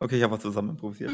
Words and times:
Okay, 0.00 0.16
ich 0.16 0.22
habe 0.22 0.34
was 0.34 0.42
zusammen 0.42 0.70
improvisiert. 0.70 1.10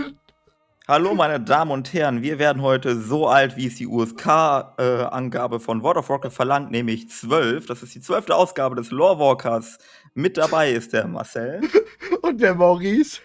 Hallo, 0.87 1.15
meine 1.15 1.41
Damen 1.41 1.71
und 1.71 1.95
Herren, 1.95 2.21
wir 2.21 2.39
werden 2.39 2.61
heute 2.61 3.01
so 3.01 3.27
alt, 3.27 3.57
wie 3.57 3.69
es 3.69 3.77
die 3.77 3.87
USK-Angabe 3.87 5.57
äh, 5.57 5.59
von 5.59 5.83
World 5.83 5.97
of 5.97 6.11
Warcraft 6.11 6.33
verlangt, 6.33 6.71
nämlich 6.71 7.09
12. 7.09 7.65
Das 7.65 7.83
ist 7.83 7.95
die 7.95 8.03
zwölfte 8.03 8.37
Ausgabe 8.37 8.77
des 8.77 8.91
Lorewalkers. 8.91 9.79
Mit 10.13 10.37
dabei 10.37 10.73
ist 10.73 10.93
der 10.93 11.07
Marcel. 11.07 11.63
Und 12.23 12.43
der 12.43 12.55
Maurice. 12.55 13.21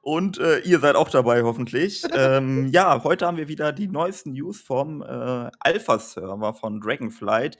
Und 0.00 0.38
äh, 0.38 0.60
ihr 0.60 0.78
seid 0.78 0.94
auch 0.94 1.08
dabei, 1.08 1.42
hoffentlich. 1.42 2.04
ähm, 2.14 2.68
ja, 2.68 3.02
heute 3.02 3.26
haben 3.26 3.38
wir 3.38 3.48
wieder 3.48 3.72
die 3.72 3.88
neuesten 3.88 4.34
News 4.34 4.60
vom 4.60 5.02
äh, 5.02 5.50
Alpha-Server 5.58 6.54
von 6.54 6.80
Dragonflight. 6.80 7.58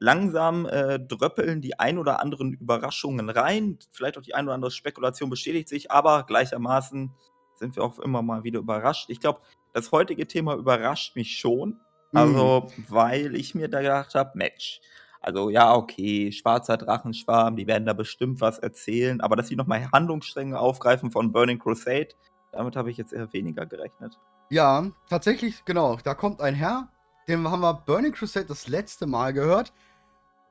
Langsam 0.00 0.66
äh, 0.66 1.00
dröppeln 1.00 1.60
die 1.60 1.78
ein 1.78 1.98
oder 1.98 2.20
anderen 2.20 2.52
Überraschungen 2.52 3.30
rein. 3.30 3.78
Vielleicht 3.92 4.16
auch 4.16 4.22
die 4.22 4.34
ein 4.34 4.44
oder 4.44 4.54
andere 4.54 4.70
Spekulation 4.70 5.30
bestätigt 5.30 5.68
sich, 5.68 5.90
aber 5.90 6.24
gleichermaßen 6.24 7.12
sind 7.56 7.76
wir 7.76 7.82
auch 7.82 7.98
immer 7.98 8.22
mal 8.22 8.44
wieder 8.44 8.60
überrascht. 8.60 9.10
Ich 9.10 9.20
glaube, 9.20 9.40
das 9.72 9.90
heutige 9.90 10.26
Thema 10.26 10.54
überrascht 10.54 11.16
mich 11.16 11.38
schon. 11.38 11.80
Also, 12.12 12.68
mhm. 12.76 12.84
weil 12.88 13.36
ich 13.36 13.54
mir 13.54 13.68
da 13.68 13.82
gedacht 13.82 14.14
habe, 14.14 14.30
Match. 14.34 14.80
Also 15.20 15.50
ja, 15.50 15.74
okay, 15.74 16.32
schwarzer 16.32 16.76
Drachenschwarm, 16.76 17.56
die 17.56 17.66
werden 17.66 17.84
da 17.84 17.92
bestimmt 17.92 18.40
was 18.40 18.58
erzählen, 18.58 19.20
aber 19.20 19.36
dass 19.36 19.48
sie 19.48 19.56
nochmal 19.56 19.90
Handlungsstränge 19.92 20.58
aufgreifen 20.58 21.10
von 21.10 21.32
Burning 21.32 21.58
Crusade, 21.58 22.10
damit 22.52 22.76
habe 22.76 22.90
ich 22.90 22.96
jetzt 22.96 23.12
eher 23.12 23.32
weniger 23.32 23.66
gerechnet. 23.66 24.18
Ja, 24.48 24.86
tatsächlich, 25.08 25.64
genau. 25.64 25.98
Da 26.02 26.14
kommt 26.14 26.40
ein 26.40 26.54
Herr, 26.54 26.88
den 27.26 27.46
haben 27.50 27.60
wir 27.60 27.74
Burning 27.74 28.12
Crusade 28.12 28.46
das 28.46 28.68
letzte 28.68 29.06
Mal 29.06 29.32
gehört, 29.32 29.72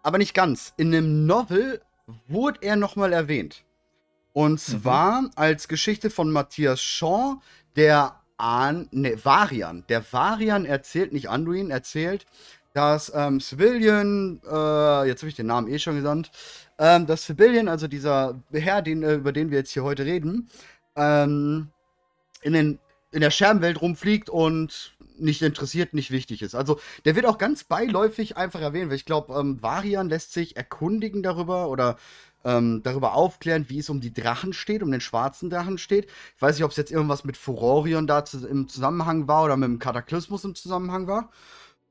aber 0.03 0.17
nicht 0.17 0.33
ganz. 0.33 0.73
In 0.77 0.93
einem 0.93 1.25
Novel 1.25 1.81
wurde 2.27 2.59
er 2.61 2.75
nochmal 2.75 3.13
erwähnt. 3.13 3.63
Und 4.33 4.53
mhm. 4.53 4.57
zwar 4.57 5.21
mhm. 5.21 5.31
als 5.35 5.67
Geschichte 5.67 6.09
von 6.09 6.31
Matthias 6.31 6.81
Shaw, 6.81 7.41
der 7.75 8.15
an, 8.37 8.87
ne, 8.91 9.23
Varian. 9.23 9.83
Der 9.89 10.03
Varian 10.11 10.65
erzählt, 10.65 11.11
nicht 11.11 11.29
Anduin, 11.29 11.71
erzählt, 11.71 12.25
dass 12.73 13.11
ähm, 13.15 13.39
Civilian, 13.39 14.39
äh, 14.45 15.07
jetzt 15.07 15.21
habe 15.21 15.29
ich 15.29 15.35
den 15.35 15.47
Namen 15.47 15.67
eh 15.67 15.79
schon 15.79 15.95
gesandt, 15.95 16.29
ähm, 16.77 17.07
dass 17.07 17.25
Civilian, 17.25 17.67
also 17.67 17.87
dieser 17.87 18.39
Herr, 18.51 18.83
den, 18.83 19.01
äh, 19.01 19.15
über 19.15 19.31
den 19.31 19.49
wir 19.49 19.57
jetzt 19.57 19.71
hier 19.71 19.83
heute 19.83 20.05
reden, 20.05 20.49
ähm, 20.95 21.69
in, 22.43 22.53
den, 22.53 22.79
in 23.11 23.21
der 23.21 23.31
Scherbenwelt 23.31 23.81
rumfliegt 23.81 24.29
und 24.29 24.95
nicht 25.19 25.41
interessiert, 25.41 25.93
nicht 25.93 26.11
wichtig 26.11 26.41
ist. 26.41 26.55
Also 26.55 26.79
der 27.05 27.15
wird 27.15 27.25
auch 27.25 27.37
ganz 27.37 27.63
beiläufig 27.63 28.37
einfach 28.37 28.61
erwähnt, 28.61 28.89
weil 28.89 28.97
ich 28.97 29.05
glaube, 29.05 29.33
ähm, 29.33 29.61
Varian 29.61 30.09
lässt 30.09 30.33
sich 30.33 30.55
erkundigen 30.55 31.23
darüber 31.23 31.69
oder 31.69 31.97
ähm, 32.43 32.81
darüber 32.83 33.13
aufklären, 33.13 33.65
wie 33.69 33.79
es 33.79 33.89
um 33.89 33.99
die 33.99 34.13
Drachen 34.13 34.53
steht, 34.53 34.83
um 34.83 34.91
den 34.91 35.01
schwarzen 35.01 35.49
Drachen 35.49 35.77
steht. 35.77 36.07
Ich 36.35 36.41
weiß 36.41 36.55
nicht, 36.55 36.63
ob 36.63 36.71
es 36.71 36.77
jetzt 36.77 36.91
irgendwas 36.91 37.23
mit 37.23 37.37
Furorion 37.37 38.07
da 38.07 38.23
zu, 38.23 38.47
im 38.47 38.67
Zusammenhang 38.67 39.27
war 39.27 39.43
oder 39.43 39.57
mit 39.57 39.67
dem 39.67 39.79
Kataklysmus 39.79 40.43
im 40.45 40.55
Zusammenhang 40.55 41.07
war. 41.07 41.29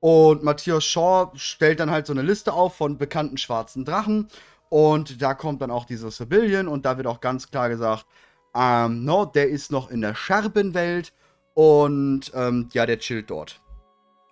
Und 0.00 0.42
Matthias 0.42 0.84
Shaw 0.84 1.32
stellt 1.34 1.80
dann 1.80 1.90
halt 1.90 2.06
so 2.06 2.12
eine 2.12 2.22
Liste 2.22 2.52
auf 2.52 2.76
von 2.76 2.98
bekannten 2.98 3.38
schwarzen 3.38 3.84
Drachen. 3.84 4.28
Und 4.68 5.22
da 5.22 5.34
kommt 5.34 5.62
dann 5.62 5.70
auch 5.70 5.84
dieser 5.84 6.10
Sibylian 6.10 6.68
und 6.68 6.84
da 6.86 6.96
wird 6.96 7.06
auch 7.06 7.20
ganz 7.20 7.50
klar 7.50 7.68
gesagt, 7.68 8.06
ähm, 8.54 9.04
no, 9.04 9.26
der 9.26 9.48
ist 9.48 9.70
noch 9.70 9.90
in 9.90 10.00
der 10.00 10.14
Scherbenwelt 10.14 11.12
und 11.56 12.30
ähm, 12.34 12.68
ja, 12.72 12.84
der 12.84 12.98
chillt 12.98 13.30
dort. 13.30 13.62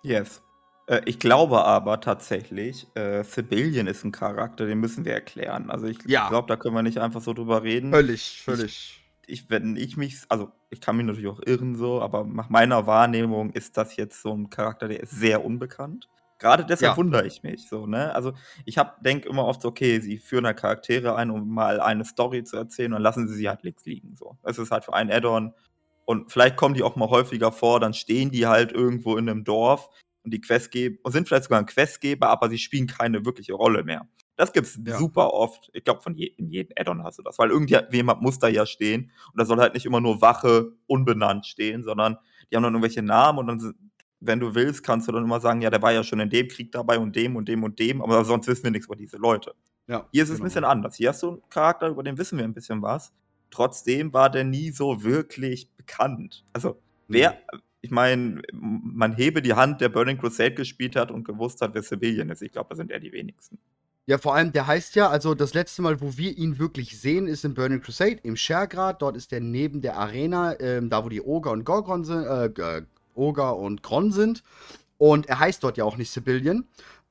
Yes. 0.03 0.43
Äh, 0.85 1.01
ich 1.05 1.17
glaube 1.17 1.65
aber 1.65 1.99
tatsächlich, 1.99 2.85
äh, 2.95 3.23
Sibylian 3.23 3.87
ist 3.87 4.03
ein 4.03 4.11
Charakter, 4.11 4.67
den 4.67 4.79
müssen 4.79 5.05
wir 5.05 5.13
erklären. 5.13 5.71
Also 5.71 5.87
ich 5.87 5.97
ja. 6.05 6.29
glaube, 6.29 6.47
da 6.47 6.55
können 6.55 6.75
wir 6.75 6.83
nicht 6.83 6.99
einfach 6.99 7.21
so 7.21 7.33
drüber 7.33 7.63
reden. 7.63 7.91
Völlig, 7.91 8.43
völlig. 8.43 9.01
Ich, 9.25 9.41
ich, 9.41 9.49
wenn 9.49 9.75
ich 9.75 9.97
mich, 9.97 10.21
also 10.29 10.51
ich 10.69 10.81
kann 10.81 10.97
mich 10.97 11.05
natürlich 11.07 11.27
auch 11.27 11.41
irren 11.43 11.75
so, 11.75 11.99
aber 11.99 12.25
nach 12.25 12.49
meiner 12.49 12.85
Wahrnehmung 12.85 13.49
ist 13.53 13.75
das 13.75 13.95
jetzt 13.95 14.21
so 14.21 14.31
ein 14.31 14.51
Charakter, 14.51 14.87
der 14.87 15.01
ist 15.01 15.11
sehr 15.11 15.43
unbekannt. 15.43 16.07
Gerade 16.37 16.63
deshalb 16.63 16.91
ja. 16.91 16.97
wundere 16.97 17.25
ich 17.25 17.41
mich 17.41 17.67
so, 17.67 17.87
ne? 17.87 18.13
Also 18.13 18.33
ich 18.65 18.75
denke 18.99 19.27
immer 19.29 19.45
oft 19.45 19.63
so, 19.63 19.69
okay, 19.69 19.99
sie 19.99 20.19
führen 20.19 20.43
da 20.43 20.53
Charaktere 20.53 21.15
ein, 21.15 21.31
um 21.31 21.49
mal 21.49 21.79
eine 21.79 22.05
Story 22.05 22.43
zu 22.43 22.57
erzählen 22.57 22.93
und 22.93 23.01
lassen 23.01 23.27
sie 23.27 23.33
sie 23.33 23.49
halt 23.49 23.63
links 23.63 23.83
liegen. 23.85 24.15
So. 24.15 24.37
Es 24.43 24.59
ist 24.59 24.69
halt 24.69 24.83
für 24.83 24.93
einen 24.93 25.09
Add-on 25.09 25.53
und 26.05 26.31
vielleicht 26.31 26.55
kommen 26.55 26.75
die 26.75 26.83
auch 26.83 26.95
mal 26.95 27.09
häufiger 27.09 27.51
vor, 27.51 27.79
dann 27.79 27.93
stehen 27.93 28.31
die 28.31 28.47
halt 28.47 28.71
irgendwo 28.71 29.17
in 29.17 29.29
einem 29.29 29.43
Dorf 29.43 29.89
und 30.23 30.33
die 30.33 30.41
Questgeber 30.41 31.11
sind 31.11 31.27
vielleicht 31.27 31.45
sogar 31.45 31.59
ein 31.59 31.65
Questgeber, 31.65 32.29
aber 32.29 32.49
sie 32.49 32.57
spielen 32.57 32.87
keine 32.87 33.25
wirkliche 33.25 33.53
Rolle 33.53 33.83
mehr. 33.83 34.07
Das 34.35 34.51
gibt's 34.51 34.77
ja. 34.85 34.97
super 34.97 35.33
oft. 35.33 35.69
Ich 35.73 35.83
glaube, 35.83 36.01
von 36.01 36.15
je, 36.15 36.25
in 36.25 36.49
jedem 36.49 36.73
Addon 36.77 37.03
hast 37.03 37.19
du 37.19 37.23
das, 37.23 37.39
weil 37.39 37.51
irgendjemand 37.51 38.21
muss 38.21 38.39
da 38.39 38.47
ja 38.47 38.65
stehen 38.65 39.11
und 39.31 39.39
da 39.39 39.45
soll 39.45 39.59
halt 39.59 39.73
nicht 39.73 39.85
immer 39.85 40.01
nur 40.01 40.21
Wache 40.21 40.73
unbenannt 40.87 41.45
stehen, 41.45 41.83
sondern 41.83 42.17
die 42.51 42.55
haben 42.55 42.63
dann 42.63 42.73
irgendwelche 42.73 43.01
Namen 43.01 43.39
und 43.39 43.47
dann, 43.47 43.73
wenn 44.19 44.39
du 44.39 44.53
willst, 44.55 44.83
kannst 44.83 45.07
du 45.07 45.11
dann 45.11 45.23
immer 45.23 45.39
sagen, 45.39 45.61
ja, 45.61 45.69
der 45.69 45.81
war 45.81 45.93
ja 45.93 46.03
schon 46.03 46.19
in 46.19 46.29
dem 46.29 46.47
Krieg 46.47 46.71
dabei 46.71 46.99
und 46.99 47.15
dem 47.15 47.35
und 47.35 47.47
dem 47.47 47.63
und 47.63 47.79
dem, 47.79 48.01
aber 48.01 48.25
sonst 48.25 48.47
wissen 48.47 48.65
wir 48.65 48.71
nichts 48.71 48.87
über 48.87 48.95
diese 48.95 49.17
Leute. 49.17 49.55
Ja, 49.87 50.07
Hier 50.11 50.23
ist 50.23 50.29
es 50.29 50.35
genau. 50.35 50.43
ein 50.43 50.47
bisschen 50.47 50.63
anders. 50.63 50.95
Hier 50.95 51.09
hast 51.09 51.23
du 51.23 51.29
einen 51.29 51.49
Charakter, 51.49 51.87
über 51.87 52.03
den 52.03 52.17
wissen 52.17 52.37
wir 52.37 52.45
ein 52.45 52.53
bisschen 52.53 52.81
was. 52.81 53.13
Trotzdem 53.51 54.11
war 54.13 54.29
der 54.29 54.43
nie 54.43 54.71
so 54.71 55.03
wirklich 55.03 55.69
bekannt. 55.85 56.43
Also, 56.53 56.81
wer, 57.07 57.37
ich 57.81 57.91
meine, 57.91 58.41
man 58.51 59.13
hebe 59.13 59.41
die 59.41 59.53
Hand, 59.53 59.81
der 59.81 59.89
Burning 59.89 60.17
Crusade 60.17 60.55
gespielt 60.55 60.95
hat 60.95 61.11
und 61.11 61.23
gewusst 61.23 61.61
hat, 61.61 61.73
wer 61.73 61.83
Civilian 61.83 62.29
ist. 62.29 62.41
Ich 62.41 62.51
glaube, 62.51 62.69
das 62.69 62.77
sind 62.77 62.91
eher 62.91 62.99
die 62.99 63.11
wenigsten. 63.11 63.59
Ja, 64.07 64.19
vor 64.19 64.35
allem, 64.35 64.51
der 64.51 64.67
heißt 64.67 64.95
ja, 64.95 65.09
also 65.09 65.33
das 65.33 65.55
letzte 65.55 65.81
Mal, 65.81 65.99
wo 65.99 66.15
wir 66.15 66.37
ihn 66.37 66.59
wirklich 66.59 66.99
sehen, 66.99 67.27
ist 67.27 67.43
in 67.43 67.55
Burning 67.55 67.81
Crusade, 67.81 68.19
im 68.21 68.35
Shergrad. 68.35 69.01
Dort 69.01 69.17
ist 69.17 69.33
er 69.33 69.39
neben 69.39 69.81
der 69.81 69.97
Arena, 69.97 70.59
ähm, 70.59 70.89
da 70.89 71.03
wo 71.03 71.09
die 71.09 71.21
Oger 71.21 71.51
und 71.51 71.63
Gorgon 71.63 72.03
sind, 72.05 72.25
äh, 72.25 72.81
Oger 73.15 73.57
und 73.57 73.81
Gron 73.81 74.11
sind. 74.11 74.43
Und 74.97 75.27
er 75.27 75.39
heißt 75.39 75.63
dort 75.63 75.77
ja 75.77 75.85
auch 75.85 75.97
nicht 75.97 76.11
Sibylian. 76.11 76.65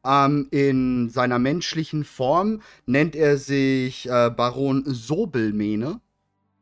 Ähm, 0.04 0.48
in 0.52 1.10
seiner 1.10 1.40
menschlichen 1.40 2.04
Form 2.04 2.60
nennt 2.86 3.16
er 3.16 3.38
sich 3.38 4.08
äh, 4.08 4.30
Baron 4.30 4.84
Sobelmene. 4.86 6.00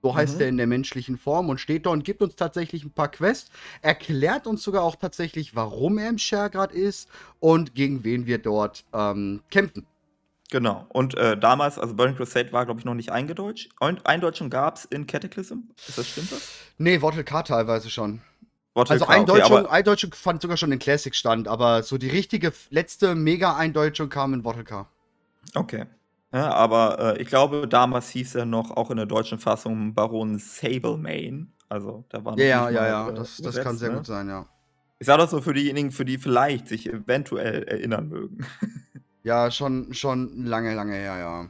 So 0.02 0.14
heißt 0.14 0.36
mhm. 0.36 0.40
er 0.40 0.48
in 0.48 0.56
der 0.56 0.66
menschlichen 0.66 1.16
Form 1.16 1.48
und 1.48 1.58
steht 1.58 1.86
da 1.86 1.90
und 1.90 2.04
gibt 2.04 2.22
uns 2.22 2.34
tatsächlich 2.34 2.84
ein 2.84 2.90
paar 2.90 3.10
Quests, 3.10 3.50
erklärt 3.82 4.46
uns 4.46 4.62
sogar 4.62 4.82
auch 4.82 4.96
tatsächlich, 4.96 5.54
warum 5.54 5.98
er 5.98 6.08
im 6.08 6.18
Shergrad 6.18 6.72
ist 6.72 7.08
und 7.38 7.74
gegen 7.74 8.02
wen 8.02 8.26
wir 8.26 8.38
dort 8.38 8.84
ähm, 8.92 9.42
kämpfen. 9.50 9.86
Genau. 10.50 10.84
Und 10.90 11.14
äh, 11.14 11.38
damals, 11.38 11.78
also 11.78 11.94
Burning 11.94 12.16
Crusade 12.16 12.52
war, 12.52 12.66
glaube 12.66 12.80
ich, 12.80 12.84
noch 12.84 12.94
nicht 12.94 13.10
eingedeutscht. 13.10 13.70
Eindeutschung 13.80 14.50
gab 14.50 14.76
es 14.76 14.84
in 14.84 15.06
Cataclysm. 15.06 15.60
Ist 15.88 15.96
das 15.96 16.06
stimmt 16.06 16.30
das? 16.30 16.50
Nee, 16.76 17.00
Wortel 17.00 17.24
K 17.24 17.42
teilweise 17.42 17.88
schon. 17.88 18.20
Wortel 18.74 18.92
also 18.92 19.06
Eindeutschung, 19.06 19.60
okay, 19.60 19.70
Eindeutschung 19.70 20.12
fand 20.12 20.42
sogar 20.42 20.56
schon 20.56 20.72
in 20.72 20.78
Classic 20.78 21.14
stand, 21.14 21.46
aber 21.48 21.82
so 21.82 21.96
die 21.96 22.08
richtige 22.08 22.52
letzte 22.70 23.14
Mega-Eindeutschung 23.14 24.08
kam 24.08 24.34
in 24.34 24.44
Wortel 24.44 24.64
K. 24.64 24.86
Okay. 25.54 25.86
Ja, 26.32 26.50
aber 26.52 27.16
äh, 27.18 27.22
ich 27.22 27.28
glaube, 27.28 27.68
damals 27.68 28.08
hieß 28.10 28.36
er 28.36 28.46
noch 28.46 28.70
auch 28.70 28.90
in 28.90 28.96
der 28.96 29.06
deutschen 29.06 29.38
Fassung 29.38 29.94
Baron 29.94 30.38
Sablemane. 30.38 31.48
Also 31.68 32.04
da 32.08 32.24
war 32.24 32.32
noch 32.32 32.38
Ja, 32.38 32.70
ja, 32.70 32.86
ja, 32.86 33.08
äh, 33.10 33.14
das, 33.14 33.36
das 33.36 33.60
kann 33.60 33.76
sehr 33.76 33.90
ne? 33.90 33.96
gut 33.96 34.06
sein, 34.06 34.28
ja. 34.28 34.46
Ich 34.98 35.06
sage 35.06 35.22
das 35.22 35.30
so 35.30 35.40
für 35.40 35.52
diejenigen, 35.52 35.90
für 35.90 36.04
die 36.04 36.16
vielleicht 36.16 36.68
sich 36.68 36.88
eventuell 36.88 37.64
erinnern 37.64 38.08
mögen. 38.08 38.46
Ja, 39.24 39.52
schon, 39.52 39.94
schon 39.94 40.46
lange, 40.46 40.74
lange 40.74 40.94
her, 40.94 41.16
ja. 41.16 41.48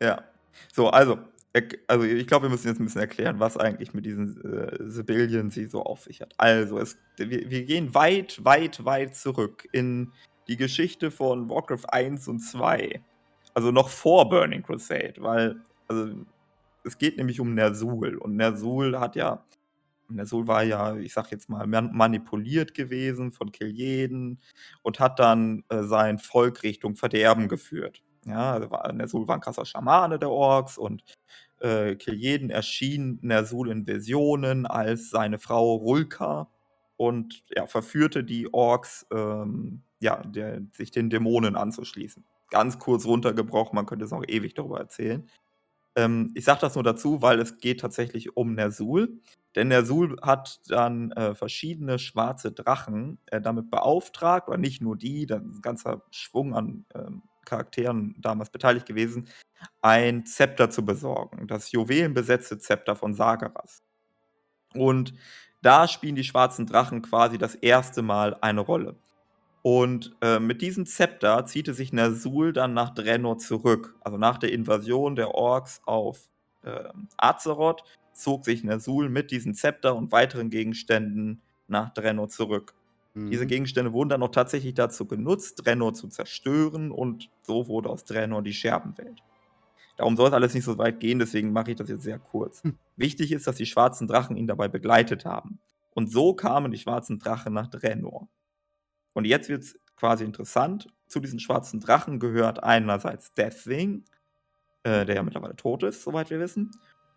Ja. 0.00 0.22
So, 0.72 0.90
also, 0.90 1.18
also 1.88 2.04
ich 2.04 2.28
glaube, 2.28 2.46
wir 2.46 2.50
müssen 2.50 2.68
jetzt 2.68 2.78
ein 2.78 2.84
bisschen 2.84 3.00
erklären, 3.00 3.40
was 3.40 3.56
eigentlich 3.56 3.94
mit 3.94 4.06
diesen 4.06 4.40
äh, 4.44 4.76
Sibilien 4.88 5.50
sie 5.50 5.66
so 5.66 5.82
auf 5.82 6.04
sich 6.04 6.20
hat. 6.20 6.34
Also, 6.36 6.78
es, 6.78 6.96
wir, 7.16 7.50
wir 7.50 7.64
gehen 7.64 7.94
weit, 7.94 8.44
weit, 8.44 8.84
weit 8.84 9.16
zurück 9.16 9.66
in 9.72 10.12
die 10.46 10.56
Geschichte 10.56 11.10
von 11.10 11.50
Warcraft 11.50 11.86
1 11.88 12.28
und 12.28 12.38
2. 12.38 13.02
Also 13.54 13.70
noch 13.70 13.88
vor 13.88 14.28
Burning 14.28 14.62
Crusade, 14.62 15.14
weil, 15.18 15.62
also, 15.88 16.10
es 16.84 16.98
geht 16.98 17.16
nämlich 17.16 17.40
um 17.40 17.54
Nersul. 17.54 18.16
Und 18.16 18.36
Nersul 18.36 18.98
hat 19.00 19.16
ja 19.16 19.44
Ner'zhul 20.10 20.46
war 20.46 20.62
ja, 20.62 20.96
ich 20.96 21.14
sag 21.14 21.30
jetzt 21.30 21.48
mal, 21.48 21.66
manipuliert 21.66 22.74
gewesen 22.74 23.32
von 23.32 23.50
Kil'jaeden 23.50 24.38
und 24.82 25.00
hat 25.00 25.18
dann 25.18 25.64
äh, 25.70 25.82
sein 25.82 26.18
Volk 26.18 26.62
Richtung 26.62 26.96
Verderben 26.96 27.48
geführt. 27.48 28.02
Ja, 28.26 28.52
also 28.52 28.70
war, 28.70 28.90
Ner'zhul 28.92 29.26
war 29.28 29.36
ein 29.36 29.40
krasser 29.40 29.64
Schamane 29.66 30.18
der 30.18 30.30
Orks 30.30 30.78
und 30.78 31.04
äh, 31.60 31.92
Kil'jaeden 31.96 32.50
erschien 32.50 33.20
Ner'zhul 33.22 33.70
in 33.70 33.86
Visionen 33.86 34.66
als 34.66 35.10
seine 35.10 35.38
Frau 35.38 35.74
Rulka 35.76 36.48
und 36.96 37.42
ja, 37.56 37.66
verführte 37.66 38.24
die 38.24 38.52
Orks, 38.52 39.06
ähm, 39.12 39.82
ja, 40.00 40.22
der, 40.22 40.62
sich 40.72 40.90
den 40.90 41.10
Dämonen 41.10 41.56
anzuschließen. 41.56 42.24
Ganz 42.50 42.78
kurz 42.78 43.06
runtergebrochen, 43.06 43.74
man 43.74 43.86
könnte 43.86 44.04
es 44.04 44.10
noch 44.10 44.24
ewig 44.26 44.54
darüber 44.54 44.78
erzählen. 44.78 45.28
Ähm, 45.96 46.32
ich 46.34 46.44
sage 46.44 46.60
das 46.60 46.74
nur 46.74 46.84
dazu, 46.84 47.22
weil 47.22 47.40
es 47.40 47.58
geht 47.58 47.80
tatsächlich 47.80 48.36
um 48.36 48.54
Ner'zhul. 48.54 49.20
Denn 49.54 49.68
Ner'zhul 49.68 50.20
hat 50.22 50.60
dann 50.68 51.12
äh, 51.12 51.34
verschiedene 51.34 51.98
schwarze 51.98 52.52
Drachen 52.52 53.18
äh, 53.26 53.40
damit 53.40 53.70
beauftragt, 53.70 54.48
oder 54.48 54.58
nicht 54.58 54.82
nur 54.82 54.96
die, 54.96 55.26
dann 55.26 55.52
ein 55.52 55.62
ganzer 55.62 56.02
Schwung 56.10 56.54
an 56.54 56.84
ähm, 56.94 57.22
Charakteren 57.44 58.16
damals 58.18 58.50
beteiligt 58.50 58.86
gewesen, 58.86 59.28
ein 59.82 60.26
Zepter 60.26 60.70
zu 60.70 60.84
besorgen, 60.84 61.46
das 61.46 61.72
juwelenbesetzte 61.72 62.58
Zepter 62.58 62.96
von 62.96 63.14
Sagaras. 63.14 63.82
Und 64.74 65.14
da 65.62 65.88
spielen 65.88 66.16
die 66.16 66.24
schwarzen 66.24 66.66
Drachen 66.66 67.02
quasi 67.02 67.38
das 67.38 67.54
erste 67.54 68.02
Mal 68.02 68.36
eine 68.40 68.60
Rolle. 68.60 68.96
Und 69.66 70.14
äh, 70.20 70.40
mit 70.40 70.60
diesem 70.60 70.84
Zepter 70.84 71.46
zieht 71.46 71.68
es 71.68 71.78
sich 71.78 71.90
Nersul 71.90 72.52
dann 72.52 72.74
nach 72.74 72.90
Draenor 72.90 73.38
zurück. 73.38 73.96
Also 74.02 74.18
nach 74.18 74.36
der 74.36 74.52
Invasion 74.52 75.16
der 75.16 75.30
Orks 75.30 75.80
auf 75.86 76.28
äh, 76.64 76.90
Azeroth 77.16 77.82
zog 78.12 78.44
sich 78.44 78.62
Nersul 78.62 79.08
mit 79.08 79.30
diesem 79.30 79.54
Zepter 79.54 79.96
und 79.96 80.12
weiteren 80.12 80.50
Gegenständen 80.50 81.40
nach 81.66 81.94
Draenor 81.94 82.28
zurück. 82.28 82.74
Mhm. 83.14 83.30
Diese 83.30 83.46
Gegenstände 83.46 83.94
wurden 83.94 84.10
dann 84.10 84.22
auch 84.22 84.32
tatsächlich 84.32 84.74
dazu 84.74 85.06
genutzt, 85.06 85.64
Draenor 85.64 85.94
zu 85.94 86.08
zerstören 86.08 86.90
und 86.90 87.30
so 87.40 87.66
wurde 87.66 87.88
aus 87.88 88.04
Draenor 88.04 88.42
die 88.42 88.52
Scherbenwelt. 88.52 89.22
Darum 89.96 90.14
soll 90.14 90.28
es 90.28 90.34
alles 90.34 90.52
nicht 90.52 90.64
so 90.64 90.76
weit 90.76 91.00
gehen, 91.00 91.18
deswegen 91.20 91.54
mache 91.54 91.70
ich 91.70 91.78
das 91.78 91.88
jetzt 91.88 92.02
sehr 92.02 92.18
kurz. 92.18 92.62
Hm. 92.64 92.76
Wichtig 92.96 93.32
ist, 93.32 93.46
dass 93.46 93.56
die 93.56 93.64
schwarzen 93.64 94.08
Drachen 94.08 94.36
ihn 94.36 94.46
dabei 94.46 94.68
begleitet 94.68 95.24
haben. 95.24 95.58
Und 95.94 96.12
so 96.12 96.34
kamen 96.34 96.70
die 96.70 96.78
schwarzen 96.78 97.18
Drachen 97.18 97.54
nach 97.54 97.68
Draenor. 97.68 98.28
Und 99.14 99.24
jetzt 99.24 99.48
wird 99.48 99.62
es 99.62 99.78
quasi 99.96 100.24
interessant. 100.24 100.88
Zu 101.06 101.20
diesen 101.20 101.40
schwarzen 101.40 101.80
Drachen 101.80 102.20
gehört 102.20 102.62
einerseits 102.62 103.32
Deathwing, 103.34 104.04
äh, 104.82 105.06
der 105.06 105.14
ja 105.14 105.22
mittlerweile 105.22 105.56
tot 105.56 105.82
ist, 105.82 106.02
soweit 106.02 106.30
wir 106.30 106.40
wissen, 106.40 106.70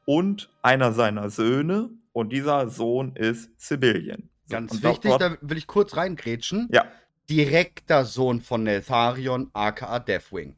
und 0.05 0.49
einer 0.61 0.93
seiner 0.93 1.29
Söhne. 1.29 1.89
Und 2.13 2.31
dieser 2.31 2.69
Sohn 2.69 3.15
ist 3.15 3.51
Sibylian. 3.59 4.29
Ganz 4.49 4.71
und 4.71 4.83
wichtig, 4.83 5.11
dort, 5.11 5.21
da 5.21 5.37
will 5.41 5.57
ich 5.57 5.67
kurz 5.67 5.97
reingrätschen. 5.97 6.69
Ja. 6.71 6.85
Direkter 7.29 8.05
Sohn 8.05 8.41
von 8.41 8.63
Neltharion, 8.63 9.49
aka 9.53 9.99
Deathwing. 9.99 10.55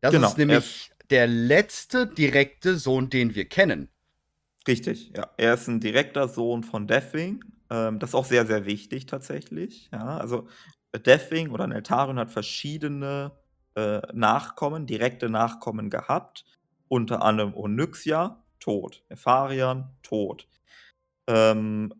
Das 0.00 0.12
genau, 0.12 0.28
ist 0.28 0.38
nämlich 0.38 0.92
der 1.10 1.26
letzte 1.26 2.06
direkte 2.06 2.76
Sohn, 2.76 3.10
den 3.10 3.34
wir 3.34 3.44
kennen. 3.44 3.88
Richtig, 4.66 5.12
ja. 5.16 5.30
Er 5.36 5.54
ist 5.54 5.66
ein 5.68 5.80
direkter 5.80 6.28
Sohn 6.28 6.62
von 6.62 6.86
Deathwing. 6.86 7.44
Ähm, 7.70 7.98
das 7.98 8.10
ist 8.10 8.14
auch 8.14 8.24
sehr, 8.24 8.46
sehr 8.46 8.64
wichtig 8.64 9.06
tatsächlich. 9.06 9.90
Ja, 9.92 10.18
also 10.18 10.46
Deathwing 10.98 11.50
oder 11.50 11.66
Neltarion 11.66 12.18
hat 12.18 12.30
verschiedene 12.30 13.32
äh, 13.74 14.00
Nachkommen, 14.12 14.86
direkte 14.86 15.28
Nachkommen 15.28 15.90
gehabt. 15.90 16.44
Unter 16.88 17.22
anderem 17.22 17.54
Onyxia, 17.54 18.42
tot. 18.60 19.02
Nefarian, 19.08 19.90
tot. 20.02 20.46
Ähm, 21.26 21.94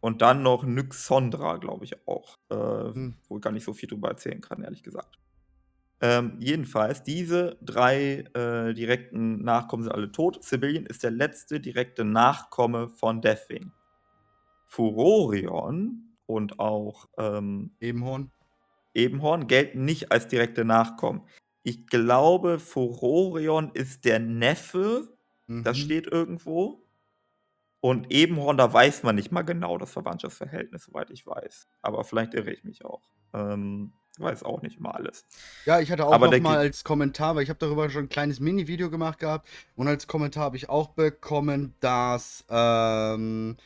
und 0.00 0.22
dann 0.22 0.42
noch 0.42 0.64
Nyxondra, 0.64 1.56
glaube 1.56 1.84
ich 1.84 2.06
auch. 2.06 2.38
Äh, 2.50 2.54
hm. 2.54 3.14
Wo 3.28 3.36
ich 3.36 3.42
gar 3.42 3.52
nicht 3.52 3.64
so 3.64 3.72
viel 3.72 3.88
drüber 3.88 4.08
erzählen 4.08 4.40
kann, 4.40 4.62
ehrlich 4.62 4.82
gesagt. 4.82 5.18
Ähm, 6.00 6.36
jedenfalls, 6.38 7.02
diese 7.02 7.58
drei 7.60 8.24
äh, 8.34 8.72
direkten 8.72 9.42
Nachkommen 9.42 9.82
sind 9.82 9.92
alle 9.92 10.12
tot. 10.12 10.42
Sibylian 10.44 10.86
ist 10.86 11.02
der 11.02 11.10
letzte 11.10 11.60
direkte 11.60 12.04
Nachkomme 12.04 12.88
von 12.88 13.20
Deathwing. 13.20 13.72
Furorion 14.66 16.14
und 16.26 16.60
auch 16.60 17.08
ähm, 17.18 17.72
Ebenhorn. 17.80 18.30
Ebenhorn 18.98 19.46
gelten 19.46 19.84
nicht 19.84 20.12
als 20.12 20.28
direkte 20.28 20.64
Nachkommen. 20.64 21.22
Ich 21.62 21.86
glaube, 21.86 22.58
Furorion 22.58 23.70
ist 23.72 24.04
der 24.04 24.18
Neffe, 24.18 25.16
mhm. 25.46 25.64
das 25.64 25.78
steht 25.78 26.06
irgendwo. 26.06 26.84
Und 27.80 28.12
Ebenhorn, 28.12 28.56
da 28.56 28.72
weiß 28.72 29.04
man 29.04 29.14
nicht 29.14 29.30
mal 29.30 29.42
genau 29.42 29.78
das 29.78 29.92
Verwandtschaftsverhältnis, 29.92 30.84
soweit 30.84 31.10
ich 31.10 31.26
weiß. 31.26 31.68
Aber 31.80 32.04
vielleicht 32.04 32.34
irre 32.34 32.52
ich 32.52 32.64
mich 32.64 32.84
auch. 32.84 33.02
Ähm, 33.32 33.92
weiß 34.18 34.42
auch 34.42 34.62
nicht 34.62 34.78
immer 34.78 34.96
alles. 34.96 35.24
Ja, 35.64 35.78
ich 35.78 35.92
hatte 35.92 36.04
auch 36.06 36.12
Aber 36.12 36.28
noch 36.28 36.40
mal 36.40 36.58
als 36.58 36.82
Kommentar, 36.82 37.36
weil 37.36 37.44
ich 37.44 37.50
habe 37.50 37.60
darüber 37.60 37.88
schon 37.88 38.06
ein 38.06 38.08
kleines 38.08 38.40
Mini-Video 38.40 38.90
gemacht 38.90 39.20
gehabt. 39.20 39.48
Und 39.76 39.86
als 39.86 40.08
Kommentar 40.08 40.44
habe 40.44 40.56
ich 40.56 40.68
auch 40.68 40.88
bekommen, 40.88 41.74
dass 41.78 42.44
ähm, 42.48 43.56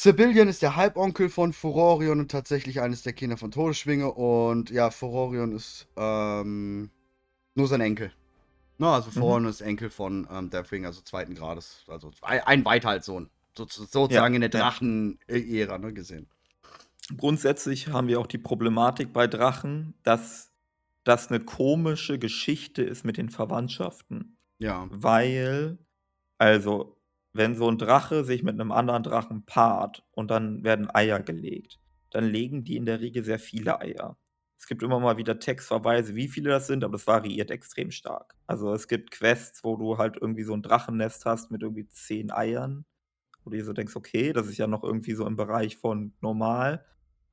Sibylian 0.00 0.46
ist 0.46 0.62
der 0.62 0.76
Halbonkel 0.76 1.28
von 1.28 1.52
Furorion 1.52 2.20
und 2.20 2.30
tatsächlich 2.30 2.80
eines 2.80 3.02
der 3.02 3.14
Kinder 3.14 3.36
von 3.36 3.50
Todesschwinge. 3.50 4.12
Und 4.12 4.70
ja, 4.70 4.92
Furorion 4.92 5.50
ist 5.50 5.88
ähm, 5.96 6.90
nur 7.56 7.66
sein 7.66 7.80
Enkel. 7.80 8.12
Na, 8.76 8.94
also 8.94 9.10
Furorion 9.10 9.42
mhm. 9.42 9.48
ist 9.48 9.60
Enkel 9.60 9.90
von 9.90 10.28
ähm, 10.30 10.50
Deathwing, 10.50 10.86
also 10.86 11.00
zweiten 11.00 11.34
Grades. 11.34 11.84
Also 11.88 12.12
ein 12.22 12.64
Weithaltssohn. 12.64 13.28
So, 13.56 13.66
sozusagen 13.66 14.34
ja, 14.34 14.36
in 14.36 14.40
der 14.40 14.50
Drachen-Ära 14.50 15.78
ne, 15.78 15.92
gesehen. 15.92 16.28
Grundsätzlich 17.16 17.88
haben 17.88 18.06
wir 18.06 18.20
auch 18.20 18.28
die 18.28 18.38
Problematik 18.38 19.12
bei 19.12 19.26
Drachen, 19.26 19.94
dass 20.04 20.52
das 21.02 21.26
eine 21.26 21.40
komische 21.40 22.20
Geschichte 22.20 22.84
ist 22.84 23.04
mit 23.04 23.16
den 23.16 23.30
Verwandtschaften. 23.30 24.36
Ja. 24.58 24.86
Weil, 24.90 25.76
also 26.38 26.97
wenn 27.32 27.54
so 27.54 27.70
ein 27.70 27.78
Drache 27.78 28.24
sich 28.24 28.42
mit 28.42 28.54
einem 28.54 28.72
anderen 28.72 29.02
Drachen 29.02 29.44
paart 29.44 30.04
und 30.12 30.30
dann 30.30 30.64
werden 30.64 30.90
Eier 30.94 31.20
gelegt, 31.20 31.78
dann 32.10 32.24
legen 32.24 32.64
die 32.64 32.76
in 32.76 32.86
der 32.86 33.00
Regel 33.00 33.24
sehr 33.24 33.38
viele 33.38 33.80
Eier. 33.80 34.16
Es 34.58 34.66
gibt 34.66 34.82
immer 34.82 34.98
mal 34.98 35.18
wieder 35.18 35.38
Textverweise, 35.38 36.16
wie 36.16 36.28
viele 36.28 36.50
das 36.50 36.66
sind, 36.66 36.82
aber 36.82 36.92
das 36.92 37.06
variiert 37.06 37.50
extrem 37.50 37.92
stark. 37.92 38.34
Also 38.46 38.72
es 38.72 38.88
gibt 38.88 39.12
Quests, 39.12 39.62
wo 39.62 39.76
du 39.76 39.98
halt 39.98 40.16
irgendwie 40.20 40.42
so 40.42 40.52
ein 40.52 40.62
Drachennest 40.62 41.24
hast 41.26 41.50
mit 41.50 41.62
irgendwie 41.62 41.86
zehn 41.86 42.32
Eiern, 42.32 42.84
wo 43.44 43.50
du 43.50 43.56
dir 43.56 43.64
so 43.64 43.72
denkst, 43.72 43.94
okay, 43.94 44.32
das 44.32 44.48
ist 44.48 44.58
ja 44.58 44.66
noch 44.66 44.82
irgendwie 44.82 45.14
so 45.14 45.26
im 45.26 45.36
Bereich 45.36 45.76
von 45.76 46.12
normal 46.20 46.84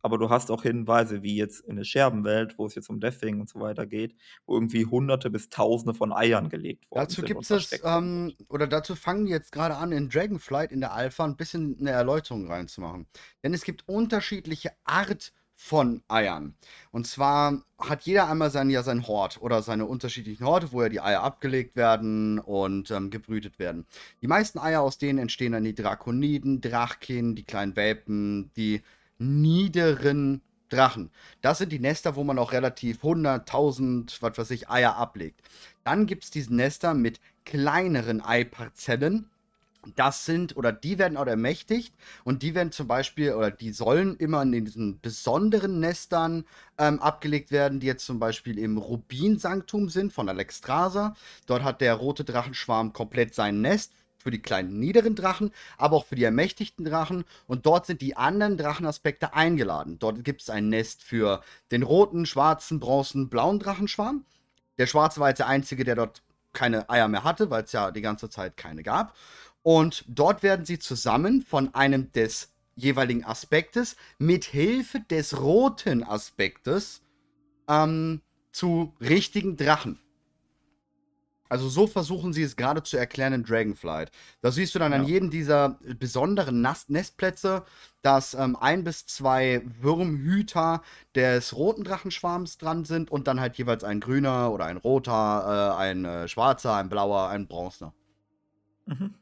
aber 0.05 0.19
du 0.19 0.29
hast 0.29 0.51
auch 0.51 0.61
Hinweise, 0.61 1.23
wie 1.23 1.35
jetzt 1.35 1.61
in 1.61 1.77
der 1.77 1.83
Scherbenwelt, 1.83 2.59
wo 2.59 2.67
es 2.67 2.75
jetzt 2.75 2.91
um 2.91 2.99
Deathwing 2.99 3.39
und 3.39 3.49
so 3.49 3.59
weiter 3.59 3.87
geht, 3.87 4.15
wo 4.45 4.53
irgendwie 4.53 4.85
Hunderte 4.85 5.31
bis 5.31 5.49
Tausende 5.49 5.95
von 5.95 6.13
Eiern 6.13 6.49
gelegt 6.49 6.91
worden 6.91 6.99
dazu 7.01 7.21
sind. 7.21 7.31
Dazu 7.31 7.55
gibt 7.55 7.73
es, 7.73 7.81
ähm, 7.83 8.35
oder 8.47 8.67
dazu 8.67 8.93
fangen 8.93 9.25
die 9.25 9.31
jetzt 9.31 9.51
gerade 9.51 9.77
an, 9.77 9.91
in 9.91 10.09
Dragonflight 10.09 10.71
in 10.71 10.79
der 10.79 10.93
Alpha 10.93 11.25
ein 11.25 11.35
bisschen 11.35 11.77
eine 11.79 11.89
Erläuterung 11.89 12.45
reinzumachen. 12.45 13.07
Denn 13.41 13.55
es 13.55 13.63
gibt 13.63 13.87
unterschiedliche 13.87 14.73
Art 14.83 15.33
von 15.55 16.03
Eiern. 16.07 16.53
Und 16.91 17.07
zwar 17.07 17.63
hat 17.79 18.03
jeder 18.03 18.29
einmal 18.29 18.51
sein, 18.51 18.69
ja, 18.69 18.83
sein 18.83 19.07
Hort 19.07 19.41
oder 19.41 19.63
seine 19.63 19.87
unterschiedlichen 19.87 20.45
Horte, 20.45 20.71
wo 20.71 20.83
ja 20.83 20.89
die 20.89 21.01
Eier 21.01 21.23
abgelegt 21.23 21.75
werden 21.75 22.37
und 22.37 22.91
ähm, 22.91 23.09
gebrütet 23.09 23.57
werden. 23.57 23.87
Die 24.21 24.27
meisten 24.27 24.59
Eier 24.59 24.81
aus 24.81 24.99
denen 24.99 25.17
entstehen 25.17 25.53
dann 25.53 25.63
die 25.63 25.73
Drakoniden, 25.73 26.61
Drachkin, 26.61 27.33
die 27.33 27.43
kleinen 27.43 27.75
Welpen, 27.75 28.51
die 28.55 28.83
niederen 29.17 30.41
Drachen. 30.69 31.11
Das 31.41 31.59
sind 31.59 31.71
die 31.71 31.79
Nester, 31.79 32.15
wo 32.15 32.23
man 32.23 32.39
auch 32.39 32.51
relativ 32.51 33.03
100.000, 33.03 34.17
was 34.21 34.37
weiß 34.37 34.51
ich, 34.51 34.69
Eier 34.69 34.95
ablegt. 34.95 35.41
Dann 35.83 36.05
gibt 36.07 36.23
es 36.23 36.31
diese 36.31 36.53
Nester 36.55 36.93
mit 36.93 37.19
kleineren 37.45 38.21
Eiparzellen. 38.21 39.29
Das 39.95 40.25
sind, 40.25 40.57
oder 40.57 40.71
die 40.71 40.97
werden 40.97 41.15
auch 41.15 41.27
ermächtigt 41.27 41.93
und 42.23 42.41
die 42.41 42.55
werden 42.55 42.71
zum 42.71 42.87
Beispiel, 42.87 43.33
oder 43.33 43.51
die 43.51 43.71
sollen 43.71 44.15
immer 44.17 44.41
in 44.41 44.65
diesen 44.65 44.99
besonderen 44.99 45.79
Nestern 45.79 46.45
ähm, 46.79 46.99
abgelegt 46.99 47.51
werden, 47.51 47.79
die 47.79 47.85
jetzt 47.85 48.05
zum 48.05 48.19
Beispiel 48.19 48.57
im 48.57 48.79
Rubinsanktum 48.79 49.89
sind 49.89 50.11
von 50.11 50.27
Alexstrasza. 50.27 51.15
Dort 51.45 51.63
hat 51.63 51.81
der 51.81 51.93
rote 51.93 52.23
Drachenschwarm 52.23 52.93
komplett 52.93 53.35
sein 53.35 53.61
Nest 53.61 53.93
für 54.25 54.31
die 54.31 54.41
kleinen 54.41 54.79
niederen 54.79 55.13
Drachen, 55.13 55.51
aber 55.77 55.97
auch 55.97 56.07
für 56.07 56.15
die 56.15 56.23
ermächtigten 56.23 56.83
Drachen. 56.83 57.25
Und 57.45 57.67
dort 57.67 57.85
sind 57.85 58.01
die 58.01 58.17
anderen 58.17 58.57
Drachenaspekte 58.57 59.35
eingeladen. 59.35 59.99
Dort 59.99 60.23
gibt 60.23 60.41
es 60.41 60.49
ein 60.49 60.67
Nest 60.67 61.03
für 61.03 61.43
den 61.69 61.83
roten, 61.83 62.25
schwarzen, 62.25 62.79
bronzen, 62.79 63.29
blauen 63.29 63.59
Drachenschwarm. 63.59 64.25
Der 64.79 64.87
schwarze 64.87 65.19
war 65.19 65.29
jetzt 65.29 65.37
der 65.37 65.47
einzige, 65.47 65.83
der 65.83 65.93
dort 65.93 66.23
keine 66.53 66.89
Eier 66.89 67.07
mehr 67.07 67.23
hatte, 67.23 67.51
weil 67.51 67.65
es 67.65 67.71
ja 67.71 67.91
die 67.91 68.01
ganze 68.01 68.27
Zeit 68.31 68.57
keine 68.57 68.81
gab. 68.81 69.15
Und 69.61 70.03
dort 70.07 70.41
werden 70.41 70.65
sie 70.65 70.79
zusammen 70.79 71.43
von 71.43 71.75
einem 71.75 72.11
des 72.11 72.51
jeweiligen 72.73 73.25
Aspektes 73.25 73.95
mit 74.17 74.43
Hilfe 74.45 75.01
des 75.01 75.39
roten 75.39 76.03
Aspektes 76.03 77.03
ähm, 77.69 78.21
zu 78.51 78.95
richtigen 78.99 79.55
Drachen. 79.55 79.99
Also 81.47 81.69
so 81.69 81.85
versuchen 81.87 82.33
sie 82.33 82.43
es 82.43 82.55
gerade 82.55 82.81
zu 82.81 82.97
erklären 82.97 83.33
in 83.33 83.43
Dragonflight. 83.43 84.11
Da 84.41 84.51
siehst 84.51 84.73
du 84.73 84.79
dann 84.79 84.91
ja. 84.91 84.99
an 84.99 85.05
jedem 85.05 85.29
dieser 85.29 85.77
besonderen 85.99 86.61
Nast 86.61 86.89
Nestplätze, 86.89 87.63
dass 88.01 88.33
ähm, 88.33 88.55
ein 88.55 88.83
bis 88.83 89.05
zwei 89.05 89.61
Würmhüter 89.79 90.81
des 91.13 91.55
roten 91.55 91.83
Drachenschwarms 91.83 92.57
dran 92.57 92.85
sind 92.85 93.11
und 93.11 93.27
dann 93.27 93.39
halt 93.39 93.57
jeweils 93.57 93.83
ein 93.83 93.99
grüner 93.99 94.51
oder 94.51 94.65
ein 94.65 94.77
roter, 94.77 95.75
äh, 95.77 95.81
ein 95.81 96.05
äh, 96.05 96.27
schwarzer, 96.27 96.75
ein 96.75 96.89
blauer, 96.89 97.29
ein 97.29 97.47
bronzener. 97.47 97.93
Mhm. 98.85 99.13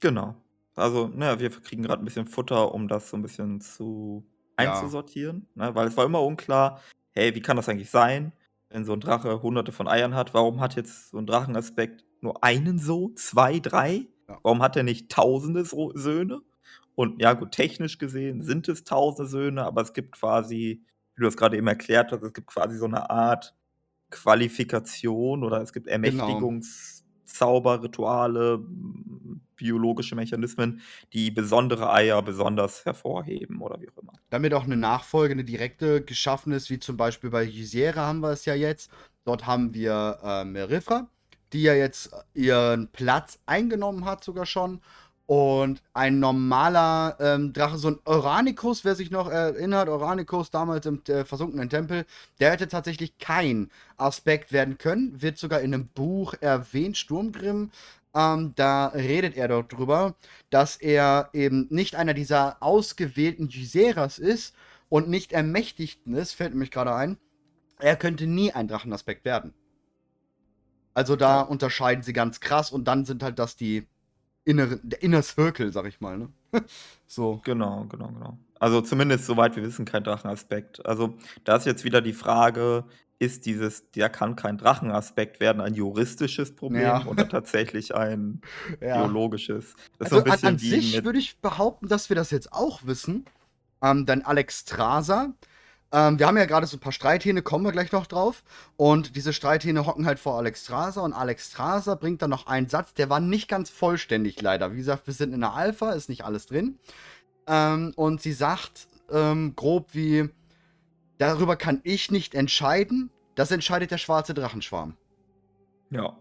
Genau. 0.00 0.34
Also, 0.76 1.08
naja, 1.08 1.38
wir 1.38 1.50
kriegen 1.50 1.82
gerade 1.82 2.02
ein 2.02 2.04
bisschen 2.04 2.26
Futter, 2.26 2.74
um 2.74 2.88
das 2.88 3.10
so 3.10 3.16
ein 3.16 3.22
bisschen 3.22 3.60
zu 3.60 4.26
einzusortieren, 4.56 5.46
ja. 5.54 5.66
ne? 5.68 5.74
weil 5.74 5.88
es 5.88 5.96
war 5.96 6.04
immer 6.04 6.22
unklar, 6.22 6.80
hey, 7.12 7.34
wie 7.34 7.40
kann 7.40 7.56
das 7.56 7.68
eigentlich 7.68 7.90
sein? 7.90 8.32
Wenn 8.74 8.84
so 8.84 8.92
ein 8.92 8.98
Drache 8.98 9.40
hunderte 9.40 9.70
von 9.70 9.86
Eiern 9.86 10.16
hat, 10.16 10.34
warum 10.34 10.60
hat 10.60 10.74
jetzt 10.74 11.10
so 11.10 11.18
ein 11.18 11.26
Drachenaspekt 11.26 12.04
nur 12.20 12.42
einen 12.42 12.80
so, 12.80 13.10
zwei, 13.14 13.60
drei? 13.60 14.08
Ja. 14.28 14.40
Warum 14.42 14.62
hat 14.62 14.74
er 14.74 14.82
nicht 14.82 15.12
tausende 15.12 15.64
so 15.64 15.92
Söhne? 15.94 16.40
Und 16.96 17.22
ja, 17.22 17.34
gut, 17.34 17.52
technisch 17.52 17.98
gesehen 17.98 18.42
sind 18.42 18.68
es 18.68 18.82
tausende 18.82 19.30
Söhne, 19.30 19.64
aber 19.64 19.80
es 19.82 19.92
gibt 19.92 20.16
quasi, 20.16 20.82
wie 21.14 21.20
du 21.20 21.22
das 21.22 21.36
gerade 21.36 21.56
eben 21.56 21.68
erklärt 21.68 22.10
hast, 22.10 22.24
es 22.24 22.32
gibt 22.32 22.48
quasi 22.48 22.76
so 22.76 22.86
eine 22.86 23.10
Art 23.10 23.54
Qualifikation 24.10 25.44
oder 25.44 25.60
es 25.60 25.72
gibt 25.72 25.86
genau. 25.86 26.02
Ermächtigungszauber, 27.24 27.82
Rituale, 27.82 28.60
biologische 29.56 30.14
Mechanismen, 30.14 30.80
die 31.12 31.30
besondere 31.30 31.92
Eier 31.92 32.22
besonders 32.22 32.84
hervorheben 32.84 33.60
oder 33.60 33.80
wie 33.80 33.88
auch 33.88 34.02
immer. 34.02 34.12
Damit 34.30 34.52
auch 34.54 34.64
eine 34.64 34.76
Nachfolge, 34.76 35.32
eine 35.32 35.44
direkte 35.44 36.02
geschaffen 36.02 36.52
ist, 36.52 36.70
wie 36.70 36.78
zum 36.78 36.96
Beispiel 36.96 37.30
bei 37.30 37.44
Ysera 37.46 38.06
haben 38.06 38.20
wir 38.20 38.30
es 38.30 38.44
ja 38.44 38.54
jetzt. 38.54 38.90
Dort 39.24 39.46
haben 39.46 39.72
wir 39.72 40.18
äh, 40.22 40.44
Merifra, 40.44 41.08
die 41.52 41.62
ja 41.62 41.74
jetzt 41.74 42.10
ihren 42.34 42.88
Platz 42.88 43.38
eingenommen 43.46 44.04
hat 44.04 44.24
sogar 44.24 44.46
schon. 44.46 44.80
Und 45.26 45.82
ein 45.94 46.18
normaler 46.18 47.16
ähm, 47.18 47.54
Drache, 47.54 47.78
so 47.78 47.88
ein 47.88 47.98
Oranicus, 48.04 48.84
wer 48.84 48.94
sich 48.94 49.10
noch 49.10 49.30
erinnert, 49.30 49.88
Oranicus 49.88 50.50
damals 50.50 50.84
im 50.84 51.02
äh, 51.08 51.24
versunkenen 51.24 51.70
Tempel, 51.70 52.04
der 52.40 52.50
hätte 52.52 52.68
tatsächlich 52.68 53.16
kein 53.16 53.70
Aspekt 53.96 54.52
werden 54.52 54.76
können. 54.76 55.22
Wird 55.22 55.38
sogar 55.38 55.60
in 55.60 55.72
einem 55.72 55.86
Buch 55.86 56.34
erwähnt, 56.40 56.98
Sturmgrimm. 56.98 57.70
Ähm, 58.14 58.52
da 58.54 58.88
redet 58.88 59.34
er 59.36 59.48
dort 59.48 59.72
drüber, 59.72 60.14
dass 60.50 60.76
er 60.76 61.30
eben 61.32 61.68
nicht 61.70 61.96
einer 61.96 62.14
dieser 62.14 62.62
ausgewählten 62.62 63.48
Gyseras 63.48 64.18
ist 64.18 64.54
und 64.90 65.08
nicht 65.08 65.32
Ermächtigten 65.32 66.14
ist, 66.14 66.32
fällt 66.34 66.50
nämlich 66.50 66.70
gerade 66.70 66.94
ein. 66.94 67.16
Er 67.80 67.96
könnte 67.96 68.26
nie 68.26 68.52
ein 68.52 68.68
Drachenaspekt 68.68 69.24
werden. 69.24 69.54
Also 70.92 71.16
da 71.16 71.40
unterscheiden 71.40 72.04
sie 72.04 72.12
ganz 72.12 72.40
krass 72.40 72.70
und 72.70 72.84
dann 72.84 73.04
sind 73.04 73.22
halt 73.22 73.38
das 73.38 73.56
die 73.56 73.88
innere, 74.44 74.78
der 74.82 75.02
Inner 75.02 75.22
Circle, 75.22 75.72
sag 75.72 75.86
ich 75.86 76.00
mal, 76.00 76.18
ne? 76.18 76.28
so. 77.06 77.40
Genau, 77.44 77.84
genau, 77.88 78.08
genau. 78.08 78.38
Also 78.60 78.80
zumindest 78.80 79.26
soweit 79.26 79.56
wir 79.56 79.62
wissen, 79.62 79.84
kein 79.84 80.04
Drachenaspekt. 80.04 80.84
Also 80.86 81.16
da 81.44 81.56
ist 81.56 81.66
jetzt 81.66 81.84
wieder 81.84 82.00
die 82.00 82.12
Frage, 82.12 82.84
ist 83.18 83.46
dieses, 83.46 83.90
der 83.92 84.08
kann 84.10 84.36
kein 84.36 84.58
Drachenaspekt 84.58 85.40
werden, 85.40 85.60
ein 85.60 85.74
juristisches 85.74 86.54
Problem 86.54 86.82
ja. 86.82 87.06
oder 87.06 87.28
tatsächlich 87.28 87.94
ein 87.94 88.40
ja. 88.80 88.98
biologisches? 89.02 89.74
Das 89.98 90.12
also 90.12 90.24
so 90.24 90.32
an, 90.32 90.54
an 90.54 90.58
sich 90.58 91.04
würde 91.04 91.18
ich 91.18 91.38
behaupten, 91.38 91.88
dass 91.88 92.08
wir 92.08 92.16
das 92.16 92.30
jetzt 92.30 92.52
auch 92.52 92.80
wissen. 92.84 93.24
Ähm, 93.82 94.06
denn 94.06 94.24
Alex 94.24 94.64
Traser, 94.64 95.34
ähm, 95.94 96.18
wir 96.18 96.26
haben 96.26 96.36
ja 96.36 96.44
gerade 96.44 96.66
so 96.66 96.76
ein 96.76 96.80
paar 96.80 96.90
Streithähne, 96.90 97.40
kommen 97.40 97.64
wir 97.64 97.70
gleich 97.70 97.92
noch 97.92 98.06
drauf. 98.06 98.42
Und 98.76 99.14
diese 99.14 99.32
Streithähne 99.32 99.86
hocken 99.86 100.06
halt 100.06 100.18
vor 100.18 100.36
Alex 100.36 100.64
Traser 100.64 101.04
und 101.04 101.12
Alex 101.12 101.50
Traser 101.50 101.94
bringt 101.94 102.20
dann 102.20 102.30
noch 102.30 102.48
einen 102.48 102.68
Satz, 102.68 102.94
der 102.94 103.08
war 103.10 103.20
nicht 103.20 103.46
ganz 103.46 103.70
vollständig 103.70 104.42
leider. 104.42 104.72
Wie 104.72 104.78
gesagt, 104.78 105.06
wir 105.06 105.14
sind 105.14 105.32
in 105.32 105.40
der 105.40 105.54
Alpha, 105.54 105.92
ist 105.92 106.08
nicht 106.08 106.24
alles 106.24 106.46
drin. 106.46 106.80
Ähm, 107.46 107.92
und 107.94 108.20
sie 108.20 108.32
sagt 108.32 108.88
ähm, 109.12 109.54
grob 109.54 109.94
wie, 109.94 110.30
darüber 111.18 111.54
kann 111.54 111.80
ich 111.84 112.10
nicht 112.10 112.34
entscheiden, 112.34 113.10
das 113.36 113.52
entscheidet 113.52 113.92
der 113.92 113.98
schwarze 113.98 114.34
Drachenschwarm. 114.34 114.96
Ja. 115.90 116.18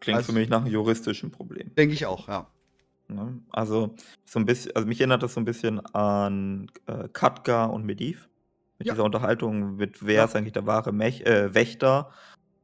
Klingt 0.00 0.16
also, 0.16 0.32
für 0.32 0.38
mich 0.38 0.48
nach 0.48 0.62
einem 0.62 0.72
juristischen 0.72 1.30
Problem. 1.30 1.74
Denke 1.74 1.92
ich 1.92 2.06
auch, 2.06 2.28
ja. 2.28 2.46
Ne? 3.08 3.42
Also, 3.50 3.94
so 4.24 4.38
ein 4.38 4.46
bisschen, 4.46 4.74
also 4.74 4.88
mich 4.88 5.00
erinnert 5.00 5.22
das 5.22 5.34
so 5.34 5.40
ein 5.40 5.44
bisschen 5.44 5.84
an 5.94 6.70
äh, 6.86 7.08
Katka 7.12 7.66
und 7.66 7.84
Mediv 7.84 8.30
mit 8.78 8.88
ja. 8.88 8.94
dieser 8.94 9.04
Unterhaltung 9.04 9.76
mit, 9.76 10.04
wer 10.04 10.14
ja. 10.14 10.24
ist 10.24 10.36
eigentlich 10.36 10.52
der 10.52 10.66
wahre 10.66 10.92
Mech 10.92 11.22
äh, 11.22 11.54
Wächter? 11.54 12.10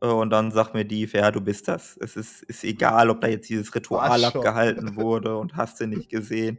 Äh, 0.01 0.07
und 0.07 0.31
dann 0.31 0.51
sagt 0.51 0.75
mir 0.75 0.85
die, 0.85 1.05
ja, 1.07 1.31
du 1.31 1.41
bist 1.41 1.69
das. 1.69 1.97
Es 2.01 2.17
ist, 2.17 2.43
ist 2.43 2.65
egal, 2.65 3.11
ob 3.11 3.21
da 3.21 3.29
jetzt 3.29 3.49
dieses 3.49 3.75
Ritual 3.75 4.25
abgehalten 4.25 4.97
wurde 4.97 5.37
und 5.37 5.57
hast 5.57 5.81
du 5.81 5.87
nicht 5.87 6.09
gesehen. 6.09 6.59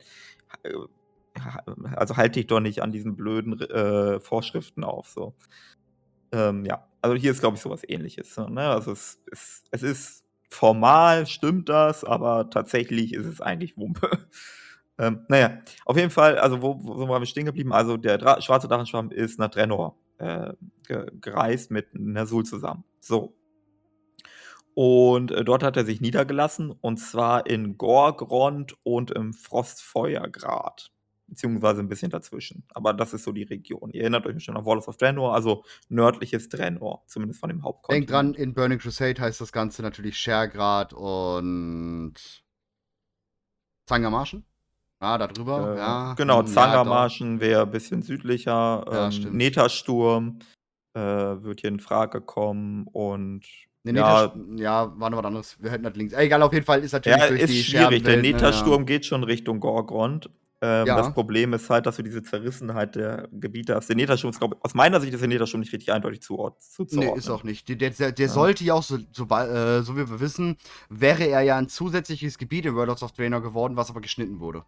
Äh, 0.63 0.73
also 1.95 2.17
halte 2.17 2.39
dich 2.39 2.47
doch 2.47 2.59
nicht 2.59 2.81
an 2.81 2.91
diesen 2.91 3.15
blöden 3.15 3.59
äh, 3.61 4.19
Vorschriften 4.19 4.83
auf. 4.83 5.07
So. 5.09 5.33
Ähm, 6.31 6.65
ja, 6.65 6.87
also 7.01 7.15
hier 7.15 7.31
ist, 7.31 7.39
glaube 7.39 7.55
ich, 7.55 7.61
sowas 7.61 7.81
ähnliches. 7.87 8.37
Ne? 8.37 8.61
Also 8.61 8.91
es, 8.91 9.21
es, 9.31 9.63
es 9.71 9.83
ist 9.83 10.23
formal, 10.49 11.25
stimmt 11.27 11.69
das, 11.69 12.03
aber 12.03 12.49
tatsächlich 12.49 13.13
ist 13.13 13.25
es 13.25 13.41
eigentlich 13.41 13.77
Wumpe. 13.77 14.09
Ähm, 15.01 15.25
naja, 15.27 15.57
auf 15.85 15.97
jeden 15.97 16.11
Fall, 16.11 16.37
also 16.37 16.61
wo, 16.61 16.77
wo 16.79 17.09
waren 17.09 17.23
wir 17.23 17.25
stehen 17.25 17.45
geblieben? 17.45 17.73
Also 17.73 17.97
der 17.97 18.19
Dra 18.19 18.39
schwarze 18.39 18.67
Drachenschwamm 18.67 19.09
ist 19.09 19.39
nach 19.39 19.49
Drenor 19.49 19.97
äh, 20.19 20.53
ge 20.87 21.07
gereist 21.19 21.71
mit 21.71 21.87
Nersul 21.95 22.45
zusammen. 22.45 22.83
So. 22.99 23.35
Und 24.75 25.31
äh, 25.31 25.43
dort 25.43 25.63
hat 25.63 25.75
er 25.75 25.85
sich 25.85 26.01
niedergelassen 26.01 26.69
und 26.69 26.97
zwar 26.97 27.47
in 27.47 27.79
Gorgrond 27.79 28.77
und 28.83 29.09
im 29.09 29.33
Frostfeuergrad. 29.33 30.91
Beziehungsweise 31.25 31.79
ein 31.79 31.89
bisschen 31.89 32.11
dazwischen. 32.11 32.63
Aber 32.73 32.93
das 32.93 33.13
ist 33.13 33.23
so 33.23 33.31
die 33.31 33.43
Region. 33.43 33.89
Ihr 33.91 34.01
erinnert 34.01 34.27
euch 34.27 34.43
schon 34.43 34.55
an 34.55 34.65
Wallace 34.65 34.87
of 34.87 34.97
Draenor, 34.97 35.33
also 35.33 35.63
nördliches 35.89 36.47
Draenor, 36.49 37.03
zumindest 37.07 37.39
von 37.39 37.49
dem 37.49 37.63
Hauptkontinent. 37.63 38.09
Denkt 38.09 38.11
dran, 38.11 38.33
in 38.35 38.53
Burning 38.53 38.77
Crusade 38.77 39.19
heißt 39.19 39.41
das 39.41 39.51
Ganze 39.51 39.81
natürlich 39.81 40.17
Shergrad 40.17 40.93
und 40.93 42.13
Zangamarschen. 43.87 44.45
Ah, 45.01 45.17
da 45.17 45.27
drüber, 45.27 45.73
Äh, 45.73 45.77
ja. 45.79 46.13
genau, 46.13 46.39
Hm, 46.39 46.45
ja, 46.45 46.53
Zangermarschen 46.53 47.39
wäre 47.41 47.63
ein 47.63 47.71
bisschen 47.71 48.03
südlicher. 48.03 48.85
Ja, 48.89 49.09
Ähm. 49.09 49.35
Netersturm 49.35 50.39
äh, 50.93 51.01
wird 51.01 51.61
hier 51.61 51.69
in 51.71 51.79
Frage 51.79 52.21
kommen 52.21 52.85
und 52.91 53.45
Ne, 53.83 53.93
ja, 53.97 54.31
ja, 54.57 54.93
war 54.99 55.09
noch 55.09 55.17
was 55.17 55.25
anderes. 55.25 55.57
Wir 55.59 55.71
hätten 55.71 55.83
das 55.83 55.95
links. 55.95 56.13
Egal, 56.13 56.43
auf 56.43 56.53
jeden 56.53 56.65
Fall 56.67 56.83
ist 56.83 56.91
natürlich 56.91 57.17
ja, 57.17 57.25
ist 57.25 57.65
schwierig. 57.65 58.03
Der 58.03 58.17
ne, 58.17 58.21
Netersturm 58.21 58.85
geht 58.85 59.07
schon 59.07 59.23
Richtung 59.23 59.59
Gorgrond. 59.59 60.29
Ähm, 60.63 60.85
ja. 60.85 60.95
Das 60.95 61.11
Problem 61.11 61.53
ist 61.53 61.67
halt, 61.71 61.87
dass 61.87 61.95
du 61.97 62.03
diese 62.03 62.21
Zerrissenheit 62.21 62.95
der 62.95 63.27
Gebiete 63.31 63.73
hast. 63.73 63.89
Der 63.89 63.95
Netersturm 63.95 64.29
ist, 64.29 64.37
glaube 64.37 64.55
ich, 64.55 64.63
aus 64.63 64.75
meiner 64.75 65.01
Sicht 65.01 65.11
ist 65.11 65.21
der 65.21 65.29
Netersturm 65.29 65.61
nicht 65.61 65.73
richtig 65.73 65.91
eindeutig 65.91 66.21
zuzuordnen. 66.21 66.59
Nee, 66.91 67.11
ist 67.15 67.31
auch 67.31 67.43
nicht. 67.43 67.67
Der, 67.67 67.89
der, 67.89 68.11
der 68.11 68.27
ja. 68.27 68.31
sollte 68.31 68.63
ja 68.63 68.75
auch, 68.75 68.83
so, 68.83 68.99
so, 69.11 69.23
äh, 69.23 69.81
so, 69.81 69.95
wie 69.95 70.07
wir 70.07 70.19
wissen, 70.19 70.57
wäre 70.89 71.23
er 71.23 71.41
ja 71.41 71.57
ein 71.57 71.67
zusätzliches 71.67 72.37
Gebiet 72.37 72.67
in 72.67 72.75
World 72.75 73.01
of 73.01 73.11
Draenor 73.13 73.41
geworden, 73.41 73.75
was 73.75 73.89
aber 73.89 74.01
geschnitten 74.01 74.39
wurde. 74.39 74.63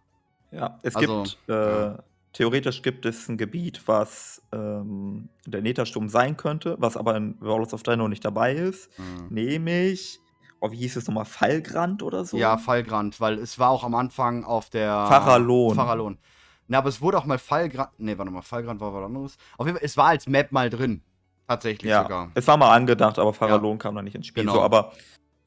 Ja, 0.54 0.78
es 0.82 0.94
also, 0.94 1.22
gibt, 1.22 1.38
äh, 1.48 1.94
theoretisch 2.32 2.82
gibt 2.82 3.06
es 3.06 3.28
ein 3.28 3.36
Gebiet, 3.36 3.82
was 3.86 4.42
ähm, 4.52 5.28
der 5.46 5.62
Netersturm 5.62 6.08
sein 6.08 6.36
könnte, 6.36 6.76
was 6.78 6.96
aber 6.96 7.16
in 7.16 7.40
World 7.40 7.72
of 7.72 7.82
Draenor 7.82 8.08
nicht 8.08 8.24
dabei 8.24 8.54
ist. 8.54 8.90
Mhm. 8.98 9.26
Nämlich, 9.30 10.20
oh, 10.60 10.70
wie 10.70 10.76
hieß 10.76 10.96
es 10.96 11.06
nochmal, 11.08 11.24
Fallgrand 11.24 12.02
oder 12.02 12.24
so? 12.24 12.36
Ja, 12.36 12.56
Fallgrand, 12.56 13.20
weil 13.20 13.38
es 13.38 13.58
war 13.58 13.70
auch 13.70 13.84
am 13.84 13.94
Anfang 13.94 14.44
auf 14.44 14.70
der 14.70 15.06
Farallon. 15.06 15.74
Farallon. 15.74 16.18
Na, 16.66 16.78
aber 16.78 16.88
es 16.88 17.00
wurde 17.00 17.18
auch 17.18 17.26
mal 17.26 17.38
Fallgrand. 17.38 17.98
Ne, 17.98 18.16
warte 18.16 18.30
mal, 18.30 18.42
Fallgrand 18.42 18.80
war 18.80 18.94
was 18.94 19.04
anderes. 19.04 19.36
Auf 19.58 19.66
jeden 19.66 19.78
Fall, 19.78 19.84
es 19.84 19.96
war 19.96 20.06
als 20.06 20.26
Map 20.26 20.52
mal 20.52 20.70
drin. 20.70 21.02
Tatsächlich 21.46 21.90
ja, 21.90 22.02
sogar. 22.02 22.30
Es 22.34 22.46
war 22.46 22.56
mal 22.56 22.74
angedacht, 22.74 23.18
aber 23.18 23.34
Farallon 23.34 23.72
ja. 23.72 23.76
kam 23.78 23.94
da 23.94 24.02
nicht 24.02 24.14
ins 24.14 24.26
Spiel. 24.26 24.44
Genau. 24.44 24.54
So, 24.54 24.62
aber 24.62 24.92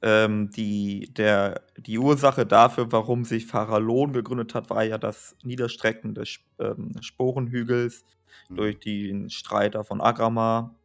ähm, 0.01 0.49
die, 0.51 1.11
der, 1.13 1.61
die 1.77 1.97
Ursache 1.97 2.45
dafür, 2.45 2.91
warum 2.91 3.25
sich 3.25 3.47
Farallon 3.47 4.13
gegründet 4.13 4.53
hat, 4.53 4.69
war 4.69 4.83
ja 4.83 4.97
das 4.97 5.35
Niederstrecken 5.43 6.13
des 6.13 6.39
ähm, 6.59 6.93
Sporenhügels 7.01 8.05
mhm. 8.49 8.55
durch 8.55 8.79
den 8.79 9.29
Streiter 9.29 9.83
von 9.83 10.01
Agrama. 10.01 10.75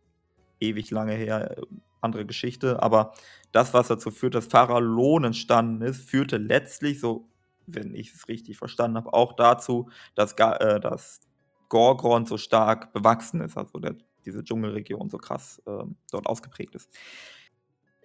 Ewig 0.60 0.90
lange 0.90 1.14
her, 1.14 1.58
äh, 1.58 1.62
andere 2.00 2.24
Geschichte. 2.24 2.82
Aber 2.82 3.12
das, 3.52 3.74
was 3.74 3.88
dazu 3.88 4.10
führt, 4.10 4.34
dass 4.34 4.46
Farallon 4.46 5.24
entstanden 5.24 5.82
ist, 5.82 6.08
führte 6.08 6.38
letztlich, 6.38 7.00
so 7.00 7.28
wenn 7.66 7.94
ich 7.94 8.12
es 8.12 8.28
richtig 8.28 8.56
verstanden 8.56 8.96
habe, 8.96 9.12
auch 9.12 9.34
dazu, 9.34 9.88
dass, 10.14 10.32
äh, 10.32 10.80
dass 10.80 11.20
Gorgron 11.68 12.26
so 12.26 12.38
stark 12.38 12.92
bewachsen 12.92 13.40
ist, 13.40 13.56
also 13.56 13.78
der, 13.78 13.96
diese 14.24 14.42
Dschungelregion 14.42 15.10
so 15.10 15.18
krass 15.18 15.62
äh, 15.66 15.84
dort 16.10 16.26
ausgeprägt 16.26 16.74
ist. 16.74 16.90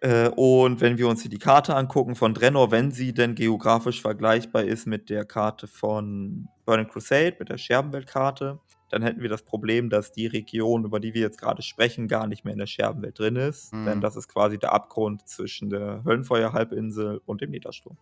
Äh, 0.01 0.29
und 0.29 0.79
wenn 0.81 0.97
wir 0.97 1.07
uns 1.07 1.21
hier 1.21 1.31
die 1.31 1.39
Karte 1.39 1.75
angucken 1.75 2.15
von 2.15 2.33
Drenor, 2.33 2.71
wenn 2.71 2.91
sie 2.91 3.13
denn 3.13 3.35
geografisch 3.35 4.01
vergleichbar 4.01 4.63
ist 4.63 4.85
mit 4.85 5.09
der 5.09 5.25
Karte 5.25 5.67
von 5.67 6.47
Burning 6.65 6.87
Crusade, 6.87 7.35
mit 7.39 7.49
der 7.49 7.57
Scherbenweltkarte, 7.57 8.59
dann 8.89 9.01
hätten 9.01 9.21
wir 9.21 9.29
das 9.29 9.43
Problem, 9.43 9.89
dass 9.89 10.11
die 10.11 10.27
Region, 10.27 10.85
über 10.85 10.99
die 10.99 11.13
wir 11.13 11.21
jetzt 11.21 11.39
gerade 11.39 11.61
sprechen, 11.61 12.07
gar 12.07 12.27
nicht 12.27 12.45
mehr 12.45 12.53
in 12.53 12.59
der 12.59 12.67
Scherbenwelt 12.67 13.19
drin 13.19 13.35
ist. 13.35 13.73
Mhm. 13.73 13.85
Denn 13.85 14.01
das 14.01 14.15
ist 14.15 14.27
quasi 14.27 14.57
der 14.57 14.71
Abgrund 14.71 15.27
zwischen 15.27 15.69
der 15.69 16.03
Höllenfeuerhalbinsel 16.05 17.21
und 17.25 17.41
dem 17.41 17.51
Niedersturm. 17.51 17.97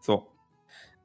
So. 0.00 0.28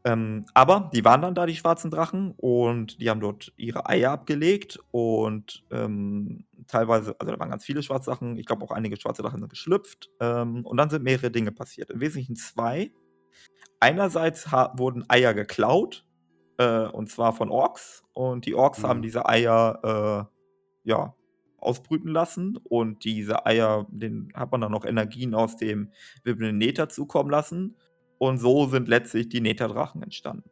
Ähm, 0.07 0.45
aber 0.53 0.89
die 0.93 1.03
waren 1.03 1.21
dann 1.21 1.35
da, 1.35 1.45
die 1.45 1.55
schwarzen 1.55 1.91
Drachen, 1.91 2.33
und 2.37 3.01
die 3.01 3.09
haben 3.09 3.19
dort 3.19 3.51
ihre 3.57 3.89
Eier 3.89 4.11
abgelegt 4.11 4.79
und 4.91 5.65
ähm, 5.69 6.45
teilweise, 6.65 7.13
also 7.19 7.33
da 7.33 7.39
waren 7.39 7.49
ganz 7.49 7.65
viele 7.65 7.83
schwarze 7.83 8.11
Drachen, 8.11 8.37
ich 8.37 8.45
glaube 8.45 8.63
auch 8.63 8.71
einige 8.71 8.95
schwarze 8.95 9.21
Drachen 9.21 9.41
sind 9.41 9.49
geschlüpft. 9.49 10.09
Ähm, 10.21 10.65
und 10.65 10.77
dann 10.77 10.89
sind 10.89 11.03
mehrere 11.03 11.29
Dinge 11.29 11.51
passiert. 11.51 11.89
Im 11.89 11.99
Wesentlichen 11.99 12.37
zwei. 12.37 12.93
Einerseits 13.81 14.49
wurden 14.49 15.03
Eier 15.09 15.33
geklaut, 15.33 16.05
äh, 16.57 16.85
und 16.87 17.09
zwar 17.09 17.33
von 17.33 17.49
Orks, 17.49 18.05
und 18.13 18.45
die 18.45 18.55
Orks 18.55 18.83
mhm. 18.83 18.87
haben 18.87 19.01
diese 19.01 19.27
Eier 19.27 20.29
äh, 20.85 20.89
ja, 20.89 21.15
ausbrüten 21.57 22.11
lassen 22.11 22.57
und 22.63 23.03
diese 23.03 23.45
Eier, 23.45 23.85
den 23.89 24.31
hat 24.35 24.53
man 24.53 24.61
dann 24.61 24.71
noch 24.71 24.85
Energien 24.85 25.35
aus 25.35 25.57
dem 25.57 25.91
wirbelnden 26.23 26.59
Nether 26.59 26.87
zukommen 26.87 27.29
lassen. 27.29 27.75
Und 28.17 28.37
so 28.37 28.67
sind 28.67 28.87
letztlich 28.87 29.29
die 29.29 29.41
Netherdrachen 29.41 30.01
entstanden. 30.03 30.49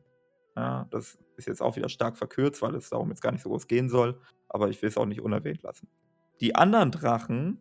Ja, 0.56 0.88
das 0.92 1.18
ist 1.38 1.48
jetzt 1.48 1.62
auch 1.62 1.76
wieder 1.76 1.90
stark 1.90 2.18
verkürzt, 2.18 2.62
weil 2.62 2.76
es 2.76 2.90
darum 2.90 3.10
jetzt 3.10 3.22
gar 3.22 3.32
nicht 3.32 3.42
so 3.42 3.50
groß 3.50 3.68
gehen 3.68 3.90
soll, 3.90 4.20
aber 4.48 4.70
ich 4.70 4.82
will 4.82 4.90
es 4.90 4.98
auch 4.98 5.06
nicht 5.06 5.22
unerwähnt 5.22 5.64
lassen. 5.64 5.88
Die 6.40 6.56
anderen 6.56 6.92
Drachen 6.92 7.60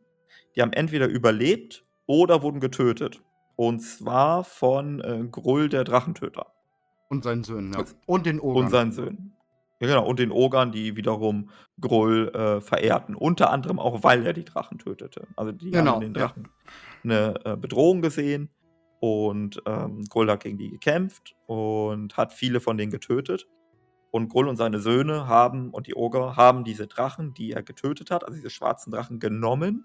die 0.54 0.62
haben 0.62 0.73
entweder 0.73 1.06
überlebt 1.06 1.84
oder 2.06 2.42
wurden 2.42 2.61
getötet. 2.61 3.23
Und 3.56 3.80
zwar 3.80 4.44
von 4.44 5.00
äh, 5.00 5.25
Grull, 5.30 5.68
der 5.68 5.84
Drachentöter. 5.84 6.46
Und 7.08 7.25
seinen 7.25 7.44
Söhnen, 7.44 7.73
ja. 7.73 7.84
Und 8.06 8.26
den 8.26 8.40
Ogern. 8.40 8.64
Und 8.64 8.70
seinen 8.70 8.92
Söhnen. 8.92 9.32
Ja, 9.80 9.88
genau. 9.88 10.06
Und 10.06 10.18
den 10.18 10.32
Ogern, 10.32 10.73
die 10.73 10.96
wiederum 10.96 11.50
Grull 11.80 12.28
äh, 12.34 12.61
verehrten. 12.61 13.14
Unter 13.14 13.50
anderem 13.50 13.78
auch, 13.78 14.02
weil 14.02 14.26
er 14.26 14.32
die 14.32 14.44
Drachen 14.44 14.78
tötete. 14.78 15.26
Also 15.37 15.52
die 15.52 15.70
genau, 15.70 15.92
haben 15.92 16.00
den 16.00 16.14
Drachen 16.14 16.49
ja. 17.04 17.04
eine 17.04 17.44
äh, 17.44 17.56
Bedrohung 17.56 18.02
gesehen. 18.02 18.50
Und 19.04 19.62
ähm, 19.66 20.02
Grull 20.08 20.30
hat 20.30 20.44
gegen 20.44 20.56
die 20.56 20.70
gekämpft 20.70 21.37
und 21.44 22.16
hat 22.16 22.32
viele 22.32 22.58
von 22.58 22.78
denen 22.78 22.90
getötet. 22.90 23.46
Und 24.11 24.30
Grull 24.30 24.49
und 24.49 24.56
seine 24.56 24.78
Söhne 24.78 25.26
haben 25.26 25.68
und 25.73 25.87
die 25.87 25.94
Oger 25.94 26.37
haben 26.37 26.64
diese 26.64 26.87
Drachen, 26.87 27.34
die 27.34 27.52
er 27.52 27.62
getötet 27.62 28.11
hat, 28.11 28.25
also 28.25 28.34
diese 28.34 28.49
schwarzen 28.49 28.90
Drachen, 28.90 29.20
genommen 29.20 29.84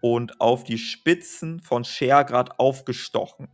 und 0.00 0.40
auf 0.40 0.62
die 0.62 0.78
Spitzen 0.78 1.58
von 1.58 1.82
Schergrad 1.82 2.60
aufgestochen. 2.60 3.48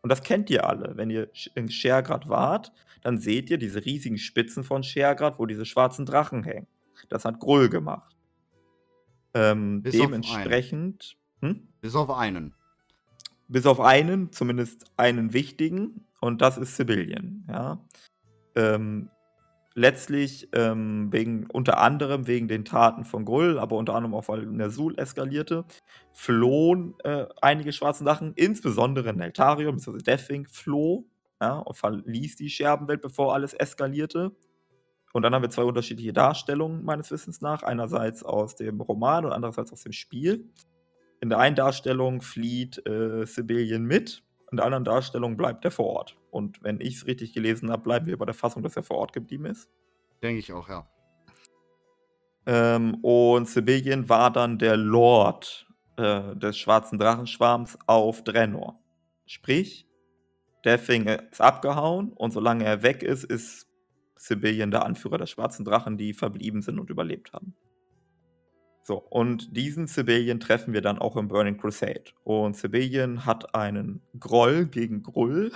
Und 0.00 0.08
das 0.08 0.22
kennt 0.22 0.48
ihr 0.48 0.66
alle. 0.66 0.96
Wenn 0.96 1.10
ihr 1.10 1.30
in 1.54 1.70
Schergrad 1.70 2.30
wart, 2.30 2.72
dann 3.02 3.18
seht 3.18 3.50
ihr 3.50 3.58
diese 3.58 3.84
riesigen 3.84 4.16
Spitzen 4.16 4.64
von 4.64 4.82
Schergrad, 4.82 5.38
wo 5.38 5.44
diese 5.44 5.66
schwarzen 5.66 6.06
Drachen 6.06 6.42
hängen. 6.42 6.68
Das 7.10 7.26
hat 7.26 7.38
Grull 7.38 7.68
gemacht. 7.68 8.16
Ähm, 9.34 9.82
Bis 9.82 9.92
dementsprechend. 9.94 11.18
Hm? 11.42 11.68
Bis 11.82 11.94
auf 11.94 12.08
einen. 12.08 12.54
Bis 13.52 13.66
auf 13.66 13.80
einen, 13.80 14.32
zumindest 14.32 14.86
einen 14.96 15.34
wichtigen, 15.34 16.06
und 16.20 16.40
das 16.40 16.56
ist 16.56 16.76
Sibyllien. 16.76 17.44
Ja. 17.50 17.84
Ähm, 18.54 19.10
letztlich 19.74 20.48
ähm, 20.54 21.12
wegen, 21.12 21.46
unter 21.50 21.78
anderem 21.78 22.26
wegen 22.26 22.48
den 22.48 22.64
Taten 22.64 23.04
von 23.04 23.26
Grull, 23.26 23.58
aber 23.58 23.76
unter 23.76 23.94
anderem 23.94 24.14
auch, 24.14 24.28
weil 24.28 24.46
Nersul 24.46 24.98
eskalierte, 24.98 25.66
flohen 26.12 26.94
äh, 27.04 27.26
einige 27.42 27.72
schwarze 27.72 28.04
Sachen, 28.04 28.32
insbesondere 28.36 29.12
Neltarion 29.12 29.76
bzw. 29.76 29.98
Deathwing 29.98 30.46
floh 30.48 31.04
ja, 31.40 31.58
und 31.58 31.76
verließ 31.76 32.36
die 32.36 32.48
Scherbenwelt, 32.48 33.02
bevor 33.02 33.34
alles 33.34 33.52
eskalierte. 33.52 34.32
Und 35.12 35.22
dann 35.22 35.34
haben 35.34 35.42
wir 35.42 35.50
zwei 35.50 35.64
unterschiedliche 35.64 36.14
Darstellungen 36.14 36.84
meines 36.84 37.10
Wissens 37.10 37.42
nach. 37.42 37.62
Einerseits 37.62 38.22
aus 38.22 38.56
dem 38.56 38.80
Roman 38.80 39.26
und 39.26 39.32
andererseits 39.32 39.70
aus 39.70 39.82
dem 39.82 39.92
Spiel. 39.92 40.48
In 41.22 41.28
der 41.28 41.38
einen 41.38 41.54
Darstellung 41.54 42.20
flieht 42.20 42.84
äh, 42.84 43.24
Sibyllien 43.26 43.84
mit, 43.84 44.24
in 44.50 44.56
der 44.56 44.66
anderen 44.66 44.84
Darstellung 44.84 45.36
bleibt 45.36 45.64
er 45.64 45.70
vor 45.70 45.86
Ort. 45.86 46.18
Und 46.32 46.60
wenn 46.64 46.80
ich 46.80 46.96
es 46.96 47.06
richtig 47.06 47.32
gelesen 47.32 47.70
habe, 47.70 47.84
bleiben 47.84 48.06
wir 48.06 48.18
bei 48.18 48.24
der 48.24 48.34
Fassung, 48.34 48.64
dass 48.64 48.74
er 48.74 48.82
vor 48.82 48.96
Ort 48.96 49.12
geblieben 49.12 49.46
ist. 49.46 49.70
Denke 50.20 50.40
ich 50.40 50.52
auch, 50.52 50.68
ja. 50.68 50.84
Ähm, 52.44 52.96
und 53.02 53.48
Sibyllien 53.48 54.08
war 54.08 54.32
dann 54.32 54.58
der 54.58 54.76
Lord 54.76 55.68
äh, 55.96 56.34
des 56.34 56.58
schwarzen 56.58 56.98
Drachenschwarms 56.98 57.78
auf 57.86 58.24
Drenor. 58.24 58.80
Sprich, 59.24 59.86
Deathwing 60.64 61.06
ist 61.06 61.40
abgehauen 61.40 62.12
und 62.14 62.32
solange 62.32 62.64
er 62.64 62.82
weg 62.82 63.04
ist, 63.04 63.22
ist 63.22 63.68
Sibyllien 64.16 64.72
der 64.72 64.84
Anführer 64.84 65.18
der 65.18 65.26
schwarzen 65.26 65.64
Drachen, 65.64 65.96
die 65.96 66.14
verblieben 66.14 66.62
sind 66.62 66.80
und 66.80 66.90
überlebt 66.90 67.32
haben. 67.32 67.54
So, 68.84 68.96
und 68.98 69.56
diesen 69.56 69.86
Sibyllien 69.86 70.40
treffen 70.40 70.74
wir 70.74 70.80
dann 70.80 70.98
auch 70.98 71.16
im 71.16 71.28
Burning 71.28 71.56
Crusade. 71.56 72.04
Und 72.24 72.56
Sibyllien 72.56 73.24
hat 73.24 73.54
einen 73.54 74.02
Groll 74.18 74.66
gegen 74.66 75.02
Grull. 75.02 75.52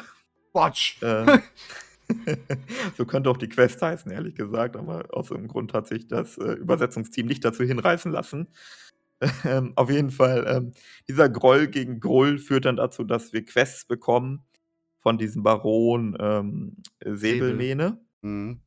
Quatsch! 0.52 1.02
Äh, 1.02 1.38
so 2.97 3.04
könnte 3.04 3.30
auch 3.30 3.37
die 3.37 3.49
Quest 3.49 3.83
heißen, 3.83 4.11
ehrlich 4.11 4.35
gesagt, 4.35 4.76
aber 4.76 5.06
aus 5.11 5.30
irgendeinem 5.30 5.52
Grund 5.52 5.75
hat 5.75 5.87
sich 5.87 6.06
das 6.09 6.38
äh, 6.38 6.52
Übersetzungsteam 6.52 7.26
nicht 7.26 7.45
dazu 7.45 7.64
hinreißen 7.64 8.11
lassen. 8.12 8.49
Ähm, 9.47 9.73
auf 9.76 9.88
jeden 9.88 10.11
Fall, 10.11 10.45
ähm, 10.47 10.73
dieser 11.09 11.30
Groll 11.30 11.68
gegen 11.68 12.00
Grull 12.00 12.38
führt 12.38 12.66
dann 12.66 12.76
dazu, 12.76 13.02
dass 13.02 13.33
wir 13.33 13.47
Quests 13.47 13.87
bekommen 13.87 14.45
von 15.00 15.16
diesem 15.16 15.42
Baron 15.42 16.14
ähm, 16.21 16.76
Säbelmähne. 17.02 17.99
Mhm. 18.21 18.61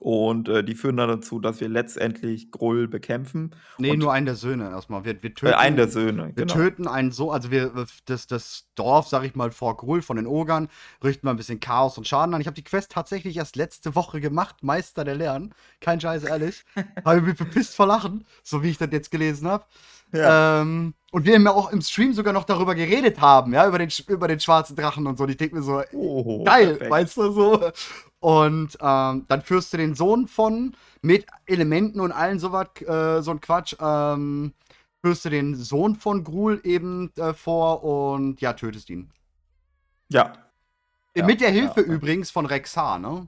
Und 0.00 0.48
äh, 0.48 0.64
die 0.64 0.74
führen 0.74 0.96
dann 0.96 1.10
dazu, 1.10 1.40
dass 1.40 1.60
wir 1.60 1.68
letztendlich 1.68 2.50
Grull 2.50 2.88
bekämpfen. 2.88 3.54
Nee, 3.76 3.94
nur 3.98 4.10
einen 4.14 4.24
der 4.24 4.34
Söhne 4.34 4.70
erstmal. 4.70 5.04
Wir, 5.04 5.22
wir 5.22 5.34
töten, 5.34 5.52
äh, 5.52 5.56
einen 5.56 5.76
der 5.76 5.88
Söhne, 5.88 6.28
Wir 6.28 6.46
genau. 6.46 6.54
töten 6.54 6.88
einen 6.88 7.12
so, 7.12 7.30
also 7.30 7.50
wir, 7.50 7.86
das, 8.06 8.26
das 8.26 8.70
Dorf, 8.76 9.08
sag 9.08 9.24
ich 9.24 9.34
mal, 9.34 9.50
vor 9.50 9.76
Grull 9.76 10.00
von 10.00 10.16
den 10.16 10.26
Ogern, 10.26 10.68
richten 11.04 11.26
wir 11.26 11.32
ein 11.32 11.36
bisschen 11.36 11.60
Chaos 11.60 11.98
und 11.98 12.08
Schaden 12.08 12.34
an. 12.34 12.40
Ich 12.40 12.46
habe 12.46 12.54
die 12.54 12.64
Quest 12.64 12.92
tatsächlich 12.92 13.36
erst 13.36 13.56
letzte 13.56 13.94
Woche 13.94 14.22
gemacht, 14.22 14.62
Meister 14.62 15.04
der 15.04 15.16
Lernen. 15.16 15.54
Kein 15.80 16.00
Scheiß, 16.00 16.24
ehrlich. 16.24 16.64
habe 17.04 17.20
mich 17.20 17.36
bepisst 17.36 17.76
vor 17.76 17.86
Lachen, 17.86 18.24
so 18.42 18.62
wie 18.62 18.70
ich 18.70 18.78
das 18.78 18.88
jetzt 18.92 19.10
gelesen 19.10 19.48
habe. 19.48 19.66
Ja. 20.12 20.60
Ähm, 20.60 20.94
und 21.12 21.24
wir 21.24 21.40
ja 21.40 21.50
auch 21.50 21.72
im 21.72 21.82
Stream 21.82 22.12
sogar 22.12 22.32
noch 22.32 22.44
darüber 22.44 22.74
geredet 22.74 23.20
haben, 23.20 23.52
ja, 23.52 23.66
über 23.66 23.78
den, 23.78 23.90
über 24.06 24.28
den 24.28 24.38
schwarzen 24.38 24.76
Drachen 24.76 25.06
und 25.06 25.18
so. 25.18 25.24
Und 25.24 25.30
ich 25.30 25.36
denke 25.36 25.56
mir 25.56 25.62
so, 25.62 25.82
oh, 25.92 26.44
geil, 26.44 26.68
perfekt. 26.68 26.90
weißt 26.90 27.16
du 27.16 27.32
so. 27.32 27.70
Und 28.20 28.76
ähm, 28.80 29.24
dann 29.28 29.42
führst 29.42 29.72
du 29.72 29.76
den 29.76 29.94
Sohn 29.94 30.28
von 30.28 30.76
mit 31.02 31.26
Elementen 31.46 32.00
und 32.00 32.12
allen 32.12 32.38
sowas, 32.38 32.68
äh, 32.82 33.22
so 33.22 33.30
ein 33.30 33.40
Quatsch, 33.40 33.74
ähm, 33.80 34.52
führst 35.02 35.24
du 35.24 35.30
den 35.30 35.56
Sohn 35.56 35.96
von 35.96 36.22
Gruul 36.22 36.60
eben 36.64 37.10
äh, 37.16 37.32
vor 37.32 37.82
und 37.82 38.40
ja, 38.40 38.52
tötest 38.52 38.90
ihn. 38.90 39.10
Ja. 40.08 40.32
Mit 41.14 41.40
der 41.40 41.50
Hilfe 41.50 41.80
ja, 41.80 41.86
übrigens 41.86 42.30
von 42.30 42.46
Rexar, 42.46 42.98
ne? 42.98 43.26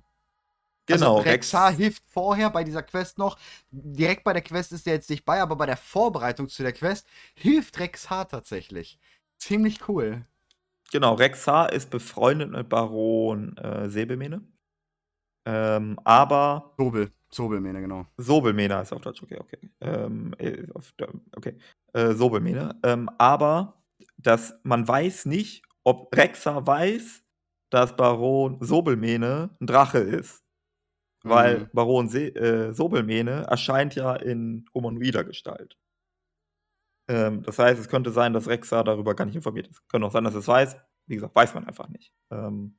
Genau. 0.87 1.19
Also 1.19 1.29
Rexar 1.29 1.69
Rex 1.69 1.79
hilft 1.79 2.03
vorher 2.07 2.51
bei 2.51 2.65
dieser 2.65 2.83
Quest 2.83 3.19
noch. 3.19 3.39
Direkt 3.71 4.25
bei 4.25 4.33
der 4.33 4.43
Quest 4.43 4.73
ist 4.73 4.87
er 4.87 4.95
jetzt 4.95 5.11
nicht 5.11 5.25
bei, 5.25 5.41
aber 5.41 5.57
bei 5.57 5.67
der 5.67 5.77
Vorbereitung 5.77 6.49
zu 6.49 6.63
der 6.63 6.73
Quest 6.73 7.07
hilft 7.35 7.79
Rexar 7.79 8.29
tatsächlich. 8.29 8.99
Ziemlich 9.39 9.89
cool. 9.89 10.27
Genau, 10.93 11.15
Rexar 11.15 11.73
ist 11.73 11.91
befreundet 11.91 12.51
mit 12.51 12.69
Baron 12.69 13.57
äh, 13.57 13.89
Säbelmene. 13.89 14.43
Ähm, 15.47 15.99
aber. 16.05 16.75
Sobel. 16.77 17.13
Sobelmene, 17.31 17.81
genau. 17.81 18.07
Sobelmene 18.19 18.83
ist 18.83 18.93
auf 18.93 19.01
Deutsch, 19.01 19.23
okay, 19.23 19.39
okay. 19.41 19.59
Ähm, 19.81 20.35
äh, 20.39 20.67
okay. 21.35 21.57
Äh, 21.95 22.13
Sobelmene. 22.13 22.79
Ähm, 22.83 23.09
aber 23.17 23.83
dass 24.19 24.55
man 24.65 24.87
weiß 24.87 25.27
nicht, 25.27 25.63
ob 25.83 26.15
Rexa 26.15 26.67
weiß, 26.67 27.23
dass 27.71 27.97
Baron 27.97 28.59
Sobelmene 28.61 29.51
ein 29.61 29.67
Drache 29.67 29.99
ist. 29.99 30.42
Weil 31.25 31.61
mhm. 31.61 31.69
Baron 31.73 32.09
Se 32.09 32.35
äh, 32.35 32.73
Sobelmene 32.73 33.47
erscheint 33.49 33.95
ja 33.95 34.15
in 34.17 34.67
humanoider 34.75 35.25
Gestalt. 35.25 35.77
Ähm, 37.09 37.43
das 37.43 37.59
heißt, 37.59 37.81
es 37.81 37.89
könnte 37.89 38.11
sein, 38.11 38.33
dass 38.33 38.49
Rexa 38.49 38.83
darüber 38.83 39.15
gar 39.15 39.25
nicht 39.25 39.37
informiert 39.37 39.69
ist. 39.69 39.89
Könnte 39.89 40.07
auch 40.07 40.13
sein, 40.13 40.25
dass 40.25 40.35
es 40.35 40.49
weiß. 40.49 40.77
Wie 41.07 41.17
gesagt, 41.17 41.35
weiß 41.35 41.55
man 41.55 41.67
einfach 41.67 41.89
nicht. 41.89 42.13
Ähm, 42.31 42.77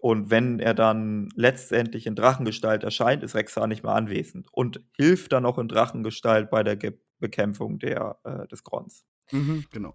und 0.00 0.30
wenn 0.30 0.60
er 0.60 0.74
dann 0.74 1.28
letztendlich 1.34 2.06
in 2.06 2.14
Drachengestalt 2.14 2.84
erscheint, 2.84 3.22
ist 3.22 3.34
Rexar 3.34 3.66
nicht 3.66 3.82
mehr 3.82 3.94
anwesend 3.94 4.48
und 4.52 4.80
hilft 4.96 5.32
dann 5.32 5.44
auch 5.44 5.58
in 5.58 5.68
Drachengestalt 5.68 6.50
bei 6.50 6.62
der 6.62 6.76
Ge 6.76 6.98
Bekämpfung 7.18 7.78
der, 7.78 8.18
äh, 8.24 8.48
des 8.48 8.64
Grons. 8.64 9.04
Mhm, 9.30 9.66
genau. 9.70 9.94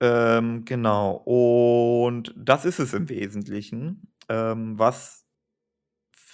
Ähm, 0.00 0.64
genau. 0.64 1.12
Und 1.24 2.34
das 2.36 2.64
ist 2.64 2.80
es 2.80 2.94
im 2.94 3.08
Wesentlichen. 3.08 4.12
Ähm, 4.28 4.76
was 4.76 5.19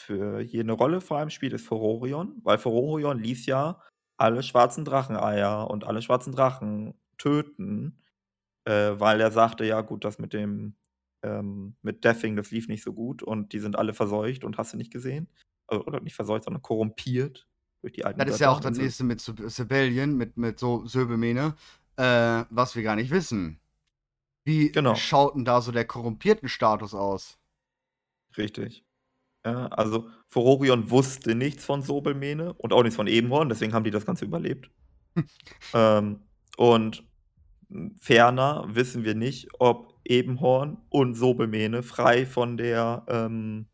für 0.06 0.40
hier 0.40 0.60
eine 0.60 0.72
Rolle 0.72 1.00
vor 1.00 1.18
allem 1.18 1.30
spielt, 1.30 1.52
ist 1.52 1.66
Ferorion, 1.66 2.40
weil 2.44 2.58
Ferorion 2.58 3.18
ließ 3.18 3.46
ja 3.46 3.82
alle 4.16 4.42
schwarzen 4.42 4.84
Dracheneier 4.84 5.68
und 5.68 5.84
alle 5.84 6.00
schwarzen 6.00 6.32
Drachen 6.32 6.94
töten, 7.18 7.98
äh, 8.64 8.92
weil 8.94 9.20
er 9.20 9.32
sagte, 9.32 9.64
ja 9.64 9.80
gut, 9.80 10.04
das 10.04 10.18
mit 10.18 10.32
dem 10.32 10.76
ähm, 11.22 11.76
mit 11.82 12.04
Deathing, 12.04 12.36
das 12.36 12.50
lief 12.50 12.68
nicht 12.68 12.84
so 12.84 12.92
gut 12.92 13.22
und 13.22 13.52
die 13.52 13.58
sind 13.58 13.76
alle 13.76 13.94
verseucht 13.94 14.44
und 14.44 14.58
hast 14.58 14.72
du 14.72 14.76
nicht 14.76 14.92
gesehen. 14.92 15.28
Also, 15.66 15.84
oder 15.84 16.00
nicht 16.00 16.14
verseucht, 16.14 16.44
sondern 16.44 16.62
korrumpiert 16.62 17.48
durch 17.82 17.92
die 17.92 18.04
alten 18.04 18.20
Das 18.20 18.28
ist 18.28 18.40
ja 18.40 18.50
auch 18.50 18.60
das 18.60 18.78
nächste 18.78 19.04
mit 19.04 19.20
Sibellion, 19.20 20.16
mit, 20.16 20.36
mit 20.36 20.58
so 20.58 20.86
Söbemene, 20.86 21.56
äh, 21.96 22.44
was 22.50 22.76
wir 22.76 22.82
gar 22.82 22.96
nicht 22.96 23.10
wissen. 23.10 23.60
Wie 24.44 24.70
genau. 24.70 24.94
schaut 24.94 25.34
denn 25.34 25.44
da 25.44 25.60
so 25.60 25.72
der 25.72 25.84
korrumpierten 25.84 26.48
Status 26.48 26.94
aus? 26.94 27.38
Richtig. 28.36 28.84
Ja, 29.46 29.66
also 29.68 30.08
Furorion 30.26 30.90
wusste 30.90 31.36
nichts 31.36 31.64
von 31.64 31.80
Sobelmene 31.80 32.52
und 32.54 32.72
auch 32.72 32.82
nichts 32.82 32.96
von 32.96 33.06
Ebenhorn, 33.06 33.48
deswegen 33.48 33.74
haben 33.74 33.84
die 33.84 33.92
das 33.92 34.04
Ganze 34.04 34.24
überlebt. 34.24 34.72
ähm, 35.72 36.18
und 36.56 37.04
ferner 38.00 38.66
wissen 38.68 39.04
wir 39.04 39.14
nicht, 39.14 39.48
ob 39.60 39.94
Ebenhorn 40.04 40.78
und 40.88 41.14
Sobelmene 41.14 41.84
frei 41.84 42.26
von 42.26 42.56
der 42.56 43.04
ähm, 43.06 43.66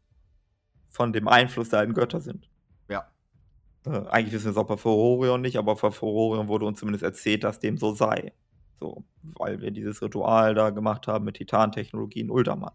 von 0.90 1.14
dem 1.14 1.26
Einfluss 1.26 1.70
der 1.70 1.78
alten 1.78 1.94
Götter 1.94 2.20
sind. 2.20 2.50
Ja. 2.90 3.06
Äh, 3.86 4.06
eigentlich 4.08 4.34
wissen 4.34 4.44
wir 4.44 4.50
es 4.50 4.56
auch 4.58 4.66
bei 4.66 4.76
Furorion 4.76 5.40
nicht, 5.40 5.56
aber 5.56 5.74
bei 5.76 5.90
Furorion 5.90 6.48
wurde 6.48 6.66
uns 6.66 6.80
zumindest 6.80 7.02
erzählt, 7.02 7.44
dass 7.44 7.60
dem 7.60 7.78
so 7.78 7.94
sei. 7.94 8.34
So, 8.78 9.04
weil 9.22 9.62
wir 9.62 9.70
dieses 9.70 10.02
Ritual 10.02 10.54
da 10.54 10.68
gemacht 10.68 11.06
haben 11.06 11.24
mit 11.24 11.36
Titantechnologie 11.36 12.20
in 12.20 12.30
Uldaman. 12.30 12.72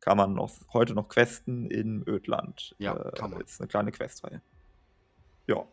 Kann 0.00 0.16
man 0.16 0.32
noch 0.32 0.50
heute 0.72 0.94
noch 0.94 1.08
questen 1.08 1.70
in 1.70 2.02
Ödland. 2.06 2.74
Ja, 2.78 2.96
äh, 2.96 3.12
kann 3.12 3.30
man. 3.30 3.40
Ist 3.42 3.60
eine 3.60 3.68
kleine 3.68 3.92
Questreihe. 3.92 4.40
Ja. 5.46 5.64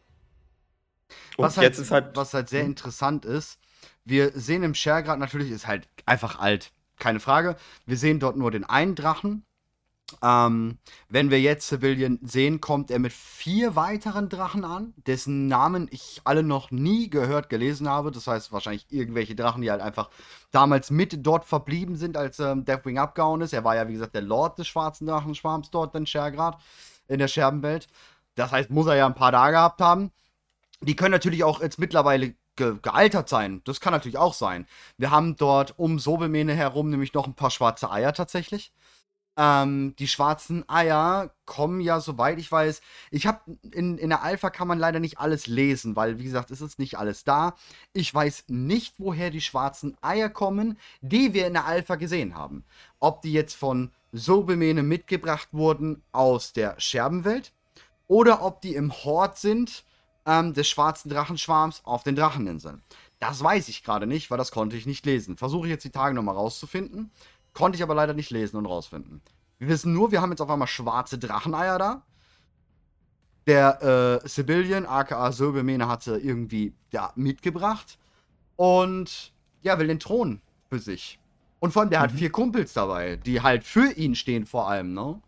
Was 1.38 1.58
halt, 1.58 1.78
halt, 1.92 2.16
was 2.18 2.34
halt 2.34 2.50
sehr 2.50 2.64
hm? 2.64 2.72
interessant 2.72 3.24
ist, 3.24 3.60
wir 4.04 4.32
sehen 4.32 4.64
im 4.64 4.74
Shergrad 4.74 5.20
natürlich, 5.20 5.52
ist 5.52 5.68
halt 5.68 5.88
einfach 6.06 6.40
alt, 6.40 6.74
keine 7.00 7.20
Frage. 7.20 7.56
Wir 7.86 7.98
sehen 7.98 8.20
dort 8.20 8.36
nur 8.36 8.52
den 8.52 8.66
einen 8.66 8.96
Drachen, 8.96 9.46
ähm, 10.24 10.78
wenn 11.10 11.32
wir 11.32 11.42
jetzt 11.42 11.68
Civilian 11.68 12.20
sehen, 12.24 12.62
kommt 12.62 12.92
er 12.92 13.00
mit 13.00 13.12
vier 13.12 13.76
weiteren 13.76 14.30
Drachen 14.30 14.64
an, 14.64 14.94
dessen 14.96 15.48
Namen 15.48 15.90
ich 15.92 16.22
alle 16.24 16.44
noch 16.44 16.72
nie 16.72 17.10
gehört, 17.10 17.50
gelesen 17.50 17.90
habe. 17.90 18.12
Das 18.12 18.26
heißt 18.26 18.52
wahrscheinlich 18.52 18.86
irgendwelche 18.90 19.36
Drachen, 19.36 19.62
die 19.62 19.70
halt 19.70 19.82
einfach 19.82 20.10
damals 20.52 20.92
mit 20.92 21.26
dort 21.26 21.46
verblieben 21.46 21.98
sind, 21.98 22.16
als 22.16 22.40
ähm, 22.40 22.64
Deathwing 22.64 22.98
abgehauen 22.98 23.42
ist. 23.42 23.54
Er 23.54 23.64
war 23.64 23.76
ja, 23.76 23.88
wie 23.88 23.94
gesagt, 23.94 24.16
der 24.16 24.22
Lord 24.22 24.58
des 24.58 24.68
schwarzen 24.68 25.08
Drachenschwarms 25.08 25.72
dort 25.72 25.94
in 25.96 26.06
Schergrad, 26.06 26.58
in 27.08 27.20
der 27.20 27.28
Scherbenwelt. 27.28 27.88
Das 28.36 28.52
heißt, 28.52 28.70
muss 28.70 28.88
er 28.88 28.96
ja 28.96 29.06
ein 29.06 29.16
paar 29.16 29.32
da 29.32 29.52
gehabt 29.52 29.82
haben. 29.82 30.12
Die 30.82 30.96
können 30.96 31.12
natürlich 31.12 31.44
auch 31.44 31.62
jetzt 31.62 31.80
mittlerweile 31.80 32.36
ge 32.56 32.78
gealtert 32.82 33.30
sein. 33.30 33.62
Das 33.66 33.82
kann 33.82 33.94
natürlich 33.94 34.18
auch 34.18 34.34
sein. 34.34 34.68
Wir 34.98 35.12
haben 35.12 35.36
dort 35.36 35.78
um 35.78 36.00
Sobelmene 36.00 36.54
herum 36.54 36.90
nämlich 36.90 37.14
noch 37.14 37.28
ein 37.28 37.34
paar 37.34 37.52
schwarze 37.52 37.92
Eier 37.92 38.14
tatsächlich. 38.14 38.72
Ähm, 39.40 39.96
die 40.00 40.08
schwarzen 40.08 40.68
Eier 40.68 41.30
kommen 41.46 41.80
ja, 41.80 42.00
soweit 42.00 42.40
ich 42.40 42.52
weiß. 42.52 42.82
Ich 43.12 43.28
habe 43.28 43.40
in, 43.72 44.00
in 44.00 44.10
der 44.10 44.24
Alpha 44.24 44.50
kann 44.50 44.68
man 44.68 44.80
leider 44.80 45.00
nicht 45.00 45.20
alles 45.20 45.46
lesen, 45.46 45.96
weil, 45.96 46.18
wie 46.18 46.24
gesagt, 46.24 46.50
es 46.50 46.60
ist 46.60 46.80
nicht 46.80 46.98
alles 46.98 47.24
da. 47.24 47.54
Ich 47.94 48.14
weiß 48.14 48.46
nicht, 48.48 48.96
woher 48.98 49.30
die 49.30 49.42
schwarzen 49.42 49.96
Eier 50.02 50.30
kommen, 50.30 50.80
die 51.02 51.34
wir 51.34 51.46
in 51.46 51.54
der 51.54 51.66
Alpha 51.66 51.96
gesehen 51.96 52.36
haben. 52.36 52.66
Ob 53.00 53.22
die 53.22 53.32
jetzt 53.32 53.56
von 53.56 53.92
Sobemene 54.12 54.82
mitgebracht 54.82 55.50
wurden 55.52 56.02
aus 56.12 56.54
der 56.54 56.80
Scherbenwelt 56.80 57.54
oder 58.08 58.42
ob 58.42 58.62
die 58.62 58.74
im 58.74 58.92
Hort 58.92 59.38
sind 59.38 59.84
ähm, 60.26 60.54
des 60.54 60.68
schwarzen 60.68 61.10
Drachenschwarms 61.10 61.82
auf 61.86 62.02
den 62.04 62.16
Dracheninseln. 62.16 62.82
Das 63.20 63.44
weiß 63.44 63.68
ich 63.70 63.84
gerade 63.84 64.06
nicht, 64.06 64.30
weil 64.30 64.38
das 64.38 64.52
konnte 64.52 64.78
ich 64.78 64.86
nicht 64.86 65.06
lesen. 65.06 65.38
Versuche 65.38 65.68
ich 65.68 65.72
jetzt 65.72 65.86
die 65.86 65.90
Tage 65.90 66.14
nochmal 66.14 66.36
rauszufinden. 66.36 67.12
Konnte 67.58 67.76
ich 67.76 67.82
aber 67.82 67.96
leider 67.96 68.14
nicht 68.14 68.30
lesen 68.30 68.56
und 68.58 68.68
rausfinden. 68.68 69.20
Wir 69.58 69.68
wissen 69.68 69.92
nur, 69.92 70.12
wir 70.12 70.22
haben 70.22 70.30
jetzt 70.30 70.42
auf 70.42 70.50
einmal 70.52 70.68
schwarze 70.68 71.18
Dracheneier 71.18 71.80
da. 71.80 72.04
Der 73.48 74.22
äh, 74.24 74.28
Sibylian, 74.28 74.86
aka 74.86 75.32
Söbemene, 75.32 75.88
hatte 75.88 76.20
irgendwie 76.20 76.76
da 76.92 77.14
mitgebracht. 77.16 77.98
Und 78.58 79.34
ja, 79.64 79.80
will 79.80 79.88
den 79.88 80.00
Thron 80.00 80.40
für 80.70 80.78
sich. 80.78 81.18
Und 81.58 81.72
vor 81.72 81.82
allem, 81.82 81.90
der 81.90 82.02
mhm. 82.02 82.04
hat 82.04 82.12
vier 82.12 82.32
Kumpels 82.32 82.74
dabei, 82.74 83.16
die 83.16 83.42
halt 83.42 83.64
für 83.64 83.92
ihn 83.92 84.14
stehen, 84.14 84.46
vor 84.46 84.70
allem, 84.70 84.94
ne? 84.94 85.20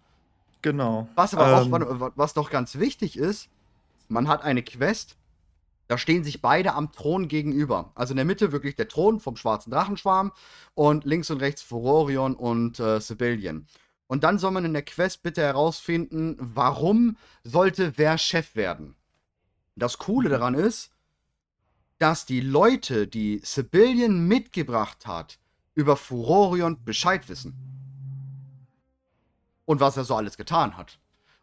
Genau. 0.62 1.10
Was 1.16 1.34
aber 1.34 1.64
ähm, 1.64 1.74
auch, 1.74 2.12
was 2.16 2.36
doch 2.36 2.52
ganz 2.52 2.78
wichtig 2.78 3.18
ist, 3.18 3.50
man 4.08 4.28
hat 4.28 4.44
eine 4.44 4.62
Quest, 4.62 5.18
da 5.90 5.98
stehen 5.98 6.24
sich 6.24 6.40
beide 6.40 6.76
am 6.76 6.92
Thron 6.92 7.28
gegenüber. 7.28 7.92
Also 7.96 8.12
in 8.12 8.18
der 8.18 8.26
Mitte 8.26 8.52
wirklich 8.52 8.76
der 8.76 8.88
Thron 8.88 9.20
vom 9.20 9.36
schwarzen 9.36 9.72
Drachenschwarm 9.72 10.32
und 10.76 11.04
links 11.04 11.32
und 11.32 11.42
rechts 11.42 11.64
Furorion 11.64 12.36
und 12.36 12.80
äh, 12.80 13.02
Sibylian. 13.02 13.66
Und 14.06 14.24
dann 14.24 14.38
soll 14.38 14.52
man 14.52 14.66
in 14.66 14.74
der 14.74 14.84
Quest 14.84 15.24
bitte 15.24 15.42
herausfinden, 15.42 16.38
warum 16.40 17.18
sollte 17.44 17.94
wer 17.98 18.20
Chef 18.20 18.56
werden. 18.56 18.96
Das 19.76 19.98
Coole 19.98 20.30
daran 20.30 20.54
ist, 20.54 20.92
dass 21.98 22.28
die 22.28 22.42
Leute, 22.42 23.08
die 23.08 23.42
Sibylian 23.44 24.28
mitgebracht 24.28 25.08
hat, 25.08 25.40
über 25.74 25.98
Furorion 25.98 26.84
Bescheid 26.84 27.28
wissen. 27.30 27.56
Und 29.66 29.80
was 29.80 29.98
er 29.98 30.04
so 30.04 30.16
alles 30.16 30.38
getan 30.38 30.78
hat. 30.78 31.00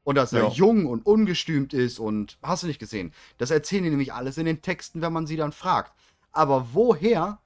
Und 0.07 0.15
dass 0.15 0.33
er 0.33 0.45
ja. 0.45 0.51
jung 0.51 0.87
und 0.87 1.05
ungestümt 1.05 1.75
ist 1.75 1.99
und 1.99 2.39
hast 2.41 2.63
du 2.63 2.69
nicht 2.69 2.79
gesehen. 2.79 3.13
Das 3.39 3.51
erzählen 3.51 3.83
die 3.83 3.91
nämlich 3.91 4.13
alles 4.13 4.39
in 4.39 4.47
den 4.47 4.63
Texten, 4.63 5.03
wenn 5.03 5.13
man 5.13 5.27
sie 5.27 5.37
dann 5.37 5.51
fragt. 5.51 5.93
Aber 6.31 6.69
woher 6.75 7.41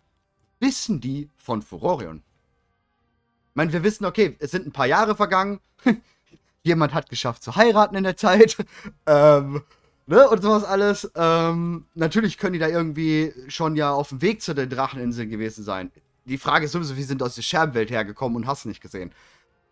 wissen 0.59 1.01
die 1.01 1.31
von 1.39 1.63
Furorion? 1.63 2.19
Ich 2.19 3.55
meine, 3.55 3.73
wir 3.73 3.83
wissen, 3.83 4.05
okay, 4.05 4.37
es 4.41 4.51
sind 4.51 4.67
ein 4.67 4.73
paar 4.73 4.85
Jahre 4.85 5.17
vergangen. 5.17 5.61
Jemand 6.63 6.93
hat 6.93 7.09
geschafft 7.09 7.43
zu 7.43 7.57
heiraten 7.57 7.97
in 7.97 8.05
der 8.05 8.19
Zeit. 8.19 8.59
ähm, 9.07 9.63
ne? 10.07 10.29
Und 10.29 10.43
sowas 10.43 10.63
alles. 10.63 11.11
Ähm, 11.15 11.87
natürlich 11.95 12.37
können 12.37 12.53
die 12.53 12.59
da 12.59 12.69
irgendwie 12.69 13.33
schon 13.49 13.75
ja 13.75 13.91
auf 13.91 14.11
dem 14.11 14.21
Weg 14.21 14.43
zu 14.43 14.53
den 14.53 14.69
Dracheninseln 14.69 15.31
gewesen 15.31 15.65
sein. 15.65 15.91
Die 16.27 16.37
Frage 16.37 16.67
ist 16.67 16.73
sowieso, 16.73 16.99
wie 16.99 17.05
sind 17.05 17.23
aus 17.23 17.37
der 17.37 17.43
Scherbenwelt 17.43 17.91
hergekommen 17.91 18.37
und 18.37 18.47
hast 18.47 18.67
nicht 18.67 18.83
gesehen. 18.83 19.13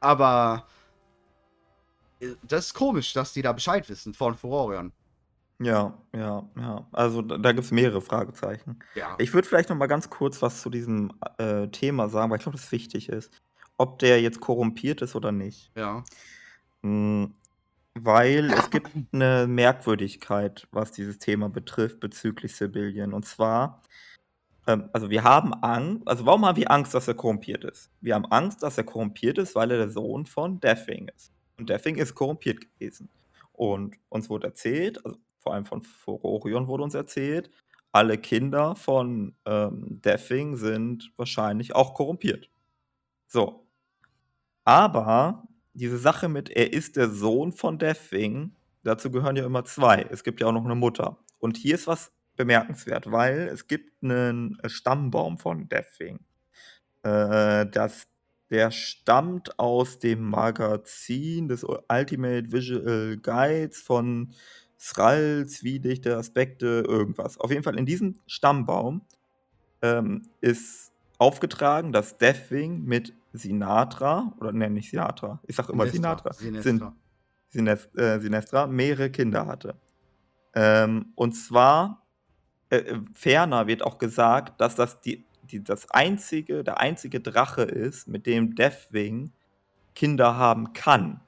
Aber 0.00 0.66
das 2.42 2.66
ist 2.66 2.74
komisch, 2.74 3.12
dass 3.12 3.32
die 3.32 3.42
da 3.42 3.52
Bescheid 3.52 3.88
wissen 3.88 4.14
von 4.14 4.34
Furorion. 4.34 4.92
Ja, 5.60 5.98
ja, 6.14 6.48
ja. 6.56 6.86
Also 6.92 7.20
da, 7.22 7.36
da 7.36 7.52
gibt 7.52 7.64
es 7.64 7.72
mehrere 7.72 8.00
Fragezeichen. 8.00 8.78
Ja. 8.94 9.16
Ich 9.18 9.34
würde 9.34 9.48
vielleicht 9.48 9.68
noch 9.70 9.76
mal 9.76 9.86
ganz 9.86 10.08
kurz 10.08 10.40
was 10.40 10.62
zu 10.62 10.70
diesem 10.70 11.12
äh, 11.38 11.66
Thema 11.68 12.08
sagen, 12.08 12.30
weil 12.30 12.38
ich 12.38 12.44
glaube, 12.44 12.58
das 12.58 12.70
wichtig 12.70 13.08
ist. 13.08 13.32
Ob 13.76 13.98
der 13.98 14.20
jetzt 14.20 14.40
korrumpiert 14.40 15.02
ist 15.02 15.16
oder 15.16 15.32
nicht. 15.32 15.72
Ja. 15.76 16.04
Hm, 16.82 17.34
weil 17.94 18.52
es 18.52 18.70
gibt 18.70 18.90
eine 19.12 19.46
Merkwürdigkeit, 19.48 20.68
was 20.70 20.92
dieses 20.92 21.18
Thema 21.18 21.48
betrifft 21.48 21.98
bezüglich 21.98 22.54
Sibyllien. 22.54 23.12
Und 23.12 23.26
zwar, 23.26 23.82
ähm, 24.68 24.88
also 24.92 25.10
wir 25.10 25.24
haben 25.24 25.54
Angst, 25.54 26.06
also 26.06 26.24
warum 26.24 26.46
haben 26.46 26.56
wir 26.56 26.70
Angst, 26.70 26.94
dass 26.94 27.08
er 27.08 27.14
korrumpiert 27.14 27.64
ist? 27.64 27.90
Wir 28.00 28.14
haben 28.14 28.26
Angst, 28.26 28.62
dass 28.62 28.78
er 28.78 28.84
korrumpiert 28.84 29.38
ist, 29.38 29.56
weil 29.56 29.72
er 29.72 29.78
der 29.78 29.90
Sohn 29.90 30.26
von 30.26 30.60
Deathwing 30.60 31.08
ist. 31.16 31.32
Und 31.58 31.68
Deathwing 31.68 31.96
ist 31.96 32.14
korrumpiert 32.14 32.60
gewesen. 32.60 33.10
Und 33.52 33.96
uns 34.08 34.30
wurde 34.30 34.46
erzählt, 34.46 35.04
also 35.04 35.18
vor 35.40 35.54
allem 35.54 35.66
von 35.66 35.82
Furorion 35.82 36.68
wurde 36.68 36.84
uns 36.84 36.94
erzählt, 36.94 37.50
alle 37.90 38.18
Kinder 38.18 38.76
von 38.76 39.34
ähm, 39.46 40.00
Deathwing 40.00 40.56
sind 40.56 41.12
wahrscheinlich 41.16 41.74
auch 41.74 41.94
korrumpiert. 41.94 42.50
So. 43.26 43.66
Aber 44.64 45.48
diese 45.72 45.98
Sache 45.98 46.28
mit, 46.28 46.50
er 46.50 46.72
ist 46.72 46.96
der 46.96 47.08
Sohn 47.08 47.52
von 47.52 47.78
Deathwing, 47.78 48.54
dazu 48.84 49.10
gehören 49.10 49.36
ja 49.36 49.44
immer 49.44 49.64
zwei. 49.64 50.06
Es 50.10 50.22
gibt 50.22 50.40
ja 50.40 50.46
auch 50.46 50.52
noch 50.52 50.64
eine 50.64 50.74
Mutter. 50.74 51.18
Und 51.38 51.56
hier 51.56 51.74
ist 51.74 51.86
was 51.86 52.12
bemerkenswert, 52.36 53.10
weil 53.10 53.48
es 53.48 53.66
gibt 53.66 54.02
einen 54.02 54.58
Stammbaum 54.66 55.38
von 55.38 55.68
Deathwing. 55.68 56.20
Äh, 57.02 57.66
das 57.66 58.06
der 58.50 58.70
stammt 58.70 59.58
aus 59.58 59.98
dem 59.98 60.22
Magazin 60.22 61.48
des 61.48 61.64
Ultimate 61.64 62.50
Visual 62.50 63.16
Guides 63.18 63.80
von 63.80 64.32
Sral, 64.78 65.46
Zwiedichte, 65.46 66.16
Aspekte, 66.16 66.84
irgendwas. 66.86 67.38
Auf 67.38 67.50
jeden 67.50 67.62
Fall 67.62 67.78
in 67.78 67.84
diesem 67.84 68.20
Stammbaum 68.26 69.02
ähm, 69.82 70.28
ist 70.40 70.92
aufgetragen, 71.18 71.92
dass 71.92 72.16
Deathwing 72.16 72.84
mit 72.84 73.12
Sinatra, 73.32 74.32
oder 74.40 74.52
nenne 74.52 74.78
ich 74.78 74.90
Sinatra, 74.90 75.40
ich 75.46 75.56
sag 75.56 75.68
immer 75.68 75.86
Sinestra, 75.86 76.32
Sinatra, 76.32 76.94
Sinestra. 77.50 78.00
äh, 78.00 78.20
Sinestra 78.20 78.66
mehrere 78.66 79.10
Kinder 79.10 79.46
hatte. 79.46 79.74
Ähm, 80.54 81.12
und 81.14 81.32
zwar, 81.32 82.06
äh, 82.70 82.78
äh 82.78 83.00
ferner 83.12 83.66
wird 83.66 83.82
auch 83.82 83.98
gesagt, 83.98 84.60
dass 84.60 84.76
das 84.76 85.00
die 85.00 85.24
die 85.48 85.62
das 85.62 85.90
einzige 85.90 86.62
der 86.64 86.80
einzige 86.80 87.20
Drache 87.20 87.62
ist, 87.62 88.08
mit 88.08 88.26
dem 88.26 88.54
Deathwing 88.54 89.32
Kinder 89.94 90.36
haben 90.36 90.72
kann. 90.72 91.20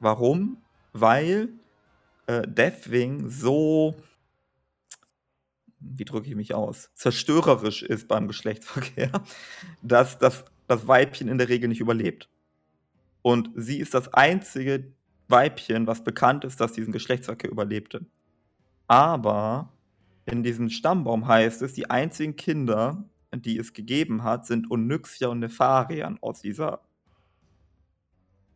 Warum? 0.00 0.58
Weil, 0.92 1.48
äh, 2.26 2.46
Deathwing 2.46 3.28
so 3.28 3.96
wie 5.80 6.04
drücke 6.04 6.28
ich 6.28 6.34
mich 6.34 6.54
aus? 6.54 6.90
Zerstörerisch 6.94 7.82
ist 7.82 8.08
beim 8.08 8.26
Geschlechtsverkehr, 8.26 9.12
dass 9.82 10.18
das 10.18 10.44
das 10.68 10.86
Weibchen 10.86 11.28
in 11.28 11.38
der 11.38 11.48
Regel 11.48 11.68
nicht 11.68 11.80
überlebt. 11.80 12.28
Und 13.22 13.50
sie 13.56 13.78
ist 13.78 13.94
das 13.94 14.12
einzige 14.12 14.92
Weibchen, 15.26 15.86
was 15.86 16.04
bekannt 16.04 16.44
ist, 16.44 16.60
dass 16.60 16.72
diesen 16.72 16.92
Geschlechtsverkehr 16.92 17.50
überlebte. 17.50 18.04
Aber 18.86 19.72
in 20.30 20.42
diesem 20.42 20.68
Stammbaum 20.68 21.26
heißt 21.26 21.62
es, 21.62 21.74
die 21.74 21.90
einzigen 21.90 22.36
Kinder, 22.36 23.04
die 23.32 23.58
es 23.58 23.72
gegeben 23.72 24.22
hat, 24.22 24.46
sind 24.46 24.70
Onyxia 24.70 25.28
und 25.28 25.40
Nefarian 25.40 26.18
aus 26.20 26.40
dieser 26.40 26.80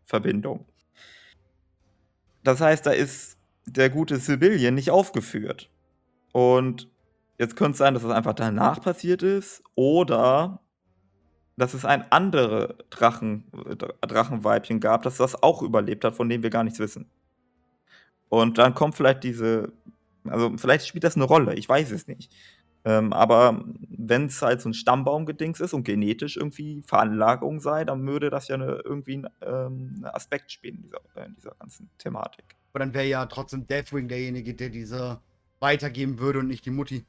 Verbindung. 0.04 0.66
Das 2.44 2.60
heißt, 2.60 2.84
da 2.86 2.90
ist 2.90 3.38
der 3.66 3.90
gute 3.90 4.18
Sibyllien 4.18 4.74
nicht 4.74 4.90
aufgeführt. 4.90 5.70
Und 6.32 6.88
jetzt 7.38 7.56
könnte 7.56 7.72
es 7.72 7.78
sein, 7.78 7.94
dass 7.94 8.02
es 8.02 8.10
einfach 8.10 8.34
danach 8.34 8.80
passiert 8.80 9.22
ist 9.22 9.62
oder 9.74 10.60
dass 11.56 11.74
es 11.74 11.84
ein 11.84 12.10
anderes 12.10 12.74
Drachen, 12.90 13.44
Drachenweibchen 14.00 14.80
gab, 14.80 15.02
das 15.02 15.18
das 15.18 15.42
auch 15.42 15.62
überlebt 15.62 16.04
hat, 16.04 16.14
von 16.14 16.28
dem 16.28 16.42
wir 16.42 16.50
gar 16.50 16.64
nichts 16.64 16.78
wissen. 16.78 17.10
Und 18.28 18.58
dann 18.58 18.74
kommt 18.74 18.94
vielleicht 18.94 19.24
diese 19.24 19.72
also 20.24 20.56
vielleicht 20.56 20.86
spielt 20.86 21.04
das 21.04 21.16
eine 21.16 21.24
Rolle, 21.24 21.54
ich 21.54 21.68
weiß 21.68 21.90
es 21.90 22.06
nicht. 22.06 22.32
Ähm, 22.84 23.12
aber 23.12 23.64
wenn 23.88 24.26
es 24.26 24.42
halt 24.42 24.60
so 24.60 24.68
ein 24.68 24.74
Stammbaumgedings 24.74 25.60
ist 25.60 25.72
und 25.72 25.84
genetisch 25.84 26.36
irgendwie 26.36 26.82
Veranlagung 26.84 27.60
sei, 27.60 27.84
dann 27.84 28.04
würde 28.06 28.28
das 28.28 28.48
ja 28.48 28.56
eine, 28.56 28.80
irgendwie 28.84 29.18
ein 29.18 29.28
ähm, 29.40 30.04
Aspekt 30.12 30.50
spielen 30.50 30.76
in 30.76 30.82
dieser, 30.82 31.00
äh, 31.14 31.26
in 31.26 31.34
dieser 31.36 31.54
ganzen 31.60 31.90
Thematik. 31.98 32.56
Aber 32.72 32.80
dann 32.80 32.92
wäre 32.92 33.06
ja 33.06 33.26
trotzdem 33.26 33.66
Deathwing 33.66 34.08
derjenige, 34.08 34.54
der 34.54 34.70
diese 34.70 35.20
weitergeben 35.60 36.18
würde 36.18 36.40
und 36.40 36.48
nicht 36.48 36.66
die 36.66 36.70
Mutti. 36.70 37.04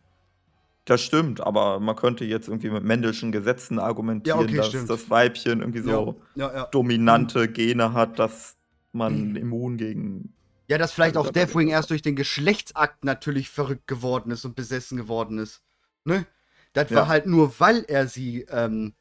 Das 0.85 1.01
stimmt, 1.01 1.39
aber 1.39 1.79
man 1.79 1.95
könnte 1.95 2.25
jetzt 2.25 2.49
irgendwie 2.49 2.69
mit 2.69 2.83
Mendelschen 2.83 3.31
Gesetzen 3.31 3.79
argumentieren, 3.79 4.39
ja, 4.39 4.45
okay, 4.45 4.57
dass 4.57 4.67
stimmt. 4.67 4.89
das 4.89 5.09
Weibchen 5.09 5.61
irgendwie 5.61 5.79
so 5.79 6.21
ja, 6.35 6.53
ja, 6.53 6.65
dominante 6.65 7.47
Gene 7.47 7.93
hat, 7.93 8.19
dass 8.19 8.57
man 8.91 9.29
mhm. 9.29 9.35
immun 9.37 9.77
gegen. 9.77 10.33
Ja, 10.67 10.77
dass 10.77 10.93
vielleicht 10.93 11.17
auch 11.17 11.29
Deathwing 11.29 11.69
erst 11.69 11.89
durch 11.89 12.01
den 12.01 12.15
Geschlechtsakt 12.15 13.03
natürlich 13.03 13.49
verrückt 13.49 13.87
geworden 13.87 14.31
ist 14.31 14.45
und 14.45 14.55
besessen 14.55 14.97
geworden 14.97 15.37
ist. 15.37 15.61
Ne? 16.05 16.25
Das 16.73 16.91
war 16.91 17.07
halt 17.07 17.27
nur, 17.27 17.59
weil 17.59 17.85
er 17.87 18.07
sie, 18.07 18.45
ähm, 18.49 18.93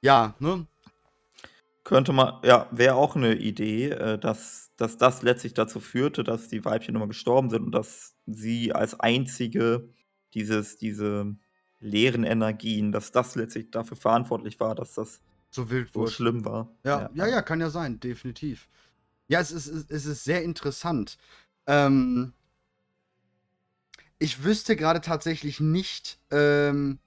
ja, 0.00 0.34
ne? 0.38 0.66
Könnte 1.82 2.12
man, 2.12 2.34
ja, 2.44 2.68
wäre 2.70 2.94
auch 2.94 3.16
eine 3.16 3.34
Idee, 3.34 3.90
äh, 3.90 4.18
dass, 4.18 4.70
dass 4.76 4.96
das 4.96 5.22
letztlich 5.22 5.54
dazu 5.54 5.80
führte, 5.80 6.22
dass 6.22 6.48
die 6.48 6.64
Weibchen 6.64 6.94
immer 6.94 7.08
gestorben 7.08 7.50
sind 7.50 7.64
und 7.64 7.72
dass 7.72 8.14
sie 8.26 8.72
als 8.72 9.00
einzige 9.00 9.88
dieses, 10.34 10.76
diese 10.76 11.34
leeren 11.80 12.24
Energien, 12.24 12.92
dass 12.92 13.10
das 13.10 13.34
letztlich 13.34 13.70
dafür 13.70 13.96
verantwortlich 13.96 14.60
war, 14.60 14.74
dass 14.74 14.94
das 14.94 15.20
so 15.50 15.70
wild 15.70 15.92
so 15.92 16.06
schlimm 16.06 16.44
war. 16.44 16.68
Ja, 16.84 17.00
ja, 17.00 17.10
ja, 17.14 17.26
ja, 17.26 17.42
kann 17.42 17.60
ja 17.60 17.70
sein, 17.70 17.98
definitiv. 17.98 18.68
Ja, 19.30 19.38
es 19.38 19.52
ist, 19.52 19.68
es 19.68 20.06
ist 20.06 20.24
sehr 20.24 20.42
interessant. 20.42 21.16
Ähm, 21.68 22.32
ich 24.18 24.42
wüsste 24.42 24.74
gerade 24.74 25.00
tatsächlich 25.00 25.60
nicht, 25.60 26.18
ähm, 26.32 26.98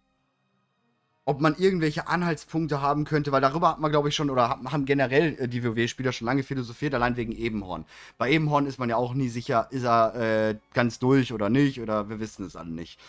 ob 1.26 1.40
man 1.40 1.56
irgendwelche 1.58 2.08
Anhaltspunkte 2.08 2.82
haben 2.82 3.06
könnte, 3.06 3.32
weil 3.32 3.42
darüber 3.42 3.70
hat 3.70 3.80
man, 3.80 3.92
glaube 3.92 4.10
ich, 4.10 4.16
schon, 4.16 4.30
oder 4.30 4.50
haben 4.50 4.86
generell 4.86 5.38
äh, 5.40 5.48
die 5.48 5.64
WoW-Spieler 5.64 6.12
schon 6.12 6.26
lange 6.26 6.44
philosophiert, 6.44 6.94
allein 6.94 7.16
wegen 7.16 7.32
Ebenhorn. 7.32 7.86
Bei 8.18 8.30
Ebenhorn 8.30 8.66
ist 8.66 8.78
man 8.78 8.90
ja 8.90 8.98
auch 8.98 9.14
nie 9.14 9.30
sicher, 9.30 9.68
ist 9.72 9.84
er 9.84 10.16
äh, 10.16 10.56
ganz 10.74 11.00
durch 11.00 11.32
oder 11.32 11.50
nicht, 11.50 11.80
oder 11.80 12.10
wir 12.10 12.20
wissen 12.20 12.46
es 12.46 12.56
alle 12.56 12.72
nicht. 12.72 13.00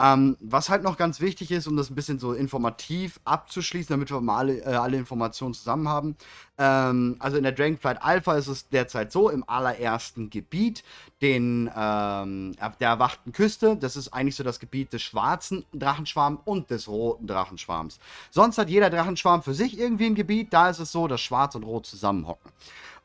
Ähm, 0.00 0.36
was 0.40 0.70
halt 0.70 0.84
noch 0.84 0.96
ganz 0.96 1.20
wichtig 1.20 1.50
ist, 1.50 1.66
um 1.66 1.76
das 1.76 1.90
ein 1.90 1.96
bisschen 1.96 2.20
so 2.20 2.32
informativ 2.32 3.18
abzuschließen, 3.24 3.92
damit 3.92 4.12
wir 4.12 4.20
mal 4.20 4.38
alle, 4.38 4.60
äh, 4.60 4.74
alle 4.74 4.96
Informationen 4.96 5.54
zusammen 5.54 5.88
haben. 5.88 6.16
Ähm, 6.56 7.16
also 7.18 7.36
in 7.36 7.42
der 7.42 7.50
Dragonflight 7.50 8.00
Alpha 8.00 8.36
ist 8.36 8.46
es 8.46 8.68
derzeit 8.68 9.10
so, 9.10 9.28
im 9.28 9.42
allerersten 9.48 10.30
Gebiet, 10.30 10.84
den, 11.20 11.68
ähm, 11.76 12.54
der 12.80 12.88
erwachten 12.88 13.32
Küste, 13.32 13.76
das 13.76 13.96
ist 13.96 14.14
eigentlich 14.14 14.36
so 14.36 14.44
das 14.44 14.60
Gebiet 14.60 14.92
des 14.92 15.02
schwarzen 15.02 15.64
Drachenschwarms 15.72 16.40
und 16.44 16.70
des 16.70 16.86
roten 16.86 17.26
Drachenschwarms. 17.58 17.98
Sonst 18.30 18.58
hat 18.58 18.70
jeder 18.70 18.90
Drachenschwarm 18.90 19.42
für 19.42 19.54
sich 19.54 19.78
irgendwie 19.78 20.06
ein 20.06 20.14
Gebiet, 20.14 20.52
da 20.52 20.70
ist 20.70 20.78
es 20.78 20.92
so, 20.92 21.08
dass 21.08 21.20
schwarz 21.20 21.54
und 21.54 21.64
rot 21.64 21.86
zusammenhocken. 21.86 22.52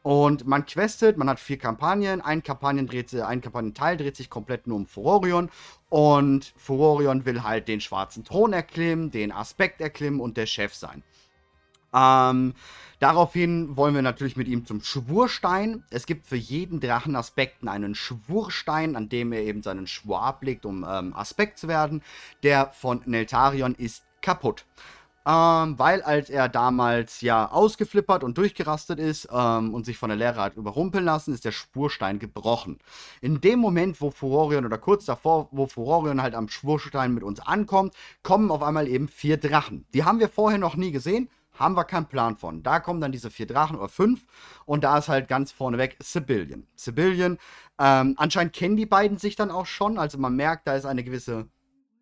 Und 0.03 0.45
man 0.45 0.65
questet, 0.65 1.17
man 1.17 1.29
hat 1.29 1.39
vier 1.39 1.57
Kampagnen. 1.57 2.19
Ein, 2.19 2.43
Kampagnen 2.43 2.87
dreht, 2.87 3.13
ein 3.15 3.39
Kampagnenteil 3.39 3.95
dreht 3.95 4.17
sich 4.17 4.29
komplett 4.29 4.67
nur 4.67 4.75
um 4.75 4.85
Furorion. 4.85 5.49
Und 5.89 6.53
Furorion 6.57 7.25
will 7.25 7.43
halt 7.43 7.69
den 7.69 7.79
schwarzen 7.79 8.25
Thron 8.25 8.51
erklimmen, 8.51 9.11
den 9.11 9.31
Aspekt 9.31 9.79
erklimmen 9.79 10.19
und 10.19 10.35
der 10.35 10.45
Chef 10.45 10.73
sein. 10.73 11.03
Ähm, 11.93 12.53
daraufhin 12.99 13.77
wollen 13.77 13.93
wir 13.95 14.01
natürlich 14.01 14.35
mit 14.35 14.47
ihm 14.47 14.65
zum 14.65 14.81
Schwurstein. 14.81 15.83
Es 15.89 16.05
gibt 16.05 16.25
für 16.25 16.35
jeden 16.35 16.79
Drachenaspekten 16.79 17.69
einen 17.69 17.95
Schwurstein, 17.95 18.95
an 18.95 19.09
dem 19.09 19.31
er 19.31 19.43
eben 19.43 19.61
seinen 19.61 19.87
Schwur 19.87 20.21
ablegt, 20.21 20.65
um 20.65 20.85
ähm, 20.89 21.13
Aspekt 21.13 21.59
zu 21.59 21.67
werden. 21.67 22.01
Der 22.41 22.71
von 22.71 23.01
Neltarion 23.05 23.75
ist 23.75 24.03
kaputt. 24.23 24.65
Ähm, 25.25 25.79
weil 25.79 26.01
als 26.01 26.29
er 26.29 26.49
damals 26.49 27.21
ja 27.21 27.49
ausgeflippert 27.49 28.25
und 28.25 28.37
durchgerastet 28.37 28.99
ist 28.99 29.29
ähm, 29.31 29.73
und 29.73 29.85
sich 29.85 29.97
von 29.97 30.09
der 30.09 30.17
Lehre 30.17 30.41
hat 30.41 30.57
überrumpeln 30.57 31.05
lassen, 31.05 31.33
ist 31.33 31.45
der 31.45 31.53
Spurstein 31.53 32.19
gebrochen. 32.19 32.79
In 33.21 33.39
dem 33.39 33.59
Moment, 33.59 34.01
wo 34.01 34.11
Furorion 34.11 34.65
oder 34.65 34.77
kurz 34.77 35.05
davor, 35.05 35.47
wo 35.51 35.65
Furorion 35.67 36.21
halt 36.21 36.35
am 36.35 36.49
Spurstein 36.49 37.13
mit 37.13 37.23
uns 37.23 37.39
ankommt, 37.39 37.93
kommen 38.21 38.51
auf 38.51 38.61
einmal 38.61 38.87
eben 38.87 39.07
vier 39.07 39.37
Drachen. 39.37 39.85
Die 39.93 40.03
haben 40.03 40.19
wir 40.19 40.27
vorher 40.27 40.59
noch 40.59 40.75
nie 40.75 40.91
gesehen, 40.91 41.29
haben 41.53 41.75
wir 41.75 41.85
keinen 41.85 42.07
Plan 42.07 42.35
von. 42.35 42.61
Da 42.61 42.81
kommen 42.81 42.99
dann 42.99 43.13
diese 43.13 43.31
vier 43.31 43.47
Drachen 43.47 43.77
oder 43.77 43.87
fünf 43.87 44.25
und 44.65 44.83
da 44.83 44.97
ist 44.97 45.07
halt 45.07 45.29
ganz 45.29 45.53
vorneweg 45.53 45.95
Sibylian. 46.01 46.67
Sibylian, 46.75 47.37
ähm, 47.79 48.15
anscheinend 48.17 48.51
kennen 48.51 48.75
die 48.75 48.85
beiden 48.85 49.17
sich 49.17 49.37
dann 49.37 49.51
auch 49.51 49.67
schon, 49.67 49.97
also 49.97 50.17
man 50.17 50.35
merkt, 50.35 50.67
da 50.67 50.75
ist 50.75 50.85
eine 50.85 51.05
gewisse 51.05 51.47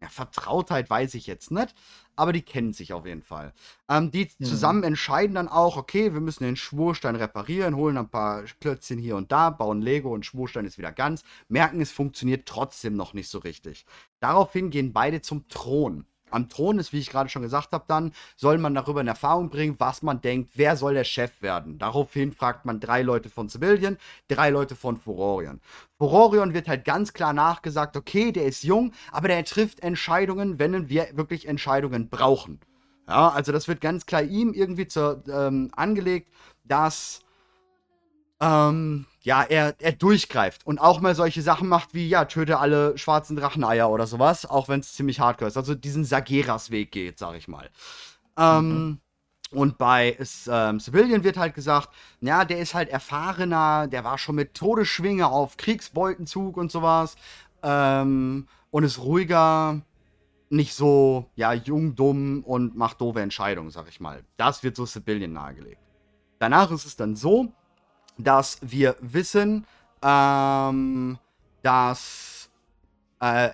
ja, 0.01 0.09
Vertrautheit 0.09 0.89
weiß 0.89 1.13
ich 1.13 1.27
jetzt 1.27 1.51
nicht, 1.51 1.75
aber 2.21 2.33
die 2.33 2.43
kennen 2.43 2.71
sich 2.71 2.93
auf 2.93 3.07
jeden 3.07 3.23
Fall. 3.23 3.51
Ähm, 3.89 4.11
die 4.11 4.29
mhm. 4.37 4.45
zusammen 4.45 4.83
entscheiden 4.83 5.33
dann 5.33 5.47
auch, 5.47 5.75
okay, 5.75 6.13
wir 6.13 6.21
müssen 6.21 6.43
den 6.43 6.55
Schwurstein 6.55 7.15
reparieren, 7.15 7.75
holen 7.75 7.97
ein 7.97 8.09
paar 8.09 8.43
Klötzchen 8.59 8.99
hier 8.99 9.15
und 9.15 9.31
da, 9.31 9.49
bauen 9.49 9.81
Lego 9.81 10.13
und 10.13 10.23
Schwurstein 10.23 10.65
ist 10.65 10.77
wieder 10.77 10.91
ganz, 10.91 11.23
merken, 11.47 11.81
es 11.81 11.91
funktioniert 11.91 12.45
trotzdem 12.45 12.95
noch 12.95 13.15
nicht 13.15 13.27
so 13.27 13.39
richtig. 13.39 13.87
Daraufhin 14.19 14.69
gehen 14.69 14.93
beide 14.93 15.21
zum 15.21 15.47
Thron 15.47 16.05
am 16.31 16.49
Thron 16.49 16.79
ist, 16.79 16.93
wie 16.93 16.99
ich 16.99 17.09
gerade 17.09 17.29
schon 17.29 17.41
gesagt 17.41 17.71
habe, 17.71 17.85
dann 17.87 18.11
soll 18.35 18.57
man 18.57 18.73
darüber 18.73 19.01
in 19.01 19.07
Erfahrung 19.07 19.49
bringen, 19.49 19.75
was 19.77 20.01
man 20.01 20.21
denkt, 20.21 20.51
wer 20.55 20.75
soll 20.75 20.93
der 20.93 21.03
Chef 21.03 21.41
werden. 21.41 21.77
Daraufhin 21.77 22.31
fragt 22.31 22.65
man 22.65 22.79
drei 22.79 23.01
Leute 23.01 23.29
von 23.29 23.49
Civilian, 23.49 23.97
drei 24.27 24.49
Leute 24.49 24.75
von 24.75 24.97
Furorion. 24.97 25.61
Furorion 25.97 26.53
wird 26.53 26.67
halt 26.67 26.85
ganz 26.85 27.13
klar 27.13 27.33
nachgesagt, 27.33 27.95
okay, 27.95 28.31
der 28.31 28.45
ist 28.45 28.63
jung, 28.63 28.93
aber 29.11 29.27
der 29.27 29.43
trifft 29.45 29.81
Entscheidungen, 29.81 30.59
wenn 30.59 30.89
wir 30.89 31.09
wirklich 31.13 31.47
Entscheidungen 31.47 32.09
brauchen. 32.09 32.59
Ja, 33.07 33.29
also 33.29 33.51
das 33.51 33.67
wird 33.67 33.81
ganz 33.81 34.05
klar 34.05 34.23
ihm 34.23 34.53
irgendwie 34.53 34.87
zur, 34.87 35.23
ähm, 35.27 35.69
angelegt, 35.75 36.29
dass 36.63 37.21
ähm, 38.41 39.05
ja, 39.21 39.43
er, 39.43 39.75
er 39.79 39.91
durchgreift 39.91 40.65
und 40.65 40.79
auch 40.79 40.99
mal 40.99 41.13
solche 41.13 41.43
Sachen 41.43 41.67
macht 41.67 41.93
wie, 41.93 42.09
ja, 42.09 42.25
töte 42.25 42.57
alle 42.57 42.97
schwarzen 42.97 43.35
Dracheneier 43.35 43.89
oder 43.89 44.07
sowas, 44.07 44.47
auch 44.47 44.67
wenn 44.67 44.79
es 44.79 44.93
ziemlich 44.93 45.19
hardcore 45.19 45.47
ist. 45.47 45.57
Also 45.57 45.75
diesen 45.75 46.03
Sageras-Weg 46.03 46.91
geht, 46.91 47.19
sag 47.19 47.35
ich 47.35 47.47
mal. 47.47 47.69
Ähm, 48.37 48.69
mhm. 48.69 48.99
Und 49.51 49.77
bei 49.77 50.17
ähm, 50.47 50.79
Civilian 50.79 51.23
wird 51.23 51.37
halt 51.37 51.53
gesagt, 51.53 51.89
ja, 52.19 52.43
der 52.43 52.59
ist 52.59 52.73
halt 52.73 52.89
erfahrener, 52.89 53.87
der 53.87 54.03
war 54.03 54.17
schon 54.17 54.35
mit 54.35 54.55
Todesschwinge 54.55 55.27
auf 55.27 55.57
Kriegsbeutenzug 55.57 56.57
und 56.57 56.71
sowas. 56.71 57.15
Ähm, 57.61 58.47
und 58.71 58.83
ist 58.83 58.99
ruhiger, 58.99 59.81
nicht 60.49 60.73
so, 60.73 61.29
ja, 61.35 61.53
jung, 61.53 61.95
dumm 61.95 62.43
und 62.43 62.75
macht 62.75 63.01
doofe 63.01 63.21
Entscheidungen, 63.21 63.69
sag 63.69 63.87
ich 63.87 63.99
mal. 63.99 64.23
Das 64.37 64.63
wird 64.63 64.75
so 64.75 64.85
Civilian 64.85 65.33
nahegelegt. 65.33 65.81
Danach 66.39 66.71
ist 66.71 66.85
es 66.85 66.95
dann 66.95 67.15
so, 67.15 67.53
dass 68.23 68.59
wir 68.61 68.95
wissen, 68.99 69.65
ähm, 70.03 71.17
dass 71.61 72.49
äh, 73.21 73.49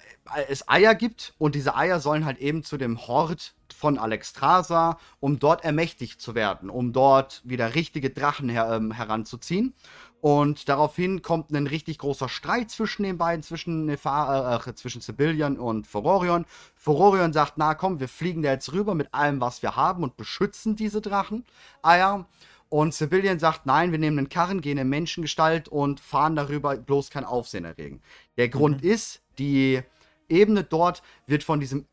es 0.47 0.67
Eier 0.67 0.95
gibt 0.95 1.33
und 1.37 1.55
diese 1.55 1.75
Eier 1.75 1.99
sollen 1.99 2.25
halt 2.25 2.37
eben 2.39 2.63
zu 2.63 2.77
dem 2.77 3.07
Hort 3.07 3.53
von 3.75 3.99
Alexstrasza, 3.99 4.97
um 5.19 5.39
dort 5.39 5.63
ermächtigt 5.63 6.19
zu 6.19 6.33
werden, 6.33 6.69
um 6.69 6.93
dort 6.93 7.41
wieder 7.43 7.75
richtige 7.75 8.09
Drachen 8.09 8.49
her 8.49 8.71
ähm, 8.71 8.91
heranzuziehen. 8.91 9.73
Und 10.19 10.67
daraufhin 10.67 11.21
kommt 11.21 11.51
ein 11.51 11.67
richtig 11.67 11.99
großer 11.99 12.27
Streit 12.27 12.71
zwischen 12.71 13.03
den 13.03 13.19
beiden, 13.19 13.43
zwischen, 13.43 13.85
Nefa 13.85 14.57
äh, 14.57 14.73
zwischen 14.73 14.99
Sibylian 15.01 15.57
und 15.57 15.85
Fororion. 15.85 16.45
Fororion 16.75 17.33
sagt, 17.33 17.53
na 17.57 17.75
komm, 17.75 17.99
wir 17.99 18.07
fliegen 18.07 18.41
da 18.41 18.49
jetzt 18.51 18.73
rüber 18.73 18.95
mit 18.95 19.13
allem, 19.13 19.41
was 19.41 19.61
wir 19.61 19.75
haben 19.75 20.01
und 20.03 20.17
beschützen 20.17 20.75
diese 20.75 21.01
Drachen. 21.01 21.45
Eier. 21.83 22.25
Und 22.69 22.93
Civilian 22.93 23.39
sagt, 23.39 23.65
nein, 23.65 23.91
wir 23.91 23.99
nehmen 23.99 24.17
einen 24.17 24.29
Karren, 24.29 24.61
gehen 24.61 24.77
in 24.77 24.89
Menschengestalt 24.89 25.67
und 25.67 25.99
fahren 25.99 26.35
darüber, 26.35 26.75
bloß 26.75 27.09
kein 27.09 27.23
Aufsehen 27.23 27.65
erregen. 27.65 28.01
Der 28.37 28.49
Grund 28.49 28.83
mhm. 28.83 28.89
ist, 28.89 29.21
die 29.39 29.81
Ebene 30.29 30.63
dort 30.63 31.01
wird 31.25 31.43
von 31.43 31.59
diesem 31.59 31.85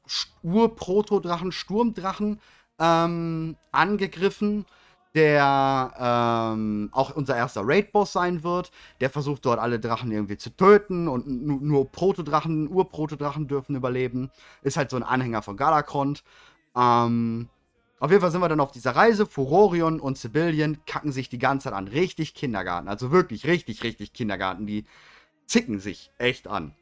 Ur-Protodrachen, 0.43 1.53
Sturmdrachen 1.53 2.41
ähm, 2.81 3.57
angegriffen, 3.71 4.67
der 5.15 5.95
ähm, 5.97 6.89
auch 6.93 7.15
unser 7.15 7.37
erster 7.37 7.63
Raid-Boss 7.65 8.13
sein 8.13 8.43
wird. 8.43 8.73
Der 9.01 9.11
versucht 9.11 9.47
dort 9.47 9.61
alle 9.61 9.79
Drachen 9.79 10.11
irgendwie 10.11 10.37
zu 10.37 10.51
töten 10.51 11.07
und 11.07 11.29
nur 11.29 11.91
Protodrachen, 11.91 12.69
Ur-Protodrachen 12.69 13.47
dürfen 13.47 13.77
überleben. 13.77 14.31
Ist 14.63 14.77
halt 14.77 14.91
so 14.91 14.97
ein 14.97 15.05
Anhänger 15.05 15.43
von 15.43 15.57
Galakrond. 15.57 16.25
Ähm, 16.77 17.49
auf 18.05 18.11
jeden 18.11 18.21
Fall 18.21 18.31
sind 18.31 18.43
wir 18.43 18.51
dann 18.51 18.61
auf 18.61 18.71
dieser 18.71 18.95
Reise. 18.95 19.25
Furorion 19.25 19.99
und 19.99 20.19
Sibylian 20.19 20.85
kacken 20.85 21.11
sich 21.11 21.31
die 21.31 21.39
ganze 21.39 21.65
Zeit 21.65 21.73
an. 21.73 21.89
Richtig 21.89 22.35
Kindergarten. 22.35 22.87
Also 22.87 23.11
wirklich 23.11 23.47
richtig, 23.47 23.83
richtig 23.83 24.13
Kindergarten. 24.13 24.67
Die 24.67 24.85
zicken 25.47 25.79
sich 25.79 26.11
echt 26.19 26.47
an. 26.47 26.75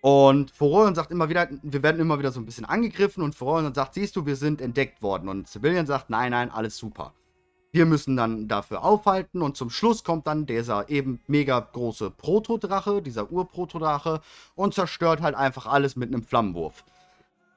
Und 0.00 0.50
Furorion 0.50 0.94
sagt 0.94 1.10
immer 1.10 1.28
wieder, 1.28 1.50
wir 1.62 1.82
werden 1.82 2.00
immer 2.00 2.18
wieder 2.18 2.32
so 2.32 2.40
ein 2.40 2.46
bisschen 2.46 2.64
angegriffen. 2.64 3.22
Und 3.22 3.34
Furorion 3.34 3.74
sagt, 3.74 3.92
siehst 3.92 4.16
du, 4.16 4.24
wir 4.24 4.36
sind 4.36 4.62
entdeckt 4.62 5.02
worden. 5.02 5.28
Und 5.28 5.48
Sibylian 5.48 5.84
sagt, 5.84 6.08
nein, 6.08 6.30
nein, 6.30 6.50
alles 6.50 6.78
super. 6.78 7.12
Wir 7.70 7.84
müssen 7.84 8.16
dann 8.16 8.48
dafür 8.48 8.82
aufhalten. 8.84 9.42
Und 9.42 9.54
zum 9.58 9.68
Schluss 9.68 10.02
kommt 10.02 10.26
dann 10.26 10.46
dieser 10.46 10.88
eben 10.88 11.20
mega 11.26 11.60
große 11.60 12.10
Protodrache, 12.10 13.02
dieser 13.02 13.30
Urprotodrache, 13.30 14.22
und 14.54 14.72
zerstört 14.72 15.20
halt 15.20 15.34
einfach 15.34 15.66
alles 15.66 15.94
mit 15.94 16.08
einem 16.08 16.22
Flammenwurf. 16.22 16.84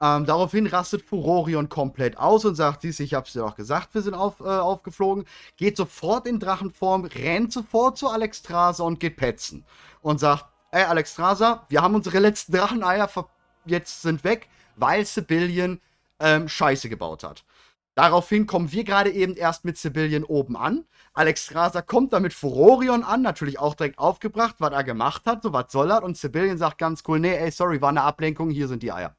Ähm, 0.02 0.26
daraufhin 0.26 0.66
rastet 0.66 1.02
Furorion 1.02 1.68
komplett 1.68 2.18
aus 2.18 2.44
und 2.44 2.56
sagt, 2.56 2.82
dies, 2.82 2.98
ich 2.98 3.14
hab's 3.14 3.34
dir 3.34 3.44
auch 3.44 3.54
gesagt, 3.54 3.94
wir 3.94 4.02
sind 4.02 4.14
auf, 4.14 4.40
äh, 4.40 4.44
aufgeflogen, 4.44 5.26
geht 5.56 5.76
sofort 5.76 6.26
in 6.26 6.40
Drachenform, 6.40 7.04
rennt 7.04 7.52
sofort 7.52 7.96
zu 7.96 8.08
Alexstrasza 8.08 8.82
und 8.82 8.98
geht 8.98 9.16
petzen. 9.16 9.64
Und 10.00 10.18
sagt, 10.18 10.46
ey, 10.72 10.82
Alexstrasza, 10.82 11.66
wir 11.68 11.82
haben 11.82 11.94
unsere 11.94 12.18
letzten 12.18 12.50
Dracheneier 12.52 13.08
jetzt 13.64 14.02
sind 14.02 14.24
weg, 14.24 14.48
weil 14.74 15.06
Sibillion 15.06 15.80
ähm, 16.18 16.48
Scheiße 16.48 16.88
gebaut 16.88 17.22
hat. 17.22 17.44
Daraufhin 17.94 18.48
kommen 18.48 18.72
wir 18.72 18.82
gerade 18.82 19.10
eben 19.10 19.36
erst 19.36 19.64
mit 19.64 19.78
Sibillion 19.78 20.24
oben 20.24 20.56
an. 20.56 20.84
Alex 21.14 21.54
Raser 21.54 21.82
kommt 21.82 22.12
dann 22.12 22.22
mit 22.22 22.32
Furorion 22.32 23.04
an, 23.04 23.22
natürlich 23.22 23.60
auch 23.60 23.76
direkt 23.76 24.00
aufgebracht, 24.00 24.56
was 24.58 24.72
er 24.72 24.82
gemacht 24.82 25.22
hat, 25.26 25.44
so 25.44 25.52
was 25.52 25.70
soll 25.70 25.92
er. 25.92 26.02
Und 26.02 26.16
Sibillion 26.16 26.58
sagt 26.58 26.78
ganz 26.78 27.04
cool, 27.06 27.20
nee, 27.20 27.36
ey, 27.36 27.52
sorry, 27.52 27.80
war 27.80 27.90
eine 27.90 28.02
Ablenkung, 28.02 28.50
hier 28.50 28.66
sind 28.66 28.82
die 28.82 28.90
Eier. 28.90 29.14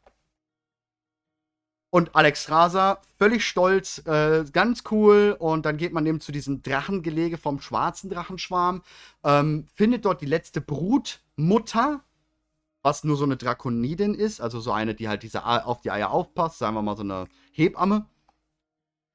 Und 1.94 2.16
Alex 2.16 2.50
Raser, 2.50 3.02
völlig 3.20 3.46
stolz, 3.46 4.00
äh, 4.08 4.46
ganz 4.52 4.84
cool. 4.90 5.36
Und 5.38 5.68
dann 5.68 5.78
geht 5.78 5.94
man 5.94 6.08
eben 6.08 6.20
zu 6.20 6.32
diesem 6.32 6.64
Drachengelege 6.64 7.38
vom 7.38 7.62
schwarzen 7.62 8.10
Drachenschwarm, 8.10 8.82
ähm, 9.24 9.68
findet 9.76 10.04
dort 10.04 10.20
die 10.22 10.26
letzte 10.26 10.60
Brutmutter, 10.60 12.04
was 12.82 13.04
nur 13.04 13.16
so 13.16 13.26
eine 13.26 13.38
Drakonidin 13.38 14.16
ist, 14.16 14.42
also 14.42 14.60
so 14.60 14.72
eine, 14.72 14.96
die 14.96 15.08
halt 15.08 15.22
diese 15.22 15.46
auf 15.46 15.82
die 15.82 15.92
Eier 15.92 16.10
aufpasst, 16.10 16.58
sagen 16.58 16.74
wir 16.74 16.82
mal 16.82 16.98
so 16.98 17.04
eine 17.04 17.28
Hebamme. 17.52 18.08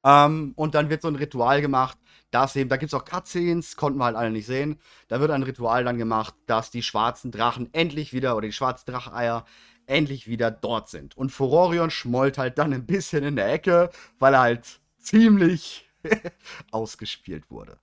Ähm, 0.04 0.52
und 0.54 0.76
dann 0.76 0.88
wird 0.88 1.02
so 1.02 1.08
ein 1.08 1.16
Ritual 1.16 1.60
gemacht, 1.60 1.98
dass 2.30 2.54
eben, 2.54 2.70
da 2.70 2.76
gibt 2.76 2.92
es 2.92 2.94
auch 2.94 3.04
Cutscenes, 3.04 3.74
konnten 3.74 3.98
wir 3.98 4.04
halt 4.04 4.16
alle 4.16 4.30
nicht 4.30 4.46
sehen. 4.46 4.78
Da 5.08 5.18
wird 5.18 5.32
ein 5.32 5.42
Ritual 5.42 5.82
dann 5.82 5.98
gemacht, 5.98 6.36
dass 6.46 6.70
die 6.70 6.84
schwarzen 6.84 7.32
Drachen 7.32 7.74
endlich 7.74 8.12
wieder, 8.12 8.36
oder 8.36 8.46
die 8.46 8.52
schwarzen 8.52 8.88
Dracheier 8.92 9.44
endlich 9.88 10.28
wieder 10.28 10.50
dort 10.50 10.88
sind. 10.88 11.16
Und 11.16 11.30
Furorion 11.30 11.90
schmollt 11.90 12.38
halt 12.38 12.58
dann 12.58 12.72
ein 12.72 12.86
bisschen 12.86 13.24
in 13.24 13.36
der 13.36 13.52
Ecke, 13.52 13.90
weil 14.18 14.34
er 14.34 14.40
halt 14.40 14.80
ziemlich 14.98 15.88
ausgespielt 16.70 17.50
wurde. 17.50 17.78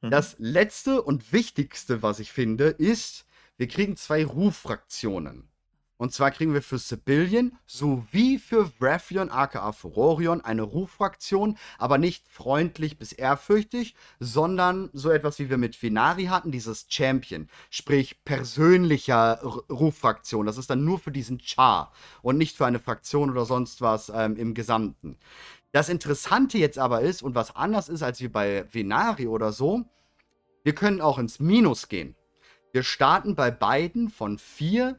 Mhm. 0.00 0.10
Das 0.10 0.36
letzte 0.38 1.02
und 1.02 1.32
wichtigste, 1.32 2.02
was 2.02 2.20
ich 2.20 2.32
finde, 2.32 2.66
ist, 2.66 3.26
wir 3.56 3.68
kriegen 3.68 3.96
zwei 3.96 4.24
Ruffraktionen. 4.24 5.49
Und 6.00 6.14
zwar 6.14 6.30
kriegen 6.30 6.54
wir 6.54 6.62
für 6.62 6.78
Sibillion 6.78 7.58
sowie 7.66 8.38
für 8.38 8.72
Wrathion 8.80 9.28
aka 9.28 9.70
Furorion 9.72 10.40
eine 10.40 10.62
Ruffraktion, 10.62 11.58
aber 11.76 11.98
nicht 11.98 12.26
freundlich 12.26 12.98
bis 12.98 13.12
ehrfürchtig, 13.12 13.94
sondern 14.18 14.88
so 14.94 15.10
etwas 15.10 15.38
wie 15.38 15.50
wir 15.50 15.58
mit 15.58 15.80
Venari 15.82 16.24
hatten, 16.24 16.52
dieses 16.52 16.86
Champion, 16.88 17.50
sprich 17.68 18.24
persönlicher 18.24 19.42
Ruffraktion. 19.68 20.46
Das 20.46 20.56
ist 20.56 20.70
dann 20.70 20.86
nur 20.86 20.98
für 20.98 21.12
diesen 21.12 21.38
Char 21.38 21.92
und 22.22 22.38
nicht 22.38 22.56
für 22.56 22.64
eine 22.64 22.80
Fraktion 22.80 23.28
oder 23.28 23.44
sonst 23.44 23.82
was 23.82 24.10
ähm, 24.14 24.36
im 24.36 24.54
Gesamten. 24.54 25.18
Das 25.70 25.90
Interessante 25.90 26.56
jetzt 26.56 26.78
aber 26.78 27.02
ist, 27.02 27.22
und 27.22 27.34
was 27.34 27.54
anders 27.54 27.90
ist 27.90 28.02
als 28.02 28.22
wie 28.22 28.28
bei 28.28 28.64
Venari 28.72 29.26
oder 29.26 29.52
so, 29.52 29.84
wir 30.64 30.74
können 30.74 31.02
auch 31.02 31.18
ins 31.18 31.40
Minus 31.40 31.88
gehen. 31.88 32.16
Wir 32.72 32.84
starten 32.84 33.34
bei 33.34 33.50
beiden 33.50 34.08
von 34.08 34.38
4 34.38 34.98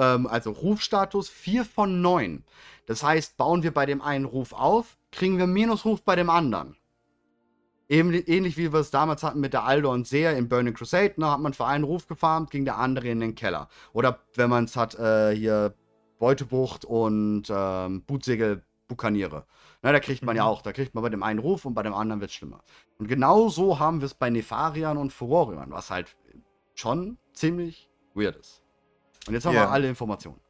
ähm, 0.00 0.26
also 0.26 0.50
Rufstatus 0.50 1.28
4 1.28 1.64
von 1.64 2.00
9. 2.00 2.44
Das 2.86 3.02
heißt, 3.04 3.36
bauen 3.36 3.62
wir 3.62 3.72
bei 3.72 3.86
dem 3.86 4.02
einen 4.02 4.24
Ruf 4.24 4.52
auf, 4.52 4.96
kriegen 5.12 5.38
wir 5.38 5.46
Minusruf 5.46 6.02
bei 6.02 6.16
dem 6.16 6.30
anderen. 6.30 6.76
Ähnlich 7.88 8.56
wie 8.56 8.72
wir 8.72 8.78
es 8.80 8.92
damals 8.92 9.24
hatten 9.24 9.40
mit 9.40 9.52
der 9.52 9.64
Aldo 9.64 9.92
und 9.92 10.06
Seer 10.06 10.36
in 10.36 10.48
Burning 10.48 10.74
Crusade, 10.74 11.14
ne, 11.16 11.28
hat 11.28 11.40
man 11.40 11.54
für 11.54 11.66
einen 11.66 11.82
Ruf 11.82 12.06
gefarmt, 12.06 12.52
ging 12.52 12.64
der 12.64 12.78
andere 12.78 13.08
in 13.08 13.18
den 13.18 13.34
Keller. 13.34 13.68
Oder 13.92 14.20
wenn 14.36 14.48
man 14.48 14.64
es 14.64 14.76
hat, 14.76 14.94
äh, 14.94 15.34
hier 15.34 15.74
Beutebucht 16.20 16.84
und 16.84 17.44
ähm, 17.50 18.02
Bootsegel 18.04 18.62
Bukaniere. 18.86 19.46
Ne, 19.82 19.92
da 19.92 20.00
kriegt 20.00 20.22
man 20.22 20.36
ja 20.36 20.44
mhm. 20.44 20.48
auch, 20.50 20.62
da 20.62 20.72
kriegt 20.72 20.94
man 20.94 21.02
bei 21.02 21.08
dem 21.08 21.22
einen 21.22 21.38
Ruf 21.40 21.64
und 21.64 21.74
bei 21.74 21.82
dem 21.82 21.94
anderen 21.94 22.20
wird 22.20 22.30
es 22.30 22.36
schlimmer. 22.36 22.62
Und 22.98 23.08
genau 23.08 23.48
so 23.48 23.78
haben 23.78 24.00
wir 24.00 24.06
es 24.06 24.14
bei 24.14 24.30
Nefarian 24.30 24.96
und 24.96 25.12
Furorion, 25.12 25.70
was 25.70 25.90
halt 25.90 26.16
schon 26.74 27.18
ziemlich 27.32 27.90
weird 28.14 28.36
ist. 28.36 28.62
Und 29.26 29.34
jetzt 29.34 29.46
haben 29.46 29.54
yeah. 29.54 29.64
wir 29.64 29.70
alle 29.70 29.88
Informationen. 29.88 30.40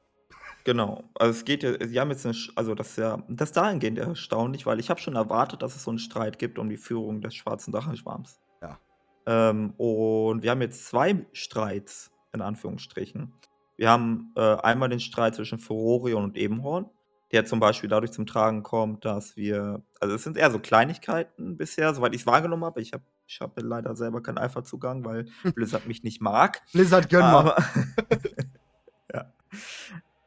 Genau. 0.64 1.04
Also 1.14 1.32
es 1.32 1.44
geht 1.44 1.62
ja, 1.62 1.72
sie 1.86 1.98
haben 1.98 2.10
jetzt 2.10 2.26
eine, 2.26 2.34
also 2.54 2.74
das 2.74 2.90
ist 2.90 2.98
ja, 2.98 3.22
das 3.28 3.52
dahingehend 3.52 3.98
erstaunlich, 3.98 4.66
weil 4.66 4.78
ich 4.78 4.90
habe 4.90 5.00
schon 5.00 5.16
erwartet, 5.16 5.62
dass 5.62 5.74
es 5.74 5.84
so 5.84 5.90
einen 5.90 5.98
Streit 5.98 6.38
gibt 6.38 6.58
um 6.58 6.68
die 6.68 6.76
Führung 6.76 7.20
des 7.20 7.34
schwarzen 7.34 7.72
Drachenschwarms. 7.72 8.40
Ja. 8.60 8.78
Ähm, 9.26 9.72
und 9.78 10.42
wir 10.42 10.50
haben 10.50 10.60
jetzt 10.60 10.86
zwei 10.86 11.26
Streits, 11.32 12.10
in 12.32 12.42
Anführungsstrichen. 12.42 13.32
Wir 13.76 13.90
haben 13.90 14.32
äh, 14.36 14.56
einmal 14.56 14.90
den 14.90 15.00
Streit 15.00 15.34
zwischen 15.34 15.58
Furorion 15.58 16.24
und 16.24 16.36
Ebenhorn, 16.36 16.90
der 17.32 17.46
zum 17.46 17.60
Beispiel 17.60 17.88
dadurch 17.88 18.12
zum 18.12 18.26
Tragen 18.26 18.62
kommt, 18.62 19.06
dass 19.06 19.36
wir, 19.36 19.82
also 20.00 20.14
es 20.14 20.24
sind 20.24 20.36
eher 20.36 20.50
so 20.50 20.58
Kleinigkeiten 20.58 21.56
bisher, 21.56 21.94
soweit 21.94 22.14
ich 22.14 22.22
es 22.22 22.26
wahrgenommen 22.26 22.64
habe. 22.64 22.82
Ich 22.82 22.92
habe 22.92 23.04
ich 23.26 23.40
habe 23.40 23.60
leider 23.60 23.94
selber 23.94 24.22
keinen 24.24 24.38
Alpha-Zugang, 24.38 25.04
weil 25.04 25.28
Blizzard 25.54 25.86
mich 25.86 26.02
nicht 26.02 26.20
mag. 26.20 26.62
Blizzard 26.72 27.08
gönn 27.08 27.20
mal. 27.20 27.54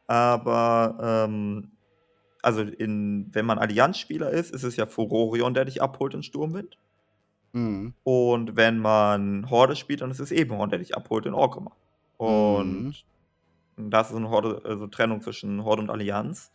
Aber, 0.08 0.98
ähm, 1.02 1.72
also 2.42 2.62
in, 2.62 3.30
wenn 3.32 3.46
man 3.46 3.58
Allianz-Spieler 3.58 4.30
ist, 4.32 4.54
ist 4.54 4.64
es 4.64 4.76
ja 4.76 4.86
Furorion, 4.86 5.54
der 5.54 5.66
dich 5.66 5.82
abholt 5.82 6.14
in 6.14 6.24
Sturmwind. 6.24 6.78
Mhm. 7.54 7.94
Und 8.04 8.56
wenn 8.56 8.80
man 8.80 9.50
Horde 9.50 9.76
spielt, 9.76 10.02
dann 10.02 10.12
ist 10.12 10.20
es 10.20 10.32
Eberhorn, 10.32 10.70
der 10.70 10.80
dich 10.80 10.96
abholt 10.96 11.26
in 11.26 11.34
Orgrimmar. 11.34 11.76
Und 12.18 12.94
mhm. 13.78 13.90
das 13.90 14.10
ist 14.10 14.18
eine 14.18 14.30
Horde, 14.30 14.62
also 14.66 14.88
Trennung 14.88 15.22
zwischen 15.22 15.64
Horde 15.64 15.84
und 15.84 15.90
Allianz. 15.90 16.52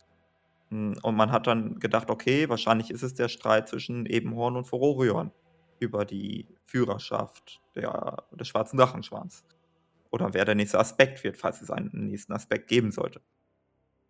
Hm, 0.69 0.95
und 1.01 1.15
man 1.15 1.31
hat 1.31 1.47
dann 1.47 1.79
gedacht, 1.79 2.09
okay, 2.09 2.49
wahrscheinlich 2.49 2.91
ist 2.91 3.03
es 3.03 3.13
der 3.13 3.29
Streit 3.29 3.67
zwischen 3.69 4.05
Ebenhorn 4.05 4.55
und 4.55 4.65
Furorion 4.65 5.31
über 5.79 6.05
die 6.05 6.45
Führerschaft 6.65 7.61
der, 7.75 8.23
des 8.31 8.47
schwarzen 8.47 8.77
Drachenschwarms. 8.77 9.43
Oder 10.11 10.33
wer 10.33 10.45
der 10.45 10.55
nächste 10.55 10.79
Aspekt 10.79 11.23
wird, 11.23 11.37
falls 11.37 11.61
es 11.61 11.69
einen 11.69 11.89
nächsten 11.93 12.33
Aspekt 12.33 12.67
geben 12.67 12.91
sollte. 12.91 13.21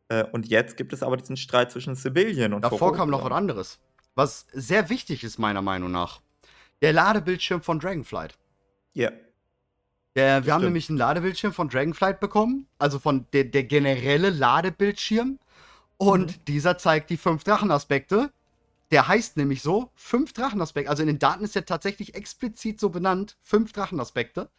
Äh, 0.08 0.24
und 0.32 0.48
jetzt 0.48 0.78
gibt 0.78 0.94
es 0.94 1.04
aber 1.04 1.18
diesen 1.18 1.38
Streit 1.38 1.72
zwischen 1.72 1.96
Sibillion 1.96 2.54
und 2.54 2.64
Davor 2.64 2.94
kam 2.94 3.10
noch 3.10 3.24
was 3.24 3.32
anderes. 3.32 3.80
Was 4.16 4.48
sehr 4.54 4.90
wichtig 4.90 5.24
ist, 5.24 5.38
meiner 5.38 5.62
Meinung 5.62 5.92
nach. 5.92 6.22
Der 6.82 6.94
Ladebildschirm 6.94 7.62
von 7.62 7.80
Dragonflight. 7.80 8.38
Ja. 8.94 9.12
Yeah. 10.18 10.46
wir 10.46 10.54
haben 10.54 10.64
nämlich 10.64 10.90
einen 10.90 10.98
Ladebildschirm 10.98 11.54
von 11.54 11.70
Dragonflight 11.70 12.20
bekommen. 12.20 12.68
Also 12.80 13.00
von 13.00 13.28
der, 13.34 13.46
der 13.46 13.64
generelle 13.64 14.30
Ladebildschirm. 14.30 15.40
Und 15.98 16.38
mhm. 16.38 16.46
dieser 16.46 16.78
zeigt 16.78 17.10
die 17.10 17.18
fünf 17.18 17.44
Drachenaspekte, 17.44 18.32
der 18.92 19.08
heißt 19.08 19.38
nämlich 19.38 19.62
so, 19.62 19.92
fünf 19.96 20.34
Drachenaspekte. 20.34 20.90
Also 20.90 21.04
in 21.04 21.08
den 21.08 21.20
Daten 21.20 21.44
ist 21.44 21.56
er 21.56 21.66
tatsächlich 21.66 22.16
explizit 22.16 22.80
so 22.80 22.90
benannt, 22.90 23.38
fünf 23.42 23.74
Drachenaspekte. 23.74 24.50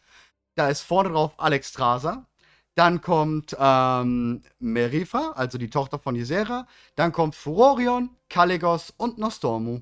Da 0.54 0.68
ist 0.68 0.82
vorne 0.82 1.10
drauf 1.10 1.34
Alex 1.38 1.70
Strasa. 1.70 2.26
Dann 2.74 3.00
kommt 3.00 3.56
ähm, 3.58 4.42
Merifa, 4.58 5.32
also 5.34 5.58
die 5.58 5.70
Tochter 5.70 5.98
von 5.98 6.14
Ysera. 6.16 6.66
Dann 6.94 7.12
kommt 7.12 7.34
Furorion, 7.34 8.10
Kalegos 8.28 8.92
und 8.96 9.18
Nostormu. 9.18 9.80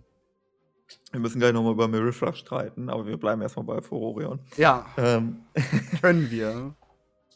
Wir 1.13 1.21
müssen 1.21 1.39
gleich 1.39 1.53
nochmal 1.53 1.73
über 1.73 1.87
Merifa 1.87 2.33
streiten, 2.33 2.89
aber 2.89 3.07
wir 3.07 3.19
bleiben 3.19 3.43
erstmal 3.43 3.67
bei 3.67 3.83
Furorion. 3.83 4.41
Ja. 4.57 4.87
Ähm. 4.97 5.45
Können 6.01 6.31
wir. 6.31 6.75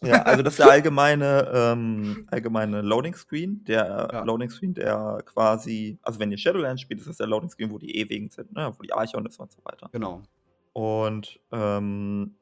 Ja, 0.02 0.22
also 0.22 0.42
das 0.42 0.54
ist 0.54 0.58
der 0.58 0.70
allgemeine, 0.70 1.48
ähm, 1.54 2.26
allgemeine 2.30 2.82
Loading 2.82 3.14
Screen. 3.14 3.62
Der 3.64 4.08
ja. 4.12 4.24
Loading 4.24 4.50
Screen, 4.50 4.74
der 4.74 5.22
quasi, 5.24 5.98
also 6.02 6.18
wenn 6.18 6.32
ihr 6.32 6.38
Shadowlands 6.38 6.82
spielt, 6.82 7.00
ist 7.00 7.08
das 7.08 7.18
der 7.18 7.28
Loading 7.28 7.50
Screen, 7.50 7.70
wo 7.70 7.78
die 7.78 7.96
ewigen 7.96 8.28
sind, 8.28 8.52
ne? 8.52 8.72
wo 8.76 8.82
die 8.82 8.92
Archon 8.92 9.24
ist 9.26 9.38
und 9.38 9.52
so 9.52 9.58
weiter. 9.64 9.88
Genau. 9.92 10.22
Und 10.72 11.38
ähm, 11.52 12.34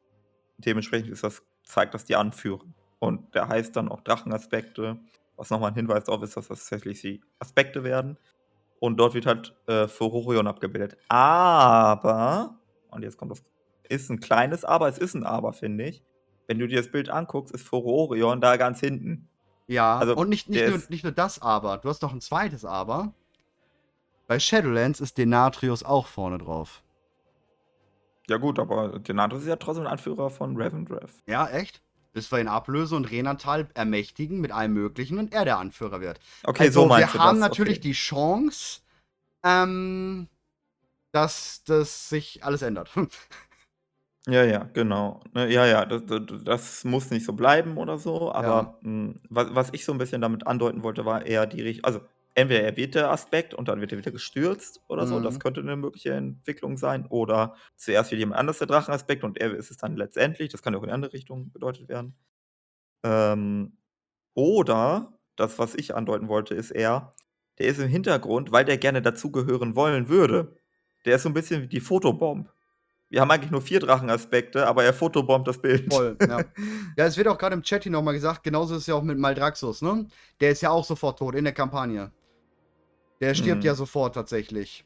dementsprechend 0.66 1.10
ist 1.10 1.24
das, 1.24 1.42
zeigt 1.64 1.94
das 1.94 2.04
die 2.04 2.16
Anführung. 2.16 2.74
Und 2.98 3.34
der 3.34 3.48
heißt 3.48 3.74
dann 3.76 3.88
auch 3.88 4.00
Drachenaspekte, 4.02 4.98
was 5.36 5.50
nochmal 5.50 5.70
ein 5.70 5.74
Hinweis 5.76 6.04
darauf 6.04 6.22
ist, 6.22 6.36
dass 6.36 6.48
das 6.48 6.60
tatsächlich 6.60 7.00
die 7.00 7.22
Aspekte 7.38 7.82
werden. 7.84 8.18
Und 8.78 8.98
dort 8.98 9.14
wird 9.14 9.26
halt 9.26 9.54
äh, 9.66 9.88
Furorion 9.88 10.46
abgebildet. 10.46 10.96
Aber, 11.08 12.58
und 12.90 13.02
jetzt 13.02 13.16
kommt 13.16 13.32
das, 13.32 13.42
ist 13.88 14.10
ein 14.10 14.20
kleines 14.20 14.64
Aber, 14.64 14.88
es 14.88 14.98
ist 14.98 15.14
ein 15.14 15.24
Aber, 15.24 15.52
finde 15.52 15.84
ich 15.84 16.02
wenn 16.50 16.58
du 16.58 16.66
dir 16.66 16.78
das 16.78 16.90
Bild 16.90 17.10
anguckst, 17.10 17.54
ist 17.54 17.64
Furorion 17.64 18.40
da 18.40 18.56
ganz 18.56 18.80
hinten. 18.80 19.28
Ja, 19.68 19.98
also, 19.98 20.16
und 20.16 20.28
nicht, 20.28 20.48
nicht, 20.48 20.66
nur, 20.66 20.82
nicht 20.88 21.04
nur 21.04 21.12
das 21.12 21.40
Aber, 21.40 21.78
du 21.78 21.88
hast 21.88 22.02
noch 22.02 22.12
ein 22.12 22.20
zweites 22.20 22.64
Aber. 22.64 23.14
Bei 24.26 24.40
Shadowlands 24.40 24.98
ist 24.98 25.16
Denatrius 25.16 25.84
auch 25.84 26.08
vorne 26.08 26.38
drauf. 26.38 26.82
Ja 28.30 28.36
gut, 28.36 28.60
aber 28.60 29.00
Denatrius 29.00 29.42
ist 29.42 29.48
ja 29.48 29.56
trotzdem 29.56 29.86
ein 29.86 29.92
Anführer 29.92 30.30
von 30.30 30.56
Revendreth. 30.56 31.10
Ja, 31.26 31.48
echt? 31.48 31.82
Bis 32.12 32.30
wir 32.30 32.38
ihn 32.38 32.46
ablösen 32.46 32.96
und 32.96 33.10
Renatal 33.10 33.68
ermächtigen 33.74 34.40
mit 34.40 34.52
allem 34.52 34.72
Möglichen 34.72 35.18
und 35.18 35.32
er 35.32 35.44
der 35.44 35.58
Anführer 35.58 36.00
wird. 36.00 36.20
Okay, 36.44 36.66
also, 36.66 36.82
so 36.82 36.86
meinst 36.86 37.12
wir 37.12 37.20
haben 37.20 37.40
das? 37.40 37.48
natürlich 37.48 37.78
okay. 37.78 37.88
die 37.88 37.92
Chance, 37.92 38.82
ähm, 39.44 40.28
dass 41.10 41.64
das 41.64 42.08
sich 42.08 42.44
alles 42.44 42.62
ändert. 42.62 42.90
Ja, 44.28 44.44
ja, 44.44 44.64
genau. 44.74 45.22
Ne, 45.32 45.50
ja, 45.50 45.64
ja, 45.64 45.86
das 45.86 46.02
das 46.44 46.84
muss 46.84 47.10
nicht 47.10 47.24
so 47.24 47.32
bleiben 47.32 47.78
oder 47.78 47.96
so, 47.96 48.30
aber, 48.30 48.46
Ja. 48.46 48.78
hm, 48.82 49.18
was 49.30 49.54
was 49.54 49.68
ich 49.72 49.84
so 49.86 49.92
ein 49.92 49.98
bisschen 49.98 50.20
damit 50.20 50.46
andeuten 50.46 50.82
wollte, 50.82 51.06
war 51.06 51.24
eher 51.24 51.46
die 51.46 51.62
Richt 51.62 51.86
also, 51.86 52.00
entweder 52.40 52.62
er 52.62 52.76
wird 52.76 52.94
der 52.94 53.10
Aspekt 53.10 53.54
und 53.54 53.68
dann 53.68 53.80
wird 53.80 53.92
er 53.92 53.98
wieder 53.98 54.10
gestürzt 54.10 54.82
oder 54.88 55.06
so, 55.06 55.20
das 55.20 55.34
mhm. 55.34 55.38
könnte 55.38 55.60
eine 55.60 55.76
mögliche 55.76 56.12
Entwicklung 56.12 56.76
sein, 56.76 57.06
oder 57.06 57.54
zuerst 57.76 58.10
wird 58.10 58.18
jemand 58.18 58.38
anders 58.38 58.58
der 58.58 58.66
Drachenaspekt 58.66 59.24
und 59.24 59.38
er 59.38 59.54
ist 59.54 59.70
es 59.70 59.76
dann 59.76 59.96
letztendlich, 59.96 60.50
das 60.50 60.62
kann 60.62 60.72
ja 60.72 60.80
auch 60.80 60.84
in 60.84 60.90
andere 60.90 61.12
Richtung 61.12 61.52
gedeutet 61.52 61.88
werden. 61.88 62.14
Ähm, 63.02 63.76
oder, 64.34 65.18
das, 65.36 65.58
was 65.58 65.74
ich 65.74 65.94
andeuten 65.94 66.28
wollte, 66.28 66.54
ist 66.54 66.70
eher, 66.70 67.12
der 67.58 67.66
ist 67.68 67.78
im 67.78 67.88
Hintergrund, 67.88 68.52
weil 68.52 68.64
der 68.64 68.78
gerne 68.78 69.02
dazugehören 69.02 69.76
wollen 69.76 70.08
würde. 70.08 70.56
Der 71.04 71.16
ist 71.16 71.22
so 71.22 71.28
ein 71.28 71.34
bisschen 71.34 71.62
wie 71.62 71.68
die 71.68 71.80
Fotobomb. 71.80 72.52
Wir 73.08 73.20
haben 73.20 73.30
eigentlich 73.30 73.50
nur 73.50 73.60
vier 73.60 73.80
Drachenaspekte, 73.80 74.66
aber 74.68 74.84
er 74.84 74.94
fotobombt 74.94 75.48
das 75.48 75.60
Bild. 75.60 75.92
Voll, 75.92 76.16
ja. 76.20 76.38
ja, 76.96 77.04
es 77.04 77.16
wird 77.16 77.26
auch 77.26 77.38
gerade 77.38 77.54
im 77.54 77.62
Chat 77.62 77.82
hier 77.82 77.92
nochmal 77.92 78.14
gesagt, 78.14 78.44
genauso 78.44 78.74
ist 78.74 78.82
es 78.82 78.86
ja 78.86 78.94
auch 78.94 79.02
mit 79.02 79.18
Maldraxus, 79.18 79.82
ne? 79.82 80.06
Der 80.40 80.50
ist 80.50 80.60
ja 80.60 80.70
auch 80.70 80.84
sofort 80.84 81.18
tot 81.18 81.34
in 81.34 81.44
der 81.44 81.52
Kampagne. 81.52 82.12
Der 83.20 83.34
stirbt 83.34 83.62
hm. 83.62 83.66
ja 83.66 83.74
sofort 83.74 84.14
tatsächlich. 84.14 84.84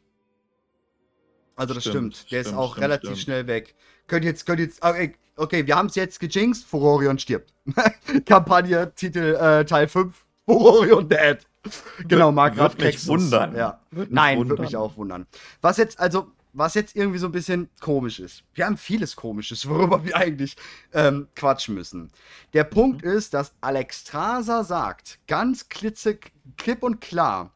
Also 1.56 1.74
das 1.74 1.84
stimmt. 1.84 2.16
stimmt. 2.16 2.32
Der 2.32 2.42
stimmt, 2.42 2.54
ist 2.54 2.58
auch 2.58 2.72
stimmt, 2.72 2.84
relativ 2.84 3.18
schnell 3.18 3.46
weg. 3.46 3.74
Könnt 4.06 4.24
jetzt, 4.24 4.44
könnt 4.44 4.60
jetzt, 4.60 4.82
okay, 4.82 5.14
okay 5.36 5.66
wir 5.66 5.76
haben 5.76 5.86
es 5.86 5.94
jetzt 5.94 6.20
gejinxt, 6.20 6.64
Furorion 6.66 7.18
stirbt. 7.18 7.54
Kampagne, 8.26 8.92
Titel, 8.94 9.36
äh, 9.40 9.64
Teil 9.64 9.88
5, 9.88 10.26
Furorion 10.46 11.08
dead. 11.08 11.46
genau, 12.06 12.32
Marc 12.32 12.56
Wird 12.56 12.78
mich 12.78 13.06
wundern. 13.06 13.56
Ja. 13.56 13.80
Nein, 13.90 14.48
würde 14.48 14.62
mich 14.62 14.76
auch 14.76 14.96
wundern. 14.96 15.26
Was 15.62 15.78
jetzt, 15.78 15.98
also, 15.98 16.32
was 16.52 16.74
jetzt 16.74 16.94
irgendwie 16.94 17.18
so 17.18 17.26
ein 17.26 17.32
bisschen 17.32 17.70
komisch 17.80 18.20
ist. 18.20 18.44
Wir 18.52 18.66
haben 18.66 18.76
vieles 18.76 19.16
Komisches, 19.16 19.66
worüber 19.68 20.04
wir 20.04 20.16
eigentlich 20.16 20.56
ähm, 20.92 21.28
quatschen 21.34 21.74
müssen. 21.74 22.10
Der 22.52 22.64
Punkt 22.64 23.04
mhm. 23.04 23.12
ist, 23.12 23.32
dass 23.32 23.54
Alex 23.60 24.04
Traser 24.04 24.64
sagt, 24.64 25.18
ganz 25.26 25.68
klitze, 25.68 26.18
klipp 26.56 26.82
und 26.82 27.00
klar, 27.00 27.53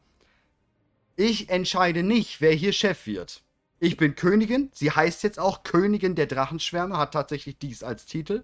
ich 1.19 1.49
entscheide 1.49 2.01
nicht, 2.01 2.39
wer 2.39 2.53
hier 2.53 2.71
Chef 2.71 3.05
wird. 3.05 3.43
Ich 3.79 3.97
bin 3.97 4.15
Königin. 4.15 4.69
Sie 4.73 4.91
heißt 4.91 5.21
jetzt 5.23 5.37
auch 5.37 5.63
Königin 5.63 6.15
der 6.15 6.27
Drachenschwärme, 6.27 6.97
hat 6.97 7.11
tatsächlich 7.11 7.57
dies 7.57 7.83
als 7.83 8.05
Titel. 8.05 8.43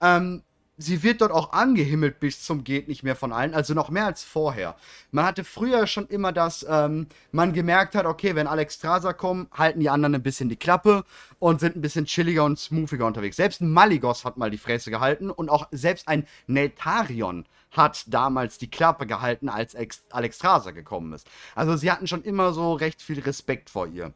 Ähm, 0.00 0.42
sie 0.76 1.02
wird 1.02 1.20
dort 1.20 1.32
auch 1.32 1.52
angehimmelt 1.52 2.20
bis 2.20 2.42
zum 2.42 2.64
geht 2.64 2.88
nicht 2.88 3.02
mehr 3.02 3.16
von 3.16 3.32
allen, 3.32 3.54
also 3.54 3.74
noch 3.74 3.90
mehr 3.90 4.06
als 4.06 4.24
vorher. 4.24 4.76
Man 5.10 5.24
hatte 5.24 5.44
früher 5.44 5.86
schon 5.86 6.06
immer 6.08 6.32
das, 6.32 6.66
ähm, 6.68 7.06
man 7.32 7.52
gemerkt 7.52 7.94
hat, 7.94 8.06
okay, 8.06 8.34
wenn 8.34 8.46
Alex 8.46 8.74
Strasa 8.74 9.12
kommen, 9.12 9.48
halten 9.52 9.80
die 9.80 9.90
anderen 9.90 10.14
ein 10.16 10.22
bisschen 10.22 10.48
die 10.48 10.56
Klappe 10.56 11.04
und 11.38 11.60
sind 11.60 11.76
ein 11.76 11.80
bisschen 11.80 12.06
chilliger 12.06 12.44
und 12.44 12.58
smoothiger 12.58 13.06
unterwegs. 13.06 13.36
Selbst 13.36 13.60
ein 13.60 13.70
Maligos 13.70 14.24
hat 14.24 14.36
mal 14.36 14.50
die 14.50 14.58
Fresse 14.58 14.90
gehalten 14.90 15.30
und 15.30 15.48
auch 15.48 15.68
selbst 15.70 16.08
ein 16.08 16.26
Neltarion 16.46 17.46
hat 17.70 18.04
damals 18.06 18.58
die 18.58 18.70
Klappe 18.70 19.06
gehalten, 19.06 19.48
als 19.48 19.76
Alex 20.10 20.36
Strasa 20.36 20.70
gekommen 20.70 21.12
ist. 21.12 21.28
Also 21.54 21.76
sie 21.76 21.90
hatten 21.90 22.06
schon 22.06 22.22
immer 22.22 22.52
so 22.52 22.74
recht 22.74 23.02
viel 23.02 23.20
Respekt 23.20 23.70
vor 23.70 23.86
ihr. 23.86 24.12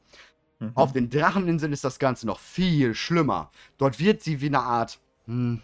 Mhm. 0.61 0.72
Auf 0.74 0.92
den 0.92 1.11
Dracheninseln 1.11 1.72
ist 1.72 1.84
das 1.84 1.98
Ganze 1.98 2.26
noch 2.26 2.38
viel 2.38 2.94
schlimmer. 2.94 3.50
Dort 3.76 3.98
wird 3.98 4.22
sie 4.22 4.40
wie 4.40 4.46
eine 4.46 4.61
Art, 4.61 4.98
hm, 5.26 5.62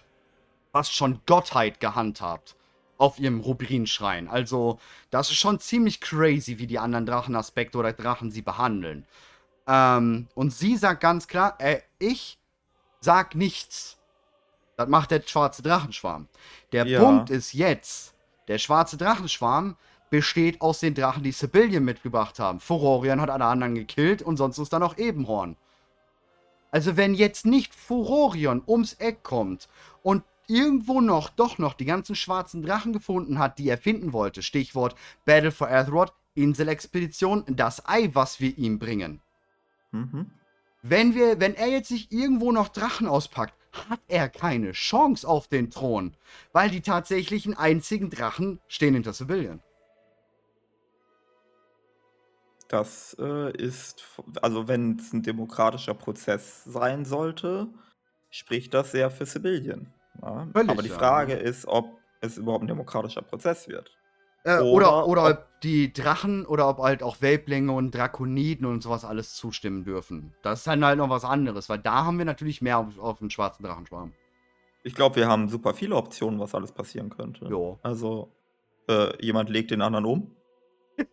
fast 0.74 0.92
schon 0.92 1.20
Gottheit 1.24 1.78
gehandhabt 1.78 2.56
auf 2.98 3.20
ihrem 3.20 3.38
Rubinschrein. 3.38 4.26
Also, 4.26 4.80
das 5.10 5.30
ist 5.30 5.36
schon 5.36 5.60
ziemlich 5.60 6.00
crazy, 6.00 6.58
wie 6.58 6.66
die 6.66 6.80
anderen 6.80 7.06
Drachenaspekte 7.06 7.78
oder 7.78 7.92
Drachen 7.92 8.32
sie 8.32 8.42
behandeln. 8.42 9.06
Ähm, 9.68 10.26
und 10.34 10.52
sie 10.52 10.76
sagt 10.76 11.00
ganz 11.00 11.28
klar, 11.28 11.54
äh, 11.60 11.78
ich 12.00 12.40
sag 13.00 13.36
nichts. 13.36 13.98
Das 14.76 14.88
macht 14.88 15.12
der 15.12 15.22
schwarze 15.24 15.62
Drachenschwarm. 15.62 16.26
Der 16.72 16.86
ja. 16.88 16.98
Punkt 16.98 17.30
ist 17.30 17.52
jetzt, 17.52 18.12
der 18.48 18.58
schwarze 18.58 18.96
Drachenschwarm 18.96 19.76
besteht 20.10 20.60
aus 20.60 20.80
den 20.80 20.96
Drachen, 20.96 21.22
die 21.22 21.30
Sibyllien 21.30 21.84
mitgebracht 21.84 22.40
haben. 22.40 22.58
Furorion 22.58 23.20
hat 23.20 23.30
alle 23.30 23.44
anderen 23.44 23.76
gekillt 23.76 24.22
und 24.22 24.38
sonst 24.38 24.58
ist 24.58 24.72
da 24.72 24.80
noch 24.80 24.98
Ebenhorn. 24.98 25.56
Also 26.72 26.96
wenn 26.96 27.14
jetzt 27.14 27.46
nicht 27.46 27.72
Furorion 27.72 28.60
ums 28.66 28.94
Eck 28.94 29.22
kommt 29.22 29.68
und 30.02 30.24
irgendwo 30.48 31.00
noch, 31.00 31.30
doch 31.30 31.58
noch 31.58 31.74
die 31.74 31.84
ganzen 31.84 32.14
schwarzen 32.14 32.62
Drachen 32.62 32.92
gefunden 32.92 33.38
hat, 33.38 33.58
die 33.58 33.68
er 33.68 33.78
finden 33.78 34.12
wollte. 34.12 34.42
Stichwort 34.42 34.94
Battle 35.24 35.50
for 35.50 35.70
Azeroth, 35.70 36.12
Inselexpedition, 36.34 37.44
das 37.48 37.86
Ei, 37.86 38.10
was 38.12 38.40
wir 38.40 38.56
ihm 38.58 38.78
bringen. 38.78 39.20
Mhm. 39.92 40.30
Wenn, 40.82 41.14
wir, 41.14 41.40
wenn 41.40 41.54
er 41.54 41.68
jetzt 41.68 41.88
sich 41.88 42.12
irgendwo 42.12 42.52
noch 42.52 42.68
Drachen 42.68 43.06
auspackt, 43.06 43.54
hat 43.88 44.00
er 44.08 44.28
keine 44.28 44.72
Chance 44.72 45.26
auf 45.26 45.48
den 45.48 45.70
Thron, 45.70 46.14
weil 46.52 46.70
die 46.70 46.82
tatsächlichen 46.82 47.56
einzigen 47.56 48.10
Drachen 48.10 48.60
stehen 48.68 48.94
hinter 48.94 49.12
Civilian. 49.12 49.62
Das 52.68 53.16
äh, 53.18 53.56
ist, 53.56 54.04
also 54.42 54.68
wenn 54.68 54.98
es 54.98 55.12
ein 55.12 55.22
demokratischer 55.22 55.94
Prozess 55.94 56.64
sein 56.64 57.04
sollte, 57.04 57.68
spricht 58.30 58.74
das 58.74 58.92
sehr 58.92 59.10
für 59.10 59.26
Civilian. 59.26 59.92
Ja? 60.22 60.48
Aber 60.54 60.82
die 60.82 60.88
Frage 60.88 61.32
ja. 61.32 61.38
ist, 61.38 61.66
ob 61.66 61.98
es 62.20 62.38
überhaupt 62.38 62.64
ein 62.64 62.68
demokratischer 62.68 63.22
Prozess 63.22 63.68
wird. 63.68 63.90
Äh, 64.44 64.58
oder, 64.58 65.06
oder, 65.06 65.08
oder 65.08 65.30
ob 65.30 65.60
die 65.62 65.92
Drachen 65.92 66.44
oder 66.44 66.68
ob 66.68 66.78
halt 66.78 67.02
auch 67.02 67.22
Welblinge 67.22 67.72
und 67.72 67.94
Drakoniden 67.94 68.66
und 68.66 68.82
sowas 68.82 69.04
alles 69.04 69.34
zustimmen 69.34 69.84
dürfen. 69.84 70.34
Das 70.42 70.60
ist 70.60 70.66
dann 70.66 70.84
halt 70.84 70.98
noch 70.98 71.08
was 71.08 71.24
anderes, 71.24 71.70
weil 71.70 71.78
da 71.78 72.04
haben 72.04 72.18
wir 72.18 72.26
natürlich 72.26 72.60
mehr 72.60 72.78
auf, 72.78 72.98
auf 72.98 73.18
den 73.20 73.30
schwarzen 73.30 73.64
Drachenschwarm. 73.64 74.12
Ich 74.82 74.94
glaube, 74.94 75.16
wir 75.16 75.28
haben 75.28 75.48
super 75.48 75.72
viele 75.72 75.96
Optionen, 75.96 76.38
was 76.38 76.54
alles 76.54 76.72
passieren 76.72 77.08
könnte. 77.08 77.46
Jo. 77.46 77.78
Also, 77.82 78.30
äh, 78.86 79.16
jemand 79.24 79.48
legt 79.48 79.70
den 79.70 79.80
anderen 79.80 80.04
um. 80.04 80.36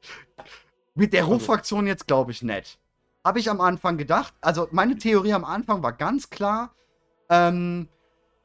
Mit 0.93 1.13
der 1.13 1.23
Ruffraktion 1.23 1.79
also. 1.81 1.89
jetzt 1.89 2.05
glaube 2.07 2.31
ich 2.31 2.43
nicht. 2.43 2.79
Habe 3.23 3.39
ich 3.39 3.49
am 3.49 3.61
Anfang 3.61 3.97
gedacht. 3.97 4.33
Also, 4.41 4.67
meine 4.71 4.97
Theorie 4.97 5.31
am 5.31 5.45
Anfang 5.45 5.81
war 5.83 5.93
ganz 5.93 6.29
klar, 6.29 6.75
ähm, 7.29 7.87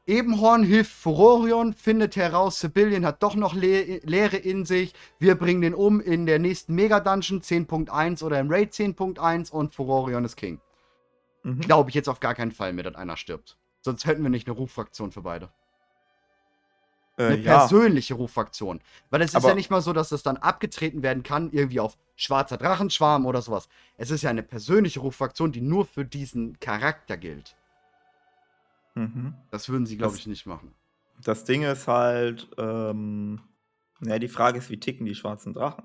Ebenhorn 0.07 0.63
hilft 0.63 0.91
Furorion, 0.91 1.73
findet 1.73 2.15
heraus, 2.15 2.61
Sibyllien 2.61 3.05
hat 3.05 3.21
doch 3.21 3.35
noch 3.35 3.53
Le 3.53 3.99
Leere 4.03 4.37
in 4.37 4.65
sich. 4.65 4.93
Wir 5.19 5.35
bringen 5.35 5.61
den 5.61 5.73
um 5.73 5.99
in 5.99 6.25
der 6.25 6.39
nächsten 6.39 6.73
Mega-Dungeon 6.75 7.41
10.1 7.41 8.23
oder 8.23 8.39
im 8.39 8.49
Raid 8.49 8.71
10.1 8.71 9.51
und 9.51 9.75
Furorion 9.75 10.23
ist 10.23 10.37
King. 10.37 10.61
Mhm. 11.43 11.59
Glaube 11.59 11.89
ich 11.89 11.95
jetzt 11.95 12.07
auf 12.07 12.21
gar 12.21 12.35
keinen 12.35 12.53
Fall 12.53 12.71
mehr, 12.71 12.85
dass 12.85 12.95
einer 12.95 13.17
stirbt. 13.17 13.57
Sonst 13.81 14.05
hätten 14.05 14.23
wir 14.23 14.29
nicht 14.29 14.47
eine 14.47 14.55
Ruffraktion 14.55 15.11
für 15.11 15.21
beide. 15.21 15.49
Äh, 17.17 17.25
eine 17.25 17.37
ja. 17.37 17.59
persönliche 17.59 18.13
Ruffraktion. 18.13 18.79
Weil 19.09 19.21
es 19.21 19.31
ist 19.31 19.35
Aber 19.35 19.49
ja 19.49 19.55
nicht 19.55 19.71
mal 19.71 19.81
so, 19.81 19.91
dass 19.91 20.09
das 20.09 20.23
dann 20.23 20.37
abgetreten 20.37 21.03
werden 21.03 21.23
kann, 21.23 21.51
irgendwie 21.51 21.81
auf 21.81 21.97
schwarzer 22.15 22.57
Drachenschwarm 22.57 23.25
oder 23.25 23.41
sowas. 23.41 23.67
Es 23.97 24.09
ist 24.09 24.21
ja 24.21 24.29
eine 24.29 24.43
persönliche 24.43 25.01
Ruffraktion, 25.01 25.51
die 25.51 25.61
nur 25.61 25.85
für 25.85 26.05
diesen 26.05 26.59
Charakter 26.59 27.17
gilt. 27.17 27.55
Mhm. 28.97 29.35
Das 29.51 29.69
würden 29.69 29.85
sie, 29.85 29.97
glaube 29.97 30.15
ich, 30.17 30.25
nicht 30.25 30.45
machen. 30.45 30.73
Das 31.23 31.43
Ding 31.43 31.63
ist 31.63 31.87
halt, 31.87 32.47
ähm, 32.57 33.41
ja, 34.01 34.17
die 34.19 34.27
Frage 34.27 34.57
ist, 34.57 34.69
wie 34.69 34.79
ticken 34.79 35.05
die 35.05 35.15
schwarzen 35.15 35.53
Drachen? 35.53 35.83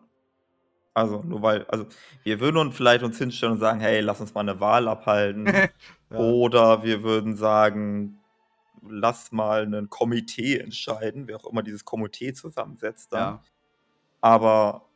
Also, 0.95 1.23
nur 1.23 1.43
weil, 1.43 1.65
also, 1.67 1.87
wir 2.23 2.41
würden 2.41 2.59
uns 2.59 2.77
vielleicht 2.77 3.03
uns 3.03 3.19
hinstellen 3.19 3.55
und 3.55 3.61
sagen, 3.61 3.81
hey, 3.81 4.01
lass 4.01 4.21
uns 4.21 4.35
mal 4.35 4.41
eine 4.41 4.61
Wahl 4.61 4.89
abhalten. 4.89 5.47
ja. 6.11 6.19
Oder 6.19 6.83
wir 6.83 7.03
würden 7.03 7.37
sagen, 7.37 8.19
lass 8.87 9.33
mal 9.33 9.73
ein 9.75 9.89
Komitee 9.89 10.59
entscheiden, 10.59 11.29
wer 11.29 11.37
auch 11.37 11.51
immer 11.51 11.63
dieses 11.63 11.85
Komitee 11.85 12.33
zusammensetzt 12.35 13.13
dann. 13.13 13.35
Ja. 13.35 13.43
Aber 14.21 14.87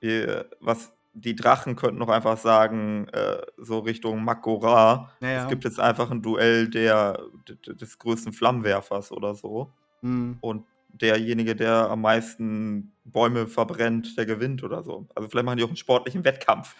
wir, 0.00 0.50
was, 0.60 0.92
die 1.14 1.36
Drachen 1.36 1.76
könnten 1.76 1.98
noch 1.98 2.08
einfach 2.08 2.38
sagen, 2.38 3.06
äh, 3.08 3.42
so 3.58 3.80
Richtung 3.80 4.24
Makora, 4.24 5.10
ja, 5.20 5.42
es 5.42 5.48
gibt 5.48 5.64
jetzt 5.64 5.78
einfach 5.78 6.10
ein 6.10 6.22
Duell 6.22 6.68
der, 6.68 7.20
des 7.66 7.98
größten 7.98 8.32
Flammenwerfers 8.32 9.12
oder 9.12 9.34
so. 9.34 9.70
Mhm. 10.00 10.38
Und 10.40 10.64
derjenige, 10.88 11.54
der 11.54 11.90
am 11.90 12.02
meisten 12.02 12.92
Bäume 13.04 13.46
verbrennt, 13.46 14.16
der 14.16 14.26
gewinnt 14.26 14.62
oder 14.62 14.82
so. 14.82 15.06
Also 15.14 15.28
vielleicht 15.28 15.46
machen 15.46 15.58
die 15.58 15.64
auch 15.64 15.68
einen 15.68 15.76
sportlichen 15.76 16.24
Wettkampf. 16.24 16.74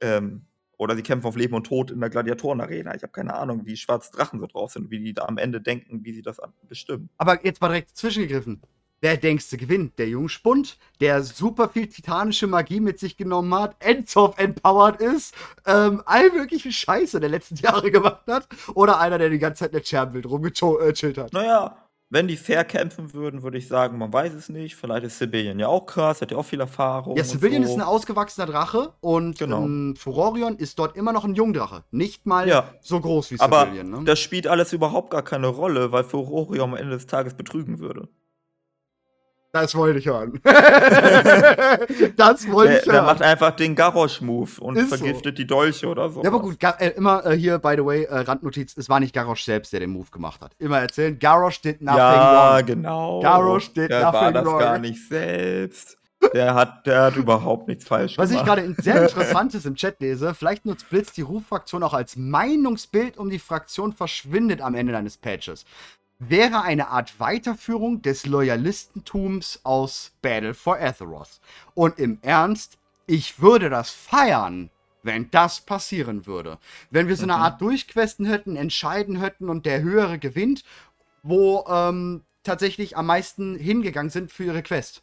Ähm, 0.00 0.42
oder 0.76 0.94
sie 0.94 1.02
kämpfen 1.02 1.26
auf 1.26 1.36
Leben 1.36 1.54
und 1.54 1.66
Tod 1.66 1.90
in 1.90 2.00
der 2.00 2.08
Gladiatorenarena. 2.08 2.94
Ich 2.94 3.02
habe 3.02 3.12
keine 3.12 3.34
Ahnung, 3.34 3.66
wie 3.66 3.76
schwarze 3.76 4.12
Drachen 4.12 4.38
so 4.38 4.46
drauf 4.46 4.72
sind, 4.72 4.90
wie 4.90 5.00
die 5.00 5.12
da 5.12 5.24
am 5.24 5.36
Ende 5.36 5.60
denken, 5.60 6.04
wie 6.04 6.12
sie 6.12 6.22
das 6.22 6.40
bestimmen. 6.68 7.10
Aber 7.18 7.44
jetzt 7.44 7.60
mal 7.60 7.68
direkt 7.68 7.96
zwischengegriffen. 7.96 8.62
Wer 9.00 9.16
denkst 9.16 9.50
du 9.50 9.56
gewinnt? 9.56 9.98
Der 9.98 10.08
Jungspund, 10.08 10.76
der 11.00 11.22
super 11.22 11.68
viel 11.68 11.86
titanische 11.86 12.48
Magie 12.48 12.80
mit 12.80 12.98
sich 12.98 13.16
genommen 13.16 13.54
hat, 13.54 13.76
Endzoff 13.78 14.36
empowered 14.38 15.00
ist, 15.00 15.34
ähm, 15.66 16.02
all 16.04 16.30
mögliche 16.32 16.72
Scheiße 16.72 17.20
der 17.20 17.28
letzten 17.28 17.56
Jahre 17.62 17.90
gemacht 17.92 18.22
hat, 18.26 18.48
oder 18.74 18.98
einer, 18.98 19.18
der 19.18 19.30
die 19.30 19.38
ganze 19.38 19.60
Zeit 19.60 19.70
in 19.70 19.78
der 19.78 19.84
Scherbenbild 19.84 20.26
rumgechillt 20.26 21.16
hat? 21.16 21.32
Naja, 21.32 21.76
wenn 22.10 22.26
die 22.26 22.36
fair 22.36 22.64
kämpfen 22.64 23.12
würden, 23.12 23.42
würde 23.42 23.58
ich 23.58 23.68
sagen, 23.68 23.98
man 23.98 24.12
weiß 24.12 24.32
es 24.32 24.48
nicht. 24.48 24.74
Vielleicht 24.74 25.04
ist 25.04 25.18
Sibillion 25.18 25.58
ja 25.58 25.68
auch 25.68 25.84
krass, 25.84 26.22
hat 26.22 26.30
ja 26.30 26.38
auch 26.38 26.44
viel 26.44 26.60
Erfahrung. 26.60 27.16
Ja, 27.16 27.22
Sibillion 27.22 27.64
so. 27.64 27.68
ist 27.68 27.74
ein 27.76 27.82
ausgewachsener 27.82 28.46
Drache 28.46 28.94
und 29.00 29.38
genau. 29.38 29.62
ähm, 29.62 29.94
Furorion 29.94 30.56
ist 30.56 30.78
dort 30.78 30.96
immer 30.96 31.12
noch 31.12 31.24
ein 31.24 31.34
Jungdrache. 31.34 31.84
Nicht 31.90 32.26
mal 32.26 32.48
ja. 32.48 32.72
so 32.80 32.98
groß 32.98 33.30
wie 33.30 33.36
Sibillion. 33.36 33.92
Aber 33.92 34.00
ne? 34.00 34.04
das 34.04 34.18
spielt 34.18 34.46
alles 34.46 34.72
überhaupt 34.72 35.10
gar 35.10 35.22
keine 35.22 35.48
Rolle, 35.48 35.92
weil 35.92 36.02
Furorion 36.02 36.70
am 36.70 36.76
Ende 36.76 36.94
des 36.94 37.06
Tages 37.06 37.34
betrügen 37.34 37.78
würde. 37.78 38.08
Das 39.52 39.74
wollte 39.74 39.98
ich 39.98 40.06
hören. 40.06 40.40
das 42.16 42.50
wollte 42.50 42.78
ich 42.78 42.86
hören. 42.86 42.92
Der 42.92 43.02
macht 43.02 43.22
einfach 43.22 43.52
den 43.52 43.74
Garrosh-Move 43.74 44.60
und 44.60 44.76
Ist 44.76 44.88
vergiftet 44.88 45.36
so. 45.36 45.42
die 45.42 45.46
Dolche 45.46 45.86
oder 45.86 46.10
so. 46.10 46.22
Ja, 46.22 46.28
aber 46.28 46.40
gut, 46.40 46.58
äh, 46.62 46.90
immer 46.90 47.24
äh, 47.24 47.34
hier, 47.34 47.58
by 47.58 47.74
the 47.76 47.84
way, 47.84 48.04
äh, 48.04 48.18
Randnotiz, 48.18 48.76
es 48.76 48.90
war 48.90 49.00
nicht 49.00 49.14
Garrosh 49.14 49.44
selbst, 49.44 49.72
der 49.72 49.80
den 49.80 49.90
Move 49.90 50.10
gemacht 50.10 50.42
hat. 50.42 50.52
Immer 50.58 50.80
erzählen, 50.80 51.18
Garrosh 51.18 51.62
did 51.62 51.80
nothing 51.80 51.98
ja, 51.98 52.12
wrong. 52.12 52.58
Ja, 52.58 52.60
genau. 52.60 53.20
Garrosh 53.20 53.72
did 53.72 53.90
der 53.90 54.02
nothing 54.02 54.20
wrong. 54.20 54.32
Der 54.34 54.44
war 54.44 54.52
das 54.52 54.64
gar 54.64 54.78
nicht 54.78 55.08
selbst. 55.08 55.98
Der 56.34 56.54
hat, 56.54 56.86
der 56.86 57.02
hat 57.02 57.16
überhaupt 57.16 57.68
nichts 57.68 57.86
falsch 57.86 58.16
gemacht. 58.16 58.30
Was 58.30 58.36
ich 58.36 58.44
gerade 58.44 58.74
sehr 58.82 59.02
interessantes 59.02 59.64
im 59.64 59.76
Chat 59.76 60.00
lese, 60.00 60.34
vielleicht 60.34 60.66
nutzt 60.66 60.90
Blitz 60.90 61.12
die 61.12 61.22
Ruffraktion 61.22 61.82
auch 61.82 61.94
als 61.94 62.16
Meinungsbild, 62.16 63.16
um 63.16 63.30
die 63.30 63.38
Fraktion 63.38 63.92
verschwindet 63.92 64.60
am 64.60 64.74
Ende 64.74 64.92
deines 64.92 65.16
Patches 65.16 65.64
wäre 66.18 66.62
eine 66.62 66.88
Art 66.88 67.20
Weiterführung 67.20 68.02
des 68.02 68.26
Loyalistentums 68.26 69.60
aus 69.62 70.12
Battle 70.20 70.54
for 70.54 70.78
Azeroth. 70.80 71.40
Und 71.74 71.98
im 71.98 72.18
Ernst, 72.22 72.78
ich 73.06 73.40
würde 73.40 73.70
das 73.70 73.90
feiern, 73.90 74.70
wenn 75.02 75.30
das 75.30 75.60
passieren 75.60 76.26
würde. 76.26 76.58
Wenn 76.90 77.08
wir 77.08 77.16
so 77.16 77.22
eine 77.22 77.36
mhm. 77.36 77.42
Art 77.42 77.60
Durchquesten 77.60 78.26
hätten, 78.26 78.56
entscheiden 78.56 79.20
hätten 79.20 79.48
und 79.48 79.64
der 79.64 79.80
Höhere 79.80 80.18
gewinnt, 80.18 80.64
wo 81.22 81.64
ähm, 81.68 82.22
tatsächlich 82.42 82.96
am 82.96 83.06
meisten 83.06 83.56
hingegangen 83.56 84.10
sind 84.10 84.32
für 84.32 84.44
ihre 84.44 84.62
Quest. 84.62 85.02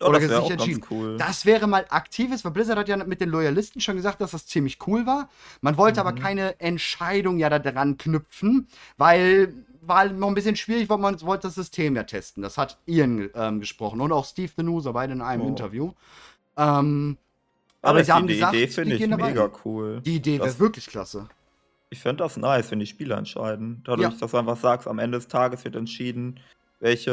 Oh, 0.00 0.06
Oder 0.06 0.20
sich 0.20 0.50
entschieden. 0.50 0.84
Cool. 0.90 1.16
Das 1.16 1.44
wäre 1.44 1.66
mal 1.66 1.86
aktives, 1.90 2.44
weil 2.44 2.52
Blizzard 2.52 2.78
hat 2.78 2.88
ja 2.88 2.96
mit 2.96 3.20
den 3.20 3.28
Loyalisten 3.28 3.80
schon 3.80 3.96
gesagt, 3.96 4.20
dass 4.20 4.32
das 4.32 4.46
ziemlich 4.46 4.78
cool 4.86 5.06
war. 5.06 5.28
Man 5.60 5.76
wollte 5.76 6.00
mhm. 6.00 6.06
aber 6.06 6.20
keine 6.20 6.58
Entscheidung 6.58 7.38
ja 7.38 7.50
daran 7.50 7.98
knüpfen, 7.98 8.66
weil 8.96 9.54
war 9.82 10.08
noch 10.08 10.28
ein 10.28 10.34
bisschen 10.34 10.56
schwierig, 10.56 10.88
weil 10.88 10.98
man 10.98 11.20
wollte 11.22 11.48
das 11.48 11.56
System 11.56 11.96
ja 11.96 12.04
testen. 12.04 12.42
Das 12.42 12.56
hat 12.56 12.78
Ian 12.86 13.30
ähm, 13.34 13.60
gesprochen 13.60 14.00
und 14.00 14.12
auch 14.12 14.24
Steve 14.24 14.52
the 14.56 14.62
Nooser 14.62 14.92
beide 14.92 15.12
in 15.12 15.20
einem 15.20 15.42
oh. 15.42 15.48
Interview. 15.48 15.92
Ähm, 16.56 17.18
aber, 17.82 17.90
aber 17.90 18.04
sie 18.04 18.12
haben 18.12 18.26
die 18.26 18.34
gesagt, 18.34 18.54
Idee 18.54 18.68
finde 18.68 18.94
ich 18.94 19.06
mega 19.06 19.50
cool. 19.64 20.00
Die 20.00 20.16
Idee 20.16 20.38
wäre 20.38 20.58
wirklich 20.58 20.86
klasse. 20.86 21.28
Ich 21.90 21.98
fände 21.98 22.22
das 22.22 22.36
nice, 22.36 22.70
wenn 22.70 22.78
die 22.78 22.86
Spieler 22.86 23.18
entscheiden. 23.18 23.82
Dadurch, 23.84 24.12
ja. 24.12 24.18
dass 24.18 24.30
du 24.30 24.36
einfach 24.36 24.56
sagst, 24.56 24.88
am 24.88 24.98
Ende 24.98 25.18
des 25.18 25.28
Tages 25.28 25.64
wird 25.64 25.76
entschieden, 25.76 26.40
welche, 26.80 27.10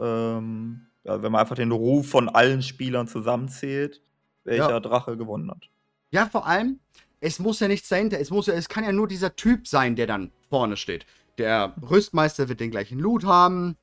ähm, 0.00 0.86
ja, 1.04 1.22
wenn 1.22 1.32
man 1.32 1.40
einfach 1.40 1.56
den 1.56 1.72
Ruf 1.72 2.08
von 2.08 2.28
allen 2.28 2.62
Spielern 2.62 3.08
zusammenzählt, 3.08 4.00
welcher 4.44 4.70
ja. 4.70 4.80
Drache 4.80 5.16
gewonnen 5.16 5.50
hat. 5.50 5.68
Ja, 6.12 6.26
vor 6.26 6.46
allem, 6.46 6.78
es 7.20 7.38
muss 7.38 7.60
ja 7.60 7.68
nichts 7.68 7.88
dahinter. 7.88 8.18
Es, 8.20 8.30
muss 8.30 8.46
ja, 8.46 8.54
es 8.54 8.68
kann 8.68 8.84
ja 8.84 8.92
nur 8.92 9.08
dieser 9.08 9.36
Typ 9.36 9.66
sein, 9.66 9.96
der 9.96 10.06
dann 10.06 10.32
vorne 10.48 10.76
steht. 10.76 11.04
Der 11.38 11.74
Rüstmeister 11.82 12.48
wird 12.48 12.60
den 12.60 12.70
gleichen 12.70 12.98
Loot 12.98 13.24
haben. 13.24 13.76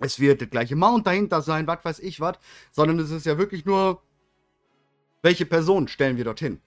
Es 0.00 0.20
wird 0.20 0.40
der 0.40 0.48
gleiche 0.48 0.76
Mount 0.76 1.06
dahinter 1.06 1.42
sein, 1.42 1.66
was 1.66 1.84
weiß 1.84 1.98
ich 2.00 2.20
was. 2.20 2.38
Sondern 2.72 2.98
es 2.98 3.10
ist 3.10 3.26
ja 3.26 3.38
wirklich 3.38 3.64
nur, 3.64 4.02
welche 5.22 5.46
Person 5.46 5.88
stellen 5.88 6.16
wir 6.16 6.24
dorthin. 6.24 6.60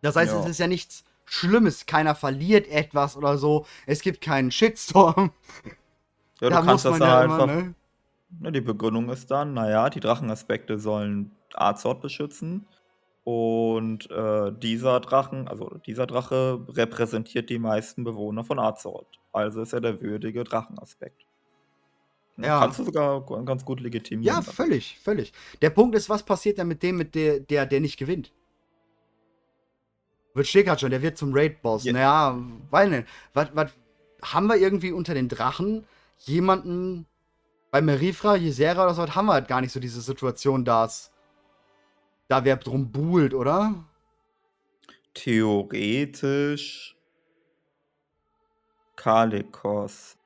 Das 0.00 0.16
heißt, 0.16 0.32
ja. 0.32 0.40
es 0.40 0.46
ist 0.46 0.58
ja 0.58 0.66
nichts 0.66 1.04
Schlimmes. 1.24 1.86
Keiner 1.86 2.14
verliert 2.14 2.68
etwas 2.68 3.16
oder 3.16 3.38
so. 3.38 3.66
Es 3.86 4.00
gibt 4.00 4.20
keinen 4.20 4.50
Shitstorm. 4.50 5.32
Ja, 6.40 6.50
da 6.50 6.60
du 6.60 6.66
kannst 6.66 6.84
das 6.84 6.98
ja 6.98 7.20
einfach. 7.20 7.44
Immer, 7.44 7.74
ne? 8.40 8.52
Die 8.52 8.60
Begründung 8.60 9.08
ist 9.08 9.30
dann, 9.30 9.54
naja, 9.54 9.88
die 9.90 10.00
Drachenaspekte 10.00 10.78
sollen 10.78 11.32
Arzort 11.54 12.02
beschützen. 12.02 12.66
Und 13.30 14.10
äh, 14.10 14.52
dieser 14.52 15.00
Drachen, 15.00 15.48
also 15.48 15.68
dieser 15.84 16.06
Drache 16.06 16.64
repräsentiert 16.66 17.50
die 17.50 17.58
meisten 17.58 18.02
Bewohner 18.02 18.42
von 18.42 18.58
Azeroth. 18.58 19.20
Also 19.32 19.60
ist 19.60 19.74
er 19.74 19.82
der 19.82 20.00
würdige 20.00 20.44
Drachenaspekt. 20.44 21.26
Ja. 22.38 22.60
Kannst 22.60 22.78
du 22.78 22.84
sogar 22.84 23.20
ganz 23.44 23.66
gut 23.66 23.80
legitimieren. 23.80 24.34
Ja, 24.34 24.40
völlig, 24.40 24.98
völlig. 24.98 25.34
Der 25.60 25.68
Punkt 25.68 25.94
ist, 25.94 26.08
was 26.08 26.22
passiert 26.22 26.56
denn 26.56 26.68
mit 26.68 26.82
dem, 26.82 26.96
mit 26.96 27.14
der, 27.14 27.40
der, 27.40 27.66
der 27.66 27.80
nicht 27.80 27.98
gewinnt? 27.98 28.32
Wird 30.32 30.46
Schickert 30.46 30.80
schon, 30.80 30.90
der 30.90 31.02
wird 31.02 31.18
zum 31.18 31.34
Raid-Boss. 31.34 31.84
Ja. 31.84 31.92
Naja, 31.92 32.38
weil 32.70 32.88
nicht. 32.88 33.08
Was, 33.34 33.50
was, 33.52 33.72
haben 34.22 34.46
wir 34.46 34.56
irgendwie 34.56 34.92
unter 34.92 35.12
den 35.12 35.28
Drachen 35.28 35.84
jemanden 36.16 37.04
bei 37.70 37.82
Merifra, 37.82 38.38
Ysera 38.38 38.84
oder 38.84 38.94
so, 38.94 39.06
haben 39.06 39.26
wir 39.26 39.34
halt 39.34 39.48
gar 39.48 39.60
nicht 39.60 39.72
so 39.72 39.80
diese 39.80 40.00
Situation, 40.00 40.64
dass 40.64 41.12
da 42.28 42.44
wer 42.44 42.56
drum 42.56 42.92
buhlt, 42.92 43.34
oder? 43.34 43.84
Theoretisch 45.14 46.96
Kalikos. 48.96 50.16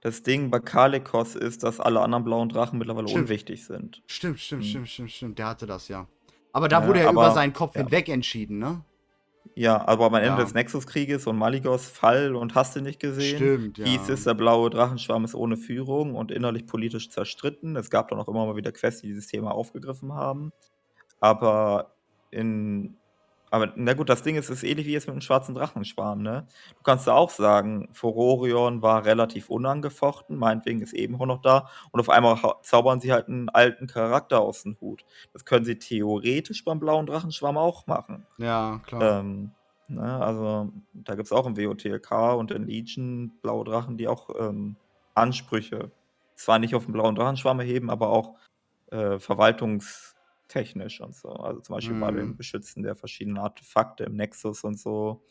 Das 0.00 0.22
Ding 0.22 0.50
bei 0.50 0.60
Kalikos 0.60 1.34
ist, 1.34 1.64
dass 1.64 1.80
alle 1.80 2.00
anderen 2.00 2.24
blauen 2.24 2.48
Drachen 2.48 2.78
mittlerweile 2.78 3.08
stimmt. 3.08 3.24
unwichtig 3.24 3.66
sind. 3.66 4.02
Stimmt, 4.06 4.38
stimmt, 4.38 4.62
hm. 4.62 4.68
stimmt, 4.68 4.88
stimmt, 4.88 5.10
stimmt. 5.10 5.38
Der 5.38 5.48
hatte 5.48 5.66
das 5.66 5.88
ja. 5.88 6.06
Aber 6.52 6.68
da 6.68 6.80
ja, 6.80 6.86
wurde 6.86 7.00
er 7.00 7.08
aber, 7.08 7.26
über 7.26 7.34
seinen 7.34 7.52
Kopf 7.52 7.74
ja. 7.74 7.82
hinweg 7.82 8.08
entschieden, 8.08 8.58
ne? 8.58 8.84
Ja, 9.54 9.86
aber 9.88 10.06
am 10.06 10.14
Ende 10.14 10.28
ja. 10.28 10.36
des 10.36 10.54
Nexus-Krieges 10.54 11.26
und 11.26 11.36
Maligos 11.36 11.86
Fall 11.86 12.36
und 12.36 12.54
hast 12.54 12.76
du 12.76 12.80
nicht 12.80 13.00
gesehen, 13.00 13.36
Stimmt, 13.36 13.78
ja. 13.78 13.86
hieß 13.86 14.08
es, 14.10 14.24
der 14.24 14.34
blaue 14.34 14.70
Drachenschwarm 14.70 15.24
ist 15.24 15.34
ohne 15.34 15.56
Führung 15.56 16.14
und 16.14 16.30
innerlich 16.30 16.66
politisch 16.66 17.10
zerstritten. 17.10 17.74
Es 17.74 17.90
gab 17.90 18.08
dann 18.08 18.20
auch 18.20 18.28
immer 18.28 18.46
mal 18.46 18.56
wieder 18.56 18.70
Quests, 18.70 19.00
die 19.00 19.08
dieses 19.08 19.26
Thema 19.26 19.50
aufgegriffen 19.50 20.12
haben. 20.12 20.52
Aber 21.20 21.92
in 22.30 22.98
aber 23.50 23.72
na 23.76 23.94
gut, 23.94 24.08
das 24.08 24.22
Ding 24.22 24.36
ist, 24.36 24.50
es 24.50 24.62
ist 24.62 24.64
ähnlich 24.64 24.86
wie 24.86 24.92
jetzt 24.92 25.06
mit 25.06 25.14
dem 25.14 25.22
schwarzen 25.22 25.54
Drachenschwarm, 25.54 26.22
ne? 26.22 26.46
Du 26.76 26.82
kannst 26.82 27.06
ja 27.06 27.14
auch 27.14 27.30
sagen, 27.30 27.88
Furorion 27.92 28.82
war 28.82 29.04
relativ 29.04 29.48
unangefochten, 29.48 30.36
meinetwegen 30.36 30.82
ist 30.82 30.92
Ebenho 30.92 31.24
noch 31.24 31.40
da 31.40 31.70
und 31.90 32.00
auf 32.00 32.10
einmal 32.10 32.38
zaubern 32.62 33.00
sie 33.00 33.12
halt 33.12 33.28
einen 33.28 33.48
alten 33.48 33.86
Charakter 33.86 34.40
aus 34.40 34.64
dem 34.64 34.76
Hut. 34.80 35.04
Das 35.32 35.44
können 35.44 35.64
sie 35.64 35.78
theoretisch 35.78 36.64
beim 36.64 36.78
blauen 36.78 37.06
Drachenschwarm 37.06 37.56
auch 37.56 37.86
machen. 37.86 38.26
Ja, 38.36 38.80
klar. 38.84 39.20
Ähm, 39.20 39.52
ne, 39.88 40.22
also 40.22 40.70
da 40.92 41.14
gibt 41.14 41.26
es 41.26 41.32
auch 41.32 41.46
im 41.46 41.56
WOTLK 41.56 42.36
und 42.36 42.50
in 42.50 42.66
Legion 42.66 43.32
blaue 43.40 43.64
Drachen, 43.64 43.96
die 43.96 44.08
auch 44.08 44.28
ähm, 44.38 44.76
Ansprüche 45.14 45.90
zwar 46.36 46.58
nicht 46.58 46.74
auf 46.74 46.84
den 46.84 46.92
blauen 46.92 47.14
Drachenschwarm 47.14 47.60
erheben, 47.60 47.90
aber 47.90 48.10
auch 48.10 48.34
äh, 48.90 49.16
Verwaltungs- 49.16 50.17
technisch 50.48 51.00
und 51.00 51.14
so. 51.14 51.28
Also 51.28 51.60
zum 51.60 51.76
Beispiel 51.76 52.00
bei 52.00 52.10
dem 52.10 52.28
mhm. 52.28 52.36
Beschützen 52.36 52.82
der 52.82 52.96
verschiedenen 52.96 53.38
Artefakte 53.38 54.04
im 54.04 54.16
Nexus 54.16 54.64
und 54.64 54.78
so, 54.78 55.22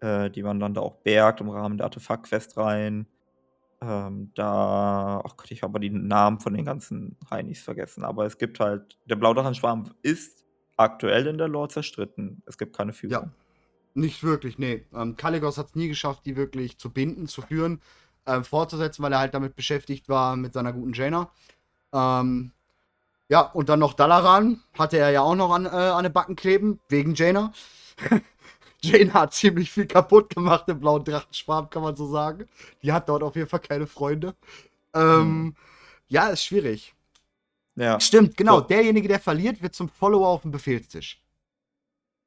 äh, 0.00 0.30
die 0.30 0.42
man 0.42 0.60
dann 0.60 0.74
da 0.74 0.80
auch 0.80 0.96
bergt 0.96 1.40
im 1.40 1.50
Rahmen 1.50 1.78
der 1.78 1.86
Artefaktquest 1.86 2.56
rein. 2.56 3.06
Ähm, 3.82 4.30
da, 4.34 5.20
ach 5.24 5.36
Gott, 5.36 5.50
ich 5.50 5.62
habe 5.62 5.80
die 5.80 5.90
Namen 5.90 6.40
von 6.40 6.54
den 6.54 6.64
ganzen 6.64 7.16
Heinis 7.30 7.60
vergessen, 7.60 8.04
aber 8.04 8.24
es 8.24 8.38
gibt 8.38 8.58
halt, 8.58 8.98
der 9.04 9.16
Blaudrachenschwarm 9.16 9.94
ist 10.02 10.44
aktuell 10.76 11.26
in 11.26 11.38
der 11.38 11.48
Lore 11.48 11.68
zerstritten. 11.68 12.42
Es 12.46 12.56
gibt 12.56 12.74
keine 12.74 12.92
Führung. 12.92 13.12
Ja, 13.12 13.30
nicht 13.94 14.22
wirklich, 14.22 14.58
nee. 14.58 14.86
Ähm, 14.94 15.16
Kaligos 15.16 15.58
hat 15.58 15.68
es 15.68 15.74
nie 15.74 15.88
geschafft, 15.88 16.24
die 16.24 16.36
wirklich 16.36 16.78
zu 16.78 16.90
binden, 16.90 17.26
zu 17.26 17.42
führen, 17.42 17.80
ähm, 18.26 18.44
fortzusetzen, 18.44 19.02
weil 19.02 19.12
er 19.12 19.20
halt 19.20 19.34
damit 19.34 19.56
beschäftigt 19.56 20.08
war 20.08 20.36
mit 20.36 20.52
seiner 20.54 20.72
guten 20.72 20.92
Jaina. 20.92 21.30
Ähm, 21.92 22.52
ja, 23.28 23.40
und 23.40 23.68
dann 23.68 23.80
noch 23.80 23.94
Dalaran. 23.94 24.62
Hatte 24.78 24.98
er 24.98 25.10
ja 25.10 25.22
auch 25.22 25.34
noch 25.34 25.52
an, 25.52 25.66
äh, 25.66 25.68
an 25.68 26.04
den 26.04 26.12
Backen 26.12 26.36
kleben, 26.36 26.80
wegen 26.88 27.14
Jaina. 27.14 27.52
Jaina 28.82 29.14
hat 29.14 29.34
ziemlich 29.34 29.70
viel 29.70 29.86
kaputt 29.86 30.34
gemacht 30.34 30.68
im 30.68 30.80
blauen 30.80 31.04
Drachenschwarm, 31.04 31.70
kann 31.70 31.82
man 31.82 31.96
so 31.96 32.06
sagen. 32.06 32.46
Die 32.82 32.92
hat 32.92 33.08
dort 33.08 33.22
auf 33.22 33.34
jeden 33.34 33.48
Fall 33.48 33.60
keine 33.60 33.86
Freunde. 33.86 34.34
Ähm, 34.94 35.02
hm. 35.02 35.56
Ja, 36.08 36.28
ist 36.28 36.44
schwierig. 36.44 36.94
Ja. 37.74 38.00
Stimmt, 38.00 38.36
genau. 38.36 38.60
So. 38.60 38.66
Derjenige, 38.66 39.08
der 39.08 39.20
verliert, 39.20 39.60
wird 39.60 39.74
zum 39.74 39.88
Follower 39.88 40.28
auf 40.28 40.42
dem 40.42 40.50
Befehlstisch. 40.50 41.20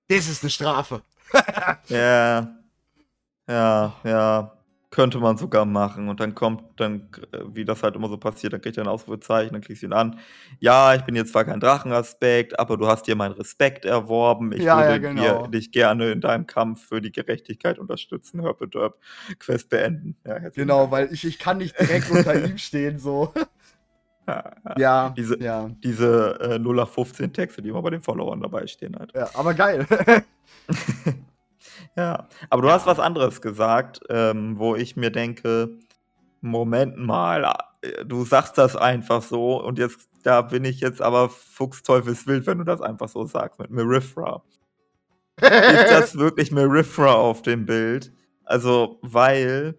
Das 0.07 0.27
ist 0.27 0.43
eine 0.43 0.49
Strafe. 0.49 1.01
ja. 1.87 2.55
Ja, 3.47 3.93
ja. 4.03 4.58
Könnte 4.91 5.19
man 5.19 5.37
sogar 5.37 5.65
machen. 5.65 6.09
Und 6.09 6.19
dann 6.19 6.33
kommt 6.33 6.63
dann, 6.77 7.09
wie 7.53 7.63
das 7.63 7.83
halt 7.83 7.95
immer 7.95 8.09
so 8.09 8.17
passiert, 8.17 8.53
dann 8.53 8.61
kriegt 8.61 8.77
er 8.77 8.85
ein 8.85 8.87
Ausrufezeichen, 8.87 9.53
dann 9.53 9.61
klickst 9.61 9.83
du 9.83 9.87
ihn 9.87 9.93
an. 9.93 10.19
Ja, 10.59 10.95
ich 10.95 11.03
bin 11.03 11.15
jetzt 11.15 11.31
zwar 11.31 11.45
kein 11.45 11.59
Drachenaspekt, 11.59 12.59
aber 12.59 12.75
du 12.75 12.87
hast 12.87 13.05
dir 13.05 13.15
meinen 13.15 13.33
Respekt 13.33 13.85
erworben. 13.85 14.51
Ich 14.51 14.63
ja, 14.63 14.77
würde 14.79 14.91
ja, 14.91 14.97
genau. 14.97 15.47
dich 15.47 15.71
gerne 15.71 16.11
in 16.11 16.21
deinem 16.21 16.47
Kampf 16.47 16.87
für 16.87 17.01
die 17.01 17.11
Gerechtigkeit 17.11 17.77
unterstützen. 17.77 18.41
Hörpedörp, 18.41 18.97
Quest 19.37 19.69
beenden. 19.69 20.15
Ja, 20.25 20.39
genau, 20.49 20.89
weil 20.89 21.13
ich, 21.13 21.23
ich 21.23 21.37
kann 21.37 21.59
nicht 21.59 21.79
direkt 21.79 22.09
unter 22.09 22.33
ihm 22.43 22.57
stehen, 22.57 22.97
so. 22.97 23.33
Ja, 24.77 25.09
diese, 25.17 25.41
ja. 25.41 25.71
diese 25.83 26.39
äh, 26.39 26.59
0 26.59 26.81
auf 26.81 26.93
15 26.93 27.33
Texte, 27.33 27.61
die 27.61 27.69
immer 27.69 27.81
bei 27.81 27.89
den 27.89 28.01
Followern 28.01 28.41
dabei 28.41 28.67
stehen 28.67 28.95
halt. 28.97 29.11
Ja, 29.15 29.29
aber 29.33 29.53
geil. 29.53 29.87
Ja, 31.95 32.27
aber 32.49 32.61
du 32.61 32.71
hast 32.71 32.85
was 32.85 32.99
anderes 32.99 33.41
gesagt, 33.41 33.99
ähm, 34.09 34.57
wo 34.57 34.75
ich 34.75 34.95
mir 34.95 35.11
denke, 35.11 35.77
Moment 36.41 36.97
mal, 36.97 37.53
äh, 37.81 38.05
du 38.05 38.25
sagst 38.25 38.57
das 38.57 38.75
einfach 38.75 39.21
so 39.21 39.61
und 39.63 39.79
jetzt, 39.79 40.09
da 40.23 40.41
bin 40.41 40.65
ich 40.65 40.79
jetzt 40.79 41.01
aber 41.01 41.29
fuchsteufelswild, 41.29 42.45
wenn 42.47 42.59
du 42.59 42.63
das 42.63 42.81
einfach 42.81 43.09
so 43.09 43.25
sagst 43.25 43.59
mit 43.59 43.71
Mirifra. 43.71 44.43
ist 45.41 45.51
das 45.89 46.17
wirklich 46.17 46.51
Mirifra 46.51 47.13
auf 47.13 47.41
dem 47.41 47.65
Bild? 47.65 48.11
Also, 48.43 48.99
weil 49.01 49.77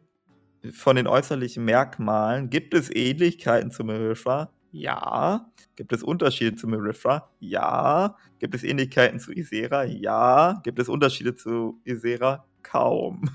von 0.72 0.96
den 0.96 1.06
äußerlichen 1.06 1.64
Merkmalen 1.64 2.50
gibt 2.50 2.74
es 2.74 2.94
Ähnlichkeiten 2.94 3.70
zu 3.70 3.84
Mirifra, 3.84 4.52
Ja. 4.72 5.50
Gibt 5.76 5.92
es 5.92 6.02
Unterschiede 6.02 6.56
zu 6.56 6.68
Mirifra? 6.68 7.30
Ja. 7.40 8.16
Gibt 8.38 8.54
es 8.54 8.62
Ähnlichkeiten 8.62 9.18
zu 9.18 9.32
Isera? 9.32 9.84
Ja. 9.84 10.60
Gibt 10.62 10.78
es 10.78 10.88
Unterschiede 10.88 11.34
zu 11.34 11.80
Isera? 11.84 12.44
Kaum. 12.62 13.30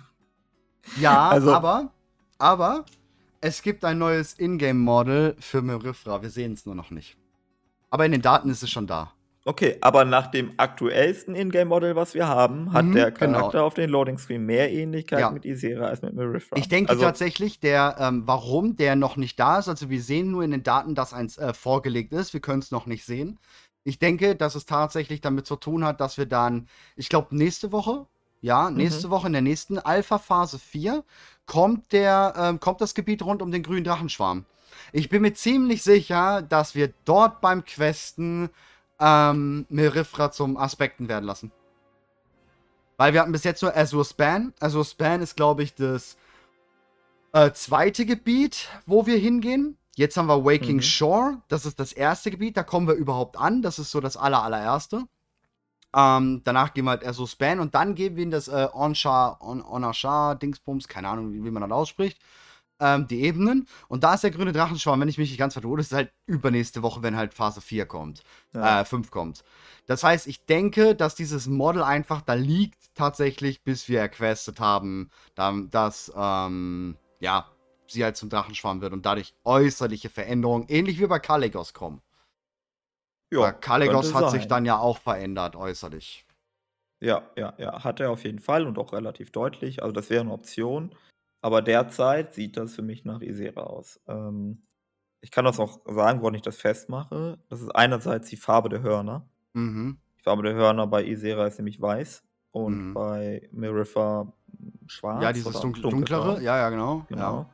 Ja, 0.99 1.29
also, 1.29 1.53
aber, 1.53 1.91
aber 2.37 2.85
es 3.41 3.61
gibt 3.61 3.83
ein 3.83 3.97
neues 3.97 4.39
Ingame-Model 4.39 5.35
für 5.39 5.61
Mirifra. 5.61 6.21
Wir 6.21 6.29
sehen 6.29 6.53
es 6.53 6.65
nur 6.65 6.75
noch 6.75 6.91
nicht. 6.91 7.17
Aber 7.89 8.05
in 8.05 8.11
den 8.11 8.21
Daten 8.21 8.49
ist 8.49 8.63
es 8.63 8.69
schon 8.69 8.87
da. 8.87 9.14
Okay, 9.47 9.77
aber 9.81 10.05
nach 10.05 10.31
dem 10.31 10.53
aktuellsten 10.57 11.35
Ingame-Model, 11.35 11.95
was 11.95 12.15
wir 12.15 12.27
haben, 12.27 12.73
hat 12.73 12.85
mhm, 12.85 12.93
der. 12.93 13.11
Charakter 13.11 13.51
genau. 13.51 13.65
auf 13.67 13.75
den 13.75 13.91
Loading-Screen 13.91 14.43
mehr 14.43 14.71
Ähnlichkeit 14.73 15.19
ja. 15.19 15.29
mit 15.29 15.45
Isera 15.45 15.85
als 15.85 16.01
mit 16.01 16.15
Mirifra. 16.15 16.57
Ich 16.57 16.67
denke 16.67 16.89
also, 16.89 17.03
tatsächlich, 17.03 17.59
der, 17.59 17.95
ähm, 17.99 18.23
warum 18.25 18.75
der 18.75 18.95
noch 18.95 19.17
nicht 19.17 19.39
da 19.39 19.59
ist, 19.59 19.69
also 19.69 19.91
wir 19.91 20.01
sehen 20.01 20.31
nur 20.31 20.43
in 20.43 20.49
den 20.49 20.63
Daten, 20.63 20.95
dass 20.95 21.13
eins 21.13 21.37
äh, 21.37 21.53
vorgelegt 21.53 22.11
ist, 22.11 22.33
wir 22.33 22.39
können 22.39 22.59
es 22.59 22.71
noch 22.71 22.87
nicht 22.87 23.05
sehen. 23.05 23.37
Ich 23.83 23.99
denke, 23.99 24.35
dass 24.35 24.55
es 24.55 24.65
tatsächlich 24.65 25.21
damit 25.21 25.45
zu 25.45 25.57
tun 25.57 25.85
hat, 25.85 26.01
dass 26.01 26.17
wir 26.17 26.25
dann, 26.25 26.67
ich 26.95 27.07
glaube, 27.07 27.37
nächste 27.37 27.71
Woche, 27.71 28.07
ja, 28.41 28.71
mhm. 28.71 28.77
nächste 28.77 29.07
mhm. 29.07 29.11
Woche 29.11 29.27
in 29.27 29.33
der 29.33 29.43
nächsten 29.43 29.77
Alpha-Phase 29.77 30.57
4 30.57 31.03
kommt, 31.45 31.91
der, 31.91 32.33
ähm, 32.35 32.59
kommt 32.59 32.81
das 32.81 32.95
Gebiet 32.95 33.21
rund 33.21 33.43
um 33.43 33.51
den 33.51 33.61
grünen 33.61 33.83
Drachenschwarm. 33.83 34.45
Ich 34.91 35.07
bin 35.09 35.21
mir 35.21 35.35
ziemlich 35.35 35.83
sicher, 35.83 36.41
dass 36.41 36.73
wir 36.73 36.93
dort 37.05 37.41
beim 37.41 37.63
Questen 37.63 38.49
ähm, 38.99 39.65
Merifra 39.69 40.31
zum 40.31 40.57
Aspekten 40.57 41.07
werden 41.07 41.25
lassen. 41.25 41.51
Weil 42.97 43.13
wir 43.13 43.21
hatten 43.21 43.31
bis 43.31 43.43
jetzt 43.43 43.61
nur 43.61 43.75
Azure 43.75 44.05
Span. 44.05 44.53
Azure 44.59 44.85
Span 44.85 45.21
ist, 45.21 45.35
glaube 45.35 45.63
ich, 45.63 45.75
das 45.75 46.17
äh, 47.33 47.51
zweite 47.51 48.05
Gebiet, 48.05 48.69
wo 48.85 49.05
wir 49.05 49.17
hingehen. 49.17 49.77
Jetzt 49.95 50.17
haben 50.17 50.27
wir 50.27 50.45
Waking 50.45 50.77
mhm. 50.77 50.81
Shore. 50.81 51.41
Das 51.47 51.65
ist 51.65 51.79
das 51.79 51.91
erste 51.91 52.31
Gebiet. 52.31 52.55
Da 52.55 52.63
kommen 52.63 52.87
wir 52.87 52.95
überhaupt 52.95 53.37
an. 53.37 53.61
Das 53.61 53.79
ist 53.79 53.91
so 53.91 53.99
das 53.99 54.15
aller, 54.15 54.43
allererste. 54.43 55.03
Ähm, 55.93 56.41
danach 56.43 56.73
gehen 56.73 56.85
wir 56.85 56.91
halt 56.91 57.05
Azure 57.05 57.27
Span 57.27 57.59
und 57.59 57.73
dann 57.75 57.95
gehen 57.95 58.15
wir 58.15 58.23
in 58.23 58.31
das 58.31 58.49
äh, 58.49 58.67
Onshar, 58.73 59.41
On 59.41 59.61
Onashar, 59.61 60.35
Dingsbums, 60.35 60.89
keine 60.89 61.07
Ahnung, 61.07 61.31
wie, 61.31 61.43
wie 61.43 61.51
man 61.51 61.61
das 61.61 61.71
ausspricht 61.71 62.19
ähm, 62.79 63.07
die 63.07 63.21
Ebenen. 63.21 63.67
Und 63.87 64.03
da 64.03 64.13
ist 64.15 64.23
der 64.23 64.31
grüne 64.31 64.51
Drachenschwarm, 64.51 64.99
wenn 65.01 65.07
ich 65.07 65.17
mich 65.17 65.29
nicht 65.29 65.39
ganz 65.39 65.53
vertue, 65.53 65.77
das 65.77 65.87
ist 65.87 65.93
halt 65.93 66.11
übernächste 66.25 66.81
Woche, 66.81 67.03
wenn 67.03 67.15
halt 67.15 67.33
Phase 67.33 67.61
4 67.61 67.85
kommt. 67.85 68.23
Ja. 68.53 68.81
Äh, 68.81 68.85
5 68.85 69.11
kommt. 69.11 69.43
Das 69.85 70.03
heißt, 70.03 70.27
ich 70.27 70.45
denke, 70.45 70.95
dass 70.95 71.15
dieses 71.15 71.47
Model 71.47 71.83
einfach 71.83 72.21
da 72.21 72.33
liegt, 72.33 72.95
tatsächlich, 72.95 73.63
bis 73.63 73.87
wir 73.87 73.99
erquestet 73.99 74.59
haben, 74.59 75.11
dass, 75.35 76.11
ähm, 76.15 76.97
ja, 77.19 77.49
sie 77.87 78.03
halt 78.03 78.17
zum 78.17 78.29
Drachenschwarm 78.29 78.81
wird 78.81 78.93
und 78.93 79.05
dadurch 79.05 79.35
äußerliche 79.43 80.09
Veränderungen, 80.09 80.65
ähnlich 80.69 80.99
wie 80.99 81.07
bei 81.07 81.19
Kalegos, 81.19 81.73
kommen. 81.73 82.01
Ja, 83.31 83.51
Kalegos 83.51 84.13
hat 84.13 84.29
sein. 84.29 84.39
sich 84.39 84.47
dann 84.47 84.65
ja 84.65 84.77
auch 84.77 84.97
verändert, 84.97 85.55
äußerlich. 85.55 86.25
Ja, 87.01 87.29
ja, 87.35 87.53
ja, 87.57 87.83
hat 87.83 87.99
er 87.99 88.11
auf 88.11 88.23
jeden 88.23 88.39
Fall 88.39 88.65
und 88.65 88.79
auch 88.79 88.93
relativ 88.93 89.31
deutlich. 89.31 89.83
Also, 89.83 89.93
das 89.93 90.09
wäre 90.09 90.21
eine 90.21 90.31
Option. 90.31 90.95
Aber 91.45 91.61
derzeit 91.61 92.33
sieht 92.33 92.57
das 92.57 92.73
für 92.73 92.81
mich 92.81 93.05
nach 93.05 93.21
Isera 93.21 93.61
aus. 93.61 93.99
Ähm, 94.07 94.63
ich 95.21 95.29
kann 95.29 95.45
das 95.45 95.59
auch 95.59 95.79
sagen, 95.85 96.21
woran 96.21 96.33
ich 96.33 96.41
das 96.41 96.57
festmache. 96.57 97.37
Das 97.49 97.61
ist 97.61 97.69
einerseits 97.69 98.29
die 98.29 98.35
Farbe 98.35 98.67
der 98.67 98.81
Hörner. 98.81 99.29
Mhm. 99.53 99.99
Die 100.17 100.23
Farbe 100.23 100.41
der 100.41 100.55
Hörner 100.55 100.87
bei 100.87 101.05
Isera 101.05 101.45
ist 101.45 101.59
nämlich 101.59 101.79
weiß 101.79 102.23
und 102.49 102.87
mhm. 102.87 102.93
bei 102.95 103.47
Mirifa 103.51 104.33
schwarz. 104.87 105.21
Ja, 105.21 105.31
dieses 105.33 105.59
dunkel, 105.59 105.83
dunklere. 105.83 106.41
Ja, 106.41 106.57
ja, 106.57 106.69
genau. 106.71 107.05
genau. 107.09 107.37
Ja. 107.41 107.49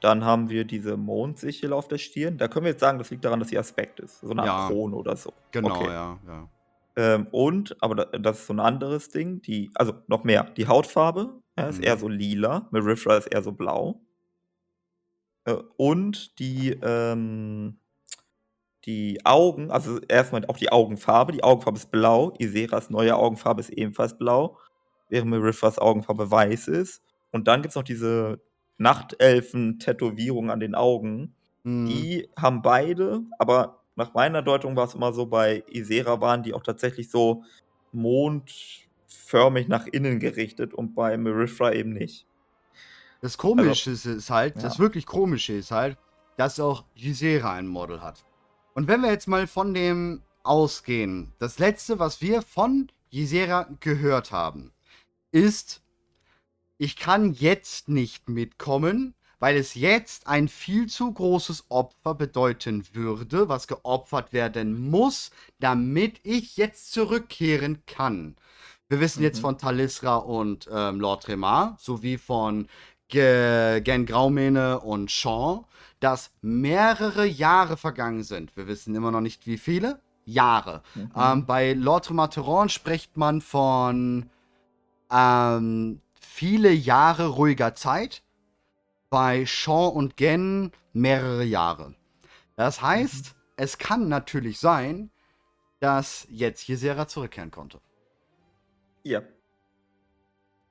Dann 0.00 0.24
haben 0.24 0.48
wir 0.48 0.64
diese 0.64 0.96
Mondsichel 0.96 1.72
auf 1.72 1.88
der 1.88 1.98
Stirn. 1.98 2.38
Da 2.38 2.46
können 2.46 2.66
wir 2.66 2.70
jetzt 2.70 2.82
sagen, 2.82 2.98
das 2.98 3.10
liegt 3.10 3.24
daran, 3.24 3.40
dass 3.40 3.48
sie 3.48 3.58
Aspekt 3.58 3.98
ist. 3.98 4.20
So 4.20 4.30
eine 4.30 4.46
ja. 4.46 4.68
Krone 4.68 4.94
oder 4.94 5.16
so. 5.16 5.32
Genau, 5.50 5.74
okay. 5.74 5.88
ja, 5.88 6.18
ja. 6.24 6.48
Ähm, 6.96 7.26
und, 7.32 7.80
aber 7.82 8.06
das 8.06 8.40
ist 8.40 8.46
so 8.46 8.52
ein 8.54 8.60
anderes 8.60 9.08
Ding, 9.08 9.42
die, 9.42 9.70
also 9.74 9.94
noch 10.06 10.24
mehr, 10.24 10.44
die 10.56 10.68
Hautfarbe 10.68 11.42
ja, 11.58 11.68
ist 11.68 11.80
eher 11.80 11.96
mhm. 11.96 12.00
so 12.00 12.08
lila, 12.08 12.68
Marifra 12.70 13.16
ist 13.16 13.26
eher 13.26 13.42
so 13.42 13.52
blau. 13.52 14.00
Äh, 15.44 15.56
und 15.76 16.38
die, 16.38 16.70
ähm, 16.82 17.78
die 18.84 19.24
Augen, 19.24 19.70
also 19.70 19.98
erstmal 20.08 20.44
auch 20.46 20.58
die 20.58 20.70
Augenfarbe, 20.70 21.32
die 21.32 21.42
Augenfarbe 21.42 21.78
ist 21.78 21.90
blau, 21.90 22.32
Iseras 22.38 22.90
neue 22.90 23.16
Augenfarbe 23.16 23.60
ist 23.60 23.70
ebenfalls 23.70 24.16
blau, 24.16 24.58
während 25.08 25.30
Marifras 25.30 25.78
Augenfarbe 25.78 26.30
weiß 26.30 26.68
ist. 26.68 27.02
Und 27.32 27.48
dann 27.48 27.62
gibt 27.62 27.70
es 27.70 27.76
noch 27.76 27.82
diese 27.82 28.40
Nachtelfen-Tätowierung 28.78 30.50
an 30.50 30.60
den 30.60 30.74
Augen. 30.74 31.34
Mhm. 31.62 31.86
Die 31.86 32.28
haben 32.36 32.62
beide, 32.62 33.22
aber 33.38 33.83
nach 33.96 34.14
meiner 34.14 34.42
Deutung 34.42 34.76
war 34.76 34.86
es 34.86 34.94
immer 34.94 35.12
so, 35.12 35.26
bei 35.26 35.62
Isera 35.70 36.20
waren 36.20 36.42
die 36.42 36.54
auch 36.54 36.62
tatsächlich 36.62 37.10
so 37.10 37.44
mondförmig 37.92 39.68
nach 39.68 39.86
innen 39.86 40.18
gerichtet 40.18 40.74
und 40.74 40.94
bei 40.94 41.16
Marifra 41.16 41.72
eben 41.72 41.92
nicht. 41.92 42.26
Das 43.20 43.38
Komische 43.38 43.90
also, 43.90 44.10
ist 44.10 44.30
halt, 44.30 44.56
ja. 44.56 44.62
das 44.62 44.78
wirklich 44.78 45.06
Komische 45.06 45.54
ist 45.54 45.70
halt, 45.70 45.96
dass 46.36 46.60
auch 46.60 46.84
Gisera 46.94 47.52
ein 47.54 47.66
Model 47.66 48.02
hat. 48.02 48.24
Und 48.74 48.88
wenn 48.88 49.00
wir 49.00 49.10
jetzt 49.10 49.28
mal 49.28 49.46
von 49.46 49.72
dem 49.72 50.22
ausgehen, 50.42 51.32
das 51.38 51.58
letzte, 51.58 51.98
was 51.98 52.20
wir 52.20 52.42
von 52.42 52.90
Gisera 53.10 53.68
gehört 53.80 54.32
haben, 54.32 54.72
ist, 55.30 55.82
ich 56.76 56.96
kann 56.96 57.32
jetzt 57.32 57.88
nicht 57.88 58.28
mitkommen, 58.28 59.14
weil 59.38 59.56
es 59.56 59.74
jetzt 59.74 60.26
ein 60.26 60.48
viel 60.48 60.86
zu 60.86 61.12
großes 61.12 61.66
Opfer 61.68 62.14
bedeuten 62.14 62.84
würde, 62.92 63.48
was 63.48 63.66
geopfert 63.66 64.32
werden 64.32 64.90
muss, 64.90 65.30
damit 65.60 66.20
ich 66.22 66.56
jetzt 66.56 66.92
zurückkehren 66.92 67.82
kann. 67.86 68.36
Wir 68.88 69.00
wissen 69.00 69.20
mhm. 69.20 69.24
jetzt 69.24 69.40
von 69.40 69.58
Talisra 69.58 70.16
und 70.16 70.68
ähm, 70.72 71.00
Lord 71.00 71.24
Tremar 71.24 71.76
sowie 71.80 72.18
von 72.18 72.68
Ge 73.08 73.80
Gen 73.82 74.06
Graumene 74.06 74.80
und 74.80 75.10
Sean, 75.10 75.64
dass 76.00 76.30
mehrere 76.42 77.26
Jahre 77.26 77.76
vergangen 77.76 78.22
sind. 78.22 78.56
Wir 78.56 78.66
wissen 78.66 78.94
immer 78.94 79.10
noch 79.10 79.20
nicht 79.20 79.46
wie 79.46 79.58
viele. 79.58 80.00
Jahre. 80.26 80.82
Mhm. 80.94 81.10
Ähm, 81.16 81.46
bei 81.46 81.72
Lord 81.74 82.06
Tremar 82.06 82.68
spricht 82.68 83.16
man 83.16 83.40
von 83.40 84.30
ähm, 85.10 86.00
viele 86.18 86.72
Jahre 86.72 87.26
ruhiger 87.26 87.74
Zeit 87.74 88.22
bei 89.14 89.44
Sean 89.44 89.92
und 89.92 90.16
Gen 90.16 90.72
mehrere 90.92 91.44
Jahre. 91.44 91.94
Das 92.56 92.82
heißt, 92.82 93.26
mhm. 93.26 93.40
es 93.54 93.78
kann 93.78 94.08
natürlich 94.08 94.58
sein, 94.58 95.12
dass 95.78 96.26
jetzt 96.28 96.66
Jesera 96.66 97.06
zurückkehren 97.06 97.52
konnte. 97.52 97.80
Ja. 99.04 99.22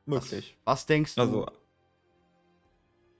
Möglich. 0.05 0.57
Was, 0.65 0.73
was 0.79 0.85
denkst 0.87 1.15
du? 1.15 1.21
Also, 1.21 1.45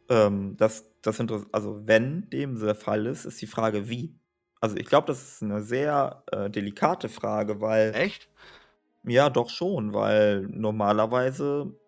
ähm, 0.10 0.58
das, 0.58 0.92
das 1.02 1.22
also 1.54 1.88
wenn 1.88 2.30
dem 2.30 2.60
der 2.60 2.76
Fall 2.76 3.06
ist, 3.06 3.24
ist 3.24 3.42
die 3.42 3.48
Frage, 3.48 3.88
wie. 3.88 4.20
Also 4.60 4.76
ich 4.76 4.88
glaube, 4.88 5.08
das 5.08 5.24
ist 5.24 5.42
eine 5.42 5.62
sehr 5.62 6.26
äh, 6.34 6.50
delikate 6.50 7.08
Frage, 7.08 7.62
weil. 7.62 7.96
Echt? 7.96 8.30
Ja, 9.04 9.30
doch 9.30 9.50
schon, 9.50 9.94
weil 9.94 10.42
normalerweise 10.42 11.80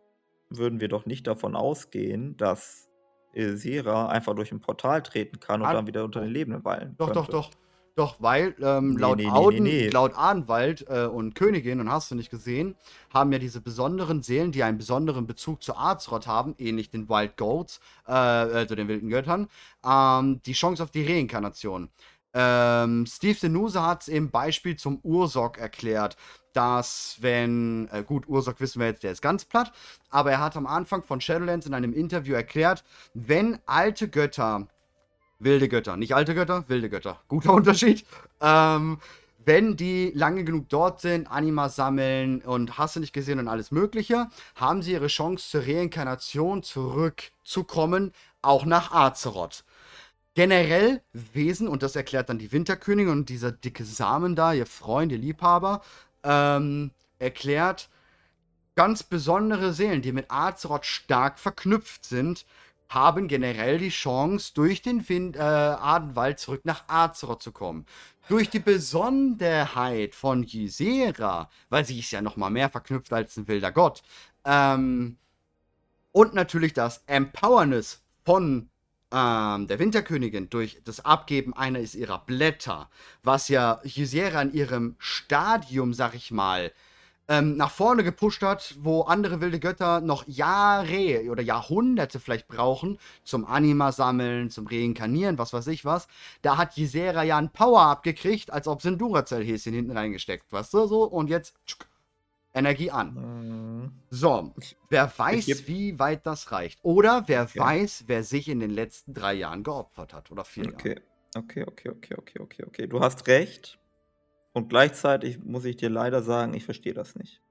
würden 0.49 0.79
wir 0.79 0.88
doch 0.88 1.05
nicht 1.05 1.27
davon 1.27 1.57
ausgehen, 1.57 2.38
dass 2.38 2.84
Sera 3.36 4.07
einfach 4.07 4.36
durch 4.36 4.51
ein 4.51 4.59
Portal 4.59 5.03
treten 5.03 5.39
kann 5.39 5.61
und 5.61 5.67
ah, 5.67 5.73
dann 5.73 5.88
wieder 5.88 6.03
unter 6.03 6.21
den 6.21 6.29
Lebenden 6.31 6.63
weilen 6.63 6.95
Doch, 6.97 7.07
könnte. 7.07 7.31
doch, 7.31 7.49
doch. 7.49 7.51
Doch, 7.95 8.17
weil 8.19 8.53
ähm, 8.61 8.95
nee, 8.95 8.99
laut, 8.99 9.17
nee, 9.17 9.29
Auden, 9.29 9.63
nee, 9.63 9.88
laut 9.88 10.17
Adenwald 10.17 10.86
äh, 10.89 11.05
und 11.05 11.33
Königin, 11.33 11.79
und 11.79 11.89
hast 11.89 12.11
du 12.11 12.15
nicht 12.15 12.29
gesehen, 12.29 12.75
haben 13.13 13.31
ja 13.31 13.39
diese 13.39 13.61
besonderen 13.61 14.21
Seelen, 14.21 14.51
die 14.51 14.63
einen 14.63 14.77
besonderen 14.77 15.27
Bezug 15.27 15.63
zu 15.63 15.77
Azeroth 15.77 16.27
haben, 16.27 16.55
ähnlich 16.57 16.89
den 16.89 17.07
Wild 17.07 17.38
Goats, 17.38 17.79
äh, 18.05 18.11
also 18.11 18.75
den 18.75 18.89
wilden 18.89 19.09
Göttern, 19.09 19.47
ähm, 19.86 20.41
die 20.45 20.51
Chance 20.51 20.83
auf 20.83 20.91
die 20.91 21.05
Reinkarnation. 21.05 21.89
Ähm, 22.33 23.05
Steve 23.05 23.39
Denuse 23.41 23.81
hat 23.81 24.01
es 24.01 24.07
im 24.09 24.29
Beispiel 24.29 24.75
zum 24.75 24.99
Ursorg 24.99 25.57
erklärt, 25.57 26.17
dass 26.56 27.18
wenn, 27.22 27.88
äh, 27.91 28.03
gut, 28.03 28.28
Ursorg 28.28 28.60
wissen 28.60 28.80
wir 28.80 28.88
jetzt, 28.88 29.03
der 29.03 29.12
ist 29.12 29.22
ganz 29.22 29.45
platt, 29.45 29.72
aber 30.10 30.32
er 30.32 30.39
hat 30.39 30.56
am 30.56 30.68
Anfang 30.68 31.03
von 31.03 31.22
Shadowlands 31.22 31.66
in 31.66 31.74
einem 31.74 31.93
Interview 31.93 32.34
erklärt, 32.34 32.84
wenn 33.14 33.60
alte 33.66 34.08
Götter, 34.08 34.68
wilde 35.39 35.68
Götter, 35.68 35.97
nicht 35.97 36.16
alte 36.16 36.34
Götter, 36.36 36.64
wilde 36.68 36.89
Götter, 36.89 37.20
guter 37.28 37.53
Unterschied, 37.53 38.06
ähm, 38.41 38.99
wenn 39.45 39.78
die 39.78 40.12
lange 40.16 40.43
genug 40.43 40.70
dort 40.70 41.01
sind, 41.01 41.30
Anima 41.30 41.70
sammeln 41.70 42.41
und 42.41 42.78
hast 42.78 42.95
du 42.95 42.99
nicht 42.99 43.14
gesehen 43.14 43.39
und 43.39 43.47
alles 43.47 43.72
Mögliche, 43.72 44.28
haben 44.56 44.82
sie 44.82 44.93
ihre 44.93 45.08
Chance 45.08 45.49
zur 45.49 45.62
Reinkarnation 45.62 46.64
zurückzukommen, 46.64 48.12
auch 48.41 48.66
nach 48.66 48.91
Azeroth. 48.91 49.64
Generell 50.36 51.01
Wesen, 51.14 51.70
und 51.70 51.82
das 51.82 51.95
erklärt 51.95 52.28
dann 52.28 52.39
die 52.39 52.51
Winterkönigin 52.51 53.12
und 53.12 53.30
dieser 53.30 53.53
dicke 53.53 53.86
Samen 53.86 54.36
da, 54.36 54.51
ihr 54.51 54.66
Freund, 54.66 55.14
ihr 55.14 55.18
Liebhaber, 55.18 55.82
ähm, 56.26 56.91
erklärt, 57.19 57.89
ganz 58.76 59.03
besondere 59.03 59.73
Seelen, 59.73 60.01
die 60.01 60.11
mit 60.11 60.30
Azeroth 60.30 60.86
stark 60.86 61.39
verknüpft 61.39 62.03
sind, 62.03 62.45
haben 62.89 63.28
generell 63.28 63.78
die 63.80 63.89
Chance, 63.89 64.53
durch 64.53 64.82
den 64.82 65.07
Wind, 65.07 65.36
äh, 65.36 65.39
Adenwald 65.39 66.39
zurück 66.39 66.61
nach 66.65 66.88
Azeroth 66.88 67.41
zu 67.41 67.51
kommen. 67.51 67.86
Durch 68.28 68.49
die 68.49 68.59
Besonderheit 68.59 70.15
von 70.15 70.43
Ysera, 70.43 71.49
weil 71.69 71.86
sie 71.86 71.99
ist 71.99 72.11
ja 72.11 72.21
noch 72.21 72.38
mal 72.38 72.49
mehr 72.49 72.69
verknüpft 72.69 73.13
als 73.13 73.38
ein 73.38 73.47
wilder 73.47 73.71
Gott, 73.71 74.03
ähm, 74.43 75.17
und 76.11 76.34
natürlich 76.34 76.73
das 76.73 77.03
Empowerness 77.07 78.01
von 78.23 78.69
ähm, 79.16 79.68
der 79.68 79.80
Winterkönigin 79.80 80.49
durch 80.49 80.82
das 80.84 81.05
Abgeben 81.05 81.53
eines 81.53 81.95
ihrer 81.95 82.20
Blätter, 82.20 82.89
was 83.24 83.47
ja 83.47 83.80
Ysera 83.86 84.41
in 84.41 84.53
ihrem 84.53 84.95
Stadium, 84.99 85.93
sag 85.93 86.16
ich 86.16 86.32
mal, 86.32 86.72
ähm, 87.28 87.55
nach 87.57 87.72
vorne 87.72 88.03
gepusht 88.03 88.43
hat, 88.43 88.76
wo 88.80 89.03
andere 89.03 89.41
wilde 89.41 89.59
Götter 89.59 90.01
noch 90.01 90.28
Jahre 90.28 91.30
oder 91.32 91.41
Jahrhunderte 91.41 92.20
vielleicht 92.20 92.47
brauchen 92.47 92.99
zum 93.24 93.45
Anima 93.45 93.91
sammeln, 93.91 94.51
zum 94.51 94.68
Reinkarnieren, 94.68 95.38
was 95.38 95.53
weiß 95.53 95.68
ich 95.68 95.86
was. 95.86 96.07
Da 96.41 96.57
hat 96.57 96.78
Ysera 96.78 97.24
ja 97.24 97.38
ein 97.38 97.51
Power-Up 97.51 98.03
gekriegt, 98.03 98.51
als 98.51 98.68
ob 98.68 98.82
sie 98.82 98.89
ein 98.89 98.97
Duracell-Häschen 98.99 99.74
hinten 99.74 99.97
reingesteckt, 99.97 100.51
weißt 100.51 100.74
du, 100.74 100.88
so 100.88 101.03
und 101.03 101.30
jetzt 101.30 101.55
tschuk, 101.66 101.88
Energie 102.56 102.89
an. 102.89 103.14
Mhm. 103.14 103.91
So, 104.10 104.56
wer 104.89 105.12
weiß, 105.16 105.68
wie 105.68 105.99
weit 105.99 106.26
das 106.26 106.51
reicht. 106.51 106.80
Oder 106.84 107.24
wer 107.28 107.43
okay. 107.43 107.60
weiß, 107.60 108.06
wer 108.08 108.24
sich 108.24 108.47
in 108.47 108.60
den 108.60 108.72
letzten 108.72 109.14
drei 109.14 109.34
Jahren 109.34 109.64
geopfert 109.64 110.14
hat 110.14 110.32
oder 110.32 110.45
vier 110.45 110.68
okay. 110.68 110.89
Jahren. 110.89 111.03
Okay, 111.36 111.66
okay, 111.68 111.89
okay, 111.89 112.16
okay, 112.18 112.39
okay, 112.39 112.64
okay. 112.66 112.88
Du 112.88 113.01
hast 113.01 113.28
recht. 113.28 113.78
Und 114.53 114.70
gleichzeitig 114.70 115.43
muss 115.43 115.66
ich 115.66 115.76
dir 115.76 115.89
leider 115.89 116.24
sagen, 116.24 116.53
ich 116.53 116.64
verstehe 116.64 116.93
das 116.93 117.16
nicht. 117.16 117.41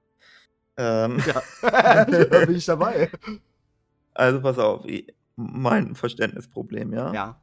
Ähm, 0.75 1.21
ja, 1.25 1.43
da 2.05 2.45
bin 2.45 2.55
ich 2.55 2.65
dabei. 2.65 3.11
Also 4.15 4.41
pass 4.41 4.57
auf, 4.57 4.85
mein 5.35 5.93
Verständnisproblem, 5.93 6.93
ja. 6.93 7.13
Ja. 7.13 7.41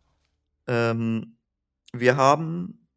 Ähm, 0.66 1.36
wir 1.92 2.16
haben, 2.16 2.88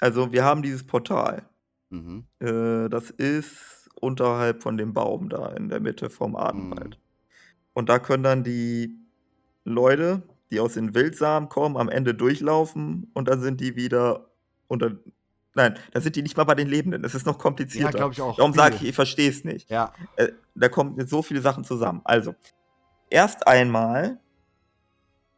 also 0.00 0.32
wir 0.32 0.44
haben 0.44 0.62
dieses 0.62 0.86
Portal. 0.86 1.49
Mhm. 1.90 2.24
Äh, 2.38 2.88
das 2.88 3.10
ist 3.10 3.88
unterhalb 4.00 4.62
von 4.62 4.76
dem 4.76 4.94
Baum 4.94 5.28
da 5.28 5.48
in 5.48 5.68
der 5.68 5.80
Mitte 5.80 6.10
vom 6.10 6.36
Adenwald. 6.36 6.96
Mhm. 6.96 7.02
Und 7.74 7.88
da 7.88 7.98
können 7.98 8.22
dann 8.22 8.44
die 8.44 8.96
Leute, 9.64 10.22
die 10.50 10.60
aus 10.60 10.74
den 10.74 10.94
Wildsamen 10.94 11.48
kommen, 11.48 11.76
am 11.76 11.88
Ende 11.88 12.14
durchlaufen 12.14 13.10
und 13.14 13.28
dann 13.28 13.40
sind 13.40 13.60
die 13.60 13.76
wieder 13.76 14.30
dann, 14.68 15.00
nein, 15.54 15.74
da 15.92 16.00
sind 16.00 16.16
die 16.16 16.22
nicht 16.22 16.36
mal 16.36 16.44
bei 16.44 16.54
den 16.54 16.68
Lebenden. 16.68 17.04
Es 17.04 17.14
ist 17.14 17.26
noch 17.26 17.38
komplizierter. 17.38 17.90
Ja, 17.90 17.96
glaube 17.96 18.12
ich 18.12 18.20
auch. 18.20 18.36
Darum 18.36 18.52
sage 18.52 18.76
ich, 18.76 18.88
ich 18.88 18.94
verstehe 18.94 19.28
es 19.28 19.44
nicht. 19.44 19.68
Ja. 19.68 19.92
Äh, 20.16 20.28
da 20.54 20.68
kommen 20.68 21.04
so 21.06 21.22
viele 21.22 21.40
Sachen 21.40 21.64
zusammen. 21.64 22.00
Also, 22.04 22.34
erst 23.08 23.46
einmal 23.48 24.20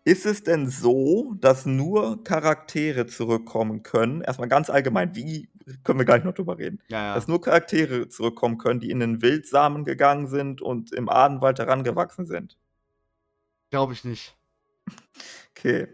ist 0.05 0.27
es 0.27 0.43
denn 0.43 0.69
so, 0.69 1.35
dass 1.41 1.65
nur 1.65 2.25
Charaktere 2.25 3.07
zurückkommen 3.07 3.83
können? 3.83 4.21
Erstmal 4.21 4.49
ganz 4.49 4.69
allgemein, 4.69 5.15
wie 5.15 5.49
können 5.85 5.99
wir 5.99 6.07
gleich 6.07 6.25
noch 6.25 6.35
drüber 6.35 6.59
reden? 6.59 6.81
Ja, 6.89 7.03
ja. 7.03 7.15
Dass 7.15 7.29
nur 7.29 7.41
Charaktere 7.41 8.09
zurückkommen 8.09 8.59
können, 8.59 8.81
die 8.81 8.91
in 8.91 9.01
den 9.01 9.23
Wildsamen 9.23 9.85
gegangen 9.85 10.27
sind 10.27 10.61
und 10.61 10.93
im 10.93 11.09
Adenwald 11.09 11.59
herangewachsen 11.59 12.27
sind. 12.27 12.59
Glaube 13.71 13.93
ich 13.93 14.05
nicht. 14.05 14.37
Okay. 15.51 15.89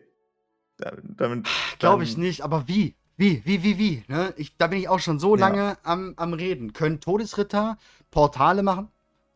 Glaube 1.78 2.04
ich 2.04 2.16
nicht, 2.16 2.42
aber 2.42 2.68
wie? 2.68 2.94
Wie, 3.16 3.44
wie, 3.44 3.64
wie, 3.64 3.78
wie? 3.78 4.04
Ne? 4.06 4.32
Ich, 4.36 4.56
da 4.56 4.68
bin 4.68 4.78
ich 4.78 4.88
auch 4.88 5.00
schon 5.00 5.18
so 5.18 5.34
lange 5.34 5.58
ja. 5.58 5.78
am, 5.82 6.14
am 6.16 6.34
Reden. 6.34 6.72
Können 6.72 7.00
Todesritter 7.00 7.76
Portale 8.12 8.62
machen 8.62 8.90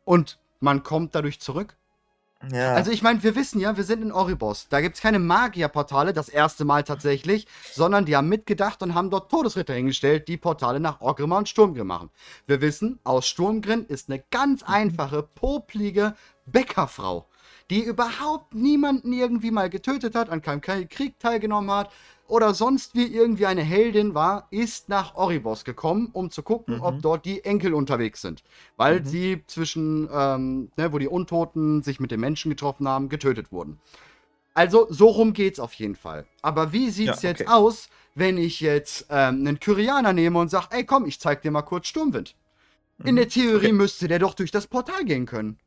und 0.05 0.39
man 0.61 0.85
kommt 0.85 1.17
dadurch 1.17 1.41
zurück? 1.41 1.77
Ja. 2.51 2.75
Also 2.75 2.91
ich 2.91 3.03
meine, 3.03 3.23
wir 3.23 3.37
wissen 3.37 3.61
ja, 3.61 3.77
wir 3.77 3.85
sind 3.85 4.03
in 4.03 4.13
Oribos. 4.13 4.67
Da 4.69 4.81
gibt 4.81 4.97
es 4.97 5.03
keine 5.03 5.19
Magierportale, 5.19 6.13
das 6.13 6.29
erste 6.29 6.65
Mal 6.65 6.83
tatsächlich, 6.83 7.47
sondern 7.71 8.05
die 8.05 8.17
haben 8.17 8.29
mitgedacht 8.29 8.83
und 8.83 8.95
haben 8.95 9.11
dort 9.11 9.31
Todesritter 9.31 9.75
hingestellt, 9.75 10.29
die 10.29 10.37
Portale 10.37 10.81
nach 10.81 11.01
Orgrimmar 11.01 11.39
und 11.39 11.49
Sturmgrim 11.49 11.87
machen. 11.87 12.11
Wir 12.47 12.61
wissen, 12.61 12.99
aus 13.05 13.27
Sturmgrim 13.27 13.87
ist 13.87 14.09
eine 14.09 14.23
ganz 14.31 14.63
einfache, 14.63 15.23
poplige 15.23 16.15
Bäckerfrau, 16.47 17.29
die 17.71 17.85
überhaupt 17.85 18.55
niemanden 18.55 19.13
irgendwie 19.13 19.51
mal 19.51 19.71
getötet 19.71 20.15
hat, 20.15 20.31
an 20.31 20.43
keinem 20.43 20.61
Krieg 20.61 21.19
teilgenommen 21.21 21.71
hat, 21.71 21.91
oder 22.33 22.55
sonst 22.55 22.95
wie 22.95 23.05
irgendwie 23.05 23.45
eine 23.45 23.61
Heldin 23.61 24.15
war, 24.15 24.49
ist 24.51 24.89
nach 24.89 25.17
Oribos 25.17 25.67
gekommen, 25.67 26.09
um 26.15 26.31
zu 26.31 26.43
gucken, 26.43 26.77
mhm. 26.77 26.83
ob 26.83 27.03
dort 27.03 27.27
die 27.27 27.45
Enkel 27.45 27.75
unterwegs 27.75 28.23
sind. 28.23 28.43
Weil 28.79 29.01
mhm. 29.01 29.05
sie 29.05 29.43
zwischen, 29.47 30.09
ähm, 30.11 30.71
ne, 30.79 30.95
wo 30.95 30.99
die 30.99 31.09
Untoten 31.09 31.83
sich 31.83 32.01
mit 32.01 32.11
den 32.11 32.21
Menschen 32.21 32.49
getroffen 32.49 32.89
haben, 32.89 33.11
getötet 33.11 33.53
wurden. 33.53 33.79
Also, 34.55 34.87
so 34.89 35.09
rum 35.09 35.35
geht's 35.35 35.61
auf 35.61 35.75
jeden 35.75 35.95
Fall. 35.95 36.25
Aber 36.41 36.73
wie 36.73 36.89
sieht's 36.89 37.21
ja, 37.21 37.31
okay. 37.33 37.43
jetzt 37.43 37.49
aus, 37.53 37.91
wenn 38.15 38.39
ich 38.39 38.63
jetzt 38.63 39.09
ähm, 39.11 39.41
einen 39.41 39.61
Kyrianer 39.61 40.15
nehme 40.15 40.39
und 40.39 40.49
sage, 40.49 40.69
ey 40.71 40.87
komm, 40.87 41.05
ich 41.05 41.21
zeig 41.21 41.43
dir 41.43 41.51
mal 41.51 41.61
kurz 41.61 41.87
Sturmwind? 41.89 42.35
Mhm. 42.97 43.09
In 43.09 43.17
der 43.17 43.29
Theorie 43.29 43.67
okay. 43.67 43.73
müsste 43.73 44.09
der 44.09 44.19
doch 44.19 44.33
durch 44.33 44.51
das 44.51 44.67
Portal 44.67 45.05
gehen 45.05 45.27
können. 45.27 45.59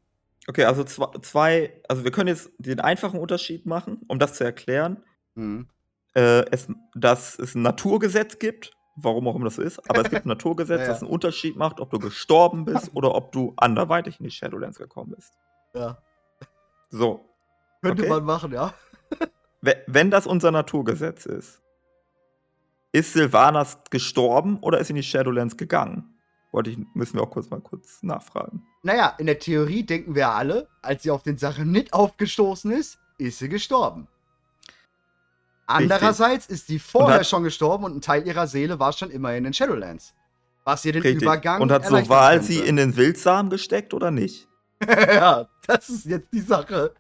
Okay, 0.48 0.64
also 0.64 0.84
zwei, 0.84 1.74
also 1.88 2.04
wir 2.04 2.10
können 2.10 2.30
jetzt 2.30 2.50
den 2.58 2.80
einfachen 2.80 3.20
Unterschied 3.20 3.68
machen, 3.68 4.02
um 4.08 4.18
das 4.18 4.34
zu 4.34 4.44
erklären. 4.44 5.04
Mhm 5.36 5.68
äh, 6.16 6.46
es, 6.52 6.68
dass 6.96 7.38
es 7.38 7.56
ein 7.56 7.62
Naturgesetz 7.62 8.40
gibt, 8.40 8.72
warum 8.96 9.28
auch 9.28 9.36
immer 9.36 9.46
das 9.46 9.56
so 9.56 9.62
ist, 9.62 9.80
aber 9.90 10.02
es 10.02 10.10
gibt 10.10 10.26
ein 10.26 10.30
Naturgesetz, 10.30 10.80
ja, 10.80 10.86
ja. 10.86 10.92
das 10.92 11.02
einen 11.02 11.12
Unterschied 11.12 11.56
macht, 11.58 11.80
ob 11.80 11.92
du 11.92 12.00
gestorben 12.00 12.66
bist 12.66 12.92
oder 12.94 13.14
ob 13.14 13.32
du 13.32 13.54
anderweitig 13.58 14.20
in 14.20 14.24
die 14.24 14.32
Shadowlands 14.32 14.78
gekommen 14.78 15.14
bist. 15.16 15.34
Ja. 15.74 15.98
So. 16.90 17.30
Könnte 17.82 18.04
okay? 18.04 18.10
man 18.10 18.24
machen, 18.24 18.52
ja. 18.54 18.74
Wenn 19.88 20.12
das 20.12 20.28
unser 20.28 20.52
Naturgesetz 20.52 21.26
ist, 21.26 21.62
ist 22.92 23.14
Sylvanas 23.14 23.80
gestorben 23.90 24.60
oder 24.62 24.80
ist 24.80 24.90
in 24.90 24.96
die 24.96 25.04
Shadowlands 25.04 25.58
gegangen? 25.58 26.16
Wollte 26.54 26.70
ich, 26.70 26.78
müssen 26.94 27.16
wir 27.18 27.24
auch 27.24 27.32
kurz 27.32 27.50
mal 27.50 27.60
kurz 27.60 28.02
nachfragen. 28.02 28.64
Naja, 28.84 29.14
in 29.18 29.26
der 29.26 29.40
Theorie 29.40 29.84
denken 29.84 30.16
wir 30.16 30.30
alle, 30.30 30.70
als 30.82 31.04
sie 31.04 31.12
auf 31.12 31.24
den 31.24 31.38
Sachen 31.38 31.72
nicht 31.72 31.94
aufgestoßen 31.94 32.72
ist, 32.72 32.98
ist 33.18 33.40
sie 33.40 33.50
gestorben. 33.50 34.08
Andererseits 35.68 36.46
ist 36.46 36.68
sie 36.68 36.80
vorher 36.80 37.24
schon 37.24 37.44
gestorben 37.44 37.86
und 37.86 37.96
ein 37.96 38.02
Teil 38.02 38.26
ihrer 38.28 38.48
Seele 38.48 38.80
war 38.80 38.94
schon 38.94 39.10
immer 39.10 39.36
in 39.36 39.44
den 39.44 39.54
Shadowlands. 39.54 40.14
Was 40.64 40.86
ihr 40.86 40.94
den 40.94 41.02
richtig. 41.02 41.24
Übergang. 41.24 41.62
Und 41.62 41.72
hat 41.72 41.86
so 41.86 42.10
Wahl 42.10 42.42
sie 42.42 42.60
in 42.60 42.76
den 42.76 42.96
Wildsamen 42.96 43.50
gesteckt 43.50 43.94
oder 43.94 44.12
nicht? 44.12 44.48
ja, 44.88 45.48
das 45.68 45.90
ist 45.90 46.06
jetzt 46.06 46.34
die 46.34 46.42
Sache. 46.42 46.94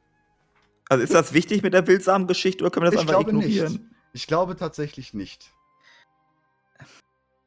Also 0.87 1.03
ist 1.03 1.13
das 1.13 1.33
wichtig 1.33 1.63
mit 1.63 1.73
der 1.73 1.85
Wildsamengeschichte 1.87 2.63
oder 2.63 2.71
können 2.71 2.85
wir 2.85 2.91
das 2.91 3.03
ich 3.03 3.09
einfach 3.09 3.21
ignorieren? 3.21 3.71
Nicht. 3.73 3.83
Ich 4.13 4.27
glaube 4.27 4.55
tatsächlich 4.55 5.13
nicht. 5.13 5.51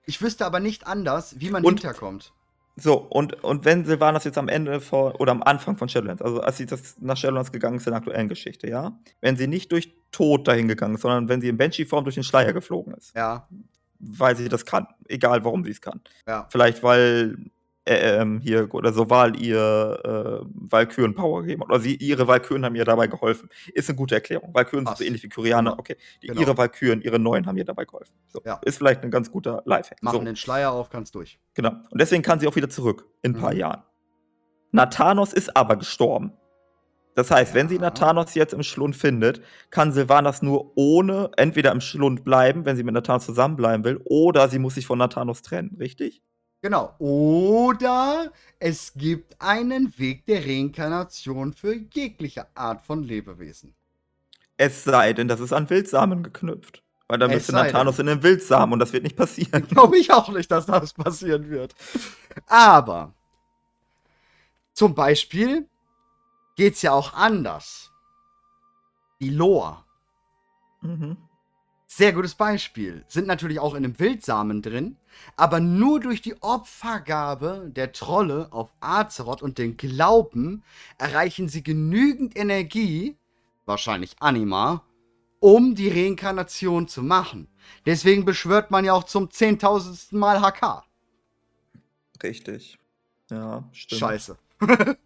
Ich 0.06 0.20
wüsste 0.20 0.44
aber 0.44 0.60
nicht 0.60 0.86
anders, 0.86 1.38
wie 1.38 1.50
man 1.50 1.64
und, 1.64 1.80
hinterkommt. 1.80 2.32
So, 2.80 2.96
und, 2.96 3.42
und 3.42 3.64
wenn 3.64 3.84
Silvanas 3.84 4.24
jetzt 4.24 4.38
am 4.38 4.48
Ende 4.48 4.80
vor, 4.80 5.20
oder 5.20 5.32
am 5.32 5.42
Anfang 5.42 5.76
von 5.76 5.88
Shadowlands, 5.88 6.22
also 6.22 6.40
als 6.40 6.58
sie 6.58 6.66
das 6.66 6.96
nach 7.00 7.16
Shadowlands 7.16 7.52
gegangen 7.52 7.76
ist 7.76 7.86
in 7.86 7.92
der 7.92 7.98
aktuellen 7.98 8.28
Geschichte, 8.28 8.68
ja, 8.68 8.98
wenn 9.20 9.36
sie 9.36 9.46
nicht 9.46 9.72
durch 9.72 9.94
Tod 10.12 10.46
dahin 10.46 10.68
gegangen 10.68 10.94
ist, 10.94 11.02
sondern 11.02 11.28
wenn 11.28 11.40
sie 11.40 11.48
in 11.48 11.56
Banshee-Form 11.56 12.04
durch 12.04 12.14
den 12.14 12.24
Schleier 12.24 12.52
geflogen 12.52 12.94
ist. 12.94 13.14
Ja. 13.14 13.48
Weil 13.98 14.36
sie 14.36 14.48
das 14.48 14.64
kann, 14.64 14.86
egal 15.08 15.44
warum 15.44 15.64
sie 15.64 15.72
es 15.72 15.80
kann. 15.80 16.00
Ja. 16.26 16.46
Vielleicht, 16.50 16.82
weil 16.82 17.36
äh, 17.88 18.20
ähm, 18.20 18.40
hier 18.40 18.72
oder 18.74 18.92
Soval 18.92 19.40
ihr 19.40 20.00
äh, 20.04 20.46
Valkyren-Power 20.70 21.42
gegeben 21.42 21.62
Oder 21.62 21.80
sie, 21.80 21.94
ihre 21.96 22.28
Valkyren 22.28 22.64
haben 22.64 22.74
ihr 22.74 22.84
dabei 22.84 23.06
geholfen. 23.06 23.48
Ist 23.72 23.88
eine 23.88 23.96
gute 23.96 24.14
Erklärung. 24.14 24.52
Valkyren 24.52 24.86
sind 24.86 24.98
so 24.98 25.04
ähnlich 25.04 25.22
wie 25.22 25.28
Kyrianer. 25.28 25.70
Genau. 25.70 25.80
Okay. 25.80 25.96
Die, 26.22 26.26
genau. 26.26 26.40
Ihre 26.40 26.56
Valkyren, 26.56 27.00
ihre 27.00 27.18
neuen 27.18 27.46
haben 27.46 27.56
ihr 27.56 27.64
dabei 27.64 27.86
geholfen. 27.86 28.12
So. 28.28 28.42
Ja. 28.44 28.60
Ist 28.64 28.76
vielleicht 28.76 29.02
ein 29.02 29.10
ganz 29.10 29.30
guter 29.30 29.62
Lifehack. 29.64 30.02
Machen 30.02 30.18
so. 30.18 30.24
den 30.24 30.36
Schleier 30.36 30.72
auf, 30.72 30.90
kannst 30.90 31.14
durch. 31.14 31.40
Genau. 31.54 31.70
Und 31.90 32.00
deswegen 32.00 32.22
kann 32.22 32.40
sie 32.40 32.46
auch 32.46 32.56
wieder 32.56 32.68
zurück 32.68 33.06
in 33.22 33.34
ein 33.34 33.40
paar 33.40 33.54
mhm. 33.54 33.60
Jahren. 33.60 33.82
Nathanos 34.70 35.32
ist 35.32 35.56
aber 35.56 35.76
gestorben. 35.76 36.32
Das 37.14 37.30
heißt, 37.30 37.52
ja. 37.52 37.54
wenn 37.56 37.68
sie 37.68 37.78
Nathanos 37.78 38.34
jetzt 38.34 38.52
im 38.52 38.62
Schlund 38.62 38.94
findet, 38.94 39.40
kann 39.70 39.92
Silvanas 39.92 40.42
nur 40.42 40.72
ohne 40.76 41.30
entweder 41.36 41.72
im 41.72 41.80
Schlund 41.80 42.22
bleiben, 42.22 42.64
wenn 42.64 42.76
sie 42.76 42.84
mit 42.84 42.94
Nathanos 42.94 43.24
zusammenbleiben 43.24 43.84
will, 43.84 44.00
oder 44.04 44.48
sie 44.48 44.58
muss 44.58 44.74
sich 44.74 44.86
von 44.86 44.98
Nathanos 44.98 45.42
trennen, 45.42 45.76
richtig? 45.80 46.22
Genau. 46.60 46.94
Oder 46.98 48.32
es 48.58 48.92
gibt 48.94 49.40
einen 49.40 49.96
Weg 49.98 50.26
der 50.26 50.44
Reinkarnation 50.44 51.52
für 51.52 51.74
jegliche 51.74 52.46
Art 52.54 52.82
von 52.82 53.02
Lebewesen. 53.02 53.74
Es 54.56 54.82
sei 54.82 55.12
denn, 55.12 55.28
das 55.28 55.38
ist 55.38 55.52
an 55.52 55.70
Wildsamen 55.70 56.24
geknüpft. 56.24 56.82
Weil 57.06 57.18
dann 57.18 57.30
müsste 57.30 57.52
Nathanos 57.52 57.98
in 58.00 58.06
den 58.06 58.22
Wildsamen 58.22 58.74
und 58.74 58.80
das 58.80 58.92
wird 58.92 59.04
nicht 59.04 59.16
passieren. 59.16 59.66
Glaube 59.68 59.96
ich 59.96 60.12
auch 60.12 60.28
nicht, 60.28 60.50
dass 60.50 60.66
das 60.66 60.92
passieren 60.92 61.48
wird. 61.48 61.74
Aber 62.46 63.14
zum 64.74 64.94
Beispiel 64.94 65.66
geht 66.56 66.74
es 66.74 66.82
ja 66.82 66.92
auch 66.92 67.14
anders. 67.14 67.90
Die 69.20 69.30
Lore. 69.30 69.84
Mhm. 70.82 71.16
Sehr 71.90 72.12
gutes 72.12 72.34
Beispiel. 72.34 73.02
Sind 73.08 73.26
natürlich 73.26 73.60
auch 73.60 73.74
in 73.74 73.82
dem 73.82 73.98
Wildsamen 73.98 74.60
drin, 74.60 74.98
aber 75.36 75.58
nur 75.58 76.00
durch 76.00 76.20
die 76.20 76.40
Opfergabe 76.42 77.72
der 77.74 77.92
Trolle 77.92 78.48
auf 78.50 78.70
Azeroth 78.80 79.40
und 79.40 79.56
den 79.56 79.78
Glauben 79.78 80.62
erreichen 80.98 81.48
sie 81.48 81.62
genügend 81.62 82.36
Energie, 82.36 83.16
wahrscheinlich 83.64 84.16
Anima, 84.20 84.84
um 85.40 85.74
die 85.74 85.88
Reinkarnation 85.88 86.88
zu 86.88 87.02
machen. 87.02 87.48
Deswegen 87.86 88.26
beschwört 88.26 88.70
man 88.70 88.84
ja 88.84 88.92
auch 88.92 89.04
zum 89.04 89.30
zehntausendsten 89.30 90.18
Mal 90.18 90.42
HK. 90.42 90.84
Richtig. 92.22 92.78
Ja, 93.30 93.64
stimmt. 93.72 94.00
Scheiße. 94.00 94.36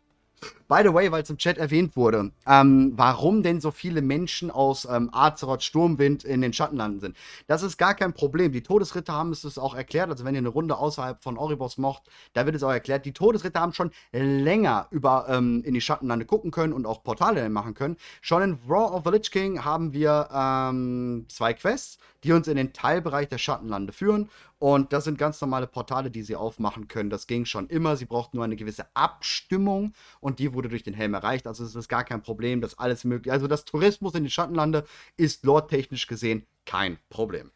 By 0.73 0.81
the 0.83 0.95
way, 0.95 1.13
weil 1.13 1.23
es 1.23 1.29
im 1.29 1.37
Chat 1.37 1.59
erwähnt 1.59 1.97
wurde, 1.97 2.33
ähm, 2.47 2.95
warum 2.97 3.43
denn 3.43 3.61
so 3.61 3.71
viele 3.71 4.01
Menschen 4.01 4.51
aus 4.51 4.89
ähm, 4.91 5.11
Azeroth 5.13 5.63
Sturmwind 5.63 6.25
in 6.25 6.41
den 6.41 6.55
Schattenlanden 6.55 6.99
sind. 6.99 7.15
Das 7.47 7.63
ist 7.63 7.77
gar 7.77 7.95
kein 7.95 8.15
Problem. 8.15 8.53
Die 8.53 8.63
Todesritter 8.63 9.13
haben 9.13 9.33
es 9.33 9.59
auch 9.59 9.75
erklärt. 9.75 10.09
Also, 10.09 10.25
wenn 10.25 10.35
ihr 10.35 10.39
eine 10.39 10.49
Runde 10.49 10.79
außerhalb 10.79 11.23
von 11.23 11.37
Oribos 11.37 11.77
mocht, 11.77 12.05
da 12.33 12.47
wird 12.47 12.57
es 12.57 12.63
auch 12.63 12.71
erklärt. 12.71 13.05
Die 13.05 13.13
Todesritter 13.13 13.61
haben 13.61 13.75
schon 13.75 13.91
länger 14.13 14.87
über 14.91 15.27
ähm, 15.29 15.63
in 15.63 15.75
die 15.75 15.83
Schattenlande 15.83 16.25
gucken 16.25 16.51
können 16.51 16.73
und 16.73 16.87
auch 16.87 17.05
Portale 17.05 17.51
machen 17.51 17.75
können. 17.75 17.99
Schon 18.23 18.41
in 18.41 18.59
Raw 18.67 18.97
of 18.97 19.03
the 19.05 19.11
Lich 19.11 19.31
King 19.31 19.63
haben 19.67 19.93
wir 19.93 20.31
ähm, 20.33 21.27
zwei 21.29 21.53
Quests, 21.53 21.99
die 22.25 22.33
uns 22.33 22.49
in 22.49 22.57
den 22.57 22.73
Teilbereich 22.73 23.29
der 23.29 23.37
Schattenlande 23.37 23.93
führen. 23.93 24.31
Und 24.63 24.93
das 24.93 25.03
sind 25.03 25.19
ganz 25.19 25.41
normale 25.41 25.67
Portale, 25.67 26.09
die 26.09 26.23
sie 26.23 26.37
aufmachen 26.37 26.87
können. 26.87 27.11
Das 27.11 27.27
ging 27.27 27.47
schon 27.47 27.67
immer. 27.67 27.97
Sie 27.97 28.05
brauchten 28.05 28.37
nur 28.37 28.45
eine 28.45 28.55
gewisse 28.55 28.87
Abstimmung 28.95 29.93
und 30.21 30.39
die 30.39 30.55
wurde 30.55 30.62
durch 30.69 30.83
den 30.83 30.95
Helm 30.95 31.15
erreicht. 31.15 31.47
Also 31.47 31.65
es 31.65 31.75
ist 31.75 31.89
gar 31.89 32.05
kein 32.05 32.23
Problem, 32.23 32.61
dass 32.61 32.79
alles 32.79 33.05
möglich. 33.05 33.33
Also 33.33 33.47
das 33.47 33.65
Tourismus 33.65 34.15
in 34.15 34.25
die 34.25 34.31
Schattenlande 34.31 34.85
ist 35.17 35.45
lore-technisch 35.45 36.07
gesehen 36.07 36.47
kein 36.65 36.99
Problem. 37.09 37.51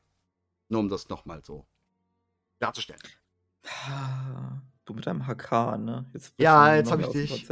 Nur 0.68 0.80
um 0.80 0.88
das 0.88 1.08
nochmal 1.08 1.42
so 1.44 1.66
darzustellen. 2.58 3.00
Du 4.84 4.94
mit 4.94 5.06
deinem 5.06 5.26
HK, 5.26 5.78
ne? 5.78 6.06
Jetzt 6.12 6.34
ja, 6.38 6.76
jetzt 6.76 6.90
habe 6.90 7.02
ich 7.02 7.08
dich. 7.08 7.48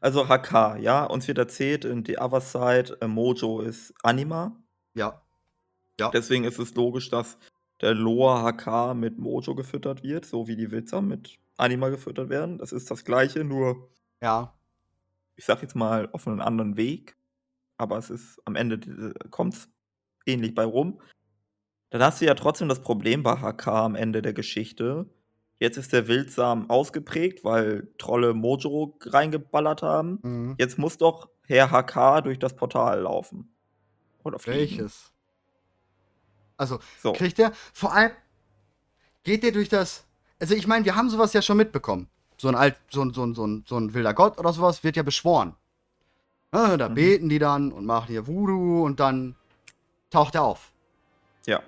Also 0.00 0.26
HK, 0.28 0.78
ja, 0.78 1.04
uns 1.04 1.28
wird 1.28 1.38
erzählt, 1.38 1.84
in 1.84 2.04
die 2.04 2.18
Other 2.18 2.40
Side, 2.40 2.96
äh, 3.02 3.06
Mojo 3.06 3.60
ist 3.60 3.92
Anima. 4.02 4.56
Ja. 4.94 5.20
ja. 5.98 6.10
Deswegen 6.10 6.44
ist 6.44 6.58
es 6.58 6.74
logisch, 6.74 7.10
dass 7.10 7.36
der 7.82 7.94
Lore 7.94 8.50
HK 8.50 8.94
mit 8.94 9.18
Mojo 9.18 9.54
gefüttert 9.54 10.02
wird, 10.02 10.24
so 10.24 10.46
wie 10.46 10.56
die 10.56 10.70
Witzer 10.70 11.02
mit 11.02 11.38
Anima 11.58 11.90
gefüttert 11.90 12.30
werden. 12.30 12.56
Das 12.56 12.72
ist 12.72 12.90
das 12.90 13.04
gleiche, 13.04 13.44
nur 13.44 13.90
ja. 14.22 14.54
Ich 15.40 15.46
sag 15.46 15.62
jetzt 15.62 15.74
mal 15.74 16.06
auf 16.12 16.28
einen 16.28 16.42
anderen 16.42 16.76
Weg, 16.76 17.16
aber 17.78 17.96
es 17.96 18.10
ist 18.10 18.42
am 18.44 18.56
Ende 18.56 19.14
kommt 19.30 19.54
es 19.54 19.70
ähnlich 20.26 20.54
bei 20.54 20.64
rum. 20.64 21.00
Dann 21.88 22.02
hast 22.02 22.20
du 22.20 22.26
ja 22.26 22.34
trotzdem 22.34 22.68
das 22.68 22.82
Problem 22.82 23.22
bei 23.22 23.36
HK 23.36 23.68
am 23.68 23.94
Ende 23.94 24.20
der 24.20 24.34
Geschichte. 24.34 25.08
Jetzt 25.58 25.78
ist 25.78 25.94
der 25.94 26.08
Wildsamen 26.08 26.68
ausgeprägt, 26.68 27.42
weil 27.42 27.88
Trolle 27.96 28.34
Mojo 28.34 28.98
reingeballert 29.00 29.80
haben. 29.80 30.18
Mhm. 30.22 30.56
Jetzt 30.58 30.78
muss 30.78 30.98
doch 30.98 31.30
Herr 31.46 31.70
HK 31.70 32.20
durch 32.20 32.38
das 32.38 32.54
Portal 32.54 33.00
laufen. 33.00 33.50
Oder 34.22 34.38
fliegen. 34.38 34.58
Welches? 34.58 35.14
Also, 36.58 36.80
so. 37.02 37.14
kriegt 37.14 37.38
er, 37.38 37.52
vor 37.72 37.94
allem, 37.94 38.12
geht 39.22 39.42
der 39.42 39.52
durch 39.52 39.70
das, 39.70 40.04
also 40.38 40.54
ich 40.54 40.66
meine, 40.66 40.84
wir 40.84 40.96
haben 40.96 41.08
sowas 41.08 41.32
ja 41.32 41.40
schon 41.40 41.56
mitbekommen. 41.56 42.10
So 42.40 42.48
ein, 42.48 42.54
alt, 42.54 42.76
so, 42.90 43.02
ein, 43.02 43.12
so, 43.12 43.22
ein, 43.22 43.34
so, 43.34 43.46
ein, 43.46 43.64
so 43.68 43.76
ein 43.76 43.92
wilder 43.92 44.14
Gott 44.14 44.38
oder 44.38 44.50
sowas 44.54 44.82
wird 44.82 44.96
ja 44.96 45.02
beschworen. 45.02 45.54
Ja, 46.54 46.78
da 46.78 46.88
mhm. 46.88 46.94
beten 46.94 47.28
die 47.28 47.38
dann 47.38 47.70
und 47.70 47.84
machen 47.84 48.06
hier 48.08 48.26
Voodoo 48.26 48.82
und 48.82 48.98
dann 48.98 49.36
taucht 50.08 50.34
er 50.34 50.44
auf. 50.44 50.72
Ja. 51.46 51.60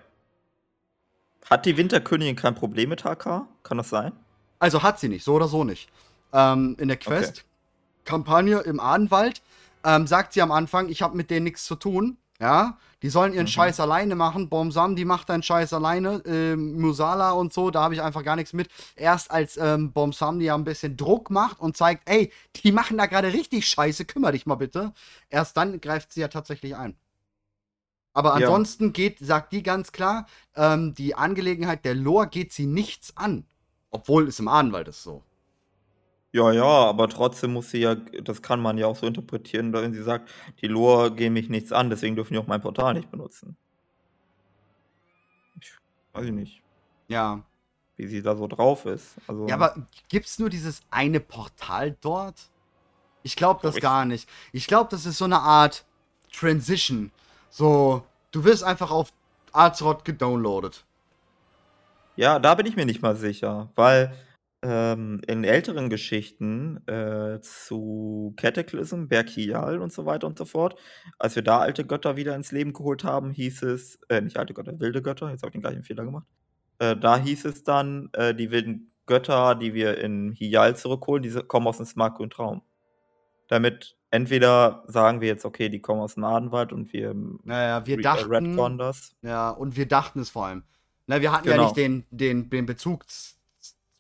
Hat 1.51 1.67
die 1.67 1.77
Winterkönigin 1.77 2.37
kein 2.37 2.55
Problem 2.55 2.89
mit 2.89 3.05
HK? 3.05 3.47
Kann 3.63 3.77
das 3.77 3.91
sein? 3.91 4.13
Also 4.59 4.83
hat 4.83 4.99
sie 4.99 5.09
nicht, 5.09 5.25
so 5.25 5.35
oder 5.35 5.47
so 5.47 5.63
nicht. 5.63 5.91
Ähm, 6.33 6.75
in 6.79 6.89
der 6.89 6.97
Quest-Kampagne 6.97 8.61
okay. 8.61 8.71
im 8.71 8.81
Adenwald 8.81 9.43
ähm, 9.85 10.07
sagt 10.07 10.33
sie 10.33 10.41
am 10.41 10.53
Anfang, 10.53 10.89
ich 10.89 11.03
habe 11.03 11.17
mit 11.17 11.31
denen 11.31 11.45
nichts 11.45 11.67
zu 11.67 11.75
tun. 11.77 12.17
Ja, 12.41 12.79
die 13.03 13.11
sollen 13.11 13.35
ihren 13.35 13.45
mhm. 13.45 13.49
Scheiß 13.49 13.81
alleine 13.81 14.15
machen. 14.15 14.49
Bomsam, 14.49 14.97
die 14.97 15.05
macht 15.05 15.29
deinen 15.29 15.43
Scheiß 15.43 15.73
alleine. 15.73 16.23
Ähm, 16.25 16.81
Musala 16.81 17.33
und 17.33 17.53
so, 17.53 17.71
da 17.71 17.83
habe 17.83 17.95
ich 17.95 18.03
einfach 18.03 18.25
gar 18.25 18.37
nichts 18.37 18.53
mit. 18.53 18.69
Erst 18.97 19.31
als 19.31 19.57
ähm, 19.57 19.93
Bomsam 19.93 20.39
die 20.39 20.47
ja 20.47 20.55
ein 20.55 20.65
bisschen 20.65 20.97
Druck 20.97 21.31
macht 21.31 21.61
und 21.61 21.77
zeigt, 21.77 22.09
ey, 22.09 22.33
die 22.57 22.73
machen 22.73 22.97
da 22.97 23.07
gerade 23.07 23.33
richtig 23.33 23.67
Scheiße, 23.69 24.05
kümmere 24.05 24.33
dich 24.33 24.47
mal 24.47 24.55
bitte. 24.55 24.93
Erst 25.29 25.57
dann 25.57 25.81
greift 25.81 26.13
sie 26.13 26.21
ja 26.21 26.29
tatsächlich 26.29 26.77
ein. 26.77 26.97
Aber 28.15 28.35
ansonsten 28.35 28.87
ja. 28.87 28.91
geht, 28.91 29.19
sagt 29.21 29.53
die 29.53 29.63
ganz 29.63 29.93
klar, 29.93 30.27
ähm, 30.55 30.95
die 30.95 31.15
Angelegenheit 31.15 31.85
der 31.85 31.95
Lore 31.95 32.29
geht 32.29 32.53
sie 32.53 32.67
nichts 32.67 33.17
an. 33.17 33.47
Obwohl 33.91 34.29
es 34.29 34.39
im 34.39 34.49
Ahnenwald 34.49 34.89
ist 34.89 35.03
so. 35.03 35.23
Ja, 36.33 36.51
ja, 36.51 36.65
aber 36.65 37.09
trotzdem 37.09 37.53
muss 37.53 37.71
sie 37.71 37.81
ja 37.81 37.95
das 37.95 38.41
kann 38.41 38.61
man 38.61 38.79
ja 38.79 38.87
auch 38.87 38.97
so 38.97 39.07
interpretieren, 39.07 39.73
wenn 39.75 39.93
sie 39.93 40.03
sagt: 40.03 40.31
„Die 40.63 40.67
Lore 40.67 41.15
gehen 41.15 41.35
mich 41.35 41.51
nichts 41.51 41.73
an, 41.73 41.91
deswegen 41.91 42.17
dürfen 42.17 42.33
die 42.33 42.39
auch 42.39 42.47
mein 42.47 42.63
Portal 42.63 42.95
nicht 42.95 43.11
benutzen.“ 43.11 43.57
Ich 45.61 45.73
weiß 46.15 46.27
ich 46.27 46.33
nicht. 46.33 46.63
Ja. 47.09 47.43
Wie 47.97 48.07
sie 48.07 48.23
da 48.23 48.35
so 48.35 48.47
drauf 48.47 48.87
ist. 48.87 49.17
Also 49.27 49.47
Ja, 49.47 49.57
aber 49.57 49.87
gibt's 50.09 50.39
nur 50.39 50.49
dieses 50.49 50.81
eine 50.91 51.21
Portal 51.21 51.97
dort? 52.01 52.49
Ich 53.23 53.37
glaube 53.37 53.61
das 53.63 53.77
ich 53.77 53.83
gar 53.83 54.07
nicht. 54.07 54.27
Ich 54.53 54.67
glaube, 54.67 54.89
das 54.91 55.05
ist 55.05 55.19
so 55.19 55.27
eine 55.27 55.41
Art 55.41 55.85
Transition. 56.33 57.13
So, 57.51 58.05
du 58.31 58.45
wirst 58.45 58.65
einfach 58.65 58.91
auf 58.91 59.13
Azeroth 59.53 60.07
gedownloadet. 60.07 60.85
Ja, 62.17 62.39
da 62.39 62.55
bin 62.55 62.67
ich 62.67 62.77
mir 62.77 62.87
nicht 62.87 63.03
mal 63.03 63.17
sicher, 63.17 63.71
weil 63.75 64.15
ähm, 64.63 65.21
in 65.27 65.45
älteren 65.45 65.91
Geschichten 65.91 66.87
äh, 66.87 67.41
zu 67.41 68.33
Cataclysm, 68.37 69.07
Berkial 69.09 69.81
und 69.81 69.93
so 69.93 70.07
weiter 70.07 70.27
und 70.27 70.39
so 70.39 70.45
fort, 70.45 70.79
als 71.19 71.35
wir 71.35 71.43
da 71.43 71.59
alte 71.59 71.85
Götter 71.85 72.17
wieder 72.17 72.35
ins 72.37 72.53
Leben 72.53 72.73
geholt 72.73 73.03
haben, 73.03 73.33
hieß 73.33 73.63
es, 73.63 73.99
äh, 74.09 74.21
nicht 74.21 74.37
alte 74.37 74.55
Götter, 74.55 74.79
wilde 74.79 75.03
Götter, 75.03 75.31
jetzt 75.31 75.43
habe 75.43 75.51
ich 75.51 75.55
den 75.55 75.63
gleichen 75.63 75.83
Fehler 75.83 76.05
gemacht. 76.05 76.27
Äh, 76.79 76.97
da 76.97 77.19
hieß 77.19 77.45
es 77.45 77.65
dann, 77.65 78.11
äh, 78.13 78.35
die 78.35 78.51
wilden 78.51 78.93
Götter, 79.07 79.57
die 79.57 79.75
wir 79.75 79.99
in 79.99 80.33
Hial 80.33 80.77
zurückholen, 80.77 81.23
die 81.23 81.31
kommen 81.31 81.67
aus 81.67 81.79
dem 81.79 81.87
smartgrünen 81.87 82.31
Traum. 82.31 82.63
Damit 83.49 83.97
entweder 84.11 84.85
sagen 84.87 85.21
wir 85.21 85.29
jetzt, 85.29 85.45
okay, 85.45 85.69
die 85.69 85.81
kommen 85.81 86.01
aus 86.01 86.15
dem 86.15 86.25
Adenwald 86.25 86.73
und 86.73 86.93
wir, 86.93 87.15
naja, 87.43 87.85
wir 87.85 88.01
dachten, 88.01 88.79
das. 88.79 89.17
Ja, 89.23 89.51
und 89.51 89.77
wir 89.77 89.87
dachten 89.87 90.21
es 90.21 90.31
vor 90.31 90.47
allem. 90.47 90.63
Na, 91.09 91.21
wir 91.21 91.33
hatten 91.33 91.49
genau. 91.49 91.57
ja 91.57 91.63
nicht 91.65 91.77
den, 91.77 92.05
den, 92.11 92.49
den 92.49 92.65
Bezug 92.65 93.05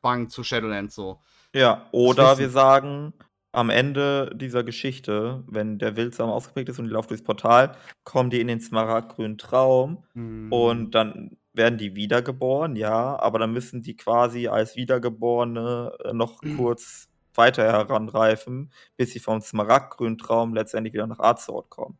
Zwang 0.02 0.28
zu 0.28 0.42
Shadowlands 0.42 0.96
so. 0.96 1.20
Ja, 1.54 1.86
oder 1.92 2.38
wir 2.38 2.50
sagen 2.50 3.12
am 3.52 3.70
Ende 3.70 4.32
dieser 4.34 4.64
Geschichte, 4.64 5.44
wenn 5.46 5.78
der 5.78 5.96
Wildsam 5.96 6.28
ausgeprägt 6.28 6.70
ist 6.70 6.78
und 6.78 6.86
die 6.86 6.90
laufen 6.90 7.08
durchs 7.08 7.22
Portal, 7.22 7.76
kommen 8.02 8.30
die 8.30 8.40
in 8.40 8.48
den 8.48 8.60
smaragdgrünen 8.60 9.38
Traum 9.38 10.02
mhm. 10.14 10.50
und 10.50 10.90
dann 10.94 11.36
werden 11.52 11.78
die 11.78 11.94
wiedergeboren, 11.94 12.76
ja, 12.76 13.16
aber 13.20 13.38
dann 13.38 13.52
müssen 13.52 13.82
die 13.82 13.94
quasi 13.94 14.48
als 14.48 14.74
Wiedergeborene 14.74 15.92
äh, 16.04 16.12
noch 16.12 16.42
mhm. 16.42 16.56
kurz 16.56 17.08
weiter 17.34 17.62
heranreifen, 17.62 18.72
bis 18.96 19.12
sie 19.12 19.20
vom 19.20 19.40
smaragdgrünen 19.40 20.18
Traum 20.18 20.52
letztendlich 20.52 20.94
wieder 20.94 21.06
nach 21.06 21.20
Azeroth 21.20 21.70
kommen. 21.70 21.98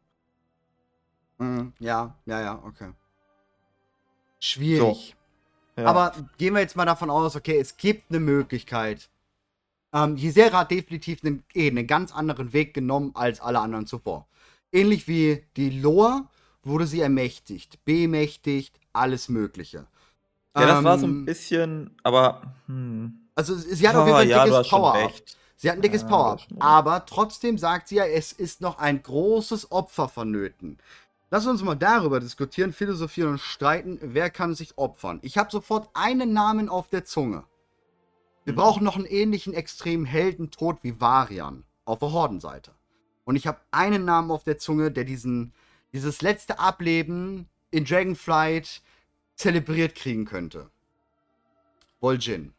Mhm. 1.39 1.73
Ja, 1.79 2.19
ja, 2.27 2.41
ja, 2.41 2.63
okay. 2.65 2.93
Schwierig. 4.41 5.11
So. 5.11 5.22
Ja. 5.77 5.87
Aber 5.87 6.15
gehen 6.39 6.55
wir 6.55 6.61
jetzt 6.61 6.77
mal 6.77 6.85
davon 6.85 7.11
aus, 7.11 7.37
okay, 7.37 7.59
es 7.59 7.77
gibt 7.77 8.11
eine 8.11 8.21
Möglichkeit. 8.21 9.09
Ähm, 9.95 10.17
Gisera 10.17 10.61
hat 10.61 10.71
definitiv 10.71 11.25
einen, 11.25 11.45
eh, 11.55 11.69
einen 11.69 11.87
ganz 11.87 12.13
anderen 12.13 12.53
Weg 12.53 12.75
genommen 12.75 13.13
als 13.15 13.41
alle 13.41 13.61
anderen 13.61 13.87
zuvor. 13.87 14.27
Ähnlich 14.71 15.07
wie 15.09 15.45
die 15.57 15.71
Lore 15.71 16.25
wurde 16.63 16.87
sie 16.87 17.01
ermächtigt, 17.01 17.85
bemächtigt, 17.85 18.79
alles 18.93 19.29
Mögliche. 19.29 19.87
Ja, 20.57 20.67
das 20.67 20.79
ähm, 20.79 20.85
war 20.85 20.99
so 20.99 21.07
ein 21.07 21.11
ähm, 21.11 21.25
bisschen, 21.25 21.97
aber. 22.03 22.43
Hm. 22.67 23.19
Also, 23.35 23.55
sie 23.55 23.89
hat 23.89 23.97
auf 23.97 24.07
jeden 24.07 24.17
Fall 24.17 24.25
ein 24.25 24.29
ja, 24.29 24.45
dickes 24.45 24.69
Power. 24.69 25.11
Sie 25.57 25.71
hat 25.71 25.77
ein 25.77 25.83
dickes 25.83 26.03
ja, 26.03 26.09
Power. 26.09 26.39
Aber 26.59 27.07
trotzdem 27.07 27.57
sagt 27.57 27.89
sie 27.89 27.97
ja, 27.97 28.05
es 28.05 28.33
ist 28.33 28.61
noch 28.61 28.79
ein 28.79 29.03
großes 29.03 29.71
Opfer 29.71 30.09
vonnöten. 30.09 30.79
Lass 31.33 31.47
uns 31.47 31.63
mal 31.63 31.77
darüber 31.77 32.21
diskutieren, 32.21 32.75
philosophieren 32.75 33.31
und 33.31 33.41
streiten, 33.41 33.99
wer 34.03 34.29
kann 34.29 34.55
sich 34.55 34.77
opfern. 34.77 35.19
Ich 35.23 35.39
habe 35.39 35.51
sofort 35.51 35.89
einen 35.95 36.35
Namen 36.35 36.69
auf 36.69 36.91
der 36.91 37.07
Zunge. 37.07 37.45
Wir 38.45 38.53
mhm. 38.53 38.59
brauchen 38.59 38.85
noch 38.85 38.97
einen 38.97 39.07
ähnlichen 39.07 39.55
extremen 39.55 40.05
Heldentod 40.05 40.85
wie 40.85 41.01
Varian 41.01 41.65
auf 41.87 42.01
der 42.01 42.13
Hordenseite. 42.13 42.73
Und 43.25 43.37
ich 43.37 43.47
habe 43.47 43.63
einen 43.71 44.05
Namen 44.05 44.31
auf 44.31 44.45
der 44.45 44.59
Zunge, 44.59 44.91
der 44.91 45.05
diesen, 45.05 45.55
dieses 45.95 46.21
letzte 46.21 46.59
Ableben 46.59 47.49
in 47.71 47.87
Dragonflight 47.87 48.83
zelebriert 49.35 49.95
kriegen 49.95 50.27
könnte. 50.27 50.69
Vol'jin. 52.03 52.51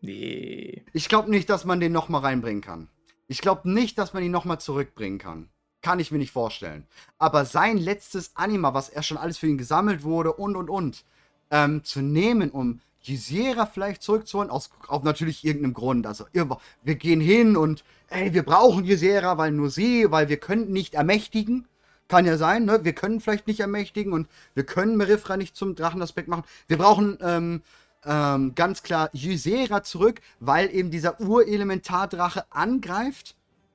Nee. 0.00 0.84
Ich 0.92 1.08
glaube 1.08 1.28
nicht, 1.28 1.50
dass 1.50 1.64
man 1.64 1.80
den 1.80 1.90
nochmal 1.90 2.20
reinbringen 2.20 2.62
kann. 2.62 2.88
Ich 3.26 3.40
glaube 3.40 3.68
nicht, 3.68 3.98
dass 3.98 4.12
man 4.12 4.22
ihn 4.22 4.30
nochmal 4.30 4.60
zurückbringen 4.60 5.18
kann. 5.18 5.48
Kann 5.82 5.98
ich 5.98 6.12
mir 6.12 6.18
nicht 6.18 6.30
vorstellen. 6.30 6.86
Aber 7.18 7.44
sein 7.44 7.76
letztes 7.76 8.32
Anima, 8.34 8.72
was 8.72 8.88
er 8.88 9.02
schon 9.02 9.18
alles 9.18 9.38
für 9.38 9.48
ihn 9.48 9.58
gesammelt 9.58 10.04
wurde 10.04 10.32
und 10.32 10.56
und 10.56 10.70
und, 10.70 11.04
ähm, 11.50 11.84
zu 11.84 12.00
nehmen, 12.00 12.50
um 12.50 12.80
Gisera 13.02 13.66
vielleicht 13.66 14.02
zurückzuholen, 14.02 14.50
aus, 14.50 14.70
auf 14.86 15.02
natürlich 15.02 15.44
irgendeinem 15.44 15.74
Grund. 15.74 16.06
Also, 16.06 16.24
wir 16.32 16.94
gehen 16.94 17.20
hin 17.20 17.56
und, 17.56 17.84
ey, 18.08 18.32
wir 18.32 18.44
brauchen 18.44 18.84
Gisera, 18.84 19.38
weil 19.38 19.50
nur 19.50 19.70
sie, 19.70 20.10
weil 20.10 20.28
wir 20.28 20.36
können 20.36 20.72
nicht 20.72 20.94
ermächtigen. 20.94 21.66
Kann 22.08 22.26
ja 22.26 22.36
sein, 22.36 22.64
ne? 22.64 22.84
Wir 22.84 22.92
können 22.92 23.20
vielleicht 23.20 23.46
nicht 23.46 23.60
ermächtigen 23.60 24.12
und 24.12 24.28
wir 24.54 24.64
können 24.64 24.96
Merifra 24.96 25.36
nicht 25.36 25.56
zum 25.56 25.74
Drachenaspekt 25.74 26.28
machen. 26.28 26.44
Wir 26.68 26.78
brauchen 26.78 27.18
ähm, 27.22 27.62
ähm, 28.04 28.54
ganz 28.54 28.82
klar 28.82 29.10
Ysera 29.14 29.82
zurück, 29.82 30.20
weil 30.38 30.72
eben 30.74 30.90
dieser 30.90 31.20
Urelementardrache 31.20 32.44
angreift. 32.50 33.34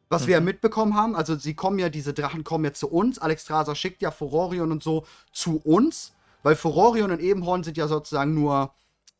Was 0.09 0.23
mhm. 0.23 0.27
wir 0.27 0.33
ja 0.33 0.39
mhm. 0.39 0.45
mitbekommen 0.45 0.95
haben, 0.95 1.15
also 1.15 1.35
sie 1.35 1.53
kommen 1.53 1.79
ja, 1.79 1.89
diese 1.89 2.13
Drachen 2.13 2.43
kommen 2.43 2.65
ja 2.65 2.73
zu 2.73 2.89
uns. 2.89 3.19
Alexstrasza 3.19 3.75
schickt 3.75 4.01
ja 4.01 4.11
Furorion 4.11 4.71
und 4.71 4.83
so 4.83 5.05
zu 5.31 5.57
uns, 5.63 6.13
weil 6.43 6.55
Furorion 6.55 7.11
und 7.11 7.19
Ebenhorn 7.19 7.63
sind 7.63 7.77
ja 7.77 7.87
sozusagen 7.87 8.33
nur 8.33 8.73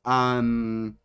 ähm, 0.05 0.97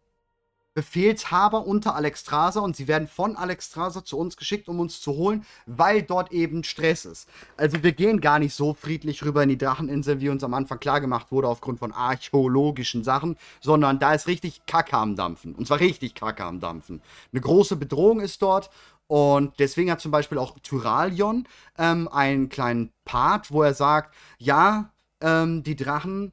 Befehlshaber 0.75 1.67
unter 1.67 1.95
Alexstrasza 1.95 2.61
und 2.61 2.77
sie 2.77 2.89
werden 2.89 3.07
von 3.07 3.37
Alexstrasza 3.37 4.05
zu 4.05 4.17
uns 4.17 4.39
geschickt, 4.39 4.69
um 4.69 4.81
uns 4.81 5.03
zu 5.03 5.13
holen, 5.13 5.45
weil 5.67 6.03
dort 6.03 6.33
eben 6.33 6.65
Stress 6.65 7.05
ist. 7.05 7.29
Also 7.59 7.83
wir 7.83 7.93
gehen 7.93 8.23
gar 8.23 8.39
nicht 8.39 8.55
so 8.55 8.73
friedlich 8.73 9.23
rüber 9.23 9.43
in 9.43 9.51
die 9.51 9.59
Dracheninsel, 9.59 10.21
wie 10.21 10.31
uns 10.31 10.43
am 10.43 10.55
Anfang 10.55 10.81
klargemacht 10.81 11.31
wurde, 11.31 11.49
aufgrund 11.49 11.79
von 11.79 11.93
archäologischen 11.93 13.05
Sachen, 13.05 13.37
sondern 13.61 13.99
da 13.99 14.15
ist 14.15 14.27
richtig 14.27 14.63
Kacke 14.67 14.97
am 14.97 15.15
Dampfen. 15.15 15.55
Und 15.55 15.67
zwar 15.67 15.81
richtig 15.81 16.15
Kacke 16.15 16.45
am 16.45 16.61
Dampfen. 16.61 17.03
Eine 17.33 17.43
große 17.43 17.77
Bedrohung 17.77 18.21
ist 18.21 18.41
dort 18.41 18.71
und 19.13 19.53
deswegen 19.59 19.91
hat 19.91 20.01
zum 20.01 20.11
Beispiel 20.11 20.39
auch 20.39 20.59
Tyralion 20.61 21.47
ähm, 21.77 22.09
einen 22.09 22.49
kleinen 22.49 22.95
Part, 23.05 23.51
wo 23.51 23.63
er 23.63 23.75
sagt, 23.75 24.15
ja, 24.39 24.91
ähm, 25.21 25.63
die 25.63 25.77
Drachen 25.77 26.33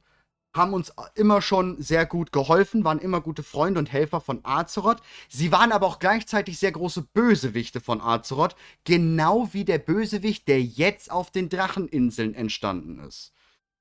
haben 0.56 0.72
uns 0.72 0.90
immer 1.14 1.42
schon 1.42 1.82
sehr 1.82 2.06
gut 2.06 2.32
geholfen, 2.32 2.82
waren 2.82 2.98
immer 2.98 3.20
gute 3.20 3.42
Freunde 3.42 3.80
und 3.80 3.92
Helfer 3.92 4.22
von 4.22 4.40
Azeroth. 4.44 5.02
Sie 5.28 5.52
waren 5.52 5.72
aber 5.72 5.86
auch 5.86 5.98
gleichzeitig 5.98 6.58
sehr 6.58 6.72
große 6.72 7.02
Bösewichte 7.02 7.82
von 7.82 8.00
Azeroth, 8.00 8.56
genau 8.84 9.50
wie 9.52 9.66
der 9.66 9.76
Bösewicht, 9.78 10.48
der 10.48 10.62
jetzt 10.62 11.10
auf 11.10 11.30
den 11.30 11.50
Dracheninseln 11.50 12.32
entstanden 12.32 12.98
ist. 13.00 13.34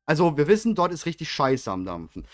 Also 0.07 0.35
wir 0.35 0.49
wissen, 0.49 0.75
dort 0.75 0.91
ist 0.91 1.05
richtig 1.05 1.31
Scheiße 1.31 1.71
am 1.71 1.85
Dampfen. 1.85 2.27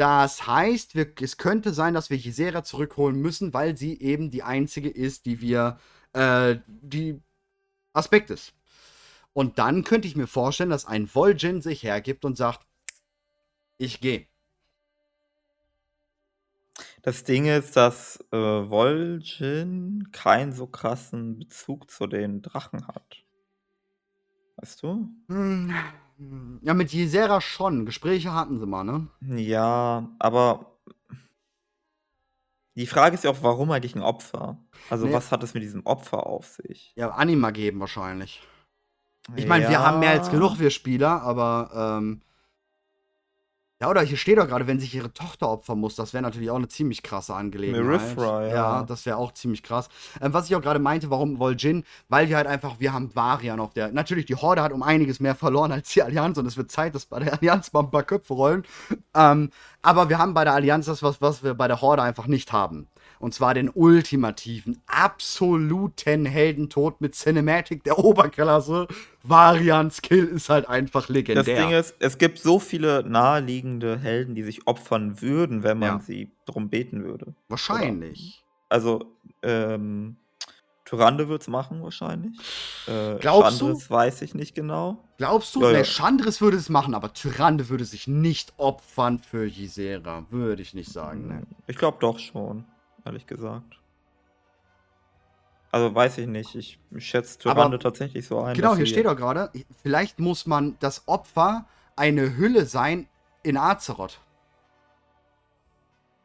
Das 0.00 0.46
heißt, 0.46 0.94
wir, 0.94 1.12
es 1.20 1.36
könnte 1.36 1.74
sein, 1.74 1.92
dass 1.92 2.08
wir 2.08 2.16
Gisera 2.16 2.64
zurückholen 2.64 3.20
müssen, 3.20 3.52
weil 3.52 3.76
sie 3.76 4.00
eben 4.00 4.30
die 4.30 4.42
einzige 4.42 4.88
ist, 4.88 5.26
die 5.26 5.42
wir, 5.42 5.78
äh, 6.14 6.56
die 6.66 7.20
Aspekt 7.92 8.30
ist. 8.30 8.54
Und 9.34 9.58
dann 9.58 9.84
könnte 9.84 10.08
ich 10.08 10.16
mir 10.16 10.26
vorstellen, 10.26 10.70
dass 10.70 10.86
ein 10.86 11.06
Vol'jin 11.06 11.60
sich 11.60 11.82
hergibt 11.82 12.24
und 12.24 12.38
sagt, 12.38 12.66
ich 13.76 14.00
gehe. 14.00 14.26
Das 17.02 17.24
Ding 17.24 17.44
ist, 17.44 17.76
dass 17.76 18.24
äh, 18.32 18.36
Vol'jin 18.36 20.10
keinen 20.12 20.54
so 20.54 20.66
krassen 20.66 21.38
Bezug 21.38 21.90
zu 21.90 22.06
den 22.06 22.40
Drachen 22.40 22.88
hat. 22.88 23.22
Weißt 24.56 24.82
du? 24.82 25.10
Hm, 25.28 25.74
ja, 26.62 26.74
mit 26.74 26.92
Ysera 26.92 27.40
schon. 27.40 27.86
Gespräche 27.86 28.34
hatten 28.34 28.58
sie 28.58 28.66
mal, 28.66 28.84
ne? 28.84 29.08
Ja, 29.20 30.08
aber 30.18 30.66
die 32.76 32.86
Frage 32.86 33.14
ist 33.14 33.24
ja 33.24 33.30
auch, 33.30 33.42
warum 33.42 33.70
eigentlich 33.70 33.94
ein 33.94 34.02
Opfer? 34.02 34.58
Also, 34.88 35.06
nee. 35.06 35.12
was 35.12 35.32
hat 35.32 35.42
es 35.42 35.54
mit 35.54 35.62
diesem 35.62 35.84
Opfer 35.86 36.26
auf 36.26 36.46
sich? 36.46 36.92
Ja, 36.96 37.10
Anima 37.10 37.50
geben 37.50 37.80
wahrscheinlich. 37.80 38.42
Ich 39.36 39.46
meine, 39.46 39.64
ja. 39.64 39.70
wir 39.70 39.80
haben 39.80 40.00
mehr 40.00 40.10
als 40.10 40.30
genug, 40.30 40.58
wir 40.58 40.70
Spieler, 40.70 41.22
aber 41.22 41.98
ähm, 41.98 42.22
ja, 43.82 43.88
oder 43.88 44.02
hier 44.02 44.18
steht 44.18 44.36
doch 44.36 44.46
gerade, 44.46 44.66
wenn 44.66 44.78
sich 44.78 44.94
ihre 44.94 45.10
Tochter 45.12 45.48
opfern 45.48 45.78
muss, 45.78 45.94
das 45.94 46.12
wäre 46.12 46.22
natürlich 46.22 46.50
auch 46.50 46.56
eine 46.56 46.68
ziemlich 46.68 47.02
krasse 47.02 47.34
Angelegenheit. 47.34 47.82
Merifra, 47.82 48.46
ja. 48.46 48.54
Ja, 48.54 48.82
das 48.82 49.06
wäre 49.06 49.16
auch 49.16 49.32
ziemlich 49.32 49.62
krass. 49.62 49.88
Ähm, 50.20 50.34
was 50.34 50.50
ich 50.50 50.54
auch 50.54 50.60
gerade 50.60 50.78
meinte, 50.78 51.08
warum 51.08 51.40
Vol'jin? 51.40 51.84
Weil 52.10 52.28
wir 52.28 52.36
halt 52.36 52.46
einfach, 52.46 52.78
wir 52.78 52.92
haben 52.92 53.14
Varian 53.16 53.58
auf 53.58 53.72
der. 53.72 53.90
Natürlich, 53.90 54.26
die 54.26 54.34
Horde 54.34 54.60
hat 54.62 54.72
um 54.72 54.82
einiges 54.82 55.18
mehr 55.18 55.34
verloren 55.34 55.72
als 55.72 55.88
die 55.94 56.02
Allianz 56.02 56.36
und 56.36 56.44
es 56.44 56.58
wird 56.58 56.70
Zeit, 56.70 56.94
dass 56.94 57.06
bei 57.06 57.20
der 57.20 57.32
Allianz 57.32 57.72
mal 57.72 57.80
ein 57.80 57.90
paar 57.90 58.02
Köpfe 58.02 58.34
rollen. 58.34 58.64
Ähm, 59.14 59.50
aber 59.80 60.10
wir 60.10 60.18
haben 60.18 60.34
bei 60.34 60.44
der 60.44 60.52
Allianz 60.52 60.84
das, 60.84 61.02
was, 61.02 61.22
was 61.22 61.42
wir 61.42 61.54
bei 61.54 61.66
der 61.66 61.80
Horde 61.80 62.02
einfach 62.02 62.26
nicht 62.26 62.52
haben. 62.52 62.86
Und 63.20 63.34
zwar 63.34 63.52
den 63.52 63.68
ultimativen, 63.68 64.80
absoluten 64.86 66.24
Heldentod 66.24 67.02
mit 67.02 67.14
Cinematic 67.14 67.84
der 67.84 67.98
Oberklasse. 67.98 68.88
Varians 69.22 70.00
Kill 70.00 70.24
ist 70.24 70.48
halt 70.48 70.66
einfach 70.70 71.10
legendär. 71.10 71.44
Das 71.44 71.66
Ding 71.66 71.78
ist, 71.78 71.94
es 71.98 72.16
gibt 72.16 72.38
so 72.38 72.58
viele 72.58 73.04
naheliegende 73.06 73.98
Helden, 73.98 74.34
die 74.34 74.42
sich 74.42 74.66
opfern 74.66 75.20
würden, 75.20 75.62
wenn 75.62 75.78
man 75.78 75.98
ja. 75.98 76.00
sie 76.00 76.30
drum 76.46 76.70
beten 76.70 77.04
würde. 77.04 77.34
Wahrscheinlich. 77.48 78.42
Oder, 78.42 78.74
also, 78.74 79.16
ähm, 79.42 80.16
Tyrande 80.86 81.28
wird 81.28 81.42
es 81.42 81.48
machen, 81.48 81.82
wahrscheinlich. 81.82 82.38
Äh, 82.88 83.16
Glaubst 83.16 83.58
Chandris 83.58 83.86
du? 83.86 83.94
weiß 83.94 84.22
ich 84.22 84.34
nicht 84.34 84.54
genau. 84.54 85.04
Glaubst 85.18 85.54
du? 85.54 85.62
Ja, 85.62 85.72
ja. 85.72 85.84
Chandris 85.84 86.40
würde 86.40 86.56
es 86.56 86.70
machen, 86.70 86.94
aber 86.94 87.12
Tyrande 87.12 87.68
würde 87.68 87.84
sich 87.84 88.08
nicht 88.08 88.54
opfern 88.56 89.18
für 89.18 89.46
Gisera. 89.50 90.24
Würde 90.30 90.62
ich 90.62 90.72
nicht 90.72 90.90
sagen. 90.90 91.28
Ne? 91.28 91.42
Ich 91.66 91.76
glaube 91.76 91.98
doch 92.00 92.18
schon 92.18 92.64
ehrlich 93.04 93.26
gesagt. 93.26 93.80
Also 95.72 95.94
weiß 95.94 96.18
ich 96.18 96.26
nicht. 96.26 96.54
Ich 96.54 96.78
schätze 96.98 97.38
Tyrande 97.38 97.78
tatsächlich 97.78 98.26
so 98.26 98.40
ein. 98.40 98.56
Genau, 98.56 98.74
hier 98.74 98.86
steht 98.86 99.06
doch 99.06 99.16
gerade, 99.16 99.50
vielleicht 99.82 100.18
muss 100.18 100.46
man 100.46 100.76
das 100.80 101.06
Opfer 101.06 101.66
eine 101.96 102.36
Hülle 102.36 102.66
sein 102.66 103.08
in 103.42 103.56
Azeroth. 103.56 104.20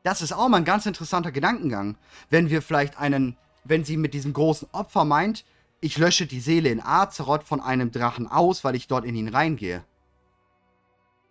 Das 0.04 0.22
ist 0.22 0.34
auch 0.34 0.48
mal 0.50 0.58
ein 0.58 0.66
ganz 0.66 0.86
interessanter 0.86 1.32
Gedankengang. 1.32 1.98
Wenn 2.30 2.50
wir 2.50 2.62
vielleicht 2.62 3.00
einen, 3.00 3.38
wenn 3.64 3.84
sie 3.84 3.98
mit 3.98 4.14
diesem 4.14 4.34
großen 4.34 4.68
Opfer 4.72 5.04
meint, 5.04 5.46
ich 5.82 5.98
lösche 5.98 6.26
die 6.26 6.40
Seele 6.40 6.70
in 6.70 6.82
Azeroth 6.82 7.44
von 7.44 7.60
einem 7.60 7.92
Drachen 7.92 8.28
aus, 8.28 8.64
weil 8.64 8.76
ich 8.76 8.88
dort 8.88 9.06
in 9.06 9.16
ihn 9.16 9.30
reingehe. 9.30 9.84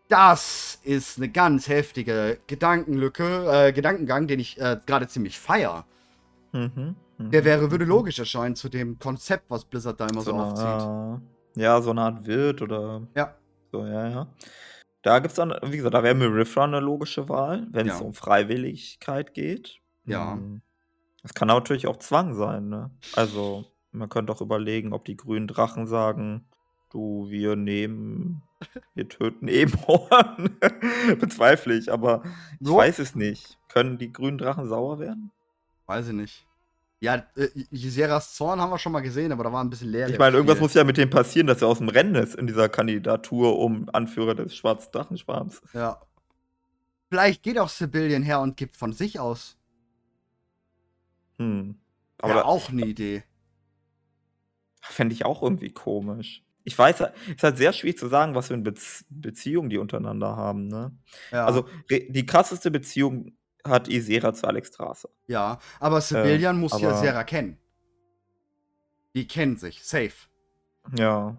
Das 0.08 0.78
ist 0.82 1.16
eine 1.16 1.30
ganz 1.30 1.68
heftige 1.68 2.38
Gedankenlücke, 2.46 3.68
äh, 3.68 3.72
Gedankengang, 3.72 4.26
den 4.26 4.38
ich 4.38 4.60
äh, 4.60 4.78
gerade 4.84 5.08
ziemlich 5.08 5.38
feier. 5.38 5.86
Mhm, 6.52 6.94
mh, 7.18 7.28
Der 7.30 7.44
wäre, 7.44 7.70
würde 7.70 7.84
logisch 7.84 8.18
erscheinen 8.18 8.54
zu 8.54 8.68
dem 8.68 8.98
Konzept, 8.98 9.50
was 9.50 9.64
Blizzard 9.64 9.98
da 10.00 10.06
immer 10.06 10.20
so, 10.20 10.32
so 10.32 10.36
aufzieht. 10.36 11.62
ja, 11.62 11.80
so 11.80 11.90
eine 11.90 12.02
Art 12.02 12.26
Wirt 12.26 12.60
oder. 12.62 13.02
Ja. 13.16 13.34
So, 13.72 13.84
ja, 13.86 14.08
ja. 14.08 14.26
Da 15.02 15.18
gibt 15.18 15.32
es 15.32 15.36
dann, 15.36 15.54
wie 15.62 15.76
gesagt, 15.76 15.94
da 15.94 16.02
wäre 16.02 16.14
Mirifra 16.14 16.64
eine 16.64 16.80
logische 16.80 17.28
Wahl, 17.28 17.66
wenn 17.70 17.88
es 17.88 17.98
ja. 17.98 18.04
um 18.04 18.14
Freiwilligkeit 18.14 19.34
geht. 19.34 19.80
Ja. 20.06 20.34
Hm. 20.34 20.62
Es 21.22 21.34
kann 21.34 21.48
natürlich 21.48 21.86
auch 21.86 21.98
Zwang 21.98 22.34
sein, 22.34 22.68
ne? 22.68 22.90
Also, 23.14 23.64
man 23.92 24.08
könnte 24.08 24.32
auch 24.32 24.40
überlegen, 24.42 24.92
ob 24.92 25.04
die 25.06 25.16
grünen 25.16 25.46
Drachen 25.46 25.86
sagen, 25.86 26.46
du, 26.90 27.26
wir 27.28 27.56
nehmen 27.56 28.42
wir 28.94 29.08
töten 29.08 29.48
Ebenhorn. 29.48 30.56
Bezweifle 31.20 31.74
ich, 31.74 31.92
aber 31.92 32.22
ich 32.60 32.66
so. 32.66 32.76
weiß 32.76 32.98
es 32.98 33.14
nicht. 33.14 33.58
Können 33.68 33.98
die 33.98 34.12
grünen 34.12 34.38
Drachen 34.38 34.68
sauer 34.68 34.98
werden? 34.98 35.30
Weiß 35.86 36.08
ich 36.08 36.14
nicht. 36.14 36.46
Ja, 37.00 37.16
äh, 37.36 37.48
Jiseras 37.70 38.34
Zorn 38.34 38.60
haben 38.60 38.70
wir 38.70 38.78
schon 38.78 38.92
mal 38.92 39.00
gesehen, 39.00 39.32
aber 39.32 39.44
da 39.44 39.52
war 39.52 39.62
ein 39.62 39.70
bisschen 39.70 39.90
leer. 39.90 40.08
Ich 40.08 40.18
meine, 40.18 40.36
irgendwas 40.36 40.60
muss 40.60 40.74
ja 40.74 40.84
mit 40.84 40.96
dem 40.96 41.10
passieren, 41.10 41.46
dass 41.46 41.60
er 41.60 41.68
aus 41.68 41.78
dem 41.78 41.88
Rennen 41.88 42.14
ist 42.14 42.34
in 42.34 42.46
dieser 42.46 42.68
Kandidatur 42.68 43.58
um 43.58 43.88
Anführer 43.92 44.34
des 44.34 44.56
schwarzen 44.56 44.90
Drachenschwarms. 44.92 45.60
Ja. 45.74 46.00
Vielleicht 47.10 47.42
geht 47.42 47.58
auch 47.58 47.68
Sibylian 47.68 48.22
her 48.22 48.40
und 48.40 48.56
gibt 48.56 48.76
von 48.76 48.92
sich 48.92 49.20
aus. 49.20 49.58
Hm. 51.38 51.76
Aber 52.18 52.36
ja, 52.36 52.44
auch 52.44 52.70
eine 52.70 52.86
Idee. 52.86 53.22
Fände 54.80 55.14
ich 55.14 55.24
auch 55.24 55.42
irgendwie 55.42 55.70
komisch 55.70 56.43
ich 56.64 56.76
weiß, 56.76 57.00
es 57.00 57.08
ist 57.28 57.42
halt 57.42 57.58
sehr 57.58 57.72
schwierig 57.72 57.98
zu 57.98 58.08
sagen, 58.08 58.34
was 58.34 58.48
für 58.48 58.54
eine 58.54 58.62
Bez 58.62 59.04
Beziehung 59.10 59.68
die 59.68 59.78
untereinander 59.78 60.36
haben, 60.36 60.68
ne? 60.68 60.96
Ja. 61.30 61.44
Also, 61.46 61.68
die 61.90 62.26
krasseste 62.26 62.70
Beziehung 62.70 63.36
hat 63.66 63.88
Isera 63.88 64.32
zu 64.32 64.46
Alexstrasza. 64.46 65.08
Ja, 65.26 65.58
aber 65.80 66.00
Sibylian 66.00 66.56
äh, 66.56 66.58
muss 66.58 66.80
ja 66.80 66.96
Sera 66.96 67.24
kennen. 67.24 67.58
Die 69.14 69.28
kennen 69.28 69.56
sich, 69.56 69.84
safe. 69.84 70.28
Ja. 70.98 71.36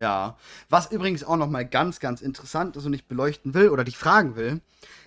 Ja. 0.00 0.36
Was 0.68 0.90
übrigens 0.92 1.24
auch 1.24 1.36
noch 1.36 1.48
mal 1.48 1.66
ganz, 1.66 2.00
ganz 2.00 2.20
interessant 2.20 2.76
ist 2.76 2.86
und 2.86 2.92
ich 2.92 3.08
beleuchten 3.08 3.54
will 3.54 3.70
oder 3.70 3.84
dich 3.84 3.96
fragen 3.96 4.36
will, 4.36 4.60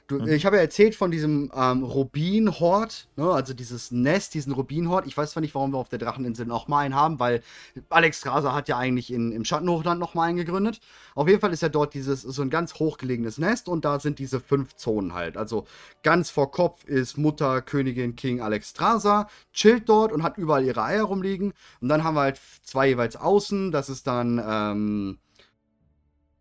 Du, 0.10 0.18
mhm. 0.18 0.28
Ich 0.28 0.48
habe 0.48 0.56
ja 0.56 0.64
erzählt 0.64 0.96
von 0.96 1.12
diesem 1.12 1.52
ähm, 1.56 1.84
Rubin-Hort, 1.84 3.08
ne? 3.16 3.30
also 3.30 3.54
dieses 3.54 3.92
Nest, 3.92 4.34
diesen 4.34 4.52
Rubin-Hort. 4.54 5.06
Ich 5.06 5.16
weiß 5.16 5.32
zwar 5.32 5.42
nicht, 5.42 5.54
warum 5.54 5.72
wir 5.72 5.78
auf 5.78 5.90
der 5.90 6.00
Dracheninsel 6.00 6.48
nochmal 6.48 6.86
einen 6.86 6.96
haben, 6.96 7.20
weil 7.20 7.44
Alex 7.90 8.24
Graser 8.24 8.56
hat 8.56 8.68
ja 8.68 8.78
eigentlich 8.80 9.14
in, 9.14 9.32
im 9.32 9.46
Schattenhochland 9.46 10.00
nochmal 10.00 10.30
einen 10.30 10.38
gegründet. 10.38 10.80
Auf 11.14 11.28
jeden 11.28 11.40
Fall 11.40 11.54
ist 11.54 11.62
ja 11.62 11.70
dort 11.70 11.94
dieses 11.94 12.24
so 12.24 12.42
ein 12.42 12.50
ganz 12.50 12.74
hochgelegenes 12.74 13.38
Nest 13.38 13.70
und 13.70 13.86
da 13.86 14.00
sind 14.00 14.18
diese 14.18 14.40
fünf 14.40 14.76
Zonen 14.76 15.14
halt. 15.14 15.38
Also 15.38 15.66
ganz 16.02 16.32
vor 16.32 16.50
Kopf 16.50 16.86
ist 16.86 17.20
Mutter, 17.20 17.62
Königin, 17.62 18.16
King 18.16 18.42
Alex 18.42 18.74
Graser, 18.74 19.28
chillt 19.54 19.88
dort 19.88 20.12
und 20.12 20.24
hat 20.24 20.40
überall 20.40 20.66
ihre 20.66 20.82
Eier 20.82 21.04
rumliegen. 21.04 21.54
Und 21.82 21.90
dann 21.90 22.04
haben 22.04 22.16
wir 22.16 22.22
halt 22.22 22.42
zwei 22.64 22.88
jeweils 22.88 23.16
außen. 23.16 23.72
Das 23.72 23.90
ist 23.90 24.08
dann 24.08 24.42
ähm, 24.44 25.20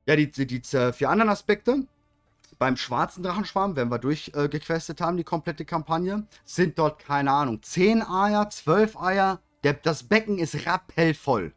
ja 0.06 0.16
die, 0.16 0.30
die, 0.30 0.46
die 0.46 0.62
vier 0.62 1.10
anderen 1.10 1.28
Aspekte 1.28 1.86
beim 2.58 2.76
schwarzen 2.76 3.22
Drachenschwarm, 3.22 3.76
wenn 3.76 3.88
wir 3.88 3.98
durchgequestet 3.98 5.00
äh, 5.00 5.04
haben, 5.04 5.16
die 5.16 5.24
komplette 5.24 5.64
Kampagne, 5.64 6.26
sind 6.44 6.78
dort, 6.78 6.98
keine 6.98 7.30
Ahnung, 7.30 7.62
10 7.62 8.02
Eier, 8.02 8.50
12 8.50 9.00
Eier. 9.00 9.40
Der, 9.64 9.74
das 9.74 10.02
Becken 10.02 10.38
ist 10.38 10.66
rappellvoll. 10.66 11.52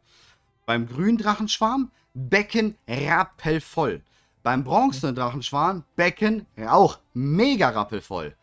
Beim 0.66 0.86
grünen 0.86 1.18
Drachenschwarm, 1.18 1.90
Becken 2.14 2.76
rappellvoll. 2.88 4.02
Beim 4.42 4.64
bronzenen 4.64 5.14
Drachenschwarm, 5.14 5.84
Becken 5.96 6.46
auch 6.68 6.98
mega 7.14 7.68
rappelvoll. 7.70 8.36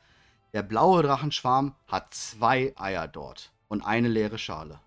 Der 0.54 0.64
blaue 0.64 1.04
Drachenschwarm 1.04 1.76
hat 1.88 2.14
zwei 2.14 2.74
Eier 2.78 3.08
dort 3.08 3.52
und 3.68 3.86
eine 3.86 4.08
leere 4.08 4.38
Schale. 4.38 4.80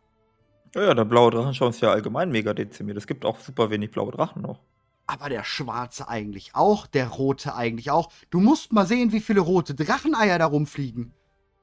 Ja, 0.74 0.84
ja 0.84 0.94
der 0.94 1.04
blaue 1.04 1.30
Drachenschwarm 1.30 1.70
ist 1.70 1.80
ja 1.80 1.90
allgemein 1.90 2.30
mega 2.30 2.54
dezimiert. 2.54 2.96
Es 2.96 3.06
gibt 3.06 3.24
auch 3.24 3.38
super 3.38 3.70
wenig 3.70 3.90
blaue 3.90 4.10
Drachen 4.10 4.42
noch 4.42 4.58
aber 5.06 5.28
der 5.28 5.44
schwarze 5.44 6.08
eigentlich 6.08 6.54
auch, 6.54 6.86
der 6.86 7.08
rote 7.08 7.54
eigentlich 7.54 7.90
auch. 7.90 8.10
Du 8.30 8.40
musst 8.40 8.72
mal 8.72 8.86
sehen, 8.86 9.12
wie 9.12 9.20
viele 9.20 9.40
rote 9.40 9.74
Dracheneier 9.74 10.38
da 10.38 10.46
rumfliegen. 10.46 11.12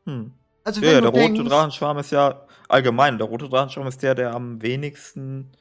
Hm. 0.06 0.34
Also, 0.64 0.82
ja, 0.82 1.02
der 1.02 1.12
denkst, 1.12 1.40
rote 1.40 1.50
Drachenschwarm 1.50 1.98
ist 2.00 2.12
ja 2.12 2.46
allgemein, 2.68 3.18
der 3.18 3.28
rote 3.28 3.50
Drachenschwarm 3.50 3.88
ist 3.88 4.04
der, 4.04 4.14
der 4.14 4.36
am 4.36 4.62
wenigsten 4.62 5.52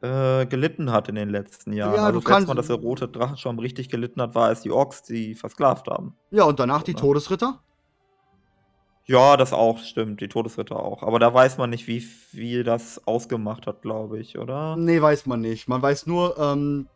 äh, 0.00 0.46
gelitten 0.46 0.92
hat 0.92 1.08
in 1.08 1.16
den 1.16 1.28
letzten 1.28 1.72
Jahren. 1.72 1.94
Ja, 1.94 2.02
also 2.06 2.20
du 2.20 2.24
das 2.24 2.30
kannst, 2.30 2.48
Mal, 2.48 2.54
dass 2.54 2.68
der 2.68 2.76
rote 2.76 3.08
Drachenschwarm 3.08 3.58
richtig 3.58 3.88
gelitten 3.88 4.20
hat, 4.22 4.34
war, 4.34 4.46
als 4.46 4.60
die 4.60 4.70
Orks 4.70 5.02
die 5.02 5.34
versklavt 5.34 5.88
haben. 5.88 6.14
Ja, 6.30 6.44
und 6.44 6.60
danach 6.60 6.82
die 6.82 6.94
Todesritter? 6.94 7.60
Ja, 9.06 9.38
das 9.38 9.54
auch, 9.54 9.78
stimmt. 9.78 10.20
Die 10.20 10.28
Todesritter 10.28 10.76
auch. 10.76 11.02
Aber 11.02 11.18
da 11.18 11.32
weiß 11.32 11.56
man 11.56 11.70
nicht, 11.70 11.86
wie 11.88 12.00
viel 12.00 12.62
das 12.62 13.06
ausgemacht 13.06 13.66
hat, 13.66 13.80
glaube 13.80 14.20
ich, 14.20 14.38
oder? 14.38 14.76
Nee, 14.76 15.00
weiß 15.00 15.24
man 15.24 15.40
nicht. 15.40 15.66
Man 15.66 15.80
weiß 15.80 16.06
nur, 16.06 16.38
ähm, 16.38 16.88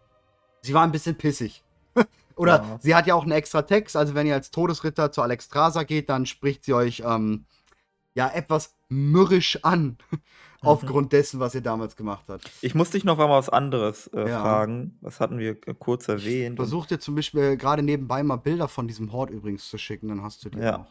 sie 0.62 0.74
war 0.74 0.84
ein 0.84 0.92
bisschen 0.92 1.16
pissig. 1.16 1.62
Oder 2.36 2.56
ja. 2.56 2.78
sie 2.80 2.94
hat 2.94 3.06
ja 3.06 3.14
auch 3.14 3.22
einen 3.22 3.32
extra 3.32 3.62
Text, 3.62 3.96
also 3.96 4.14
wenn 4.14 4.26
ihr 4.26 4.34
als 4.34 4.50
Todesritter 4.50 5.12
zu 5.12 5.20
Alexstrasza 5.22 5.82
geht, 5.82 6.08
dann 6.08 6.24
spricht 6.26 6.64
sie 6.64 6.72
euch 6.72 7.02
ähm, 7.04 7.44
ja 8.14 8.30
etwas 8.30 8.74
mürrisch 8.88 9.58
an. 9.62 9.98
Mhm. 10.62 10.68
aufgrund 10.68 11.12
dessen, 11.12 11.40
was 11.40 11.56
ihr 11.56 11.60
damals 11.60 11.96
gemacht 11.96 12.24
habt. 12.28 12.48
Ich 12.60 12.74
muss 12.74 12.90
dich 12.90 13.02
noch 13.02 13.18
mal 13.18 13.28
was 13.28 13.48
anderes 13.48 14.06
äh, 14.14 14.28
ja. 14.28 14.40
fragen. 14.40 14.96
Was 15.00 15.18
hatten 15.18 15.38
wir 15.38 15.56
äh, 15.66 15.74
kurz 15.76 16.06
erwähnt? 16.06 16.56
Versuch 16.56 16.86
dir 16.86 17.00
zum 17.00 17.16
Beispiel 17.16 17.56
gerade 17.56 17.82
nebenbei 17.82 18.22
mal 18.22 18.36
Bilder 18.36 18.68
von 18.68 18.86
diesem 18.86 19.12
Hort 19.12 19.30
übrigens 19.30 19.68
zu 19.68 19.76
schicken, 19.76 20.08
dann 20.08 20.22
hast 20.22 20.44
du 20.44 20.50
die 20.50 20.60
ja. 20.60 20.78
auch. 20.78 20.86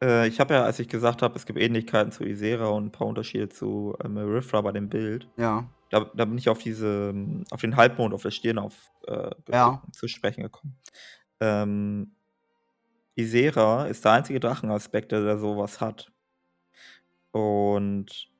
Äh, 0.00 0.28
ich 0.28 0.38
habe 0.38 0.54
ja, 0.54 0.62
als 0.62 0.78
ich 0.78 0.88
gesagt 0.88 1.22
habe, 1.22 1.34
es 1.36 1.46
gibt 1.46 1.58
Ähnlichkeiten 1.58 2.12
zu 2.12 2.24
Isera 2.24 2.68
und 2.68 2.86
ein 2.86 2.92
paar 2.92 3.08
Unterschiede 3.08 3.48
zu 3.48 3.96
äh, 4.02 4.06
Marifra 4.06 4.60
bei 4.60 4.70
dem 4.70 4.88
Bild. 4.88 5.26
Ja 5.36 5.66
da, 5.92 6.10
da 6.14 6.24
bin 6.24 6.38
ich 6.38 6.48
auf 6.48 6.58
diese, 6.58 7.14
auf 7.50 7.60
den 7.60 7.76
Halbmond 7.76 8.14
auf 8.14 8.22
der 8.22 8.30
Stirn 8.30 8.58
auf, 8.58 8.90
äh, 9.06 9.30
ja. 9.50 9.82
zu 9.92 10.08
sprechen 10.08 10.42
gekommen. 10.42 10.78
Ähm, 11.38 12.16
Isera 13.14 13.86
ist 13.86 14.02
der 14.04 14.12
einzige 14.12 14.40
Drachenaspekt, 14.40 15.12
der 15.12 15.38
sowas 15.38 15.82
hat. 15.82 16.10
Und 17.30 18.30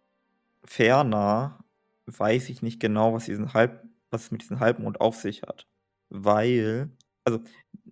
ferner 0.65 1.63
weiß 2.07 2.49
ich 2.49 2.63
nicht 2.63 2.81
genau, 2.81 3.13
was 3.13 3.27
diesen 3.27 3.53
Halb, 3.53 3.85
was 4.11 4.25
es 4.25 4.31
mit 4.31 4.41
diesem 4.41 4.61
Halbmond 4.61 5.03
auf 5.03 5.17
sich 5.17 5.43
hat. 5.43 5.67
Weil, 6.09 6.91
also 7.25 7.41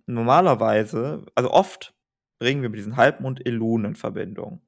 normalerweise, 0.07 1.23
also 1.35 1.51
oft 1.51 1.93
bringen 2.39 2.63
wir 2.63 2.69
mit 2.69 2.79
diesem 2.79 2.97
Halbmond 2.97 3.45
Elun 3.45 3.85
in 3.85 3.95
Verbindung. 3.95 4.59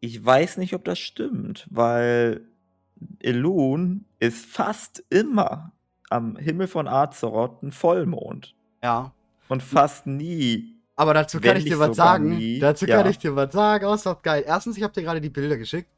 Ich 0.00 0.22
weiß 0.22 0.58
nicht, 0.58 0.74
ob 0.74 0.84
das 0.84 0.98
stimmt, 0.98 1.66
weil 1.70 2.46
Elun 3.20 4.04
ist 4.18 4.46
fast 4.46 5.04
immer 5.10 5.72
am 6.10 6.36
Himmel 6.36 6.66
von 6.66 6.88
Azeroth 6.88 7.62
ein 7.62 7.72
Vollmond. 7.72 8.54
Ja. 8.82 9.12
Und 9.48 9.62
fast 9.62 10.06
nie. 10.06 10.76
Aber 10.96 11.14
dazu 11.14 11.40
kann 11.40 11.56
ich 11.56 11.64
dir 11.64 11.78
was 11.78 11.96
sagen. 11.96 12.36
Nie. 12.36 12.58
Dazu 12.58 12.86
ja. 12.86 12.96
kann 12.96 13.10
ich 13.10 13.18
dir 13.18 13.36
was 13.36 13.52
sagen. 13.52 13.86
Oh, 13.86 13.94
ist 13.94 14.06
doch 14.06 14.22
geil. 14.22 14.44
Erstens, 14.46 14.76
ich 14.76 14.82
habe 14.82 14.92
dir 14.92 15.02
gerade 15.02 15.20
die 15.20 15.30
Bilder 15.30 15.56
geschickt. 15.56 15.90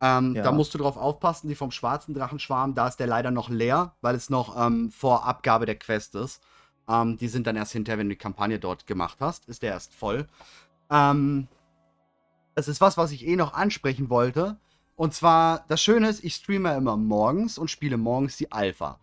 Ähm, 0.00 0.34
ja. 0.34 0.42
Da 0.42 0.52
musst 0.52 0.74
du 0.74 0.78
drauf 0.78 0.96
aufpassen, 0.96 1.48
die 1.48 1.54
vom 1.54 1.70
schwarzen 1.70 2.14
Drachenschwarm, 2.14 2.74
da 2.74 2.88
ist 2.88 2.98
der 2.98 3.06
leider 3.06 3.30
noch 3.30 3.48
leer, 3.48 3.94
weil 4.02 4.14
es 4.14 4.28
noch 4.28 4.56
ähm, 4.66 4.90
vor 4.90 5.24
Abgabe 5.26 5.64
der 5.64 5.78
Quest 5.78 6.14
ist. 6.14 6.42
Ähm, 6.88 7.16
die 7.16 7.28
sind 7.28 7.46
dann 7.46 7.56
erst 7.56 7.72
hinterher, 7.72 7.98
wenn 7.98 8.08
du 8.08 8.14
die 8.14 8.18
Kampagne 8.18 8.58
dort 8.58 8.86
gemacht 8.86 9.18
hast, 9.20 9.48
ist 9.48 9.62
der 9.62 9.72
erst 9.72 9.94
voll. 9.94 10.26
Ähm, 10.90 11.48
es 12.54 12.68
ist 12.68 12.80
was, 12.80 12.96
was 12.96 13.12
ich 13.12 13.26
eh 13.26 13.36
noch 13.36 13.54
ansprechen 13.54 14.10
wollte. 14.10 14.56
Und 14.96 15.12
zwar, 15.12 15.64
das 15.68 15.82
Schöne 15.82 16.08
ist, 16.08 16.24
ich 16.24 16.34
streame 16.34 16.74
immer 16.74 16.96
morgens 16.96 17.58
und 17.58 17.70
spiele 17.70 17.98
morgens 17.98 18.36
die 18.36 18.50
Alpha. 18.50 18.98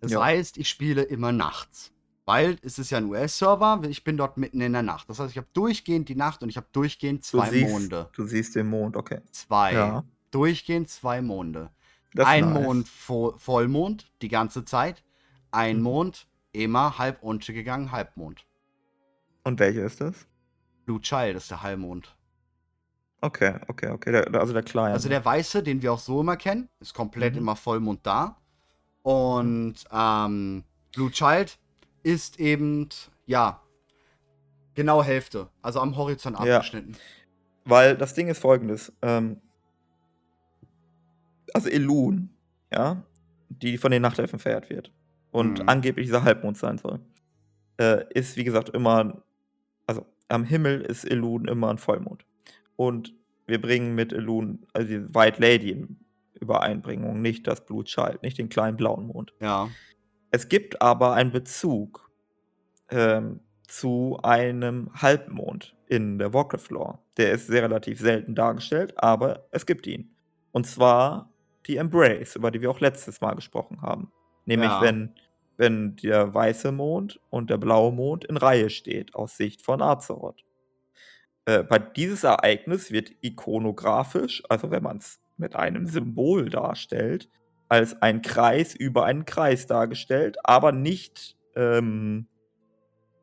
Das 0.00 0.12
ja. 0.12 0.22
heißt, 0.22 0.58
ich 0.58 0.68
spiele 0.68 1.02
immer 1.02 1.32
nachts. 1.32 1.92
Weil 2.26 2.58
es 2.62 2.78
ist 2.78 2.90
ja 2.90 2.98
ein 2.98 3.06
US-Server, 3.06 3.80
ich 3.88 4.04
bin 4.04 4.16
dort 4.16 4.36
mitten 4.36 4.60
in 4.60 4.72
der 4.72 4.82
Nacht. 4.82 5.08
Das 5.08 5.18
heißt, 5.18 5.30
ich 5.30 5.36
habe 5.36 5.48
durchgehend 5.52 6.08
die 6.08 6.14
Nacht 6.14 6.42
und 6.42 6.48
ich 6.48 6.56
habe 6.56 6.66
durchgehend 6.72 7.24
zwei 7.24 7.46
du 7.46 7.52
siehst, 7.52 7.72
Monde. 7.72 8.10
Du 8.12 8.26
siehst 8.26 8.54
den 8.54 8.68
Mond, 8.68 8.96
okay. 8.96 9.20
Zwei. 9.32 9.72
Ja. 9.72 10.04
Durchgehend 10.30 10.88
zwei 10.88 11.22
Monde. 11.22 11.70
ein 12.16 12.52
nice. 12.52 12.62
Mond 12.62 12.88
Vo 12.88 13.34
Vollmond 13.36 14.12
die 14.22 14.28
ganze 14.28 14.64
Zeit. 14.64 15.02
Ein 15.50 15.78
mhm. 15.78 15.82
Mond 15.82 16.28
immer 16.52 16.98
halb 16.98 17.22
untergegangen, 17.22 17.90
Halbmond. 17.90 18.46
Und 19.42 19.58
welcher 19.58 19.84
ist 19.84 20.00
das? 20.00 20.26
Blue 20.84 21.00
Child 21.00 21.36
ist 21.36 21.50
der 21.50 21.62
Halbmond. 21.62 22.16
Okay, 23.22 23.54
okay, 23.68 23.90
okay. 23.90 24.12
Der, 24.12 24.34
also 24.34 24.52
der 24.52 24.62
kleine. 24.62 24.94
Also 24.94 25.08
der 25.08 25.24
weiße, 25.24 25.62
den 25.62 25.82
wir 25.82 25.92
auch 25.92 25.98
so 25.98 26.20
immer 26.20 26.36
kennen, 26.36 26.68
ist 26.80 26.94
komplett 26.94 27.34
mhm. 27.34 27.40
immer 27.40 27.56
Vollmond 27.56 28.00
da. 28.02 28.36
Und 29.02 29.74
ähm, 29.92 30.64
Blue 30.94 31.10
Child 31.10 31.58
ist 32.02 32.40
eben, 32.40 32.88
ja, 33.26 33.60
genau 34.74 35.02
Hälfte. 35.02 35.48
Also 35.62 35.80
am 35.80 35.96
Horizont 35.96 36.38
ja. 36.44 36.56
abgeschnitten. 36.56 36.96
Weil 37.64 37.96
das 37.96 38.14
Ding 38.14 38.28
ist 38.28 38.38
folgendes. 38.38 38.92
Ähm, 39.02 39.40
also 41.52 41.68
Elun, 41.68 42.30
ja, 42.72 43.02
die 43.48 43.76
von 43.76 43.90
den 43.90 44.02
Nachtelfen 44.02 44.38
verehrt 44.38 44.70
wird 44.70 44.92
und 45.30 45.60
mhm. 45.60 45.68
angeblich 45.68 46.06
dieser 46.06 46.24
Halbmond 46.24 46.56
sein 46.56 46.78
soll, 46.78 47.00
äh, 47.78 48.04
ist 48.14 48.36
wie 48.36 48.44
gesagt 48.44 48.70
immer, 48.70 49.22
also 49.86 50.06
am 50.28 50.44
Himmel 50.44 50.80
ist 50.82 51.04
Elun 51.04 51.48
immer 51.48 51.70
ein 51.70 51.78
Vollmond. 51.78 52.24
Und 52.80 53.12
wir 53.46 53.60
bringen 53.60 53.94
mit 53.94 54.10
Elun, 54.10 54.66
also 54.72 54.88
die 54.88 55.14
White 55.14 55.38
Lady 55.38 55.72
in 55.72 55.98
Übereinbringung, 56.40 57.20
nicht 57.20 57.46
das 57.46 57.66
Blue 57.66 57.84
Child, 57.84 58.22
nicht 58.22 58.38
den 58.38 58.48
kleinen 58.48 58.78
blauen 58.78 59.06
Mond. 59.06 59.34
Ja. 59.38 59.68
Es 60.30 60.48
gibt 60.48 60.80
aber 60.80 61.12
einen 61.12 61.30
Bezug 61.30 62.10
ähm, 62.88 63.40
zu 63.68 64.18
einem 64.22 64.88
Halbmond 64.94 65.76
in 65.88 66.18
der 66.18 66.32
Warcraft-Lore. 66.32 67.00
Der 67.18 67.32
ist 67.32 67.48
sehr 67.48 67.64
relativ 67.64 68.00
selten 68.00 68.34
dargestellt, 68.34 68.94
aber 68.96 69.46
es 69.50 69.66
gibt 69.66 69.86
ihn. 69.86 70.16
Und 70.50 70.66
zwar 70.66 71.28
die 71.66 71.76
Embrace, 71.76 72.36
über 72.36 72.50
die 72.50 72.62
wir 72.62 72.70
auch 72.70 72.80
letztes 72.80 73.20
Mal 73.20 73.34
gesprochen 73.34 73.82
haben. 73.82 74.10
Nämlich, 74.46 74.70
ja. 74.70 74.80
wenn, 74.80 75.14
wenn 75.58 75.96
der 75.96 76.32
weiße 76.32 76.72
Mond 76.72 77.20
und 77.28 77.50
der 77.50 77.58
blaue 77.58 77.92
Mond 77.92 78.24
in 78.24 78.38
Reihe 78.38 78.70
steht, 78.70 79.14
aus 79.14 79.36
Sicht 79.36 79.60
von 79.60 79.82
Azeroth. 79.82 80.46
Äh, 81.50 81.64
bei 81.64 81.80
dieses 81.80 82.22
Ereignis 82.22 82.92
wird 82.92 83.10
ikonografisch, 83.22 84.42
also 84.48 84.70
wenn 84.70 84.84
man 84.84 84.98
es 84.98 85.18
mit 85.36 85.56
einem 85.56 85.88
Symbol 85.88 86.48
darstellt, 86.48 87.28
als 87.68 88.00
ein 88.02 88.22
Kreis 88.22 88.74
über 88.74 89.04
einen 89.04 89.24
Kreis 89.24 89.66
dargestellt, 89.66 90.36
aber 90.44 90.70
nicht, 90.70 91.36
ähm, 91.56 92.28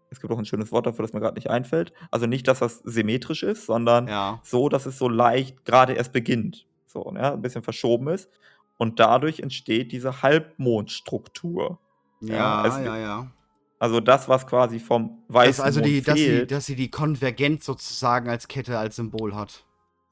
es 0.10 0.20
gibt 0.20 0.34
auch 0.34 0.38
ein 0.38 0.45
schönes 0.45 0.74
Wort 0.74 0.88
dafür, 0.88 1.04
das 1.04 1.14
mir 1.14 1.22
gerade 1.22 1.36
nicht 1.36 1.49
einfällt, 1.49 1.94
also 2.12 2.26
nicht, 2.26 2.49
dass 2.49 2.60
das 2.60 2.80
symmetrisch 2.80 3.44
ist, 3.44 3.66
sondern 3.66 4.10
ja. 4.10 4.41
so, 4.44 4.68
dass 4.68 4.86
es 4.86 4.98
so 4.98 5.08
leicht 5.08 5.64
gerade 5.64 5.94
erst 5.94 6.12
beginnt, 6.12 6.68
so, 6.86 7.12
ne, 7.12 7.32
ein 7.32 7.41
bisschen 7.41 7.64
verschoben 7.64 8.10
ist 8.10 8.30
und 8.78 8.99
dadurch 8.99 9.40
entsteht 9.40 9.94
diese 9.94 10.22
Halbmondstruktur. 10.22 11.80
Ja, 12.20 12.66
ja, 12.68 12.82
ja, 12.82 12.98
ja. 12.98 13.32
Also 13.80 13.99
das, 13.99 14.28
was 14.28 14.48
quasi 14.48 14.80
vom 14.80 15.24
weißen 15.28 15.58
das, 15.58 15.66
also 15.66 15.82
die, 15.82 16.02
dass 16.02 16.16
fehlt. 16.16 16.49
Sie, 16.49 16.56
dass 16.56 16.66
sie 16.66 16.76
die 16.76 16.90
Konvergenz 16.90 17.66
sozusagen 17.66 18.30
als 18.30 18.48
Kette, 18.48 18.78
als 18.78 18.95
Symbol 18.95 19.36
hat. 19.36 19.66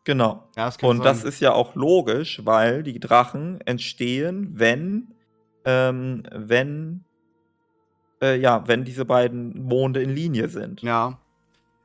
Genau. 0.04 0.48
Ja, 0.56 0.66
das 0.66 0.78
Und 0.78 0.98
sein. 0.98 1.04
das 1.04 1.24
ist 1.24 1.40
ja 1.40 1.54
auch 1.54 1.76
logisch, 1.76 2.42
weil 2.46 2.84
die 2.84 3.00
Drachen 3.00 3.60
entstehen, 3.62 4.52
wenn, 4.54 5.16
ähm, 5.66 6.24
wenn 6.32 7.04
Äh, 8.22 8.40
ja, 8.40 8.66
wenn 8.66 8.86
diese 8.86 9.04
beiden 9.04 9.62
Monde 9.64 10.02
in 10.02 10.10
Linie 10.10 10.48
sind. 10.48 10.82
Ja. 10.82 11.20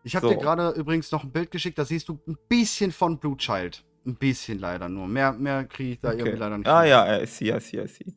Ich 0.05 0.15
habe 0.15 0.29
so. 0.29 0.33
dir 0.33 0.39
gerade 0.39 0.71
übrigens 0.71 1.11
noch 1.11 1.25
ein 1.25 1.33
Bild 1.33 1.51
geschickt, 1.51 1.77
da 1.77 1.85
siehst 1.85 2.09
du 2.09 2.21
ein 2.29 2.39
bisschen 2.49 2.93
von 2.93 3.19
Blue 3.19 3.37
Child. 3.37 3.85
Ein 4.07 4.15
bisschen 4.15 4.61
leider 4.61 4.89
nur. 4.89 5.09
Mehr, 5.09 5.33
mehr 5.33 5.65
kriege 5.65 5.93
ich 5.95 5.99
da 5.99 6.11
okay. 6.11 6.19
irgendwie 6.19 6.39
leider 6.39 6.59
nicht. 6.59 6.69
Ah 6.69 6.85
ja, 6.85 7.21
I 7.21 7.27
see, 7.27 7.51
I 7.53 7.59
see, 7.59 7.83
I 7.83 7.89
see. 7.89 8.15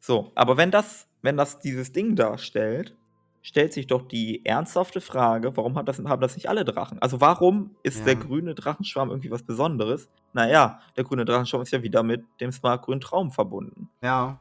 So, 0.00 0.32
aber 0.34 0.56
wenn 0.56 0.70
das, 0.70 1.06
wenn 1.22 1.36
das 1.36 1.60
dieses 1.60 1.92
Ding 1.92 2.16
darstellt, 2.16 2.96
stellt 3.42 3.72
sich 3.72 3.86
doch 3.86 4.02
die 4.02 4.44
ernsthafte 4.44 5.00
Frage, 5.00 5.56
warum 5.56 5.76
hat 5.76 5.88
das, 5.88 5.98
haben 5.98 6.20
das 6.20 6.36
nicht 6.36 6.48
alle 6.48 6.64
Drachen? 6.64 7.00
Also 7.00 7.20
warum 7.20 7.76
ist 7.82 8.00
ja. 8.00 8.06
der 8.06 8.16
grüne 8.16 8.54
Drachenschwarm 8.54 9.10
irgendwie 9.10 9.30
was 9.30 9.42
Besonderes? 9.42 10.08
Naja, 10.32 10.80
der 10.96 11.04
grüne 11.04 11.24
Drachenschwarm 11.24 11.62
ist 11.62 11.72
ja 11.72 11.82
wieder 11.82 12.02
mit 12.02 12.24
dem 12.40 12.52
Smart 12.52 12.82
Grünen 12.82 13.00
Traum 13.00 13.30
verbunden. 13.30 13.90
Ja. 14.02 14.40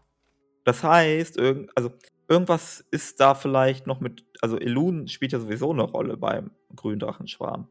Das 0.64 0.84
heißt, 0.84 1.38
irgend, 1.38 1.72
also 1.76 1.92
irgendwas 2.30 2.86
ist 2.92 3.20
da 3.20 3.34
vielleicht 3.34 3.88
noch 3.88 4.00
mit, 4.00 4.24
also 4.42 4.58
Elun 4.58 5.08
spielt 5.08 5.32
ja 5.32 5.40
sowieso 5.40 5.72
eine 5.72 5.84
Rolle 5.84 6.18
beim 6.18 6.52
grünen 6.76 7.00
Drachenschwarm. 7.00 7.68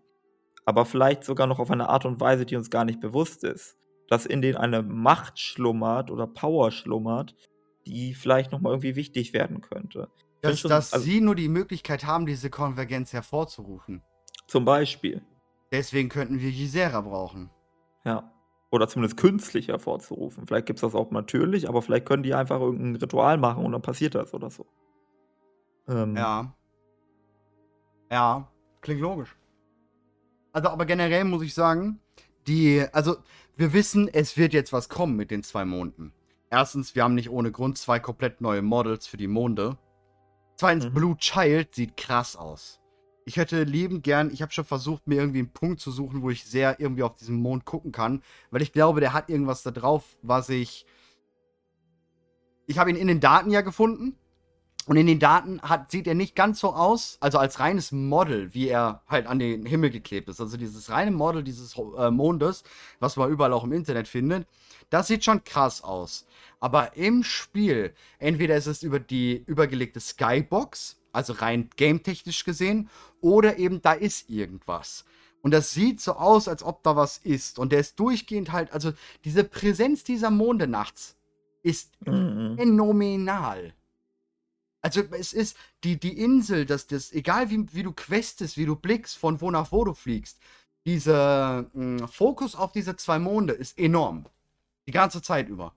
Aber 0.65 0.85
vielleicht 0.85 1.24
sogar 1.24 1.47
noch 1.47 1.61
auf 1.61 1.70
eine 1.70 1.89
Art 1.89 2.05
und 2.05 2.20
Weise, 2.20 2.45
die 2.45 2.57
uns 2.57 2.70
gar 2.70 2.85
nicht 2.85 3.01
bewusst 3.01 3.45
ist. 3.45 3.77
Dass 4.09 4.27
in 4.27 4.43
denen 4.43 4.57
eine 4.57 4.82
Macht 4.82 5.39
schlummert 5.39 6.11
oder 6.11 6.27
Power 6.27 6.73
schlummert, 6.73 7.37
die 7.86 8.15
vielleicht 8.15 8.52
nochmal 8.52 8.73
irgendwie 8.73 8.97
wichtig 8.97 9.32
werden 9.32 9.61
könnte. 9.61 10.09
Dass, 10.40 10.61
schon, 10.61 10.70
dass 10.70 10.93
also, 10.93 11.05
sie 11.05 11.20
nur 11.20 11.35
die 11.35 11.48
Möglichkeit 11.48 12.05
haben, 12.05 12.27
diese 12.27 12.51
Konvergenz 12.51 13.12
hervorzurufen. 13.12 14.02
Zum 14.47 14.65
Beispiel. 14.65 15.23
Deswegen 15.70 16.09
könnten 16.09 16.40
wir 16.40 16.51
Gisera 16.51 17.01
brauchen. 17.01 17.51
Ja. 18.05 18.32
Oder 18.70 18.89
zumindest 18.89 19.16
künstlich 19.16 19.69
hervorzurufen. 19.69 20.47
Vielleicht 20.47 20.66
gibt 20.66 20.78
es 20.78 20.81
das 20.82 20.94
auch 20.94 21.11
natürlich, 21.11 21.69
aber 21.69 21.82
vielleicht 21.82 22.07
können 22.07 22.23
die 22.23 22.35
einfach 22.35 22.61
irgendein 22.61 22.97
Ritual 22.97 23.36
machen 23.36 23.65
und 23.65 23.73
dann 23.73 23.82
passiert 23.82 24.15
das 24.15 24.32
oder 24.32 24.51
so. 24.51 24.66
Ähm. 25.89 26.16
Ja. 26.16 26.55
Ja, 28.11 28.48
klingt 28.81 29.01
logisch. 29.01 29.36
Also, 30.52 30.69
aber 30.69 30.85
generell 30.86 31.24
muss 31.24 31.43
ich 31.43 31.55
sagen, 31.55 32.01
die, 32.47 32.85
also, 32.93 33.16
wir 33.57 33.73
wissen, 33.73 34.09
es 34.09 34.36
wird 34.36 34.52
jetzt 34.52 34.73
was 34.73 34.89
kommen 34.89 35.16
mit 35.16 35.31
den 35.31 35.43
zwei 35.43 35.65
Monden. 35.65 36.12
Erstens, 36.51 36.97
wir 36.97 37.05
haben 37.05 37.14
nicht 37.14 37.31
ohne 37.31 37.52
Grund 37.52 37.78
zwei 37.78 38.01
komplett 38.01 38.40
neue 38.40 38.60
Models 38.60 39.06
für 39.06 39.16
die 39.16 39.28
Monde. 39.28 39.78
Zweitens, 40.56 40.86
mhm. 40.86 40.94
Blue 40.94 41.16
Child 41.16 41.74
sieht 41.74 41.97
krass 41.97 42.35
aus. 42.35 42.81
Ich 43.24 43.36
hätte 43.36 43.62
liebend 43.62 44.02
gern, 44.02 44.32
ich 44.32 44.43
habe 44.43 44.51
schon 44.51 44.64
versucht, 44.64 45.06
mir 45.06 45.20
irgendwie 45.20 45.39
einen 45.39 45.52
Punkt 45.52 45.81
zu 45.81 45.93
suchen, 45.93 46.22
wo 46.22 46.31
ich 46.31 46.44
sehr 46.44 46.81
irgendwie 46.81 47.05
auf 47.05 47.14
diesen 47.14 47.36
Mond 47.36 47.64
gucken 47.64 47.93
kann, 47.93 48.22
weil 48.51 48.62
ich 48.62 48.72
glaube, 48.72 48.98
der 48.98 49.12
hat 49.12 49.31
irgendwas 49.31 49.62
da 49.62 49.70
drauf, 49.70 50.18
was 50.22 50.48
ich. 50.48 50.85
Ich 52.66 52.78
habe 52.78 52.90
ihn 52.90 52.97
in 52.97 53.06
den 53.06 53.20
Daten 53.20 53.51
ja 53.51 53.60
gefunden. 53.60 54.16
Und 54.86 54.97
in 54.97 55.07
den 55.07 55.19
Daten 55.19 55.61
hat, 55.62 55.90
sieht 55.90 56.07
er 56.07 56.15
nicht 56.15 56.35
ganz 56.35 56.61
so 56.61 56.73
aus, 56.73 57.19
also 57.20 57.39
als 57.39 57.61
reines 57.61 57.93
Model, 57.93 58.55
wie 58.55 58.69
er 58.69 59.02
halt 59.07 59.27
an 59.27 59.39
den 59.39 59.66
Himmel 59.66 59.90
geklebt 59.90 60.28
ist. 60.28 60.40
Also 60.40 60.57
dieses 60.57 60.90
reine 60.90 61.11
Model 61.11 61.44
dieses 61.44 61.77
äh, 61.77 62.11
Mondes, 62.11 62.65
was 62.98 63.16
man 63.16 63.31
überall 63.31 63.52
auch 63.52 63.65
im 63.65 63.73
Internet 63.73 64.09
findet, 64.09 64.47
das 64.89 65.07
sieht 65.07 65.24
schon 65.24 65.44
krass 65.44 65.82
aus. 65.85 66.27
Aber 66.61 66.97
im 66.97 67.23
Spiel, 67.23 67.94
entweder 68.19 68.57
ist 68.57 68.66
es 68.66 68.82
über 68.82 68.98
die 68.98 69.44
übergelegte 69.47 70.01
Skybox, 70.01 71.01
also 71.12 71.35
rein 71.35 71.70
game-technisch 71.77 72.44
gesehen, 72.44 72.89
oder 73.20 73.59
eben 73.59 73.82
da 73.82 73.93
ist 73.93 74.31
irgendwas. 74.31 75.05
Und 75.43 75.52
das 75.52 75.73
sieht 75.73 76.01
so 76.01 76.15
aus, 76.15 76.48
als 76.48 76.62
ob 76.62 76.82
da 76.82 76.97
was 76.97 77.19
ist. 77.19 77.59
Und 77.59 77.73
der 77.73 77.81
ist 77.81 77.98
durchgehend 77.98 78.52
halt, 78.52 78.73
also 78.73 78.93
diese 79.24 79.44
Präsenz 79.44 80.05
dieser 80.05 80.31
Monde 80.31 80.66
nachts 80.66 81.16
ist 81.62 81.93
mhm. 82.07 82.57
phänomenal. 82.59 83.74
Also 84.82 85.02
es 85.19 85.32
ist 85.32 85.57
die, 85.85 85.98
die 85.98 86.19
Insel, 86.19 86.65
dass 86.65 86.86
das, 86.86 87.12
egal 87.12 87.51
wie, 87.51 87.66
wie 87.73 87.82
du 87.82 87.93
questest, 87.93 88.57
wie 88.57 88.66
du 88.66 88.77
blickst, 88.77 89.16
von 89.16 89.40
wo 89.40 89.51
nach 89.51 89.73
wo 89.73 89.85
du 89.85 89.93
fliegst, 89.93 90.39
dieser 90.86 91.66
mh, 91.74 92.09
Fokus 92.09 92.57
auf 92.57 92.73
diese 92.73 92.97
zwei 92.97 93.19
Monde 93.19 93.52
ist 93.52 93.78
enorm. 93.78 94.27
Die 94.86 94.93
ganze 94.93 95.20
Zeit 95.20 95.48
über. 95.48 95.74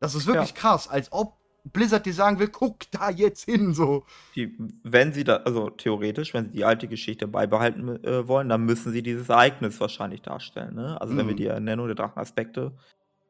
Das 0.00 0.14
ist 0.14 0.26
wirklich 0.26 0.50
ja. 0.50 0.56
krass, 0.56 0.86
als 0.86 1.10
ob 1.10 1.38
Blizzard 1.64 2.06
dir 2.06 2.14
sagen 2.14 2.38
will, 2.38 2.48
guck 2.48 2.90
da 2.92 3.10
jetzt 3.10 3.44
hin, 3.44 3.74
so. 3.74 4.04
Die, 4.34 4.56
wenn 4.84 5.12
sie 5.12 5.24
da, 5.24 5.38
also 5.38 5.70
theoretisch, 5.70 6.32
wenn 6.34 6.46
sie 6.46 6.52
die 6.52 6.64
alte 6.64 6.88
Geschichte 6.88 7.26
beibehalten 7.26 8.02
äh, 8.04 8.26
wollen, 8.26 8.48
dann 8.48 8.64
müssen 8.64 8.92
sie 8.92 9.02
dieses 9.02 9.28
Ereignis 9.28 9.80
wahrscheinlich 9.80 10.22
darstellen. 10.22 10.74
Ne? 10.74 11.00
Also, 11.00 11.12
mhm. 11.12 11.18
wenn 11.18 11.26
wir 11.26 11.34
mhm. 11.34 11.38
die 11.38 11.46
Ernennung 11.46 11.86
der 11.86 11.96
Drachenaspekte 11.96 12.72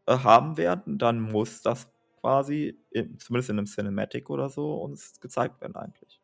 äh, 0.06 0.18
haben 0.18 0.56
werden, 0.56 0.98
dann 0.98 1.20
muss 1.20 1.62
das 1.62 1.88
quasi, 2.20 2.78
in, 2.90 3.18
zumindest 3.18 3.50
in 3.50 3.58
einem 3.58 3.66
Cinematic 3.66 4.30
oder 4.30 4.48
so, 4.48 4.74
uns 4.74 5.20
gezeigt 5.20 5.60
werden, 5.60 5.76
eigentlich. 5.76 6.20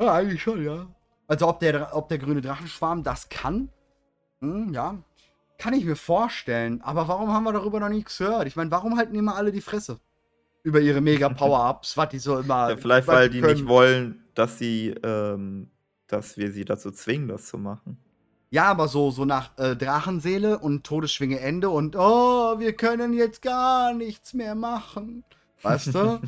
Ja, 0.00 0.14
eigentlich 0.14 0.42
schon, 0.42 0.64
ja. 0.64 0.86
Also, 1.26 1.48
ob 1.48 1.60
der, 1.60 1.94
ob 1.94 2.08
der 2.08 2.18
grüne 2.18 2.40
Drachenschwarm 2.40 3.02
das 3.02 3.28
kann, 3.28 3.70
hm, 4.40 4.72
ja, 4.72 5.02
kann 5.58 5.74
ich 5.74 5.84
mir 5.84 5.96
vorstellen. 5.96 6.80
Aber 6.82 7.08
warum 7.08 7.32
haben 7.32 7.44
wir 7.44 7.52
darüber 7.52 7.80
noch 7.80 7.88
nichts 7.88 8.18
gehört? 8.18 8.46
Ich 8.46 8.56
meine, 8.56 8.70
warum 8.70 8.96
halten 8.96 9.14
immer 9.14 9.36
alle 9.36 9.52
die 9.52 9.60
Fresse? 9.60 9.98
Über 10.62 10.80
ihre 10.80 11.00
Mega-Power-Ups, 11.00 11.96
was 11.96 12.08
die 12.10 12.18
so 12.18 12.38
immer. 12.38 12.70
Ja, 12.70 12.76
vielleicht, 12.76 13.08
weil 13.08 13.28
die 13.28 13.40
können. 13.40 13.54
nicht 13.54 13.68
wollen, 13.68 14.24
dass 14.34 14.58
sie, 14.58 14.94
ähm, 15.02 15.70
dass 16.06 16.36
wir 16.36 16.52
sie 16.52 16.64
dazu 16.64 16.90
zwingen, 16.90 17.28
das 17.28 17.46
zu 17.46 17.58
machen. 17.58 17.98
Ja, 18.50 18.64
aber 18.64 18.88
so, 18.88 19.10
so 19.10 19.26
nach 19.26 19.58
äh, 19.58 19.76
Drachenseele 19.76 20.58
und 20.58 20.84
Todesschwinge 20.84 21.38
Ende 21.38 21.68
und 21.68 21.96
oh, 21.96 22.58
wir 22.58 22.72
können 22.72 23.12
jetzt 23.12 23.42
gar 23.42 23.92
nichts 23.92 24.32
mehr 24.32 24.54
machen. 24.54 25.24
Weißt 25.62 25.94
du? 25.94 26.20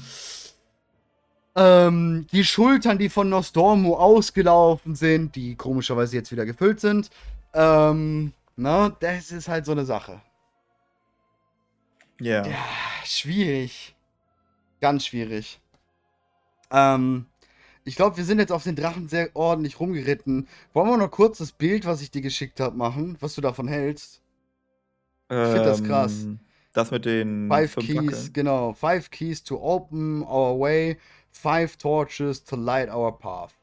ähm, 1.57 2.27
die 2.33 2.45
Schultern, 2.45 2.99
die 2.99 3.09
von 3.09 3.29
Nostormu 3.29 3.95
ausgelaufen 3.95 4.95
sind, 4.95 5.37
die 5.37 5.55
komischerweise 5.55 6.17
jetzt 6.17 6.33
wieder 6.33 6.47
gefüllt 6.47 6.81
sind. 6.81 7.11
Ähm, 7.55 8.33
Ne? 8.61 8.95
Das 9.01 9.33
ist 9.33 9.49
halt 9.49 9.65
so 9.65 9.73
eine 9.73 9.87
Sache. 9.87 10.21
Yeah. 12.21 12.47
Ja. 12.47 12.57
Schwierig. 13.05 13.97
Ganz 14.83 15.07
schwierig. 15.07 15.59
Ähm, 16.71 17.25
ich 17.85 17.97
glaube, 17.97 18.19
wir 18.19 18.25
sind 18.25 18.39
jetzt 18.39 18.53
auf 18.53 18.65
den 18.65 18.77
Drachen 18.77 19.09
sehr 19.09 19.35
ordentlich 19.35 19.81
rumgeritten. 19.81 20.47
Wollen 20.75 20.91
wir 20.91 20.99
noch 20.99 21.11
kurz 21.11 21.39
das 21.39 21.53
Bild, 21.53 21.87
was 21.87 22.03
ich 22.03 22.11
dir 22.11 22.21
geschickt 22.21 22.61
habe, 22.61 22.77
machen, 22.77 23.17
was 23.21 23.35
du 23.35 23.41
davon 23.41 23.67
hältst? 23.67 24.21
Ich 25.31 25.37
finde 25.37 25.65
das 25.65 25.83
krass. 25.83 26.25
Ähm, 26.25 26.41
das 26.73 26.91
mit 26.91 27.05
den 27.05 27.49
Five 27.49 27.77
Keys, 27.77 27.97
Wackeln. 27.97 28.33
genau. 28.33 28.73
Five 28.73 29.11
Keys 29.11 29.43
to 29.43 29.57
open 29.61 30.23
our 30.23 30.59
way, 30.59 30.99
five 31.31 31.77
torches 31.77 32.43
to 32.45 32.57
light 32.57 32.89
our 32.89 33.13
path. 33.13 33.55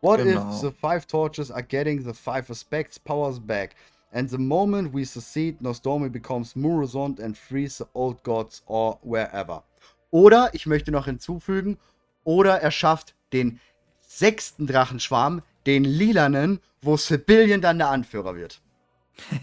What 0.00 0.18
genau. 0.18 0.50
if 0.50 0.60
the 0.60 0.70
five 0.70 1.06
torches 1.06 1.50
are 1.50 1.62
getting 1.62 2.02
the 2.04 2.12
five 2.12 2.50
aspects 2.50 2.98
powers 2.98 3.38
back? 3.38 3.74
And 4.12 4.28
the 4.28 4.38
moment 4.38 4.92
we 4.92 5.04
succeed, 5.04 5.60
Nostormi 5.60 6.10
becomes 6.10 6.54
Murozond 6.54 7.18
and 7.18 7.36
frees 7.36 7.78
the 7.78 7.86
old 7.94 8.22
gods 8.22 8.62
or 8.66 8.98
wherever. 9.02 9.62
Oder, 10.10 10.50
ich 10.52 10.66
möchte 10.66 10.90
noch 10.90 11.06
hinzufügen, 11.06 11.78
oder 12.24 12.60
er 12.60 12.70
schafft 12.70 13.14
den 13.32 13.58
sechsten 14.00 14.66
Drachenschwarm, 14.66 15.40
den 15.64 15.84
lilanen, 15.84 16.60
wo 16.82 16.96
Sibylian 16.96 17.62
dann 17.62 17.78
der 17.78 17.88
Anführer 17.88 18.36
wird. 18.36 18.60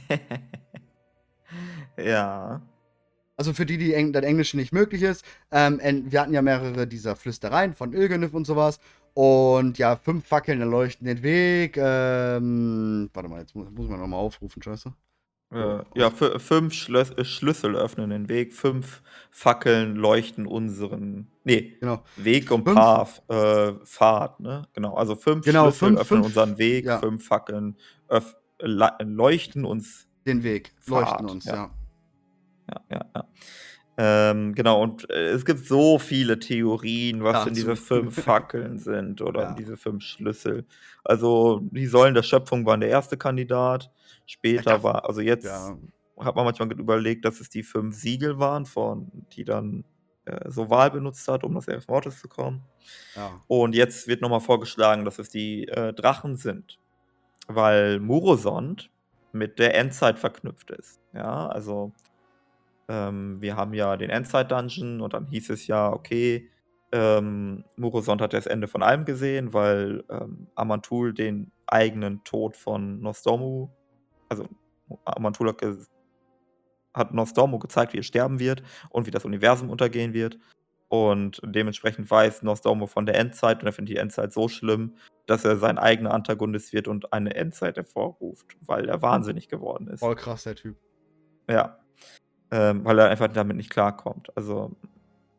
ja. 1.98 2.62
Also 3.40 3.54
für 3.54 3.66
die, 3.66 3.78
die 3.78 3.94
Eng 3.94 4.12
das 4.12 4.24
Englische 4.24 4.58
nicht 4.58 4.74
möglich 4.74 5.02
ist, 5.02 5.24
ähm, 5.50 5.80
wir 5.82 6.20
hatten 6.20 6.34
ja 6.34 6.42
mehrere 6.42 6.86
dieser 6.86 7.16
Flüstereien 7.16 7.74
von 7.74 7.94
Ilgenif 7.94 8.34
und 8.34 8.44
sowas. 8.44 8.82
Und 9.14 9.78
ja, 9.78 9.96
fünf 9.96 10.28
Fackeln 10.28 10.60
erleuchten 10.60 11.08
den 11.08 11.24
Weg. 11.24 11.78
Ähm, 11.78 13.10
warte 13.14 13.30
mal, 13.30 13.40
jetzt 13.40 13.56
muss, 13.56 13.72
muss 13.72 13.88
man 13.88 13.98
nochmal 13.98 14.20
aufrufen, 14.20 14.62
scheiße. 14.62 14.94
Äh, 15.54 15.80
ja, 15.96 16.12
fünf 16.12 16.74
Schlös 16.74 17.12
äh, 17.12 17.24
Schlüssel 17.24 17.78
öffnen 17.78 18.10
den 18.10 18.28
Weg, 18.28 18.54
fünf 18.54 19.02
Fackeln 19.32 19.96
leuchten 19.96 20.46
unseren 20.46 21.32
nee, 21.46 21.78
genau. 21.80 22.04
Weg 22.18 22.52
und 22.52 22.66
Path, 22.66 23.24
äh, 23.30 23.72
Pfad, 23.86 24.42
ne? 24.42 24.68
Genau, 24.74 24.96
also 24.96 25.16
fünf 25.16 25.46
genau, 25.46 25.72
Schlüssel 25.72 25.88
fünf, 25.88 26.00
öffnen 26.02 26.24
fünf, 26.24 26.26
unseren 26.26 26.58
Weg, 26.58 26.84
ja. 26.84 27.00
fünf 27.00 27.26
Fackeln 27.26 27.78
leuchten 28.60 29.64
uns 29.64 30.10
den 30.28 30.44
Weg, 30.44 30.74
leuchten 30.86 31.30
uns, 31.30 31.46
ja. 31.46 31.56
Ja, 31.56 31.72
ja, 32.70 32.82
ja. 32.92 33.06
ja. 33.16 33.26
Ähm, 34.02 34.56
genau, 34.56 34.82
und 34.82 35.10
äh, 35.10 35.32
es 35.32 35.44
gibt 35.44 35.66
so 35.66 36.00
viele 36.00 36.40
Theorien, 36.40 37.22
was 37.22 37.44
denn 37.44 37.54
diese 37.54 37.76
fünf 37.76 38.24
Fackeln 38.24 38.78
sind 38.78 39.22
oder 39.22 39.42
Ja. 39.42 39.54
diese 39.54 39.76
fünf 39.76 40.04
Schlüssel. 40.04 40.66
Also, 41.04 41.60
die 41.72 41.86
Säulen 41.86 42.14
der 42.14 42.24
Schöpfung 42.24 42.66
waren 42.66 42.80
der 42.80 42.90
erste 42.90 43.18
Kandidat. 43.18 43.92
Später 44.26 44.84
war, 44.84 45.06
also 45.06 45.20
jetzt 45.20 45.46
Ja. 45.46 45.78
hat 46.18 46.36
man 46.36 46.46
manchmal 46.46 46.72
überlegt, 46.72 47.26
dass 47.26 47.42
es 47.42 47.50
die 47.50 47.64
fünf 47.64 47.94
Siegel 47.96 48.40
waren, 48.40 48.66
von 48.66 49.12
die 49.34 49.44
dann 49.44 49.84
äh, 50.24 50.50
Soval 50.50 50.92
benutzt 50.92 51.28
hat, 51.28 51.44
um 51.44 51.56
das 51.56 51.68
Elf 51.68 51.88
Mortis 51.90 52.22
zu 52.22 52.30
kommen. 52.30 52.62
Ja. 53.16 53.42
Und 53.48 53.76
jetzt 53.76 54.08
wird 54.08 54.22
nochmal 54.22 54.40
vorgeschlagen, 54.40 55.04
dass 55.04 55.20
es 55.20 55.30
die 55.30 55.68
äh, 55.68 55.92
Drachen 55.92 56.38
sind, 56.38 56.80
weil 57.48 58.00
Murosond 58.00 58.90
mit 59.34 59.60
der 59.60 59.76
Endzeit 59.76 60.20
verknüpft 60.20 60.72
ist. 60.72 61.02
Ja, 61.14 61.48
also 61.48 61.92
ähm, 62.90 63.40
wir 63.40 63.56
haben 63.56 63.74
ja 63.74 63.96
den 63.96 64.10
Endzeit-Dungeon 64.10 65.00
und 65.00 65.14
dann 65.14 65.28
hieß 65.28 65.52
es 65.52 65.68
ja, 65.68 65.94
okay, 65.94 66.50
ähm, 66.92 67.64
Murosond 67.76 68.20
hat 68.20 68.34
das 68.34 68.48
Ende 68.48 68.68
von 68.68 68.82
allem 68.82 69.06
gesehen, 69.06 69.54
weil 69.54 70.04
ähm, 70.10 70.48
Amantul 70.56 71.14
den 71.14 71.52
eigenen 71.68 72.24
Tod 72.24 72.58
von 72.58 73.00
Nostormu, 73.00 73.70
also 74.28 74.48
Amantul 75.06 75.50
hat, 75.50 75.62
hat 76.96 77.14
Nostormu 77.14 77.60
gezeigt, 77.60 77.94
wie 77.94 78.00
er 78.00 78.04
sterben 78.04 78.40
wird 78.40 78.64
und 78.90 79.06
wie 79.06 79.12
das 79.12 79.24
Universum 79.24 79.70
untergehen 79.70 80.14
wird. 80.14 80.40
Und 80.88 81.40
dementsprechend 81.46 82.10
weiß 82.10 82.42
Nostormu 82.42 82.88
von 82.88 83.06
der 83.06 83.20
Endzeit 83.20 83.62
und 83.62 83.68
er 83.68 83.74
findet 83.74 83.96
die 83.96 84.00
Endzeit 84.00 84.34
so 84.34 84.48
schlimm, 84.48 84.96
dass 85.28 85.46
er 85.46 85.58
sein 85.58 85.78
eigener 85.78 86.16
Antagonist 86.16 86.74
wird 86.74 86.88
und 86.88 87.14
eine 87.14 87.36
Endzeit 87.36 87.78
hervorruft, 87.78 88.58
weil 88.62 88.90
er 88.90 89.04
wahnsinnig 89.04 89.48
geworden 89.48 89.88
ist. 89.90 90.00
Voll 90.00 90.16
krass, 90.16 90.44
der 90.46 90.56
Typ. 90.56 90.78
Ja. 91.48 91.78
Ähm, 92.52 92.84
weil 92.84 92.98
er 92.98 93.10
einfach 93.10 93.28
damit 93.28 93.58
nicht 93.58 93.70
klarkommt. 93.70 94.36
Also 94.36 94.76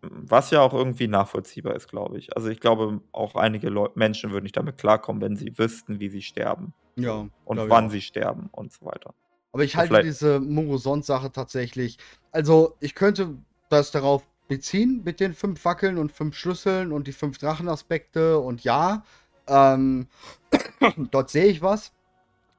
was 0.03 0.51
ja 0.51 0.61
auch 0.61 0.73
irgendwie 0.73 1.09
nachvollziehbar 1.09 1.75
ist, 1.75 1.89
glaube 1.89 2.19
ich. 2.19 2.35
Also 2.37 2.49
ich 2.49 2.61
glaube, 2.61 3.01
auch 3.13 3.35
einige 3.35 3.69
Leu 3.69 3.89
Menschen 3.95 4.31
würden 4.31 4.45
nicht 4.45 4.57
damit 4.57 4.79
klarkommen, 4.79 5.21
wenn 5.21 5.37
sie 5.37 5.59
wüssten, 5.59 6.01
wie 6.01 6.09
sie 6.09 6.23
sterben. 6.23 6.73
Ja. 6.97 7.29
Und 7.45 7.69
wann 7.69 7.91
sie 7.91 8.01
sterben 8.01 8.49
und 8.53 8.73
so 8.73 8.87
weiter. 8.87 9.15
Aber 9.53 9.65
ich 9.65 9.77
halte 9.77 10.03
diese 10.03 10.41
Morosond-Sache 10.41 11.33
tatsächlich. 11.33 11.99
Also, 12.31 12.77
ich 12.81 12.95
könnte 12.95 13.37
das 13.69 13.91
darauf 13.91 14.27
beziehen 14.49 15.03
mit 15.05 15.21
den 15.21 15.33
fünf 15.33 15.61
Fackeln 15.61 15.99
und 15.99 16.13
fünf 16.13 16.37
Schlüsseln 16.37 16.93
und 16.93 17.07
die 17.07 17.13
fünf 17.13 17.39
Drachenaspekte 17.39 18.39
und 18.39 18.65
ja, 18.65 19.05
ähm, 19.47 20.09
dort 21.11 21.31
sehe 21.31 21.47
ich 21.47 21.63
was, 21.63 21.93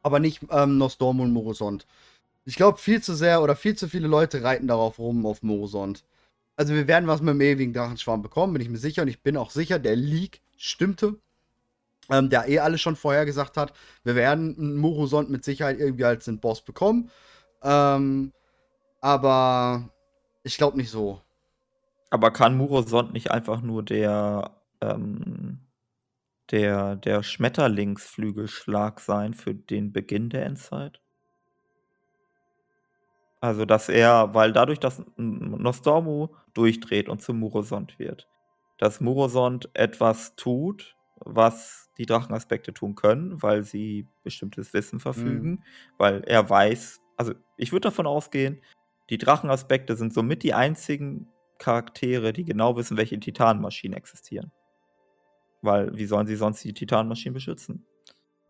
aber 0.03 0.19
nicht 0.19 0.41
ähm, 0.52 0.78
Nostorm 0.78 1.19
und 1.19 1.32
Morosond. 1.32 1.86
Ich 2.45 2.55
glaube, 2.55 2.77
viel 2.77 3.01
zu 3.01 3.13
sehr 3.13 3.41
oder 3.41 3.55
viel 3.55 3.76
zu 3.76 3.88
viele 3.88 4.07
Leute 4.07 4.43
reiten 4.43 4.68
darauf 4.68 4.99
rum 4.99 5.26
auf 5.26 5.43
Morosond. 5.43 6.03
Also 6.55 6.73
wir 6.73 6.88
werden 6.88 7.07
was 7.07 7.22
mit 7.22 7.34
dem 7.34 7.41
ewigen 7.41 7.73
Drachenschwarm 7.73 8.22
bekommen, 8.22 8.53
bin 8.53 8.61
ich 8.61 8.69
mir 8.69 8.77
sicher. 8.77 9.03
Und 9.03 9.07
ich 9.07 9.22
bin 9.22 9.38
auch 9.38 9.51
sicher, 9.51 9.80
der 9.80 9.95
Leak 9.95 10.41
stimmte. 10.57 11.19
Ähm, 12.09 12.30
der 12.30 12.47
eh 12.49 12.59
alles 12.59 12.81
schon 12.81 12.95
vorher 12.95 13.26
gesagt 13.26 13.57
hat. 13.57 13.73
Wir 14.03 14.15
werden 14.15 14.76
Morosond 14.77 15.30
mit 15.30 15.43
Sicherheit 15.45 15.80
irgendwie 15.80 16.05
als 16.05 16.26
den 16.26 16.39
Boss 16.39 16.61
bekommen. 16.61 17.09
Ähm, 17.63 18.34
aber 19.01 19.89
ich 20.43 20.57
glaube 20.57 20.77
nicht 20.77 20.89
so. 20.89 21.22
Aber 22.09 22.31
kann 22.31 22.57
Murosond 22.57 23.13
nicht 23.13 23.31
einfach 23.31 23.61
nur 23.61 23.84
der, 23.84 24.51
ähm, 24.81 25.59
der, 26.51 26.97
der 26.97 27.23
Schmetterlingsflügelschlag 27.23 28.99
sein 28.99 29.34
für 29.34 29.55
den 29.55 29.93
Beginn 29.93 30.30
der 30.30 30.45
Endzeit? 30.45 31.01
Also, 33.41 33.65
dass 33.65 33.89
er 33.89 34.34
weil 34.34 34.53
dadurch, 34.53 34.80
dass 34.80 35.03
Nostormu 35.18 36.30
durchdreht 36.53 37.09
und 37.09 37.22
zu 37.22 37.34
Murosond 37.34 37.99
wird, 37.99 38.30
dass 38.77 39.01
Murosond 39.01 39.69
etwas 39.73 40.35
tut, 40.35 40.95
was 41.18 41.89
die 41.97 42.05
Drachenaspekte 42.05 42.73
tun 42.73 42.95
können, 42.95 43.41
weil 43.43 43.63
sie 43.63 44.07
bestimmtes 44.23 44.73
Wissen 44.73 44.99
verfügen, 44.99 45.49
mhm. 45.49 45.63
weil 45.97 46.23
er 46.23 46.49
weiß 46.49 47.01
also, 47.22 47.34
ich 47.55 47.72
würde 47.72 47.89
davon 47.89 48.07
ausgehen, 48.07 48.61
die 49.11 49.19
Drachenaspekte 49.19 49.95
sind 49.95 50.11
somit 50.11 50.41
die 50.41 50.55
einzigen 50.55 51.27
Charaktere, 51.59 52.34
die 52.34 52.45
genau 52.45 52.76
wissen, 52.77 52.97
welche 52.97 53.19
Titanmaschinen 53.19 53.95
existieren. 53.95 54.51
Weil 55.61 55.95
wie 55.95 56.07
sollen 56.07 56.26
sie 56.26 56.35
sonst 56.35 56.63
die 56.63 56.73
Titanmaschinen 56.73 57.35
beschützen? 57.35 57.85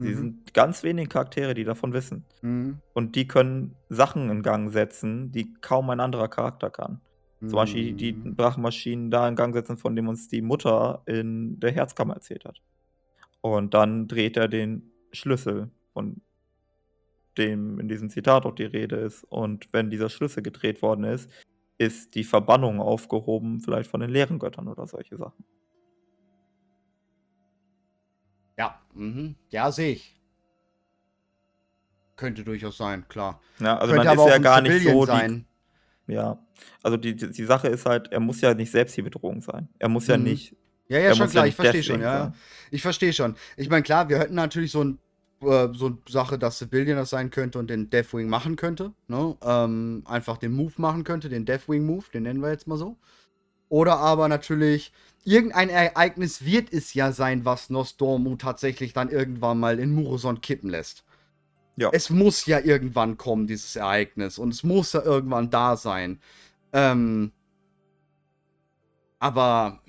Sie 0.01 0.09
mhm. 0.09 0.15
sind 0.15 0.53
ganz 0.53 0.83
wenige 0.83 1.07
Charaktere, 1.07 1.53
die 1.53 1.63
davon 1.63 1.93
wissen. 1.93 2.25
Mhm. 2.41 2.79
Und 2.93 3.15
die 3.15 3.27
können 3.27 3.75
Sachen 3.89 4.29
in 4.29 4.41
Gang 4.41 4.71
setzen, 4.71 5.31
die 5.31 5.53
kaum 5.53 5.89
ein 5.91 5.99
anderer 5.99 6.27
Charakter 6.27 6.71
kann. 6.71 7.01
Mhm. 7.39 7.49
Zum 7.49 7.55
Beispiel 7.57 7.93
die 7.93 8.13
mhm. 8.13 8.35
Drachenmaschinen 8.35 9.11
da 9.11 9.27
in 9.27 9.35
Gang 9.35 9.53
setzen, 9.53 9.77
von 9.77 9.95
dem 9.95 10.07
uns 10.07 10.27
die 10.27 10.41
Mutter 10.41 11.03
in 11.05 11.59
der 11.59 11.71
Herzkammer 11.71 12.15
erzählt 12.15 12.45
hat. 12.45 12.61
Und 13.41 13.75
dann 13.75 14.07
dreht 14.07 14.37
er 14.37 14.47
den 14.47 14.91
Schlüssel, 15.11 15.69
von 15.93 16.21
dem 17.37 17.79
in 17.79 17.87
diesem 17.87 18.09
Zitat 18.09 18.45
auch 18.45 18.55
die 18.55 18.65
Rede 18.65 18.95
ist. 18.95 19.23
Und 19.25 19.67
wenn 19.71 19.91
dieser 19.91 20.09
Schlüssel 20.09 20.41
gedreht 20.41 20.81
worden 20.81 21.03
ist, 21.03 21.29
ist 21.77 22.15
die 22.15 22.23
Verbannung 22.23 22.79
aufgehoben, 22.79 23.59
vielleicht 23.59 23.89
von 23.89 24.01
den 24.01 24.09
leeren 24.09 24.39
Göttern 24.39 24.67
oder 24.67 24.87
solche 24.87 25.17
Sachen. 25.17 25.45
Ja, 28.61 28.79
mhm. 28.93 29.35
ja, 29.49 29.71
sehe 29.71 29.93
ich. 29.93 30.15
Könnte 32.15 32.43
durchaus 32.43 32.77
sein, 32.77 33.07
klar. 33.09 33.41
Ja, 33.59 33.77
also 33.79 33.93
Könnte 33.93 34.15
man 34.15 34.19
ist 34.19 34.31
ja 34.31 34.37
gar 34.37 34.61
nicht 34.61 34.83
so 34.83 35.05
die, 35.07 35.45
Ja, 36.05 36.37
also 36.83 36.95
die, 36.95 37.15
die, 37.15 37.31
die, 37.31 37.45
Sache 37.45 37.69
ist 37.69 37.87
halt, 37.87 38.11
er 38.11 38.19
muss 38.19 38.39
ja 38.39 38.53
nicht 38.53 38.69
selbst 38.69 38.95
die 38.95 39.01
Bedrohung 39.01 39.41
sein. 39.41 39.67
Er 39.79 39.89
muss 39.89 40.03
mhm. 40.03 40.11
ja 40.11 40.17
nicht. 40.17 40.55
Ja, 40.89 40.99
ja, 40.99 41.15
schon 41.15 41.29
klar, 41.29 41.45
ja 41.45 41.49
ich 41.49 41.55
verstehe 41.55 41.83
schon, 41.83 42.01
ja. 42.01 42.33
Ich 42.69 42.83
verstehe 42.83 43.13
schon. 43.13 43.35
Ich 43.57 43.67
meine, 43.67 43.81
klar, 43.81 44.09
wir 44.09 44.19
hätten 44.19 44.35
natürlich 44.35 44.71
so 44.71 44.83
ein 44.83 44.99
äh, 45.41 45.69
so 45.73 45.87
eine 45.87 45.97
Sache, 46.07 46.37
dass 46.37 46.59
Civilian 46.59 46.97
das 46.97 47.09
sein 47.09 47.31
könnte 47.31 47.57
und 47.57 47.67
den 47.67 47.89
Deathwing 47.89 48.29
machen 48.29 48.57
könnte. 48.57 48.93
Ne? 49.07 49.35
Ähm, 49.41 50.03
einfach 50.05 50.37
den 50.37 50.51
Move 50.51 50.73
machen 50.77 51.03
könnte, 51.03 51.29
den 51.29 51.45
Deathwing-Move, 51.45 52.05
den 52.13 52.23
nennen 52.23 52.41
wir 52.41 52.51
jetzt 52.51 52.67
mal 52.67 52.77
so. 52.77 52.97
Oder 53.71 53.99
aber 53.99 54.27
natürlich, 54.27 54.91
irgendein 55.23 55.69
Ereignis 55.69 56.43
wird 56.43 56.73
es 56.73 56.93
ja 56.93 57.13
sein, 57.13 57.45
was 57.45 57.69
Nostormu 57.69 58.35
tatsächlich 58.35 58.91
dann 58.91 59.07
irgendwann 59.07 59.61
mal 59.61 59.79
in 59.79 59.95
Murosond 59.95 60.41
kippen 60.41 60.69
lässt. 60.69 61.05
Ja. 61.77 61.89
Es 61.93 62.09
muss 62.09 62.45
ja 62.45 62.59
irgendwann 62.59 63.15
kommen, 63.15 63.47
dieses 63.47 63.77
Ereignis. 63.77 64.39
Und 64.39 64.49
es 64.49 64.63
muss 64.63 64.91
ja 64.91 65.03
irgendwann 65.03 65.49
da 65.51 65.77
sein. 65.77 66.19
Ähm, 66.73 67.31
aber 69.19 69.79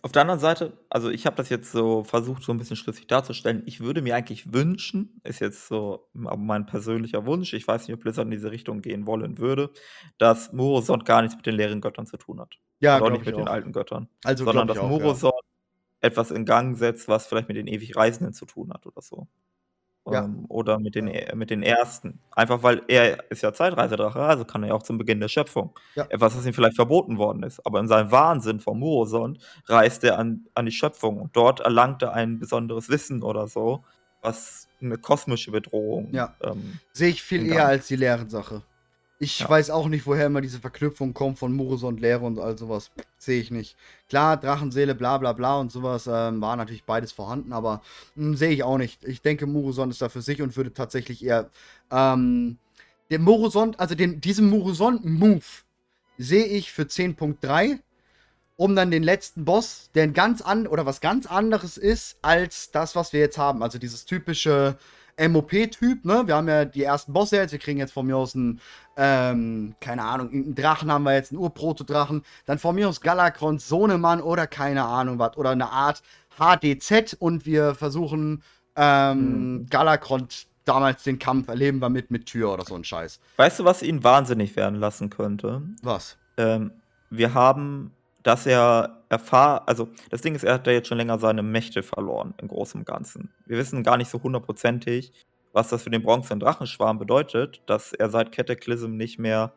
auf 0.00 0.12
der 0.12 0.22
anderen 0.22 0.40
Seite, 0.40 0.78
also 0.88 1.10
ich 1.10 1.26
habe 1.26 1.36
das 1.36 1.50
jetzt 1.50 1.70
so 1.70 2.04
versucht, 2.04 2.42
so 2.42 2.52
ein 2.52 2.56
bisschen 2.56 2.76
schlüssig 2.76 3.06
darzustellen. 3.06 3.64
Ich 3.66 3.80
würde 3.80 4.00
mir 4.00 4.16
eigentlich 4.16 4.54
wünschen, 4.54 5.20
ist 5.24 5.40
jetzt 5.40 5.68
so 5.68 6.08
mein 6.14 6.64
persönlicher 6.64 7.26
Wunsch, 7.26 7.52
ich 7.52 7.68
weiß 7.68 7.86
nicht, 7.86 7.94
ob 7.94 8.00
Blizzard 8.00 8.24
in 8.24 8.30
diese 8.30 8.50
Richtung 8.50 8.80
gehen 8.80 9.06
wollen 9.06 9.36
würde, 9.36 9.72
dass 10.16 10.54
Morosond 10.54 11.04
gar 11.04 11.20
nichts 11.20 11.36
mit 11.36 11.44
den 11.44 11.54
leeren 11.54 11.82
Göttern 11.82 12.06
zu 12.06 12.16
tun 12.16 12.40
hat. 12.40 12.58
Ja, 12.80 13.00
auch 13.00 13.10
nicht 13.10 13.26
mit 13.26 13.34
auch. 13.34 13.38
den 13.38 13.48
alten 13.48 13.72
Göttern. 13.72 14.08
Also 14.24 14.44
sondern 14.44 14.68
dass 14.68 14.78
Morosond 14.78 15.34
ja. 15.34 16.08
etwas 16.08 16.30
in 16.30 16.44
Gang 16.44 16.76
setzt, 16.76 17.08
was 17.08 17.26
vielleicht 17.26 17.48
mit 17.48 17.56
den 17.56 17.66
ewig 17.66 17.96
Reisenden 17.96 18.32
zu 18.32 18.46
tun 18.46 18.72
hat 18.72 18.86
oder 18.86 19.02
so. 19.02 19.26
Ja. 20.10 20.24
Ähm, 20.24 20.46
oder 20.48 20.78
mit 20.78 20.94
den, 20.94 21.08
ja. 21.08 21.34
mit 21.34 21.50
den 21.50 21.62
ersten. 21.62 22.20
Einfach 22.30 22.62
weil 22.62 22.82
er 22.88 23.30
ist 23.30 23.42
ja 23.42 23.52
Zeitreisedrache, 23.52 24.20
also 24.20 24.44
kann 24.44 24.62
er 24.62 24.70
ja 24.70 24.74
auch 24.74 24.82
zum 24.82 24.98
Beginn 24.98 25.20
der 25.20 25.28
Schöpfung. 25.28 25.74
Etwas, 25.94 26.36
was 26.36 26.46
ihm 26.46 26.54
vielleicht 26.54 26.76
verboten 26.76 27.18
worden 27.18 27.42
ist. 27.42 27.64
Aber 27.66 27.80
in 27.80 27.88
seinem 27.88 28.10
Wahnsinn 28.10 28.60
vom 28.60 28.78
Murosond 28.78 29.38
reist 29.66 30.04
er 30.04 30.18
an, 30.18 30.46
an 30.54 30.66
die 30.66 30.72
Schöpfung 30.72 31.20
und 31.20 31.36
dort 31.36 31.60
erlangt 31.60 32.02
er 32.02 32.12
ein 32.12 32.38
besonderes 32.38 32.88
Wissen 32.88 33.22
oder 33.22 33.48
so, 33.48 33.84
was 34.22 34.68
eine 34.80 34.96
kosmische 34.98 35.50
Bedrohung. 35.50 36.08
Ja. 36.12 36.34
Ähm, 36.42 36.78
Sehe 36.92 37.10
ich 37.10 37.22
viel 37.22 37.46
eher 37.46 37.66
als 37.66 37.88
die 37.88 37.96
Lehrensache. 37.96 38.62
Ich 39.20 39.40
ja. 39.40 39.48
weiß 39.48 39.70
auch 39.70 39.88
nicht, 39.88 40.06
woher 40.06 40.26
immer 40.26 40.40
diese 40.40 40.60
Verknüpfung 40.60 41.12
kommt 41.12 41.38
von 41.38 41.52
Murus 41.52 41.82
und 41.82 42.00
Lehre 42.00 42.24
und 42.24 42.38
all 42.38 42.56
sowas. 42.56 42.90
Sehe 43.16 43.40
ich 43.40 43.50
nicht. 43.50 43.76
Klar, 44.08 44.36
Drachenseele, 44.36 44.94
bla 44.94 45.18
bla 45.18 45.32
bla 45.32 45.58
und 45.58 45.72
sowas 45.72 46.06
ähm, 46.06 46.40
war 46.40 46.54
natürlich 46.54 46.84
beides 46.84 47.10
vorhanden, 47.10 47.52
aber 47.52 47.82
hm, 48.14 48.36
sehe 48.36 48.50
ich 48.50 48.62
auch 48.62 48.78
nicht. 48.78 49.04
Ich 49.04 49.20
denke, 49.20 49.46
Muruson 49.46 49.90
ist 49.90 50.00
da 50.00 50.08
für 50.08 50.22
sich 50.22 50.40
und 50.40 50.56
würde 50.56 50.72
tatsächlich 50.72 51.24
eher 51.24 51.50
ähm, 51.90 52.58
den 53.10 53.22
Muruson, 53.22 53.74
also 53.76 53.94
den, 53.94 54.20
diesen 54.20 54.48
Muruson-Move 54.50 55.44
sehe 56.18 56.46
ich 56.46 56.72
für 56.72 56.82
10.3, 56.82 57.78
um 58.56 58.76
dann 58.76 58.90
den 58.90 59.02
letzten 59.02 59.44
Boss, 59.44 59.90
der 59.94 60.04
ein 60.04 60.12
ganz 60.12 60.42
an 60.42 60.66
oder 60.66 60.86
was 60.86 61.00
ganz 61.00 61.26
anderes 61.26 61.76
ist 61.76 62.18
als 62.22 62.70
das, 62.70 62.94
was 62.96 63.12
wir 63.12 63.20
jetzt 63.20 63.38
haben. 63.38 63.62
Also 63.62 63.78
dieses 63.78 64.04
typische 64.04 64.78
MOP-Typ, 65.18 66.04
ne? 66.04 66.22
Wir 66.26 66.36
haben 66.36 66.48
ja 66.48 66.64
die 66.64 66.84
ersten 66.84 67.12
Bosse 67.12 67.36
jetzt, 67.36 67.52
wir 67.52 67.58
kriegen 67.58 67.78
jetzt 67.78 67.92
von 67.92 68.06
mir 68.06 68.16
aus 68.16 68.34
einen, 68.34 68.60
ähm, 68.96 69.74
keine 69.80 70.04
Ahnung, 70.04 70.30
einen 70.30 70.54
Drachen 70.54 70.90
haben 70.90 71.04
wir 71.04 71.14
jetzt, 71.14 71.32
einen 71.32 71.40
Urprotodrachen, 71.40 72.22
dann 72.46 72.58
von 72.58 72.74
mir 72.74 72.88
aus 72.88 73.00
Galakron, 73.00 73.58
Sohnemann 73.58 74.20
oder 74.20 74.46
keine 74.46 74.84
Ahnung 74.84 75.18
was, 75.18 75.36
oder 75.36 75.50
eine 75.50 75.70
Art 75.70 76.02
HDZ 76.38 77.16
und 77.18 77.46
wir 77.46 77.74
versuchen, 77.74 78.42
ähm, 78.76 79.54
mhm. 79.54 79.66
Galakron 79.66 80.28
damals 80.64 81.02
den 81.02 81.18
Kampf 81.18 81.48
erleben 81.48 81.80
wir 81.80 81.88
mit, 81.88 82.10
mit 82.10 82.26
Tür 82.26 82.52
oder 82.52 82.64
so 82.64 82.74
ein 82.74 82.84
Scheiß. 82.84 83.20
Weißt 83.36 83.58
du, 83.58 83.64
was 83.64 83.82
ihn 83.82 84.04
wahnsinnig 84.04 84.54
werden 84.54 84.78
lassen 84.78 85.10
könnte? 85.10 85.62
Was? 85.82 86.18
Ähm, 86.36 86.72
wir 87.10 87.34
haben 87.34 87.92
dass 88.22 88.44
er 88.44 88.97
erfahr 89.08 89.66
also 89.66 89.88
das 90.10 90.20
Ding 90.20 90.34
ist, 90.34 90.44
er 90.44 90.54
hat 90.54 90.66
ja 90.66 90.72
jetzt 90.72 90.88
schon 90.88 90.98
länger 90.98 91.18
seine 91.18 91.42
Mächte 91.42 91.82
verloren 91.82 92.34
im 92.38 92.48
Großen 92.48 92.80
und 92.80 92.86
Ganzen. 92.86 93.30
Wir 93.46 93.56
wissen 93.58 93.82
gar 93.82 93.96
nicht 93.96 94.10
so 94.10 94.22
hundertprozentig, 94.22 95.12
was 95.52 95.68
das 95.68 95.82
für 95.82 95.90
den 95.90 96.02
bronzenen 96.02 96.40
Drachenschwarm 96.40 96.98
bedeutet, 96.98 97.62
dass 97.66 97.92
er 97.92 98.10
seit 98.10 98.32
Cataclysm 98.32 98.96
nicht 98.96 99.18
mehr 99.18 99.52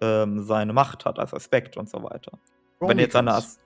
ähm, 0.00 0.42
seine 0.44 0.72
Macht 0.72 1.04
hat 1.04 1.18
als 1.18 1.32
Aspekt 1.32 1.76
und 1.76 1.88
so 1.88 2.02
weiter. 2.02 2.38
Wenn 2.80 2.98
jetzt 2.98 3.12
seine 3.12 3.34
As 3.34 3.58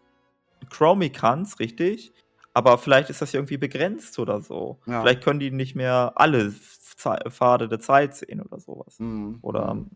Chromicans, 0.70 1.58
richtig, 1.58 2.12
aber 2.54 2.78
vielleicht 2.78 3.10
ist 3.10 3.20
das 3.20 3.32
ja 3.32 3.38
irgendwie 3.38 3.58
begrenzt 3.58 4.18
oder 4.18 4.40
so. 4.40 4.78
Ja. 4.86 5.00
Vielleicht 5.00 5.22
können 5.22 5.40
die 5.40 5.50
nicht 5.50 5.74
mehr 5.74 6.12
alle 6.16 6.50
Pfade 6.50 7.68
der 7.68 7.80
Zeit 7.80 8.14
sehen 8.16 8.40
oder 8.40 8.58
sowas. 8.58 8.98
Mhm. 8.98 9.38
Oder 9.42 9.74
mhm. 9.74 9.90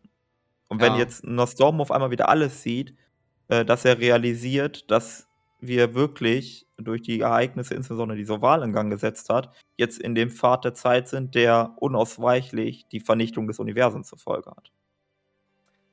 und 0.68 0.80
wenn 0.80 0.94
ja. 0.94 0.98
jetzt 0.98 1.24
Nostorm 1.24 1.80
auf 1.80 1.90
einmal 1.90 2.10
wieder 2.10 2.28
alles 2.28 2.62
sieht, 2.62 2.94
äh, 3.50 3.64
dass 3.64 3.84
er 3.84 3.98
realisiert, 3.98 4.90
dass 4.90 5.26
wir 5.60 5.94
wirklich 5.94 6.66
durch 6.78 7.02
die 7.02 7.20
Ereignisse, 7.20 7.74
insbesondere 7.74 8.16
die 8.16 8.24
Soval 8.24 8.62
in 8.62 8.72
Gang 8.72 8.90
gesetzt 8.90 9.28
hat, 9.28 9.52
jetzt 9.76 9.98
in 9.98 10.14
dem 10.14 10.30
Pfad 10.30 10.64
der 10.64 10.74
Zeit 10.74 11.08
sind, 11.08 11.34
der 11.34 11.74
unausweichlich 11.76 12.86
die 12.88 13.00
Vernichtung 13.00 13.46
des 13.46 13.58
Universums 13.58 14.08
zur 14.08 14.18
Folge 14.18 14.50
hat. 14.50 14.70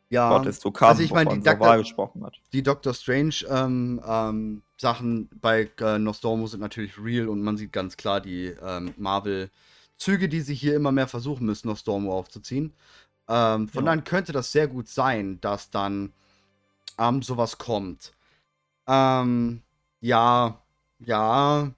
Ja, 0.09 0.29
Gott 0.29 0.45
ist 0.45 0.61
zu 0.61 0.71
Kampf, 0.71 0.91
also 0.91 1.03
ich 1.03 1.11
meine, 1.11 1.37
die, 1.37 1.41
gesprochen 1.41 2.23
hat. 2.23 2.39
die 2.53 2.63
Doctor 2.63 2.93
Strange 2.93 3.35
ähm, 3.49 4.01
ähm, 4.07 4.61
Sachen 4.77 5.29
bei 5.41 5.69
äh, 5.81 5.99
Nostormo 5.99 6.47
sind 6.47 6.61
natürlich 6.61 6.97
real 6.97 7.27
und 7.27 7.41
man 7.41 7.57
sieht 7.57 7.73
ganz 7.73 7.97
klar 7.97 8.21
die 8.21 8.55
ähm, 8.61 8.93
Marvel-Züge, 8.95 10.29
die 10.29 10.39
sie 10.39 10.55
hier 10.55 10.75
immer 10.75 10.93
mehr 10.93 11.07
versuchen 11.07 11.45
müssen, 11.45 11.67
Nostormo 11.67 12.17
aufzuziehen. 12.17 12.73
Ähm, 13.27 13.67
von 13.67 13.83
Ja. 13.83 13.91
dann 13.91 14.05
könnte 14.05 14.31
das 14.31 14.53
sehr 14.53 14.69
gut 14.69 14.87
sein, 14.87 15.41
dass 15.41 15.71
dann 15.71 16.13
ähm, 16.97 17.21
sowas 17.21 17.57
kommt. 17.57 18.13
Ähm, 18.87 19.61
ja, 20.01 20.61
ja, 20.99 21.71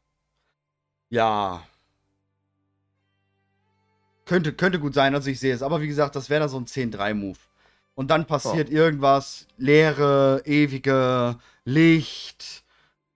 ja. 1.10 1.64
Könnte, 4.26 4.54
könnte 4.54 4.80
gut 4.80 4.94
sein, 4.94 5.16
also 5.16 5.30
ich 5.30 5.40
sehe 5.40 5.54
es. 5.54 5.64
Aber 5.64 5.82
wie 5.82 5.88
gesagt, 5.88 6.16
das 6.16 6.30
wäre 6.30 6.42
da 6.42 6.48
so 6.48 6.58
ein 6.58 6.66
10-3-Move. 6.66 7.38
Und 7.96 8.12
dann 8.12 8.26
passiert 8.26 8.70
irgendwas, 8.70 9.48
Leere, 9.58 10.42
ewige, 10.46 11.38
Licht, 11.66 12.64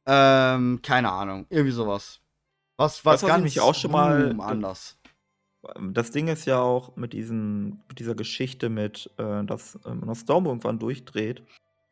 ähm, 0.05 0.79
keine 0.81 1.11
Ahnung, 1.11 1.45
irgendwie 1.49 1.71
sowas. 1.71 2.19
Was, 2.77 3.05
was 3.05 3.13
was 3.13 3.21
ich 3.21 3.27
ganz 3.27 3.43
mich 3.43 3.59
auch 3.61 3.75
schon 3.75 3.91
mal- 3.91 4.35
anders. 4.39 4.97
Das 5.79 6.11
Ding 6.11 6.27
ist 6.27 6.45
ja 6.45 6.59
auch 6.59 6.97
mit, 6.97 7.13
diesen, 7.13 7.81
mit 7.87 7.99
dieser 7.99 8.15
Geschichte 8.15 8.67
mit, 8.67 9.09
äh, 9.17 9.45
dass 9.45 9.79
ähm, 9.85 10.01
Nostormo 10.01 10.49
irgendwann 10.49 10.79
durchdreht. 10.79 11.41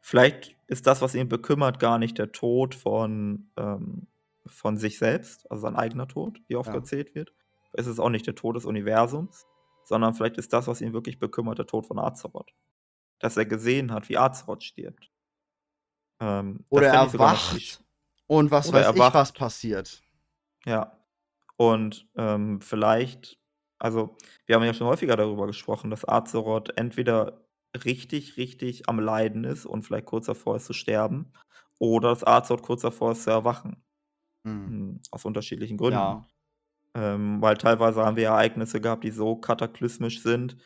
Vielleicht 0.02 0.58
ist 0.68 0.88
das, 0.88 1.02
was 1.02 1.16
ihn 1.16 1.30
bekümmert, 1.30 1.80
gar 1.80 1.98
nicht 2.00 2.18
der 2.18 2.32
Tod 2.32 2.76
von, 2.76 3.52
ähm, 3.56 4.08
von 4.46 4.76
sich 4.78 4.98
selbst, 4.98 5.50
also 5.52 5.62
sein 5.62 5.76
eigener 5.76 6.08
Tod, 6.08 6.42
wie 6.48 6.56
oft 6.56 6.70
Ja. 6.70 6.76
erzählt 6.76 7.14
wird. 7.16 7.34
Es 7.74 7.88
ist 7.88 8.00
auch 8.00 8.10
nicht 8.10 8.26
der 8.28 8.36
Tod 8.36 8.56
des 8.56 8.66
Universums, 8.66 9.46
sondern 9.86 10.14
vielleicht 10.14 10.38
ist 10.38 10.52
das, 10.54 10.68
was 10.68 10.82
ihn 10.82 10.94
wirklich 10.94 11.20
bekümmert, 11.20 11.60
der 11.60 11.68
Tod 11.68 11.86
von 11.86 12.00
Azeroth. 12.00 12.54
Dass 13.20 13.38
er 13.38 13.46
gesehen 13.46 13.92
hat, 13.94 14.10
wie 14.10 14.18
Azeroth 14.18 14.64
stirbt. 14.64 15.12
Ähm, 16.20 16.66
Oder 16.70 16.88
er 16.88 17.06
ich 17.06 17.12
sogar 17.12 17.34
noch 17.34 17.40
wacht 17.40 17.52
viel 17.52 17.60
sch- 17.60 17.80
und 18.28 18.52
was 18.52 18.70
Oder 18.70 18.80
weiß 18.88 18.96
ich, 18.96 19.14
was 19.14 19.32
passiert. 19.34 20.02
Ja. 20.66 20.98
Und 21.58 22.08
ähm, 22.16 22.60
vielleicht, 22.62 23.40
also 23.78 24.16
wir 24.46 24.56
haben 24.56 24.64
ja 24.64 24.74
schon 24.74 24.88
häufiger 24.88 25.16
darüber 25.16 25.46
gesprochen, 25.48 25.92
dass 25.92 26.08
Azeroth 26.08 26.76
entweder 26.78 27.46
richtig, 27.86 28.38
richtig 28.38 28.90
am 28.90 29.00
Leiden 29.00 29.44
ist 29.44 29.66
und 29.66 29.84
vielleicht 29.84 30.06
kurz 30.06 30.26
davor 30.26 30.58
ist 30.58 30.66
zu 30.66 30.74
sterben, 30.74 31.32
oder 31.80 32.10
dass 32.10 32.26
Azeroth 32.26 32.62
kurz 32.62 32.82
davor 32.82 33.14
ist 33.14 33.24
zu 33.24 33.32
erwachen. 33.32 33.78
Hm. 34.46 34.68
Hm, 34.68 35.00
Aus 35.12 35.26
unterschiedlichen 35.26 35.78
Gründen. 35.78 36.00
Ja. 36.00 36.28
Ähm, 36.94 37.42
weil 37.42 37.58
teilweise 37.58 38.04
haben 38.04 38.18
wir 38.18 38.28
Ereignisse 38.28 38.82
gehabt, 38.82 39.04
die 39.04 39.12
so 39.12 39.36
kataklysmisch 39.36 40.22
sind, 40.22 40.58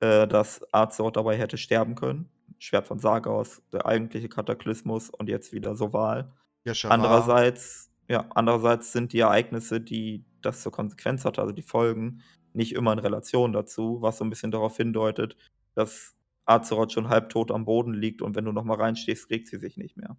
äh, 0.00 0.26
dass 0.26 0.62
Azeroth 0.72 1.16
dabei 1.16 1.36
hätte 1.36 1.58
sterben 1.58 1.94
können. 1.94 2.30
Schwert 2.58 2.86
von 2.86 2.98
Sargaus, 2.98 3.62
der 3.72 3.84
eigentliche 3.84 4.28
Kataklysmus 4.28 5.10
und 5.10 5.28
jetzt 5.28 5.52
wieder 5.52 5.76
Soval. 5.76 6.32
Yashara. 6.64 6.94
Andererseits, 6.94 7.92
ja, 8.08 8.26
andererseits 8.34 8.92
sind 8.92 9.12
die 9.12 9.20
Ereignisse, 9.20 9.80
die 9.80 10.24
das 10.40 10.62
zur 10.62 10.72
Konsequenz 10.72 11.24
hatte, 11.24 11.42
also 11.42 11.52
die 11.52 11.62
Folgen, 11.62 12.22
nicht 12.54 12.72
immer 12.72 12.92
in 12.92 12.98
Relation 12.98 13.52
dazu, 13.52 13.98
was 14.00 14.16
so 14.16 14.24
ein 14.24 14.30
bisschen 14.30 14.50
darauf 14.50 14.76
hindeutet, 14.78 15.36
dass 15.74 16.15
Azeroth 16.46 16.92
schon 16.92 17.08
halbtot 17.08 17.50
am 17.50 17.64
Boden 17.64 17.92
liegt 17.92 18.22
und 18.22 18.34
wenn 18.36 18.44
du 18.44 18.52
nochmal 18.52 18.78
reinstehst, 18.78 19.30
regt 19.30 19.48
sie 19.48 19.58
sich 19.58 19.76
nicht 19.76 19.96
mehr. 19.96 20.16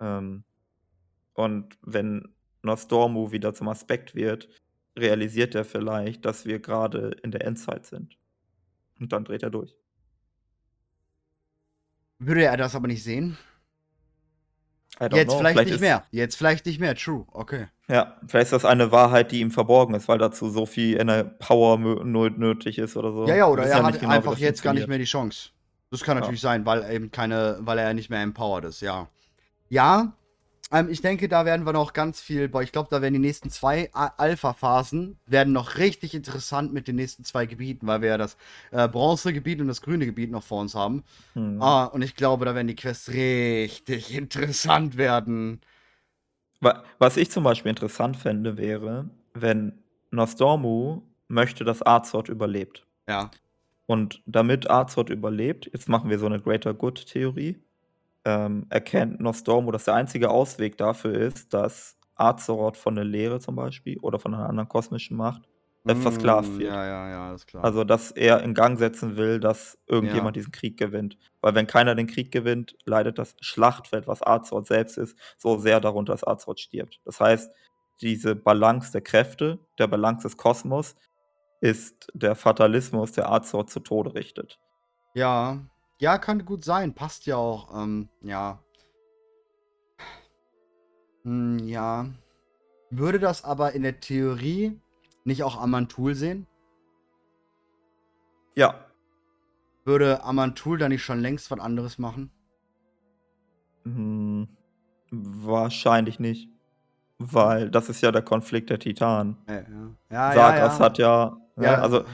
Ähm, 0.00 0.44
und 1.34 1.78
wenn 1.82 2.34
Nostormu 2.62 3.32
wieder 3.32 3.54
zum 3.54 3.68
Aspekt 3.68 4.14
wird, 4.14 4.48
realisiert 4.96 5.54
er 5.54 5.64
vielleicht, 5.64 6.24
dass 6.24 6.44
wir 6.44 6.58
gerade 6.60 7.16
in 7.22 7.30
der 7.30 7.44
Endzeit 7.44 7.86
sind. 7.86 8.18
Und 8.98 9.12
dann 9.12 9.24
dreht 9.24 9.42
er 9.42 9.50
durch. 9.50 9.76
Würde 12.18 12.44
er 12.44 12.56
das 12.56 12.74
aber 12.74 12.88
nicht 12.88 13.04
sehen? 13.04 13.38
Jetzt 15.00 15.28
know, 15.28 15.38
vielleicht, 15.38 15.70
nicht 15.70 15.80
mehr. 15.80 16.04
Jetzt 16.10 16.36
vielleicht 16.36 16.66
nicht 16.66 16.80
mehr. 16.80 16.94
True. 16.94 17.24
Okay. 17.32 17.66
Ja, 17.88 18.16
vielleicht 18.26 18.46
ist 18.46 18.52
das 18.52 18.64
eine 18.64 18.90
Wahrheit, 18.92 19.32
die 19.32 19.40
ihm 19.40 19.50
verborgen 19.50 19.94
ist, 19.94 20.08
weil 20.08 20.18
dazu 20.18 20.50
so 20.50 20.66
viel 20.66 20.98
Power 21.38 21.78
nötig 21.78 22.78
ist 22.78 22.96
oder 22.96 23.12
so. 23.12 23.26
Ja, 23.26 23.36
ja, 23.36 23.46
oder 23.46 23.64
er 23.64 23.82
hat 23.82 23.86
nicht 23.86 24.00
genau, 24.00 24.12
einfach 24.12 24.36
jetzt 24.38 24.62
gar 24.62 24.74
nicht 24.74 24.88
mehr 24.88 24.98
die 24.98 25.04
Chance. 25.04 25.50
Das 25.90 26.02
kann 26.02 26.16
Ja. 26.16 26.20
natürlich 26.20 26.40
sein, 26.40 26.66
weil 26.66 26.82
er 26.82 26.90
eben 26.90 27.10
keine, 27.10 27.58
weil 27.60 27.78
er 27.78 27.94
nicht 27.94 28.10
mehr 28.10 28.20
empowered 28.22 28.66
ist, 28.66 28.82
ja. 28.82 29.08
Ja, 29.70 30.12
ähm, 30.70 30.88
ich 30.90 31.00
denke, 31.00 31.28
da 31.28 31.44
werden 31.44 31.64
wir 31.66 31.72
noch 31.72 31.92
ganz 31.92 32.20
viel, 32.20 32.48
boah, 32.48 32.62
ich 32.62 32.72
glaube, 32.72 32.88
da 32.90 33.00
werden 33.00 33.14
die 33.14 33.20
nächsten 33.20 33.50
zwei 33.50 33.90
Alpha-Phasen 33.92 35.18
werden 35.26 35.52
noch 35.52 35.76
richtig 35.78 36.14
interessant 36.14 36.72
mit 36.72 36.88
den 36.88 36.96
nächsten 36.96 37.24
zwei 37.24 37.46
Gebieten, 37.46 37.86
weil 37.86 38.02
wir 38.02 38.10
ja 38.10 38.18
das 38.18 38.36
äh, 38.70 38.88
Bronzegebiet 38.88 39.60
und 39.60 39.68
das 39.68 39.80
grüne 39.82 40.06
Gebiet 40.06 40.30
noch 40.30 40.42
vor 40.42 40.60
uns 40.60 40.74
haben. 40.74 41.04
Hm. 41.34 41.60
Ah, 41.62 41.84
und 41.86 42.02
ich 42.02 42.14
glaube, 42.16 42.44
da 42.44 42.54
werden 42.54 42.68
die 42.68 42.76
Quests 42.76 43.08
richtig 43.12 44.14
interessant 44.16 44.96
werden. 44.96 45.60
Wa- 46.60 46.82
Was 46.98 47.16
ich 47.16 47.30
zum 47.30 47.44
Beispiel 47.44 47.70
interessant 47.70 48.16
fände, 48.16 48.56
wäre, 48.56 49.08
wenn 49.34 49.78
Nostormu 50.10 51.02
möchte, 51.28 51.64
dass 51.64 51.84
Azeroth 51.86 52.28
überlebt. 52.28 52.86
Ja. 53.08 53.30
Und 53.86 54.22
damit 54.26 54.70
Azeroth 54.70 55.10
überlebt, 55.10 55.70
jetzt 55.72 55.88
machen 55.88 56.10
wir 56.10 56.18
so 56.18 56.26
eine 56.26 56.40
Greater 56.40 56.74
Good-Theorie, 56.74 57.56
ähm, 58.28 58.66
erkennt 58.70 59.20
Nostormu, 59.20 59.72
dass 59.72 59.86
der 59.86 59.94
einzige 59.96 60.30
Ausweg 60.30 60.78
dafür 60.78 61.14
ist, 61.14 61.54
dass 61.54 61.98
Azeroth 62.16 62.76
von 62.78 62.96
der 62.96 63.04
Leere 63.04 63.40
zum 63.40 63.56
Beispiel 63.56 63.98
oder 64.00 64.18
von 64.20 64.34
einer 64.34 64.48
anderen 64.50 64.68
kosmischen 64.68 65.16
Macht 65.16 65.48
äh, 65.88 65.94
versklavt 65.96 66.58
Mm, 66.58 66.60
wird. 66.60 66.74
Ja, 66.74 66.84
ja, 66.86 67.08
ja, 67.10 67.34
ist 67.34 67.46
klar. 67.46 67.64
Also, 67.64 67.84
dass 67.84 68.12
er 68.12 68.42
in 68.42 68.54
Gang 68.54 68.78
setzen 68.78 69.16
will, 69.16 69.40
dass 69.40 69.78
irgendjemand 69.88 70.36
Ja. 70.36 70.36
diesen 70.36 70.52
Krieg 70.52 70.76
gewinnt. 70.78 71.18
Weil 71.40 71.54
wenn 71.56 71.66
keiner 71.66 71.94
den 71.96 72.06
Krieg 72.06 72.30
gewinnt, 72.32 72.76
leidet 72.84 73.18
das 73.18 73.36
Schlachtfeld, 73.40 74.06
was 74.06 74.22
Azeroth 74.26 74.66
selbst 74.68 74.98
ist, 74.98 75.18
so 75.38 75.58
sehr 75.58 75.80
darunter, 75.80 76.12
dass 76.12 76.26
Azeroth 76.26 76.60
stirbt. 76.60 77.00
Das 77.04 77.20
heißt, 77.20 77.50
diese 78.00 78.36
Balance 78.36 78.92
der 78.92 79.02
Kräfte, 79.02 79.58
der 79.78 79.88
Balance 79.88 80.22
des 80.28 80.36
Kosmos, 80.36 80.94
ist 81.60 82.08
der 82.14 82.34
Fatalismus, 82.36 83.12
der 83.12 83.30
Azeroth 83.32 83.70
zu 83.70 83.80
Tode 83.80 84.14
richtet. 84.14 84.60
Ja, 85.14 85.60
ja, 85.98 86.18
kann 86.18 86.44
gut 86.44 86.64
sein. 86.64 86.94
Passt 86.94 87.26
ja 87.26 87.36
auch. 87.36 87.74
Ähm, 87.74 88.08
ja. 88.22 88.62
Hm, 91.24 91.58
ja. 91.68 92.06
Würde 92.90 93.18
das 93.18 93.44
aber 93.44 93.72
in 93.72 93.82
der 93.82 94.00
Theorie 94.00 94.80
nicht 95.24 95.42
auch 95.42 95.60
Amantul 95.60 96.14
sehen? 96.14 96.46
Ja, 98.54 98.86
Würde 99.84 100.22
Amantul 100.24 100.78
da 100.78 100.88
nicht 100.88 101.02
schon 101.02 101.20
längst 101.20 101.50
was 101.50 101.60
anderes 101.60 101.98
machen? 101.98 102.30
hm, 103.84 104.48
wahrscheinlich 105.10 106.20
nicht. 106.20 106.50
Weil 107.18 107.70
das 107.70 107.88
ist 107.88 108.02
ja 108.02 108.12
der 108.12 108.22
Konflikt 108.22 108.70
der 108.70 108.78
Titanen. 108.78 109.36
Ja, 109.48 109.54
ja. 109.54 109.96
ja, 110.10 110.32
Sargas 110.32 110.78
ja. 110.78 110.84
hat 110.84 110.98
ja, 110.98 111.36
Ja, 111.56 111.62
ja, 111.62 111.74
also 111.80 112.04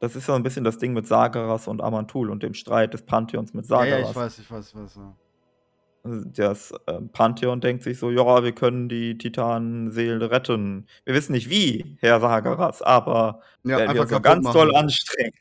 das 0.00 0.16
ist 0.16 0.28
ja 0.28 0.34
ein 0.36 0.42
bisschen 0.42 0.64
das 0.64 0.78
Ding 0.78 0.92
mit 0.92 1.06
Sargeras 1.06 1.66
und 1.68 1.82
Amantul 1.82 2.30
und 2.30 2.42
dem 2.42 2.54
Streit 2.54 2.94
des 2.94 3.02
Pantheons 3.02 3.54
mit 3.54 3.64
ja, 3.66 3.68
Sargeras. 3.68 4.00
ja, 4.02 4.10
ich 4.10 4.16
weiß, 4.16 4.38
ich 4.38 4.50
weiß, 4.50 4.68
ich 4.68 4.74
weiß. 4.76 4.96
Ja. 4.96 5.14
Das 6.04 6.72
ähm, 6.86 7.10
Pantheon 7.10 7.60
denkt 7.60 7.82
sich 7.82 7.98
so, 7.98 8.10
ja, 8.10 8.42
wir 8.42 8.52
können 8.52 8.88
die 8.88 9.18
Titanenseele 9.18 10.30
retten. 10.30 10.86
Wir 11.04 11.14
wissen 11.14 11.32
nicht 11.32 11.50
wie, 11.50 11.96
Herr 12.00 12.20
Sargeras, 12.20 12.80
aber 12.82 13.40
Ja, 13.64 13.78
werden 13.78 13.94
wir 13.94 14.02
uns 14.02 14.22
ganz 14.22 14.44
machen. 14.44 14.54
doll 14.54 14.74
anstrengen. 14.76 15.32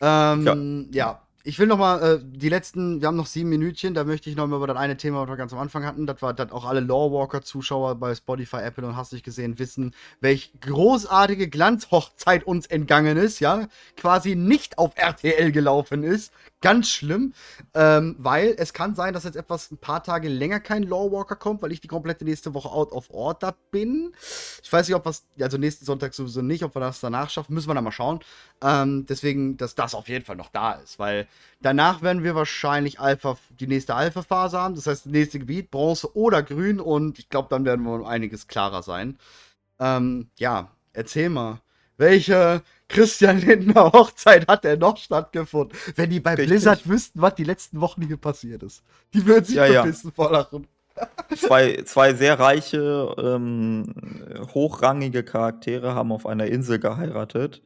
Ähm, 0.00 0.88
ja. 0.92 1.22
Ich 1.44 1.58
will 1.58 1.68
noch 1.68 1.78
mal 1.78 2.02
äh, 2.02 2.20
die 2.22 2.48
letzten, 2.48 3.00
wir 3.00 3.08
haben 3.08 3.16
noch 3.16 3.26
sieben 3.26 3.48
Minütchen, 3.48 3.94
da 3.94 4.04
möchte 4.04 4.28
ich 4.28 4.36
noch 4.36 4.46
mal 4.48 4.56
über 4.56 4.66
das 4.66 4.76
eine 4.76 4.96
Thema, 4.96 5.22
was 5.22 5.28
wir 5.28 5.36
ganz 5.36 5.52
am 5.52 5.60
Anfang 5.60 5.84
hatten, 5.86 6.04
das 6.04 6.20
war, 6.20 6.34
dass 6.34 6.50
auch 6.50 6.64
alle 6.64 6.80
Lawwalker-Zuschauer 6.80 7.94
bei 7.94 8.14
Spotify, 8.14 8.56
Apple 8.56 8.86
und 8.86 8.96
hast 8.96 9.12
nicht 9.12 9.24
gesehen, 9.24 9.58
wissen, 9.58 9.94
welch 10.20 10.52
großartige 10.60 11.48
Glanzhochzeit 11.48 12.44
uns 12.44 12.66
entgangen 12.66 13.16
ist, 13.16 13.38
ja, 13.38 13.68
quasi 13.96 14.34
nicht 14.34 14.78
auf 14.78 14.92
RTL 14.96 15.52
gelaufen 15.52 16.02
ist, 16.02 16.32
ganz 16.60 16.88
schlimm, 16.88 17.34
ähm, 17.74 18.16
weil 18.18 18.54
es 18.58 18.72
kann 18.72 18.94
sein, 18.94 19.14
dass 19.14 19.24
jetzt 19.24 19.36
etwas 19.36 19.70
ein 19.70 19.78
paar 19.78 20.02
Tage 20.02 20.28
länger 20.28 20.60
kein 20.60 20.82
Lawwalker 20.82 21.36
kommt, 21.36 21.62
weil 21.62 21.72
ich 21.72 21.80
die 21.80 21.88
komplette 21.88 22.24
nächste 22.24 22.54
Woche 22.54 22.70
out 22.70 22.90
of 22.92 23.10
order 23.10 23.54
bin. 23.70 24.12
Ich 24.62 24.72
weiß 24.72 24.88
nicht, 24.88 24.96
ob 24.96 25.04
was, 25.04 25.24
also 25.40 25.56
nächsten 25.56 25.84
Sonntag 25.84 26.14
sowieso 26.14 26.42
nicht, 26.42 26.64
ob 26.64 26.74
wir 26.74 26.80
das 26.80 27.00
danach 27.00 27.30
schaffen, 27.30 27.54
müssen 27.54 27.68
wir 27.68 27.74
dann 27.74 27.84
mal 27.84 27.92
schauen. 27.92 28.20
Ähm, 28.62 29.06
deswegen, 29.06 29.56
dass 29.56 29.74
das 29.74 29.94
auf 29.94 30.08
jeden 30.08 30.24
Fall 30.24 30.36
noch 30.36 30.50
da 30.50 30.72
ist, 30.72 30.98
weil 30.98 31.28
danach 31.60 32.02
werden 32.02 32.24
wir 32.24 32.34
wahrscheinlich 32.34 32.98
Alpha, 32.98 33.38
die 33.50 33.68
nächste 33.68 33.94
Alpha-Phase 33.94 34.58
haben. 34.58 34.74
Das 34.74 34.86
heißt, 34.86 35.06
das 35.06 35.12
nächste 35.12 35.38
Gebiet, 35.38 35.70
Bronze 35.70 36.16
oder 36.16 36.42
Grün 36.42 36.80
und 36.80 37.18
ich 37.18 37.28
glaube, 37.28 37.48
dann 37.50 37.64
werden 37.64 37.84
wir 37.84 37.92
um 37.94 38.04
einiges 38.04 38.48
klarer 38.48 38.82
sein. 38.82 39.18
Ähm, 39.78 40.28
ja, 40.38 40.70
erzähl 40.92 41.30
mal. 41.30 41.60
Welche 41.96 42.62
Christian 42.88 43.38
Lindner 43.40 43.92
Hochzeit 43.92 44.48
hat 44.48 44.64
denn 44.64 44.78
noch 44.80 44.96
stattgefunden? 44.96 45.76
Wenn 45.96 46.10
die 46.10 46.20
bei 46.20 46.30
Richtig. 46.30 46.48
Blizzard 46.48 46.88
wüssten, 46.88 47.20
was 47.20 47.34
die 47.34 47.44
letzten 47.44 47.80
Wochen 47.80 48.02
hier 48.02 48.16
passiert 48.16 48.62
ist. 48.62 48.82
Die 49.14 49.26
würden 49.26 49.44
sich 49.44 49.56
Ja, 49.56 49.66
ja. 49.66 49.82
verpissen 49.82 50.12
vor 50.12 50.30
Lachen. 50.32 50.66
zwei, 51.36 51.82
zwei 51.84 52.14
sehr 52.14 52.38
reiche, 52.40 53.14
ähm, 53.18 53.94
hochrangige 54.54 55.22
Charaktere 55.22 55.94
haben 55.94 56.12
auf 56.12 56.26
einer 56.26 56.46
Insel 56.46 56.78
geheiratet. 56.78 57.62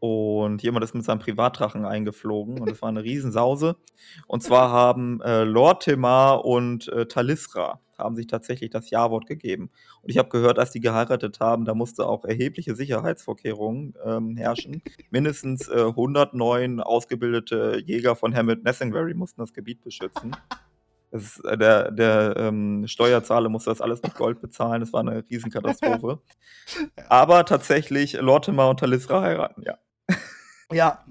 Und 0.00 0.62
jemand 0.62 0.84
ist 0.84 0.94
mit 0.94 1.04
seinem 1.04 1.18
Privatdrachen 1.18 1.84
eingeflogen 1.84 2.60
und 2.60 2.70
es 2.70 2.80
war 2.82 2.88
eine 2.88 3.02
Riesensause. 3.02 3.76
Und 4.26 4.42
zwar 4.42 4.70
haben 4.70 5.20
äh, 5.22 5.44
Lortimer 5.44 6.44
und 6.44 6.88
äh, 6.88 7.06
Talisra 7.06 7.80
haben 7.98 8.14
sich 8.14 8.28
tatsächlich 8.28 8.70
das 8.70 8.90
Ja-Wort 8.90 9.26
gegeben. 9.26 9.70
Und 10.02 10.10
ich 10.10 10.18
habe 10.18 10.28
gehört, 10.28 10.58
als 10.58 10.70
die 10.70 10.80
geheiratet 10.80 11.40
haben, 11.40 11.64
da 11.64 11.74
musste 11.74 12.06
auch 12.06 12.24
erhebliche 12.24 12.76
Sicherheitsvorkehrungen 12.76 13.94
ähm, 14.04 14.36
herrschen. 14.36 14.82
Mindestens 15.10 15.68
äh, 15.68 15.86
109 15.86 16.80
ausgebildete 16.80 17.82
Jäger 17.84 18.14
von 18.14 18.34
Hammett 18.34 18.62
Nessingbury 18.62 19.14
mussten 19.14 19.40
das 19.40 19.52
Gebiet 19.52 19.82
beschützen. 19.82 20.36
Das, 21.10 21.40
äh, 21.40 21.56
der 21.56 21.90
der 21.90 22.36
ähm, 22.36 22.86
Steuerzahler 22.86 23.48
musste 23.48 23.70
das 23.70 23.80
alles 23.80 24.02
mit 24.02 24.14
Gold 24.14 24.40
bezahlen. 24.40 24.80
Das 24.80 24.92
war 24.92 25.00
eine 25.00 25.24
Riesenkatastrophe. 25.28 26.20
Aber 27.08 27.44
tatsächlich, 27.44 28.12
Lortimer 28.14 28.68
und 28.68 28.80
Talisra 28.80 29.22
heiraten, 29.22 29.62
ja. 29.62 29.78
Ja. 30.72 31.04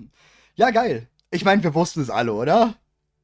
Ja, 0.56 0.70
geil. 0.72 1.08
Ich 1.32 1.44
meine, 1.44 1.64
wir 1.64 1.74
wussten 1.74 2.02
es 2.02 2.10
alle, 2.10 2.34
oder? 2.34 2.76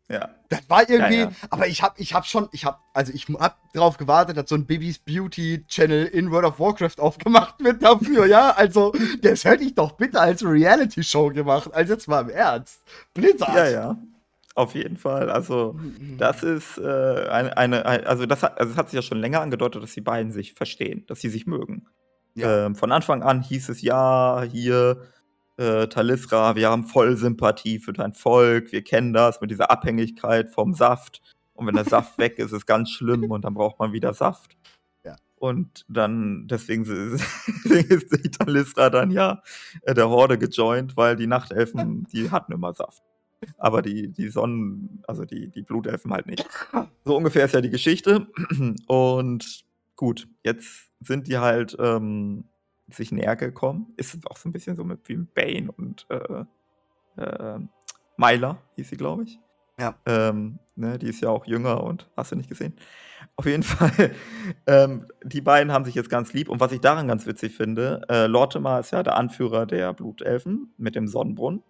Ja. 0.09 0.29
Das 0.49 0.69
war 0.69 0.87
irgendwie, 0.89 1.21
ja, 1.21 1.29
ja. 1.29 1.31
aber 1.49 1.67
ich 1.67 1.81
hab, 1.81 1.99
ich 1.99 2.13
hab 2.13 2.25
schon, 2.25 2.49
ich 2.51 2.65
hab, 2.65 2.81
also 2.93 3.11
ich 3.13 3.27
hab 3.27 3.57
darauf 3.73 3.97
gewartet, 3.97 4.37
dass 4.37 4.49
so 4.49 4.55
ein 4.55 4.65
Bibis 4.65 4.99
Beauty 4.99 5.65
Channel 5.67 6.05
in 6.05 6.29
World 6.29 6.45
of 6.45 6.59
Warcraft 6.59 6.99
aufgemacht 6.99 7.63
wird 7.63 7.81
dafür, 7.81 8.25
ja? 8.27 8.51
Also, 8.51 8.93
das 9.21 9.45
hätte 9.45 9.63
ich 9.63 9.73
doch 9.73 9.93
bitte 9.93 10.19
als 10.19 10.43
Reality 10.43 11.01
Show 11.03 11.29
gemacht, 11.29 11.73
also 11.73 11.93
jetzt 11.93 12.07
mal 12.07 12.21
im 12.21 12.29
Ernst. 12.29 12.81
Blizzard. 13.13 13.55
Ja, 13.55 13.69
ja. 13.69 13.97
Auf 14.55 14.75
jeden 14.75 14.97
Fall. 14.97 15.31
Also, 15.31 15.79
das 16.19 16.43
ist 16.43 16.77
äh, 16.77 17.27
eine, 17.29 17.57
eine, 17.57 17.85
also 18.05 18.27
das 18.27 18.43
hat, 18.43 18.59
also 18.59 18.73
es 18.73 18.77
hat 18.77 18.89
sich 18.89 18.97
ja 18.97 19.01
schon 19.01 19.17
länger 19.17 19.41
angedeutet, 19.41 19.81
dass 19.81 19.93
die 19.93 20.01
beiden 20.01 20.31
sich 20.31 20.53
verstehen, 20.53 21.05
dass 21.07 21.21
sie 21.21 21.29
sich 21.29 21.47
mögen. 21.47 21.87
Ja. 22.35 22.67
Ähm, 22.67 22.75
von 22.75 22.91
Anfang 22.91 23.23
an 23.23 23.41
hieß 23.41 23.69
es 23.69 23.81
ja, 23.81 24.43
hier, 24.43 25.07
äh, 25.57 25.87
Talisra, 25.87 26.55
wir 26.55 26.69
haben 26.69 26.85
voll 26.85 27.15
Sympathie 27.17 27.79
für 27.79 27.93
dein 27.93 28.13
Volk, 28.13 28.71
wir 28.71 28.83
kennen 28.83 29.13
das 29.13 29.41
mit 29.41 29.51
dieser 29.51 29.71
Abhängigkeit 29.71 30.49
vom 30.49 30.73
Saft. 30.73 31.21
Und 31.53 31.67
wenn 31.67 31.75
der 31.75 31.85
Saft 31.85 32.17
weg 32.17 32.39
ist, 32.39 32.47
ist 32.47 32.51
es 32.53 32.65
ganz 32.65 32.89
schlimm 32.89 33.29
und 33.31 33.45
dann 33.45 33.53
braucht 33.53 33.79
man 33.79 33.93
wieder 33.93 34.13
Saft. 34.13 34.57
Ja. 35.03 35.15
Und 35.35 35.85
dann, 35.87 36.47
deswegen, 36.47 36.83
deswegen 37.65 37.93
ist 37.93 38.11
die 38.11 38.31
Talisra 38.31 38.89
dann 38.89 39.11
ja 39.11 39.41
äh, 39.83 39.93
der 39.93 40.09
Horde 40.09 40.37
gejoint, 40.37 40.97
weil 40.97 41.15
die 41.15 41.27
Nachtelfen, 41.27 42.07
die 42.11 42.31
hatten 42.31 42.53
immer 42.53 42.73
Saft 42.73 43.03
aber 43.57 43.81
die, 43.81 44.09
die 44.09 44.29
Sonnen, 44.29 45.03
also 45.07 45.25
die, 45.25 45.49
die 45.49 45.63
Blutelfen 45.63 46.11
halt 46.11 46.27
nicht. 46.27 46.45
So 47.03 47.17
ungefähr 47.17 47.45
ist 47.45 47.53
ja 47.53 47.61
die 47.61 47.69
Geschichte. 47.69 48.27
Und 48.87 49.65
gut, 49.95 50.27
jetzt 50.43 50.89
sind 51.01 51.27
die 51.27 51.37
halt 51.37 51.75
ähm, 51.79 52.45
sich 52.89 53.11
näher 53.11 53.35
gekommen. 53.35 53.93
Ist 53.97 54.13
es 54.13 54.25
auch 54.27 54.37
so 54.37 54.49
ein 54.49 54.51
bisschen 54.51 54.75
so 54.75 54.83
mit 54.83 55.07
wie 55.07 55.17
Bane 55.17 55.71
und 55.71 56.05
äh, 56.09 56.45
äh, 57.21 57.59
Myla, 58.17 58.57
hieß 58.75 58.89
sie, 58.89 58.97
glaube 58.97 59.23
ich. 59.23 59.39
Ja. 59.79 59.95
Ähm, 60.05 60.59
ne, 60.75 60.99
die 60.99 61.07
ist 61.07 61.21
ja 61.21 61.29
auch 61.29 61.45
jünger 61.45 61.83
und 61.83 62.09
hast 62.15 62.31
du 62.31 62.35
nicht 62.35 62.49
gesehen. 62.49 62.75
Auf 63.35 63.45
jeden 63.45 63.63
Fall, 63.63 64.11
ähm, 64.67 65.07
die 65.23 65.41
beiden 65.41 65.71
haben 65.71 65.85
sich 65.85 65.95
jetzt 65.95 66.09
ganz 66.09 66.33
lieb. 66.33 66.49
Und 66.49 66.59
was 66.59 66.71
ich 66.71 66.81
daran 66.81 67.07
ganz 67.07 67.25
witzig 67.25 67.55
finde, 67.55 68.01
äh, 68.09 68.27
Lortimer 68.27 68.79
ist 68.79 68.91
ja 68.91 69.01
der 69.03 69.17
Anführer 69.17 69.65
der 69.65 69.93
Blutelfen 69.93 70.73
mit 70.77 70.95
dem 70.95 71.07
Sonnenbrunnen. 71.07 71.63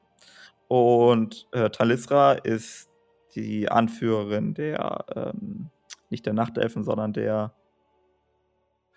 Und 0.67 1.47
äh, 1.51 1.69
Talisra 1.69 2.33
ist 2.33 2.89
die 3.35 3.69
Anführerin 3.69 4.53
der, 4.53 5.05
ähm, 5.15 5.69
nicht 6.09 6.25
der 6.25 6.33
Nachtelfen, 6.33 6.83
sondern 6.83 7.13
der, 7.13 7.53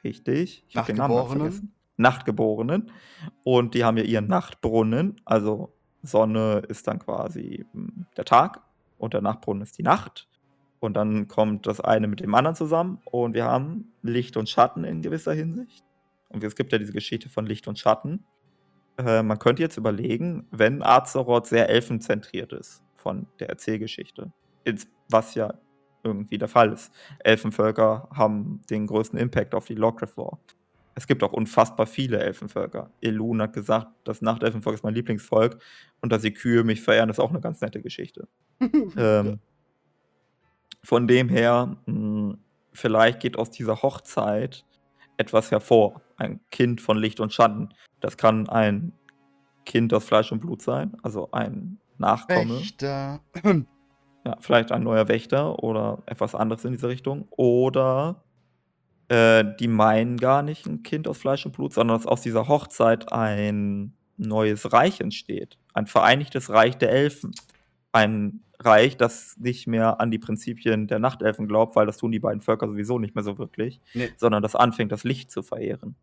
richtig, 0.04 0.64
ich 0.68 0.76
habe 0.76 0.86
den 0.88 0.96
Namen 0.96 1.26
vergessen. 1.28 1.75
Nachtgeborenen. 1.96 2.90
Und 3.44 3.74
die 3.74 3.84
haben 3.84 3.96
ja 3.96 4.04
ihren 4.04 4.26
Nachtbrunnen, 4.26 5.20
also 5.24 5.72
Sonne 6.02 6.62
ist 6.68 6.86
dann 6.86 6.98
quasi 6.98 7.66
hm, 7.72 8.06
der 8.16 8.24
Tag 8.24 8.62
und 8.98 9.14
der 9.14 9.22
Nachtbrunnen 9.22 9.62
ist 9.62 9.78
die 9.78 9.82
Nacht. 9.82 10.28
Und 10.78 10.94
dann 10.94 11.26
kommt 11.26 11.66
das 11.66 11.80
eine 11.80 12.06
mit 12.06 12.20
dem 12.20 12.34
anderen 12.34 12.54
zusammen 12.54 13.00
und 13.04 13.34
wir 13.34 13.44
haben 13.44 13.92
Licht 14.02 14.36
und 14.36 14.48
Schatten 14.48 14.84
in 14.84 15.02
gewisser 15.02 15.32
Hinsicht. 15.32 15.84
Und 16.28 16.44
es 16.44 16.54
gibt 16.54 16.72
ja 16.72 16.78
diese 16.78 16.92
Geschichte 16.92 17.28
von 17.28 17.46
Licht 17.46 17.66
und 17.66 17.78
Schatten. 17.78 18.24
Äh, 18.98 19.22
man 19.22 19.38
könnte 19.38 19.62
jetzt 19.62 19.76
überlegen, 19.76 20.46
wenn 20.50 20.82
Azeroth 20.82 21.46
sehr 21.46 21.70
elfenzentriert 21.70 22.52
ist 22.52 22.84
von 22.96 23.26
der 23.40 23.48
Erzählgeschichte, 23.48 24.32
was 25.08 25.34
ja 25.34 25.54
irgendwie 26.02 26.38
der 26.38 26.48
Fall 26.48 26.72
ist. 26.72 26.92
Elfenvölker 27.20 28.08
haben 28.14 28.60
den 28.70 28.86
größten 28.86 29.18
Impact 29.18 29.54
auf 29.54 29.66
die 29.66 29.74
Lawcraft 29.74 30.16
War. 30.16 30.38
Es 30.96 31.06
gibt 31.06 31.22
auch 31.22 31.34
unfassbar 31.34 31.86
viele 31.86 32.18
Elfenvölker. 32.18 32.90
Elun 33.02 33.42
hat 33.42 33.52
gesagt, 33.52 33.88
das 34.04 34.22
Nachtelfenvolk 34.22 34.76
ist 34.76 34.82
mein 34.82 34.94
Lieblingsvolk 34.94 35.58
und 36.00 36.10
dass 36.10 36.22
die 36.22 36.32
Kühe 36.32 36.64
mich 36.64 36.80
verehren, 36.80 37.10
ist 37.10 37.20
auch 37.20 37.30
eine 37.30 37.40
ganz 37.40 37.60
nette 37.60 37.82
Geschichte. 37.82 38.26
ähm, 38.96 39.38
von 40.82 41.06
dem 41.06 41.28
her, 41.28 41.76
mh, 41.84 41.92
hm, 41.94 42.38
vielleicht 42.72 43.20
geht 43.20 43.38
aus 43.38 43.50
dieser 43.50 43.82
Hochzeit 43.82 44.64
etwas 45.18 45.50
hervor. 45.50 46.00
Ein 46.16 46.40
Kind 46.50 46.80
von 46.80 46.96
Licht 46.96 47.20
und 47.20 47.32
Schatten. 47.32 47.74
Das 48.00 48.16
kann 48.16 48.48
ein 48.48 48.92
Kind 49.66 49.92
aus 49.92 50.04
Fleisch 50.04 50.32
und 50.32 50.40
Blut 50.40 50.62
sein, 50.62 50.96
also 51.02 51.30
ein 51.32 51.78
Nachkomme. 51.98 52.60
Wächter. 52.60 53.20
Ja, 54.24 54.36
vielleicht 54.40 54.72
ein 54.72 54.82
neuer 54.82 55.08
Wächter 55.08 55.62
oder 55.62 56.02
etwas 56.06 56.34
anderes 56.34 56.64
in 56.64 56.72
diese 56.72 56.88
Richtung. 56.88 57.28
Oder 57.30 58.24
äh, 59.08 59.44
die 59.58 59.68
meinen 59.68 60.16
gar 60.16 60.42
nicht 60.42 60.66
ein 60.66 60.82
Kind 60.82 61.08
aus 61.08 61.18
Fleisch 61.18 61.46
und 61.46 61.52
Blut, 61.52 61.72
sondern 61.72 61.96
dass 61.96 62.06
aus 62.06 62.22
dieser 62.22 62.48
Hochzeit 62.48 63.12
ein 63.12 63.94
neues 64.16 64.72
Reich 64.72 65.00
entsteht. 65.00 65.58
Ein 65.74 65.86
vereinigtes 65.86 66.50
Reich 66.50 66.76
der 66.76 66.90
Elfen. 66.90 67.34
Ein 67.92 68.40
Reich, 68.58 68.96
das 68.96 69.36
nicht 69.38 69.66
mehr 69.66 70.00
an 70.00 70.10
die 70.10 70.18
Prinzipien 70.18 70.86
der 70.86 70.98
Nachtelfen 70.98 71.46
glaubt, 71.46 71.76
weil 71.76 71.86
das 71.86 71.98
tun 71.98 72.12
die 72.12 72.18
beiden 72.18 72.40
Völker 72.40 72.66
sowieso 72.66 72.98
nicht 72.98 73.14
mehr 73.14 73.24
so 73.24 73.38
wirklich, 73.38 73.80
nee. 73.94 74.08
sondern 74.16 74.42
das 74.42 74.56
anfängt, 74.56 74.92
das 74.92 75.04
Licht 75.04 75.30
zu 75.30 75.42
verehren. 75.42 75.94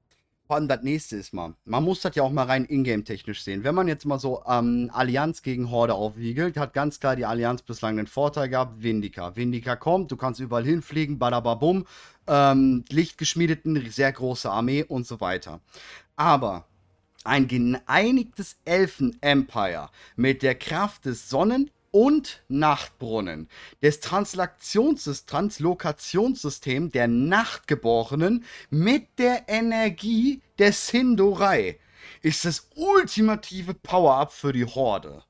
Vor 0.46 0.58
allem 0.58 0.68
das 0.68 0.84
nächste 0.84 1.16
ist 1.16 1.34
mal, 1.34 1.56
man 1.64 1.84
muss 1.84 2.02
das 2.02 2.16
ja 2.16 2.24
auch 2.24 2.32
mal 2.32 2.46
rein 2.46 2.66
ingame-technisch 2.66 3.44
sehen. 3.44 3.64
Wenn 3.64 3.76
man 3.76 3.88
jetzt 3.88 4.06
mal 4.06 4.20
so 4.20 4.44
ähm, 4.46 4.92
Allianz 4.94 5.42
gegen 5.42 5.72
Horde 5.72 5.94
aufwiegelt, 5.94 6.58
hat 6.58 6.74
ganz 6.74 7.00
klar 7.00 7.16
die 7.16 7.26
Allianz 7.26 7.62
bislang 7.62 7.96
den 7.96 8.08
Vorteil 8.08 8.50
gehabt, 8.50 8.84
Vindica. 8.84 9.38
Vindica 9.38 9.78
kommt, 9.78 10.12
du 10.12 10.18
kannst 10.18 10.42
überall 10.42 10.66
hinfliegen, 10.66 11.18
badababum, 11.18 11.86
ähm, 12.28 12.84
Lichtgeschmiedeten, 12.90 13.90
sehr 13.90 14.12
große 14.12 14.52
Armee 14.52 14.84
und 14.84 15.08
so 15.08 15.22
weiter. 15.22 15.62
Aber 16.18 16.66
ein 17.24 17.48
geeinigtes 17.48 18.58
Elfen-Empire 18.66 19.90
mit 20.18 20.44
der 20.44 20.56
Kraft 20.56 21.06
des 21.06 21.30
Sonnen- 21.30 21.72
und 21.94 22.44
Nachtbrunnen, 22.48 23.48
des 23.84 24.00
Translations 24.00 25.26
Translokationssystems 25.26 26.92
der 26.92 27.08
Nachtgeborenen 27.08 28.44
mit 28.72 29.20
der 29.20 29.48
Energie 29.48 30.42
der 30.58 30.74
Sindorei 30.74 31.80
ist 32.24 32.46
das 32.46 32.68
ultimative 32.76 33.76
Power-Up 33.76 34.34
für 34.34 34.52
die 34.52 34.66
Horde. 34.66 35.24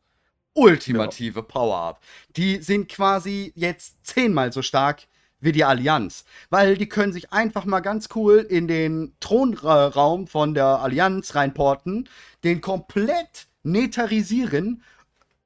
Ultimative 0.54 1.40
ja. 1.40 1.46
Power-Up. 1.46 2.00
Die 2.38 2.62
sind 2.62 2.88
quasi 2.88 3.52
jetzt 3.56 3.98
zehnmal 4.06 4.54
so 4.54 4.62
stark 4.62 5.04
wie 5.42 5.52
die 5.52 5.66
Allianz. 5.66 6.24
Weil 6.50 6.78
die 6.78 6.88
können 6.88 7.12
sich 7.12 7.34
einfach 7.34 7.66
mal 7.66 7.82
ganz 7.82 8.08
cool 8.16 8.38
in 8.38 8.70
den 8.70 9.18
Thronraum 9.20 10.28
von 10.28 10.54
der 10.54 10.80
Allianz 10.80 11.36
reinporten, 11.36 12.08
den 12.46 12.62
komplett 12.62 13.48
netarisieren 13.64 14.82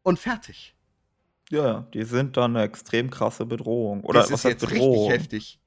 und 0.04 0.20
fertig. 0.20 0.76
Ja, 1.50 1.88
die 1.94 2.04
sind 2.04 2.38
dann 2.38 2.56
eine 2.56 2.66
extrem 2.66 3.10
krasse 3.10 3.46
Bedrohung. 3.46 4.04
Oder 4.04 4.20
das 4.20 4.28
ist 4.28 4.34
was 4.34 4.46
heißt 4.46 4.62
jetzt 4.62 4.72
Bedrohung? 4.72 5.12
richtig 5.12 5.22
heftig. 5.22 5.60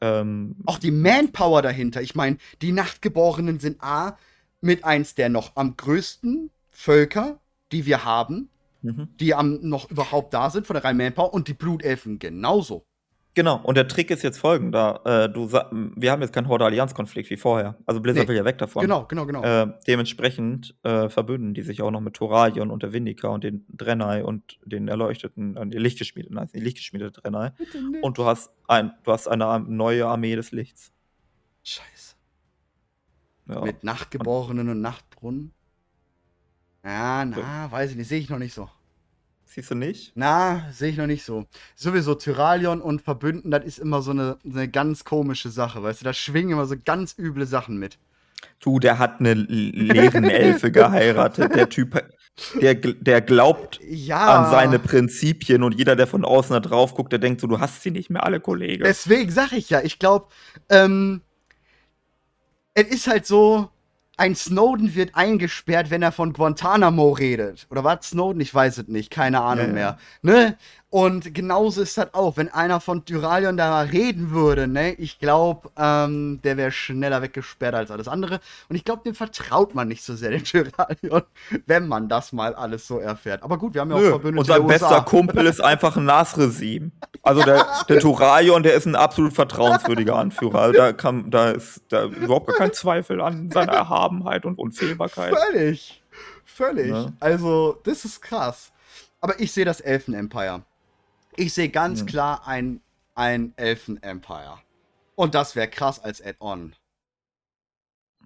Ähm, 0.00 0.56
Auch 0.66 0.78
die 0.78 0.90
Manpower 0.90 1.62
dahinter. 1.62 2.02
Ich 2.02 2.14
meine, 2.14 2.38
die 2.60 2.72
Nachtgeborenen 2.72 3.60
sind 3.60 3.82
A, 3.82 4.18
mit 4.60 4.84
eins 4.84 5.14
der 5.14 5.28
noch 5.28 5.56
am 5.56 5.76
größten 5.76 6.50
Völker, 6.70 7.40
die 7.70 7.86
wir 7.86 8.04
haben, 8.04 8.48
mhm. 8.82 9.08
die 9.20 9.34
am 9.34 9.60
noch 9.62 9.90
überhaupt 9.90 10.34
da 10.34 10.50
sind 10.50 10.66
von 10.66 10.74
der 10.74 10.84
reinen 10.84 10.98
Manpower 10.98 11.32
und 11.32 11.48
die 11.48 11.54
Blutelfen 11.54 12.18
genauso. 12.18 12.84
Genau, 13.34 13.60
und 13.62 13.76
der 13.76 13.88
Trick 13.88 14.10
ist 14.10 14.22
jetzt 14.22 14.38
folgender. 14.38 15.00
Äh, 15.06 15.28
du 15.30 15.50
wir 15.50 16.10
haben 16.10 16.20
jetzt 16.20 16.34
keinen 16.34 16.48
Horde-Allianz-Konflikt 16.48 17.30
wie 17.30 17.38
vorher. 17.38 17.78
Also 17.86 18.00
Blizzard 18.00 18.24
nee. 18.24 18.28
will 18.28 18.36
ja 18.36 18.44
weg 18.44 18.58
davon. 18.58 18.82
Genau, 18.82 19.06
genau, 19.06 19.24
genau. 19.24 19.42
Äh, 19.42 19.72
dementsprechend 19.86 20.74
äh, 20.82 21.08
verbünden 21.08 21.54
die 21.54 21.62
sich 21.62 21.80
auch 21.80 21.90
noch 21.90 22.02
mit 22.02 22.14
Thoralion 22.14 22.70
und 22.70 22.82
der 22.82 22.92
Vindika 22.92 23.28
und 23.28 23.42
den 23.42 23.64
Drenai 23.68 24.22
und 24.22 24.58
den 24.64 24.88
erleuchteten, 24.88 25.56
äh, 25.56 25.66
die 25.66 25.78
Lichtgeschmiedeten, 25.78 26.36
nein, 26.36 26.50
die 26.54 26.60
lichtgeschmiedete 26.60 27.22
Drenai. 27.22 27.52
Und 28.02 28.18
du 28.18 28.26
hast, 28.26 28.50
ein, 28.68 28.92
du 29.02 29.12
hast 29.12 29.28
eine 29.28 29.60
neue 29.60 30.06
Armee 30.06 30.36
des 30.36 30.52
Lichts. 30.52 30.92
Scheiße. 31.64 32.16
Ja. 33.48 33.62
Mit 33.62 33.82
Nachtgeborenen 33.82 34.68
und, 34.68 34.76
und 34.76 34.82
Nachtbrunnen? 34.82 35.52
Ja, 36.84 37.24
na, 37.24 37.70
weiß 37.70 37.92
ich 37.92 37.96
nicht, 37.96 38.08
sehe 38.08 38.20
ich 38.20 38.28
noch 38.28 38.38
nicht 38.38 38.52
so. 38.52 38.68
Siehst 39.54 39.70
du 39.70 39.74
nicht? 39.74 40.12
Na, 40.14 40.66
sehe 40.72 40.88
ich 40.88 40.96
noch 40.96 41.06
nicht 41.06 41.26
so. 41.26 41.44
Sowieso 41.76 42.14
Tyralion 42.14 42.80
und 42.80 43.02
Verbünden, 43.02 43.50
das 43.50 43.66
ist 43.66 43.78
immer 43.78 44.00
so 44.00 44.12
eine, 44.12 44.38
eine 44.46 44.66
ganz 44.66 45.04
komische 45.04 45.50
Sache, 45.50 45.82
weißt 45.82 46.00
du? 46.00 46.04
Da 46.06 46.14
schwingen 46.14 46.52
immer 46.52 46.64
so 46.64 46.74
ganz 46.82 47.14
üble 47.18 47.44
Sachen 47.44 47.76
mit. 47.76 47.98
Du, 48.60 48.78
der 48.78 48.98
hat 48.98 49.20
eine 49.20 49.34
leeren 49.34 50.24
Elfe 50.24 50.72
geheiratet. 50.72 51.54
Der 51.54 51.68
Typ, 51.68 52.02
der, 52.62 52.76
der 52.76 53.20
glaubt 53.20 53.78
ja. 53.86 54.42
an 54.42 54.50
seine 54.50 54.78
Prinzipien 54.78 55.62
und 55.62 55.76
jeder, 55.76 55.96
der 55.96 56.06
von 56.06 56.24
außen 56.24 56.54
da 56.54 56.60
drauf 56.60 56.94
guckt, 56.94 57.12
der 57.12 57.18
denkt 57.18 57.42
so, 57.42 57.46
du 57.46 57.60
hast 57.60 57.82
sie 57.82 57.90
nicht 57.90 58.08
mehr 58.08 58.24
alle, 58.24 58.40
Kollegen. 58.40 58.84
Deswegen 58.84 59.30
sag 59.30 59.52
ich 59.52 59.68
ja, 59.68 59.82
ich 59.82 59.98
glaube, 59.98 60.28
ähm, 60.70 61.20
es 62.72 62.86
ist 62.86 63.06
halt 63.06 63.26
so, 63.26 63.68
ein 64.16 64.34
Snowden 64.34 64.94
wird 64.94 65.14
eingesperrt, 65.14 65.90
wenn 65.90 66.02
er 66.02 66.12
von 66.12 66.32
Guantanamo 66.32 67.12
redet. 67.12 67.66
Oder 67.70 67.82
was 67.84 68.10
Snowden? 68.10 68.40
Ich 68.40 68.54
weiß 68.54 68.78
es 68.78 68.88
nicht, 68.88 69.10
keine 69.10 69.40
Ahnung 69.40 69.68
ja, 69.68 69.72
mehr. 69.72 69.98
Ne? 70.22 70.56
Und 70.92 71.34
genauso 71.34 71.80
ist 71.80 71.96
das 71.96 72.12
auch, 72.12 72.36
wenn 72.36 72.50
einer 72.50 72.78
von 72.78 73.06
Tyralion 73.06 73.56
da 73.56 73.80
reden 73.80 74.30
würde, 74.30 74.68
ne? 74.68 74.92
Ich 74.92 75.18
glaube, 75.18 75.70
ähm, 75.78 76.40
der 76.44 76.58
wäre 76.58 76.70
schneller 76.70 77.22
weggesperrt 77.22 77.74
als 77.74 77.90
alles 77.90 78.08
andere. 78.08 78.40
Und 78.68 78.76
ich 78.76 78.84
glaube, 78.84 79.00
dem 79.02 79.14
vertraut 79.14 79.74
man 79.74 79.88
nicht 79.88 80.04
so 80.04 80.14
sehr, 80.14 80.32
dem 80.32 80.44
Tyralion, 80.44 81.22
wenn 81.66 81.88
man 81.88 82.10
das 82.10 82.34
mal 82.34 82.54
alles 82.54 82.86
so 82.86 82.98
erfährt. 82.98 83.42
Aber 83.42 83.56
gut, 83.56 83.72
wir 83.72 83.80
haben 83.80 83.90
ja 83.90 83.96
auch 83.96 84.00
Verbündete 84.02 84.40
Und 84.40 84.44
sein 84.44 84.66
bester 84.66 85.00
Kumpel 85.00 85.46
ist 85.46 85.62
einfach 85.62 85.96
ein 85.96 86.04
NAS-Regime. 86.04 86.90
Also 87.22 87.42
der, 87.42 87.66
der 87.88 87.98
Turalion, 87.98 88.62
der 88.62 88.74
ist 88.74 88.84
ein 88.84 88.94
absolut 88.94 89.32
vertrauenswürdiger 89.32 90.16
Anführer. 90.16 90.58
Also 90.60 90.78
da, 90.78 90.92
kann, 90.92 91.30
da 91.30 91.52
ist 91.52 91.80
da 91.88 92.04
überhaupt 92.04 92.48
gar 92.48 92.56
kein 92.56 92.74
Zweifel 92.74 93.22
an 93.22 93.50
seiner 93.50 93.72
Erhabenheit 93.72 94.44
und 94.44 94.58
Unfehlbarkeit. 94.58 95.34
Völlig. 95.50 96.02
Völlig. 96.44 96.90
Ja. 96.90 97.06
Also, 97.18 97.80
das 97.82 98.04
ist 98.04 98.20
krass. 98.20 98.72
Aber 99.22 99.40
ich 99.40 99.52
sehe 99.52 99.64
das 99.64 99.80
Elfen-Empire. 99.80 100.60
Ich 101.36 101.54
sehe 101.54 101.68
ganz 101.68 102.00
hm. 102.00 102.06
klar 102.06 102.46
ein, 102.46 102.80
ein 103.14 103.52
Elfen-Empire. 103.56 104.58
Und 105.14 105.34
das 105.34 105.56
wäre 105.56 105.68
krass 105.68 106.02
als 106.02 106.24
Add-on. 106.24 106.74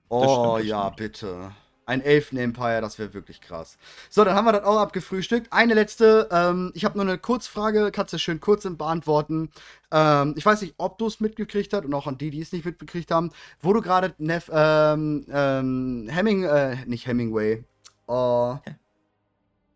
Oh 0.09 0.59
ja, 0.63 0.89
bitte. 0.91 1.53
Ein 1.85 2.01
Elfen-Empire, 2.01 2.81
das 2.81 2.99
wäre 2.99 3.15
wirklich 3.15 3.41
krass. 3.41 3.79
So, 4.11 4.25
dann 4.25 4.35
haben 4.35 4.45
wir 4.45 4.53
das 4.53 4.65
auch 4.65 4.79
abgefrühstückt. 4.79 5.53
Eine 5.53 5.75
letzte, 5.75 6.29
ähm, 6.33 6.73
ich 6.75 6.85
habe 6.85 6.99
nur 6.99 7.07
eine 7.07 7.17
Kurzfrage, 7.17 7.93
kannst 7.93 8.13
du 8.13 8.19
schön 8.19 8.41
kurz 8.41 8.67
beantworten. 8.69 9.51
Ähm, 9.93 10.35
ich 10.37 10.45
weiß 10.45 10.63
nicht, 10.63 10.75
ob 10.79 10.99
du 10.99 11.07
es 11.07 11.21
mitgekriegt 11.21 11.73
hast 11.73 11.85
und 11.85 11.95
auch 11.95 12.09
an 12.09 12.19
die, 12.19 12.31
die 12.31 12.41
es 12.41 12.51
nicht 12.51 12.65
mitbekriegt 12.65 13.13
haben, 13.13 13.31
wo 13.61 13.73
du 13.73 13.83
gerade 13.83 14.15
ähm, 14.19 15.27
ähm, 15.31 16.09
Hemming, 16.11 16.43
äh, 16.43 16.77
nicht 16.87 17.07
Hemingway, 17.07 17.63
oh, 18.09 18.57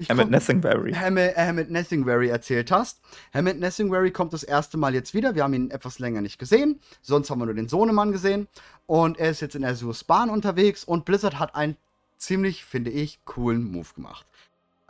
Hammett 0.09 0.31
Nessingberry. 0.31 0.93
Hammett, 0.93 1.71
Nessingberry 1.71 2.29
erzählt 2.29 2.71
hast. 2.71 3.01
Hammett 3.35 3.59
Nessingberry 3.59 4.11
kommt 4.11 4.33
das 4.33 4.43
erste 4.43 4.77
Mal 4.77 4.95
jetzt 4.95 5.15
wieder. 5.15 5.35
Wir 5.35 5.45
haben 5.45 5.55
ihn 5.55 5.71
etwas 5.71 5.99
länger 5.99 6.21
nicht 6.21 6.39
gesehen. 6.39 6.81
Sonst 7.03 7.31
haben 7.31 7.39
wir 7.39 7.47
nur 7.47 7.55
den 7.55 7.69
Sohnemann 7.69 8.13
gesehen. 8.13 8.49
Und 8.87 9.19
er 9.19 9.31
ist 9.31 9.41
jetzt 9.41 9.55
in 9.55 9.65
Azure's 9.65 10.05
Bahn 10.05 10.31
unterwegs. 10.31 10.85
Und 10.85 11.05
Blizzard 11.05 11.39
hat 11.39 11.55
einen 11.55 11.77
ziemlich, 12.17 12.65
finde 12.65 12.91
ich, 12.91 13.25
coolen 13.25 13.71
Move 13.71 13.89
gemacht. 13.95 14.27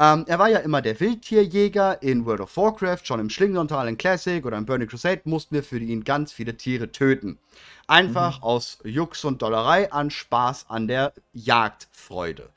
Ähm, 0.01 0.25
er 0.27 0.39
war 0.39 0.49
ja 0.49 0.61
immer 0.61 0.81
der 0.81 0.99
Wildtierjäger 0.99 2.03
in 2.03 2.25
World 2.25 2.41
of 2.41 2.57
Warcraft. 2.57 3.01
Schon 3.05 3.21
im 3.21 3.29
Schlingental 3.29 3.87
in 3.87 3.99
Classic 3.99 4.45
oder 4.45 4.57
im 4.57 4.65
Burning 4.65 4.89
Crusade 4.89 5.21
mussten 5.25 5.55
wir 5.55 5.63
für 5.63 5.79
ihn 5.79 6.05
ganz 6.05 6.33
viele 6.33 6.57
Tiere 6.57 6.91
töten. 6.91 7.39
Einfach 7.87 8.39
mhm. 8.39 8.45
aus 8.45 8.79
Jux 8.83 9.25
und 9.27 9.43
Dollerei 9.43 9.93
an 9.93 10.11
Spaß 10.11 10.71
an 10.71 10.89
der 10.89 11.13
Jagdfreude. 11.35 12.49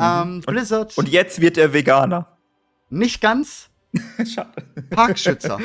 Ähm, 0.00 0.40
Blizzard. 0.40 0.96
Und, 0.96 1.06
und 1.06 1.12
jetzt 1.12 1.40
wird 1.40 1.58
er 1.58 1.72
Veganer. 1.72 2.26
Nicht 2.88 3.20
ganz. 3.20 3.70
Schade. 4.24 4.62
Parkschützer. 4.90 5.58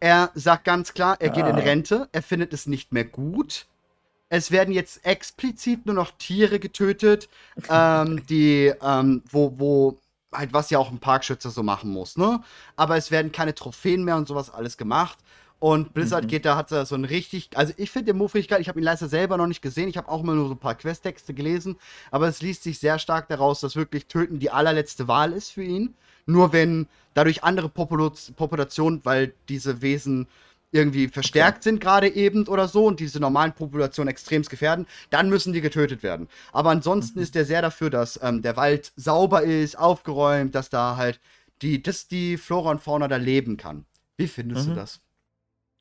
Er 0.00 0.30
sagt 0.34 0.64
ganz 0.64 0.94
klar, 0.94 1.16
er 1.20 1.30
geht 1.30 1.46
in. 1.46 1.54
Rente, 1.54 2.08
er 2.12 2.22
findet 2.22 2.52
es 2.52 2.66
nicht 2.66 2.92
mehr 2.92 3.04
gut. 3.04 3.66
Es 4.28 4.50
werden 4.50 4.72
jetzt 4.74 5.04
explizit 5.04 5.86
nur 5.86 5.94
noch 5.94 6.10
Tiere 6.12 6.58
getötet, 6.58 7.28
ähm, 7.68 8.24
die, 8.28 8.72
ähm, 8.82 9.22
wo, 9.30 9.58
wo, 9.58 10.00
halt, 10.32 10.52
was 10.52 10.70
ja 10.70 10.78
auch 10.78 10.90
ein 10.90 10.98
Parkschützer 10.98 11.50
so 11.50 11.62
machen 11.62 11.90
muss, 11.90 12.16
ne? 12.16 12.42
Aber 12.76 12.96
es 12.96 13.10
werden 13.10 13.30
keine 13.30 13.54
Trophäen 13.54 14.04
mehr 14.04 14.16
und 14.16 14.26
sowas 14.26 14.50
alles 14.50 14.76
gemacht. 14.76 15.18
Und 15.62 15.94
Blizzard 15.94 16.24
mhm. 16.24 16.28
geht 16.28 16.44
da, 16.44 16.56
hat 16.56 16.70
so 16.70 16.94
ein 16.96 17.04
richtig, 17.04 17.50
also 17.54 17.72
ich 17.76 17.92
finde 17.92 18.06
den 18.06 18.18
Move 18.18 18.34
richtig 18.34 18.48
geil. 18.48 18.60
Ich 18.60 18.68
habe 18.68 18.80
ihn 18.80 18.84
leider 18.84 19.06
selber 19.06 19.36
noch 19.36 19.46
nicht 19.46 19.62
gesehen. 19.62 19.88
Ich 19.88 19.96
habe 19.96 20.08
auch 20.08 20.20
immer 20.20 20.34
nur 20.34 20.48
so 20.48 20.54
ein 20.54 20.58
paar 20.58 20.74
Questtexte 20.74 21.34
gelesen. 21.34 21.76
Aber 22.10 22.26
es 22.26 22.42
liest 22.42 22.64
sich 22.64 22.80
sehr 22.80 22.98
stark 22.98 23.28
daraus, 23.28 23.60
dass 23.60 23.76
wirklich 23.76 24.06
Töten 24.06 24.40
die 24.40 24.50
allerletzte 24.50 25.06
Wahl 25.06 25.32
ist 25.32 25.50
für 25.50 25.62
ihn. 25.62 25.94
Nur 26.26 26.52
wenn 26.52 26.88
dadurch 27.14 27.44
andere 27.44 27.68
Populationen, 27.68 29.04
weil 29.04 29.34
diese 29.48 29.82
Wesen 29.82 30.26
irgendwie 30.72 31.06
verstärkt 31.06 31.58
okay. 31.58 31.62
sind 31.62 31.80
gerade 31.80 32.08
eben 32.08 32.48
oder 32.48 32.66
so 32.66 32.86
und 32.86 32.98
diese 32.98 33.20
normalen 33.20 33.52
Populationen 33.52 34.10
extremst 34.10 34.50
gefährden, 34.50 34.88
dann 35.10 35.30
müssen 35.30 35.52
die 35.52 35.60
getötet 35.60 36.02
werden. 36.02 36.26
Aber 36.52 36.70
ansonsten 36.70 37.20
mhm. 37.20 37.22
ist 37.22 37.36
der 37.36 37.44
sehr 37.44 37.62
dafür, 37.62 37.88
dass 37.88 38.18
ähm, 38.20 38.42
der 38.42 38.56
Wald 38.56 38.92
sauber 38.96 39.44
ist, 39.44 39.78
aufgeräumt, 39.78 40.56
dass 40.56 40.70
da 40.70 40.96
halt 40.96 41.20
die, 41.60 41.80
dass 41.80 42.08
die 42.08 42.36
Flora 42.36 42.72
und 42.72 42.82
Fauna 42.82 43.06
da 43.06 43.16
leben 43.16 43.56
kann. 43.58 43.84
Wie 44.16 44.26
findest 44.26 44.66
mhm. 44.66 44.70
du 44.70 44.76
das? 44.80 45.00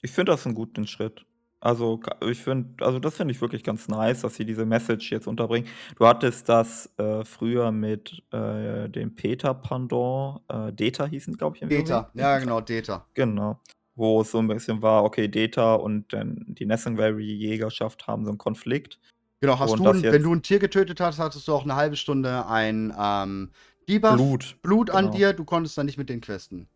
Ich 0.02 0.12
finde 0.12 0.32
das 0.32 0.46
einen 0.46 0.56
guten 0.56 0.88
Schritt. 0.88 1.26
Also, 1.60 2.00
ich 2.28 2.42
finde 2.42 2.84
also, 2.84 2.98
das 2.98 3.18
finde 3.18 3.34
ich 3.34 3.42
wirklich 3.42 3.64
ganz 3.64 3.88
nice, 3.88 4.22
dass 4.22 4.36
sie 4.36 4.46
diese 4.46 4.66
Message 4.66 5.12
jetzt 5.12 5.28
unterbringen. 5.28 5.68
Du 5.96 6.08
hattest 6.08 6.50
das, 6.50 6.92
äh, 6.98 7.24
früher 7.24 7.72
mit, 7.72 8.24
äh, 8.32 8.90
dem 8.90 9.14
Peter-Pendant, 9.14 10.42
äh, 10.50 10.74
Data 10.74 11.06
hießen, 11.06 11.38
glaube 11.38 11.58
ich, 11.58 11.62
im 11.62 11.70
Data, 11.70 12.10
ja 12.16 12.40
genau, 12.40 12.62
Data. 12.62 13.06
Genau. 13.14 13.60
Wo 13.94 14.22
es 14.22 14.32
so 14.32 14.40
ein 14.40 14.48
bisschen 14.48 14.82
war, 14.82 15.04
okay, 15.04 15.28
Data 15.28 15.76
und 15.76 16.12
dann 16.14 16.44
die 16.48 16.66
Nessenberry-Jägerschaft 16.66 18.08
haben 18.08 18.26
so 18.26 18.32
einen 18.32 18.40
Konflikt. 18.40 19.00
Genau, 19.40 19.60
hast 19.60 19.72
Und 19.72 19.84
du 19.84 20.12
wenn 20.12 20.24
du 20.24 20.34
ein 20.34 20.42
Tier 20.42 20.58
getötet 20.58 21.00
hast, 21.00 21.20
hattest 21.20 21.48
du 21.48 21.54
auch 21.54 21.64
eine 21.64 21.76
halbe 21.76 21.96
Stunde 21.96 22.48
ein, 22.48 22.92
ähm, 23.00 23.52
Debuff, 23.88 24.16
Blut, 24.16 24.56
Blut 24.64 24.90
an 24.90 25.06
genau. 25.06 25.18
dir, 25.18 25.34
du 25.34 25.46
konntest 25.46 25.78
dann 25.78 25.86
nicht 25.86 25.98
mit 25.98 26.10
den 26.10 26.22
questen. 26.22 26.68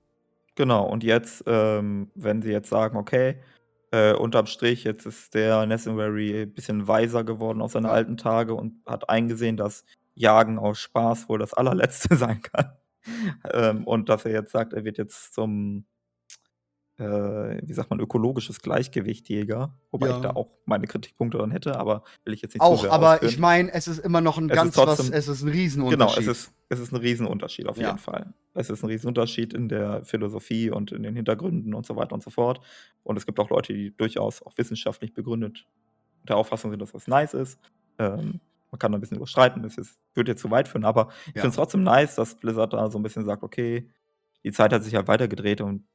Genau, 0.56 0.86
und 0.88 1.03
jetzt, 1.03 1.44
ähm, 1.48 2.10
wenn 2.15 2.41
sie 2.41 2.52
jetzt 2.52 2.69
sagen, 2.69 2.98
okay, 2.98 3.41
äh, 3.91 4.14
unterm 4.14 4.45
Strich, 4.48 4.84
jetzt 4.86 5.06
ist 5.06 5.34
der 5.34 5.65
Nessenberry 5.65 6.44
ein 6.44 6.53
bisschen 6.53 6.88
weiser 6.88 7.23
geworden 7.26 7.61
auf 7.61 7.73
seine 7.73 7.90
alten 7.90 8.15
Tage 8.18 8.53
und 8.56 8.82
hat 8.86 9.10
eingesehen, 9.10 9.57
dass 9.57 9.84
Jagen 10.15 10.57
aus 10.57 10.80
Spaß 10.80 11.27
wohl 11.30 11.40
das 11.40 11.53
allerletzte 11.53 12.15
sein 12.15 12.41
kann. 12.41 12.72
ähm, 13.53 13.84
und 13.86 14.10
dass 14.10 14.26
er 14.26 14.32
jetzt 14.32 14.52
sagt, 14.52 14.73
er 14.73 14.86
wird 14.86 14.98
jetzt 14.98 15.34
zum 15.34 15.86
äh, 16.98 17.04
wie 17.04 17.74
sagt 17.74 17.90
man, 17.90 18.00
ökologisches 18.00 18.62
Gleichgewichtjäger, 18.62 19.78
wobei 19.92 20.08
ja. 20.08 20.16
ich 20.16 20.22
da 20.22 20.30
auch 20.32 20.50
meine 20.66 20.88
Kritikpunkte 20.88 21.38
dran 21.38 21.52
hätte, 21.52 21.78
aber 21.78 22.04
will 22.24 22.34
ich 22.34 22.42
jetzt 22.42 22.54
nicht 22.54 22.62
Auch, 22.62 22.86
aber 22.86 23.14
ausführen. 23.14 23.32
ich 23.32 23.40
meine, 23.40 23.74
es 23.74 23.88
ist 23.88 24.00
immer 24.00 24.22
noch 24.22 24.38
ein 24.38 24.50
es 24.50 24.56
ganz 24.56 24.76
trotzdem, 24.76 25.08
was, 25.08 25.16
es 25.16 25.28
ist 25.28 25.44
ein 25.44 25.50
Riesenunterschied. 25.50 26.18
Genau, 26.18 26.32
es 26.32 26.44
ist, 26.44 26.54
es 26.70 26.80
ist 26.80 26.94
ein 26.94 26.98
Riesenunterschied 26.98 27.68
auf 27.68 27.78
ja. 27.78 27.88
jeden 27.88 28.00
Fall. 28.00 28.34
Es 28.54 28.70
ist 28.70 28.84
ein 28.84 28.88
Riesenunterschied 28.88 29.54
in 29.54 29.68
der 29.68 30.06
Philosophie 30.06 30.70
und 30.70 30.92
in 30.94 31.04
den 31.04 31.16
Hintergründen 31.16 31.74
und 31.74 31.86
so 31.86 31.96
weiter 31.98 32.14
und 32.14 32.24
so 32.24 32.30
fort. 32.30 32.62
Und 33.04 33.18
es 33.18 33.26
gibt 33.26 33.40
auch 33.40 33.50
Leute, 33.50 33.74
die 33.74 33.96
durchaus 33.96 34.42
auch 34.42 34.58
wissenschaftlich 34.58 35.14
begründet 35.14 35.66
der 36.28 36.38
Auffassung 36.38 36.72
sind, 36.72 36.82
dass 36.82 36.92
das 36.92 37.08
nice 37.08 37.34
ist. 37.34 37.60
Ähm, 38.00 38.40
man 38.72 38.80
kann 38.80 38.92
da 38.92 38.98
ein 38.98 39.02
bisschen 39.02 39.18
überstreiten, 39.18 39.64
das 39.64 39.78
ist, 39.78 39.98
würde 40.14 40.32
jetzt 40.32 40.42
zu 40.42 40.52
weit 40.52 40.68
führen, 40.68 40.86
aber 40.86 41.10
ich 41.28 41.34
finde 41.34 41.50
es 41.50 41.56
trotzdem 41.56 41.84
nice, 41.84 42.16
dass 42.16 42.36
Blizzard 42.36 42.74
da 42.74 42.90
so 42.90 43.00
ein 43.00 43.04
bisschen 43.04 43.26
sagt, 43.26 43.44
okay, 43.44 43.90
die 44.44 44.52
Zeit 44.52 44.74
hat 44.74 44.84
sich 44.84 44.96
halt 44.96 45.08
weitergedreht 45.08 45.62
und 45.62 45.86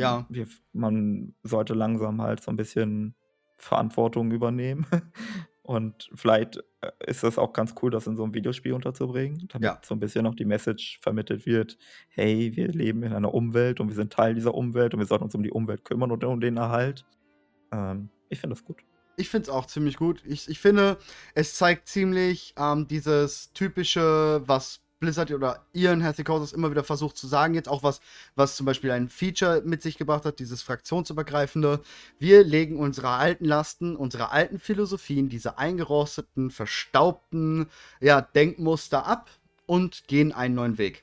ja. 0.00 0.26
Wir, 0.28 0.46
man 0.72 1.34
sollte 1.42 1.74
langsam 1.74 2.20
halt 2.20 2.42
so 2.42 2.50
ein 2.50 2.56
bisschen 2.56 3.14
Verantwortung 3.56 4.30
übernehmen. 4.30 4.86
Und 5.62 6.10
vielleicht 6.14 6.56
äh, 6.80 6.90
ist 7.06 7.22
das 7.22 7.38
auch 7.38 7.52
ganz 7.52 7.74
cool, 7.80 7.92
das 7.92 8.08
in 8.08 8.16
so 8.16 8.24
einem 8.24 8.34
Videospiel 8.34 8.72
unterzubringen, 8.72 9.46
damit 9.52 9.64
ja. 9.64 9.80
so 9.84 9.94
ein 9.94 10.00
bisschen 10.00 10.24
noch 10.24 10.34
die 10.34 10.44
Message 10.44 10.98
vermittelt 11.00 11.46
wird, 11.46 11.78
hey, 12.08 12.50
wir 12.56 12.68
leben 12.68 13.04
in 13.04 13.12
einer 13.12 13.32
Umwelt 13.32 13.78
und 13.78 13.88
wir 13.88 13.94
sind 13.94 14.12
Teil 14.12 14.34
dieser 14.34 14.54
Umwelt 14.54 14.94
und 14.94 15.00
wir 15.00 15.06
sollten 15.06 15.24
uns 15.24 15.34
um 15.36 15.44
die 15.44 15.52
Umwelt 15.52 15.84
kümmern 15.84 16.10
und 16.10 16.24
um 16.24 16.40
den 16.40 16.56
Erhalt. 16.56 17.04
Ähm, 17.70 18.08
ich 18.30 18.40
finde 18.40 18.56
das 18.56 18.64
gut. 18.64 18.78
Ich 19.16 19.28
finde 19.28 19.44
es 19.44 19.48
auch 19.50 19.66
ziemlich 19.66 19.96
gut. 19.96 20.24
Ich, 20.26 20.48
ich 20.48 20.58
finde, 20.58 20.96
es 21.34 21.54
zeigt 21.54 21.86
ziemlich 21.86 22.54
ähm, 22.58 22.88
dieses 22.88 23.52
typische, 23.52 24.42
was 24.46 24.80
Blizzard 25.00 25.32
oder 25.32 25.64
Ian 25.72 26.04
Hathikosis 26.04 26.52
immer 26.52 26.70
wieder 26.70 26.84
versucht 26.84 27.16
zu 27.16 27.26
sagen, 27.26 27.54
jetzt 27.54 27.68
auch 27.68 27.82
was, 27.82 28.00
was 28.36 28.56
zum 28.56 28.66
Beispiel 28.66 28.90
ein 28.90 29.08
Feature 29.08 29.62
mit 29.64 29.82
sich 29.82 29.96
gebracht 29.96 30.26
hat, 30.26 30.38
dieses 30.38 30.62
fraktionsübergreifende. 30.62 31.80
Wir 32.18 32.44
legen 32.44 32.78
unsere 32.78 33.08
alten 33.08 33.46
Lasten, 33.46 33.96
unsere 33.96 34.30
alten 34.30 34.58
Philosophien, 34.58 35.30
diese 35.30 35.58
eingerosteten, 35.58 36.50
verstaubten 36.50 37.66
ja, 38.00 38.20
Denkmuster 38.20 39.06
ab 39.06 39.30
und 39.64 40.06
gehen 40.06 40.32
einen 40.32 40.54
neuen 40.54 40.76
Weg. 40.76 41.02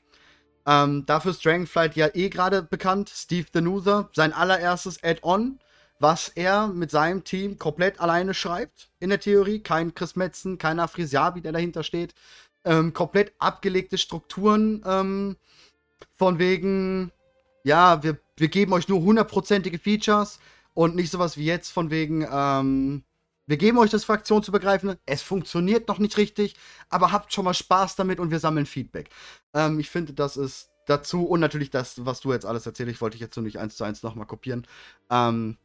Ähm, 0.64 1.04
dafür 1.06 1.32
ist 1.32 1.44
Dragonflight 1.44 1.96
ja 1.96 2.08
eh 2.14 2.28
gerade 2.28 2.62
bekannt. 2.62 3.10
Steve 3.12 3.48
Denuser, 3.52 4.10
sein 4.12 4.32
allererstes 4.32 5.02
Add-on, 5.02 5.58
was 5.98 6.28
er 6.28 6.68
mit 6.68 6.92
seinem 6.92 7.24
Team 7.24 7.58
komplett 7.58 8.00
alleine 8.00 8.32
schreibt, 8.32 8.90
in 9.00 9.08
der 9.08 9.18
Theorie. 9.18 9.60
Kein 9.60 9.94
Chris 9.94 10.14
Metzen, 10.14 10.58
kein 10.58 10.78
Afrisiabi, 10.78 11.40
der 11.40 11.52
dahinter 11.52 11.82
steht 11.82 12.14
ähm, 12.64 12.92
komplett 12.92 13.32
abgelegte 13.38 13.98
Strukturen 13.98 14.82
ähm, 14.86 15.36
von 16.12 16.38
wegen, 16.38 17.12
ja, 17.64 18.02
wir, 18.02 18.18
wir 18.36 18.48
geben 18.48 18.72
euch 18.72 18.88
nur 18.88 19.00
hundertprozentige 19.00 19.78
Features 19.78 20.38
und 20.74 20.94
nicht 20.94 21.10
sowas 21.10 21.36
wie 21.36 21.44
jetzt 21.44 21.70
von 21.70 21.90
wegen, 21.90 22.26
ähm, 22.30 23.04
wir 23.46 23.56
geben 23.56 23.78
euch 23.78 23.90
das 23.90 24.04
fraktionsübergreifende, 24.04 24.98
es 25.06 25.22
funktioniert 25.22 25.88
noch 25.88 25.98
nicht 25.98 26.16
richtig, 26.18 26.54
aber 26.90 27.12
habt 27.12 27.32
schon 27.32 27.44
mal 27.44 27.54
Spaß 27.54 27.96
damit 27.96 28.20
und 28.20 28.30
wir 28.30 28.40
sammeln 28.40 28.66
Feedback. 28.66 29.08
Ähm, 29.54 29.78
ich 29.78 29.88
finde, 29.88 30.12
das 30.12 30.36
ist 30.36 30.70
dazu 30.86 31.24
und 31.24 31.40
natürlich 31.40 31.70
das, 31.70 32.04
was 32.04 32.20
du 32.20 32.32
jetzt 32.32 32.46
alles 32.46 32.66
erzählst, 32.66 32.92
ich 32.92 33.00
wollte 33.00 33.16
ich 33.16 33.20
jetzt 33.20 33.34
so 33.34 33.40
nicht 33.40 33.58
eins 33.58 33.76
zu 33.76 33.84
eins 33.84 34.02
nochmal 34.02 34.26
kopieren, 34.26 34.66
ähm, 35.10 35.56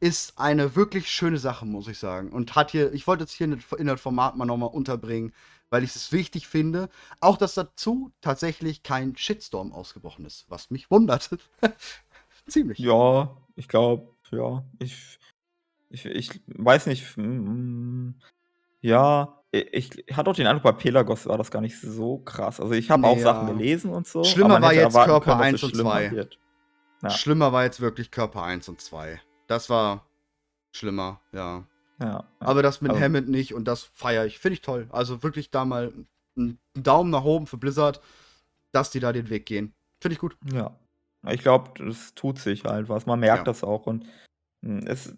ist 0.00 0.38
eine 0.38 0.74
wirklich 0.74 1.08
schöne 1.08 1.38
Sache, 1.38 1.64
muss 1.64 1.86
ich 1.86 1.98
sagen. 1.98 2.32
Und 2.32 2.56
hat 2.56 2.72
hier, 2.72 2.92
ich 2.92 3.06
wollte 3.06 3.22
es 3.22 3.32
hier 3.32 3.46
in 3.78 3.86
das 3.86 4.00
Format 4.00 4.36
mal 4.36 4.46
nochmal 4.46 4.70
unterbringen, 4.70 5.32
weil 5.72 5.84
ich 5.84 5.96
es 5.96 6.12
wichtig 6.12 6.46
finde. 6.46 6.90
Auch, 7.20 7.38
dass 7.38 7.54
dazu 7.54 8.12
tatsächlich 8.20 8.82
kein 8.82 9.16
Shitstorm 9.16 9.72
ausgebrochen 9.72 10.26
ist, 10.26 10.44
was 10.48 10.70
mich 10.70 10.90
wundert. 10.90 11.30
Ziemlich. 12.46 12.78
Ja, 12.78 13.34
ich 13.56 13.68
glaube, 13.68 14.14
ja, 14.30 14.64
ich, 14.78 15.18
ich, 15.88 16.04
ich 16.04 16.40
weiß 16.46 16.86
nicht, 16.86 17.16
mm, 17.16 18.10
ja, 18.82 19.42
ich 19.50 20.04
hatte 20.12 20.30
auch 20.30 20.34
den 20.34 20.46
Eindruck, 20.46 20.62
bei 20.62 20.72
Pelagos 20.72 21.26
war 21.26 21.38
das 21.38 21.50
gar 21.50 21.62
nicht 21.62 21.80
so 21.80 22.18
krass. 22.18 22.60
Also 22.60 22.74
ich 22.74 22.90
habe 22.90 23.06
auch 23.06 23.16
ja. 23.16 23.22
Sachen 23.22 23.46
gelesen 23.46 23.90
und 23.90 24.06
so. 24.06 24.24
Schlimmer 24.24 24.60
war 24.60 24.74
jetzt 24.74 24.94
Körper 24.94 25.32
können, 25.32 25.40
1 25.40 25.62
und 25.64 25.76
2. 25.76 26.28
Ja. 27.02 27.10
Schlimmer 27.10 27.52
war 27.52 27.64
jetzt 27.64 27.80
wirklich 27.80 28.10
Körper 28.10 28.42
1 28.42 28.68
und 28.68 28.80
2. 28.80 29.20
Das 29.46 29.70
war 29.70 30.06
schlimmer, 30.72 31.20
ja. 31.32 31.64
Ja, 32.02 32.24
Aber 32.40 32.62
das 32.62 32.80
mit 32.80 32.90
also, 32.90 33.02
Hammond 33.02 33.28
nicht 33.28 33.54
und 33.54 33.66
das 33.66 33.84
feiere 33.84 34.26
ich. 34.26 34.38
Finde 34.38 34.54
ich 34.54 34.60
toll. 34.60 34.88
Also 34.90 35.22
wirklich 35.22 35.50
da 35.50 35.64
mal 35.64 35.92
einen 36.36 36.58
Daumen 36.74 37.10
nach 37.10 37.24
oben 37.24 37.46
für 37.46 37.58
Blizzard, 37.58 38.00
dass 38.72 38.90
die 38.90 39.00
da 39.00 39.12
den 39.12 39.30
Weg 39.30 39.46
gehen. 39.46 39.74
Finde 40.00 40.14
ich 40.14 40.18
gut. 40.18 40.36
Ja. 40.52 40.76
Ich 41.30 41.42
glaube, 41.42 41.70
das 41.84 42.14
tut 42.14 42.38
sich 42.38 42.64
halt 42.64 42.88
was. 42.88 43.06
Man 43.06 43.20
merkt 43.20 43.38
ja. 43.38 43.44
das 43.44 43.62
auch. 43.62 43.86
Und 43.86 44.04
es, 44.62 45.12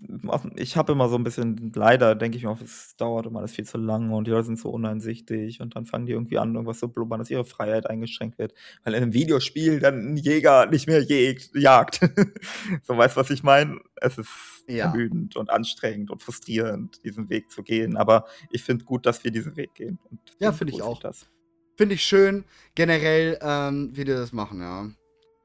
ich 0.56 0.76
habe 0.78 0.92
immer 0.92 1.10
so 1.10 1.16
ein 1.16 1.24
bisschen, 1.24 1.70
leider 1.74 2.14
denke 2.14 2.38
ich 2.38 2.44
mir, 2.44 2.56
es 2.64 2.96
dauert 2.96 3.26
immer 3.26 3.40
alles 3.40 3.52
viel 3.52 3.66
zu 3.66 3.76
lange 3.76 4.14
und 4.14 4.26
die 4.26 4.30
Leute 4.30 4.46
sind 4.46 4.58
so 4.58 4.70
uneinsichtig 4.70 5.60
und 5.60 5.76
dann 5.76 5.84
fangen 5.84 6.06
die 6.06 6.12
irgendwie 6.12 6.38
an, 6.38 6.54
irgendwas 6.54 6.78
zu 6.78 6.88
blubbern, 6.88 7.18
dass 7.18 7.30
ihre 7.30 7.44
Freiheit 7.44 7.88
eingeschränkt 7.88 8.38
wird, 8.38 8.54
weil 8.84 8.94
in 8.94 9.02
einem 9.02 9.12
Videospiel 9.12 9.80
dann 9.80 10.14
ein 10.14 10.16
Jäger 10.16 10.66
nicht 10.66 10.86
mehr 10.86 11.02
jagt. 11.02 12.00
so, 12.84 12.96
weißt 12.96 13.16
du, 13.16 13.20
was 13.20 13.30
ich 13.30 13.42
meine? 13.42 13.80
Es 13.96 14.16
ist 14.16 14.30
ja. 14.66 14.86
ermüdend 14.86 15.36
und 15.36 15.50
anstrengend 15.50 16.10
und 16.10 16.22
frustrierend, 16.22 17.04
diesen 17.04 17.28
Weg 17.28 17.50
zu 17.50 17.62
gehen, 17.62 17.98
aber 17.98 18.24
ich 18.50 18.62
finde 18.62 18.86
gut, 18.86 19.04
dass 19.04 19.24
wir 19.24 19.30
diesen 19.30 19.56
Weg 19.56 19.74
gehen. 19.74 19.98
ja, 20.38 20.52
finde 20.52 20.72
ich 20.72 20.80
auch. 20.80 21.02
Finde 21.76 21.96
ich 21.96 22.04
schön, 22.04 22.44
generell, 22.74 23.38
ähm, 23.42 23.90
wie 23.92 24.04
die 24.04 24.12
das 24.12 24.32
machen, 24.32 24.60
ja. 24.60 24.88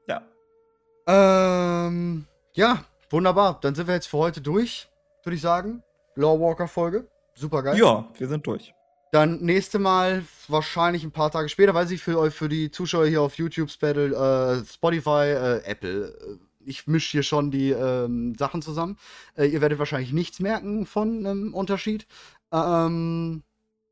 Ja. 0.06 1.86
Ähm, 1.86 2.26
ja, 2.54 2.84
Wunderbar, 3.10 3.58
dann 3.60 3.74
sind 3.74 3.88
wir 3.88 3.94
jetzt 3.94 4.06
für 4.06 4.18
heute 4.18 4.40
durch, 4.40 4.88
würde 5.24 5.34
ich 5.34 5.42
sagen. 5.42 5.82
Lawwalker-Folge. 6.14 7.08
Super 7.34 7.62
geil. 7.62 7.78
Ja, 7.78 8.08
wir 8.16 8.28
sind 8.28 8.46
durch. 8.46 8.72
Dann 9.10 9.40
nächste 9.40 9.80
Mal 9.80 10.24
wahrscheinlich 10.46 11.02
ein 11.02 11.10
paar 11.10 11.32
Tage 11.32 11.48
später, 11.48 11.74
weiß 11.74 11.90
ich, 11.90 12.00
für, 12.00 12.30
für 12.30 12.48
die 12.48 12.70
Zuschauer 12.70 13.06
hier 13.06 13.22
auf 13.22 13.36
YouTube, 13.36 13.70
Spaddle, 13.70 14.14
äh, 14.14 14.64
Spotify, 14.64 15.32
äh, 15.32 15.64
Apple. 15.64 16.38
Ich 16.64 16.86
mische 16.86 17.10
hier 17.10 17.22
schon 17.24 17.50
die 17.50 17.70
ähm, 17.70 18.36
Sachen 18.38 18.62
zusammen. 18.62 18.96
Äh, 19.34 19.46
ihr 19.46 19.60
werdet 19.60 19.80
wahrscheinlich 19.80 20.12
nichts 20.12 20.38
merken 20.38 20.86
von 20.86 21.26
einem 21.26 21.54
Unterschied. 21.54 22.06
Ähm, 22.52 23.42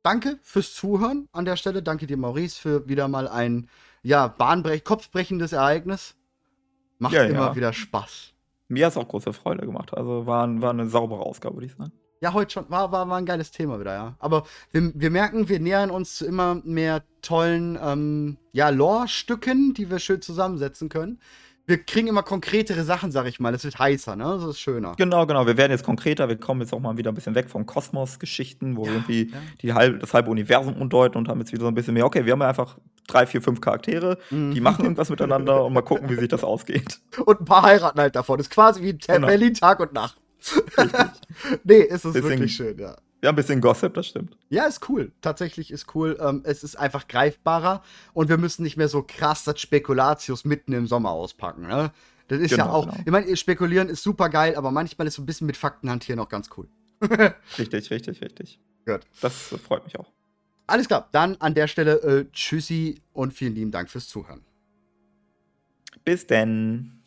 danke 0.04 0.38
fürs 0.42 0.74
Zuhören 0.74 1.28
an 1.32 1.44
der 1.44 1.56
Stelle. 1.56 1.82
Danke 1.82 2.06
dir, 2.06 2.16
Maurice, 2.16 2.60
für 2.60 2.88
wieder 2.88 3.08
mal 3.08 3.26
ein 3.26 3.68
ja, 4.02 4.28
bahnbrech 4.28 4.84
kopfbrechendes 4.84 5.52
Ereignis. 5.52 6.14
Macht 6.98 7.14
ja, 7.14 7.24
immer 7.24 7.48
ja. 7.48 7.56
wieder 7.56 7.72
Spaß. 7.72 8.34
Mir 8.68 8.86
hat 8.86 8.92
es 8.92 8.96
auch 8.96 9.08
große 9.08 9.32
Freude 9.32 9.66
gemacht. 9.66 9.94
Also 9.94 10.26
war, 10.26 10.60
war 10.60 10.70
eine 10.70 10.88
saubere 10.88 11.20
Ausgabe, 11.20 11.56
würde 11.56 11.66
ich 11.66 11.74
sagen. 11.74 11.92
Ja, 12.20 12.32
heute 12.32 12.52
schon. 12.52 12.70
War, 12.70 12.90
war, 12.90 13.08
war 13.08 13.16
ein 13.16 13.26
geiles 13.26 13.50
Thema 13.50 13.78
wieder, 13.80 13.94
ja. 13.94 14.16
Aber 14.18 14.44
wir, 14.72 14.92
wir 14.94 15.10
merken, 15.10 15.48
wir 15.48 15.60
nähern 15.60 15.90
uns 15.90 16.16
zu 16.16 16.26
immer 16.26 16.56
mehr 16.64 17.04
tollen 17.22 17.78
ähm, 17.82 18.38
ja, 18.52 18.68
Lore-Stücken, 18.70 19.74
die 19.74 19.88
wir 19.90 19.98
schön 19.98 20.20
zusammensetzen 20.20 20.88
können 20.88 21.20
wir 21.68 21.84
kriegen 21.84 22.08
immer 22.08 22.22
konkretere 22.22 22.82
Sachen, 22.82 23.12
sag 23.12 23.26
ich 23.26 23.40
mal. 23.40 23.52
Es 23.52 23.62
wird 23.62 23.78
heißer, 23.78 24.16
ne? 24.16 24.24
Das 24.40 24.44
ist 24.44 24.58
schöner. 24.58 24.94
Genau, 24.96 25.26
genau. 25.26 25.46
Wir 25.46 25.58
werden 25.58 25.70
jetzt 25.70 25.84
konkreter. 25.84 26.26
Wir 26.26 26.38
kommen 26.38 26.62
jetzt 26.62 26.72
auch 26.72 26.80
mal 26.80 26.96
wieder 26.96 27.12
ein 27.12 27.14
bisschen 27.14 27.34
weg 27.34 27.50
von 27.50 27.66
Kosmos-Geschichten, 27.66 28.74
wo 28.74 28.86
ja, 28.86 28.90
wir 28.90 28.94
irgendwie 28.96 29.30
ja. 29.30 29.38
Die 29.60 29.72
halb, 29.74 30.00
das 30.00 30.14
halbe 30.14 30.30
Universum 30.30 30.74
umdeuten 30.80 31.18
und 31.18 31.28
haben 31.28 31.40
jetzt 31.40 31.52
wieder 31.52 31.62
so 31.62 31.68
ein 31.68 31.74
bisschen 31.74 31.92
mehr. 31.92 32.06
Okay, 32.06 32.24
wir 32.24 32.32
haben 32.32 32.40
ja 32.40 32.48
einfach 32.48 32.78
drei, 33.08 33.26
vier, 33.26 33.42
fünf 33.42 33.60
Charaktere, 33.60 34.18
mhm. 34.30 34.54
die 34.54 34.60
machen 34.60 34.84
irgendwas 34.84 35.10
miteinander 35.10 35.64
und 35.64 35.72
mal 35.72 35.82
gucken, 35.82 36.08
wie 36.08 36.14
sich 36.14 36.28
das 36.28 36.44
ausgeht. 36.44 37.00
Und 37.24 37.40
ein 37.40 37.44
paar 37.44 37.62
heiraten 37.62 37.98
halt 37.98 38.14
davon. 38.14 38.38
Das 38.38 38.46
ist 38.46 38.52
quasi 38.52 38.82
wie 38.82 38.96
genau. 38.96 39.26
Berlin 39.26 39.54
Tag 39.54 39.80
und 39.80 39.92
Nacht. 39.92 40.16
nee, 41.64 41.80
ist 41.80 42.04
es 42.04 42.14
wirklich 42.14 42.54
schön, 42.54 42.78
ja. 42.78 42.96
Ja, 43.22 43.30
ein 43.30 43.36
bisschen 43.36 43.60
Gossip, 43.60 43.94
das 43.94 44.06
stimmt. 44.06 44.36
Ja, 44.48 44.66
ist 44.66 44.88
cool. 44.88 45.10
Tatsächlich 45.20 45.72
ist 45.72 45.92
cool. 45.96 46.16
Ähm, 46.20 46.42
es 46.44 46.62
ist 46.62 46.76
einfach 46.76 47.08
greifbarer 47.08 47.82
und 48.12 48.28
wir 48.28 48.38
müssen 48.38 48.62
nicht 48.62 48.76
mehr 48.76 48.86
so 48.86 49.02
krass 49.02 49.42
das 49.42 49.60
Spekulatius 49.60 50.44
mitten 50.44 50.72
im 50.72 50.86
Sommer 50.86 51.10
auspacken. 51.10 51.66
Ne? 51.66 51.90
Das 52.28 52.38
ist 52.38 52.50
genau, 52.50 52.64
ja 52.66 52.70
auch. 52.70 52.84
Genau. 52.84 53.02
Ich 53.04 53.10
meine, 53.10 53.36
spekulieren 53.36 53.88
ist 53.88 54.04
super 54.04 54.28
geil, 54.28 54.54
aber 54.54 54.70
manchmal 54.70 55.08
ist 55.08 55.14
so 55.14 55.22
ein 55.22 55.26
bisschen 55.26 55.48
mit 55.48 55.56
Fakten 55.56 55.90
hantieren 55.90 56.20
auch 56.20 56.28
ganz 56.28 56.48
cool. 56.56 56.68
richtig, 57.58 57.90
richtig, 57.90 58.22
richtig. 58.22 58.60
Gut. 58.86 59.00
Das 59.20 59.34
freut 59.66 59.84
mich 59.84 59.98
auch. 59.98 60.12
Alles 60.68 60.86
klar, 60.86 61.08
dann 61.12 61.36
an 61.36 61.54
der 61.54 61.66
Stelle 61.66 62.02
äh, 62.02 62.26
Tschüssi 62.30 63.00
und 63.14 63.32
vielen 63.32 63.54
lieben 63.54 63.70
Dank 63.70 63.88
fürs 63.88 64.06
Zuhören. 64.06 64.44
Bis 66.04 66.26
denn. 66.26 66.97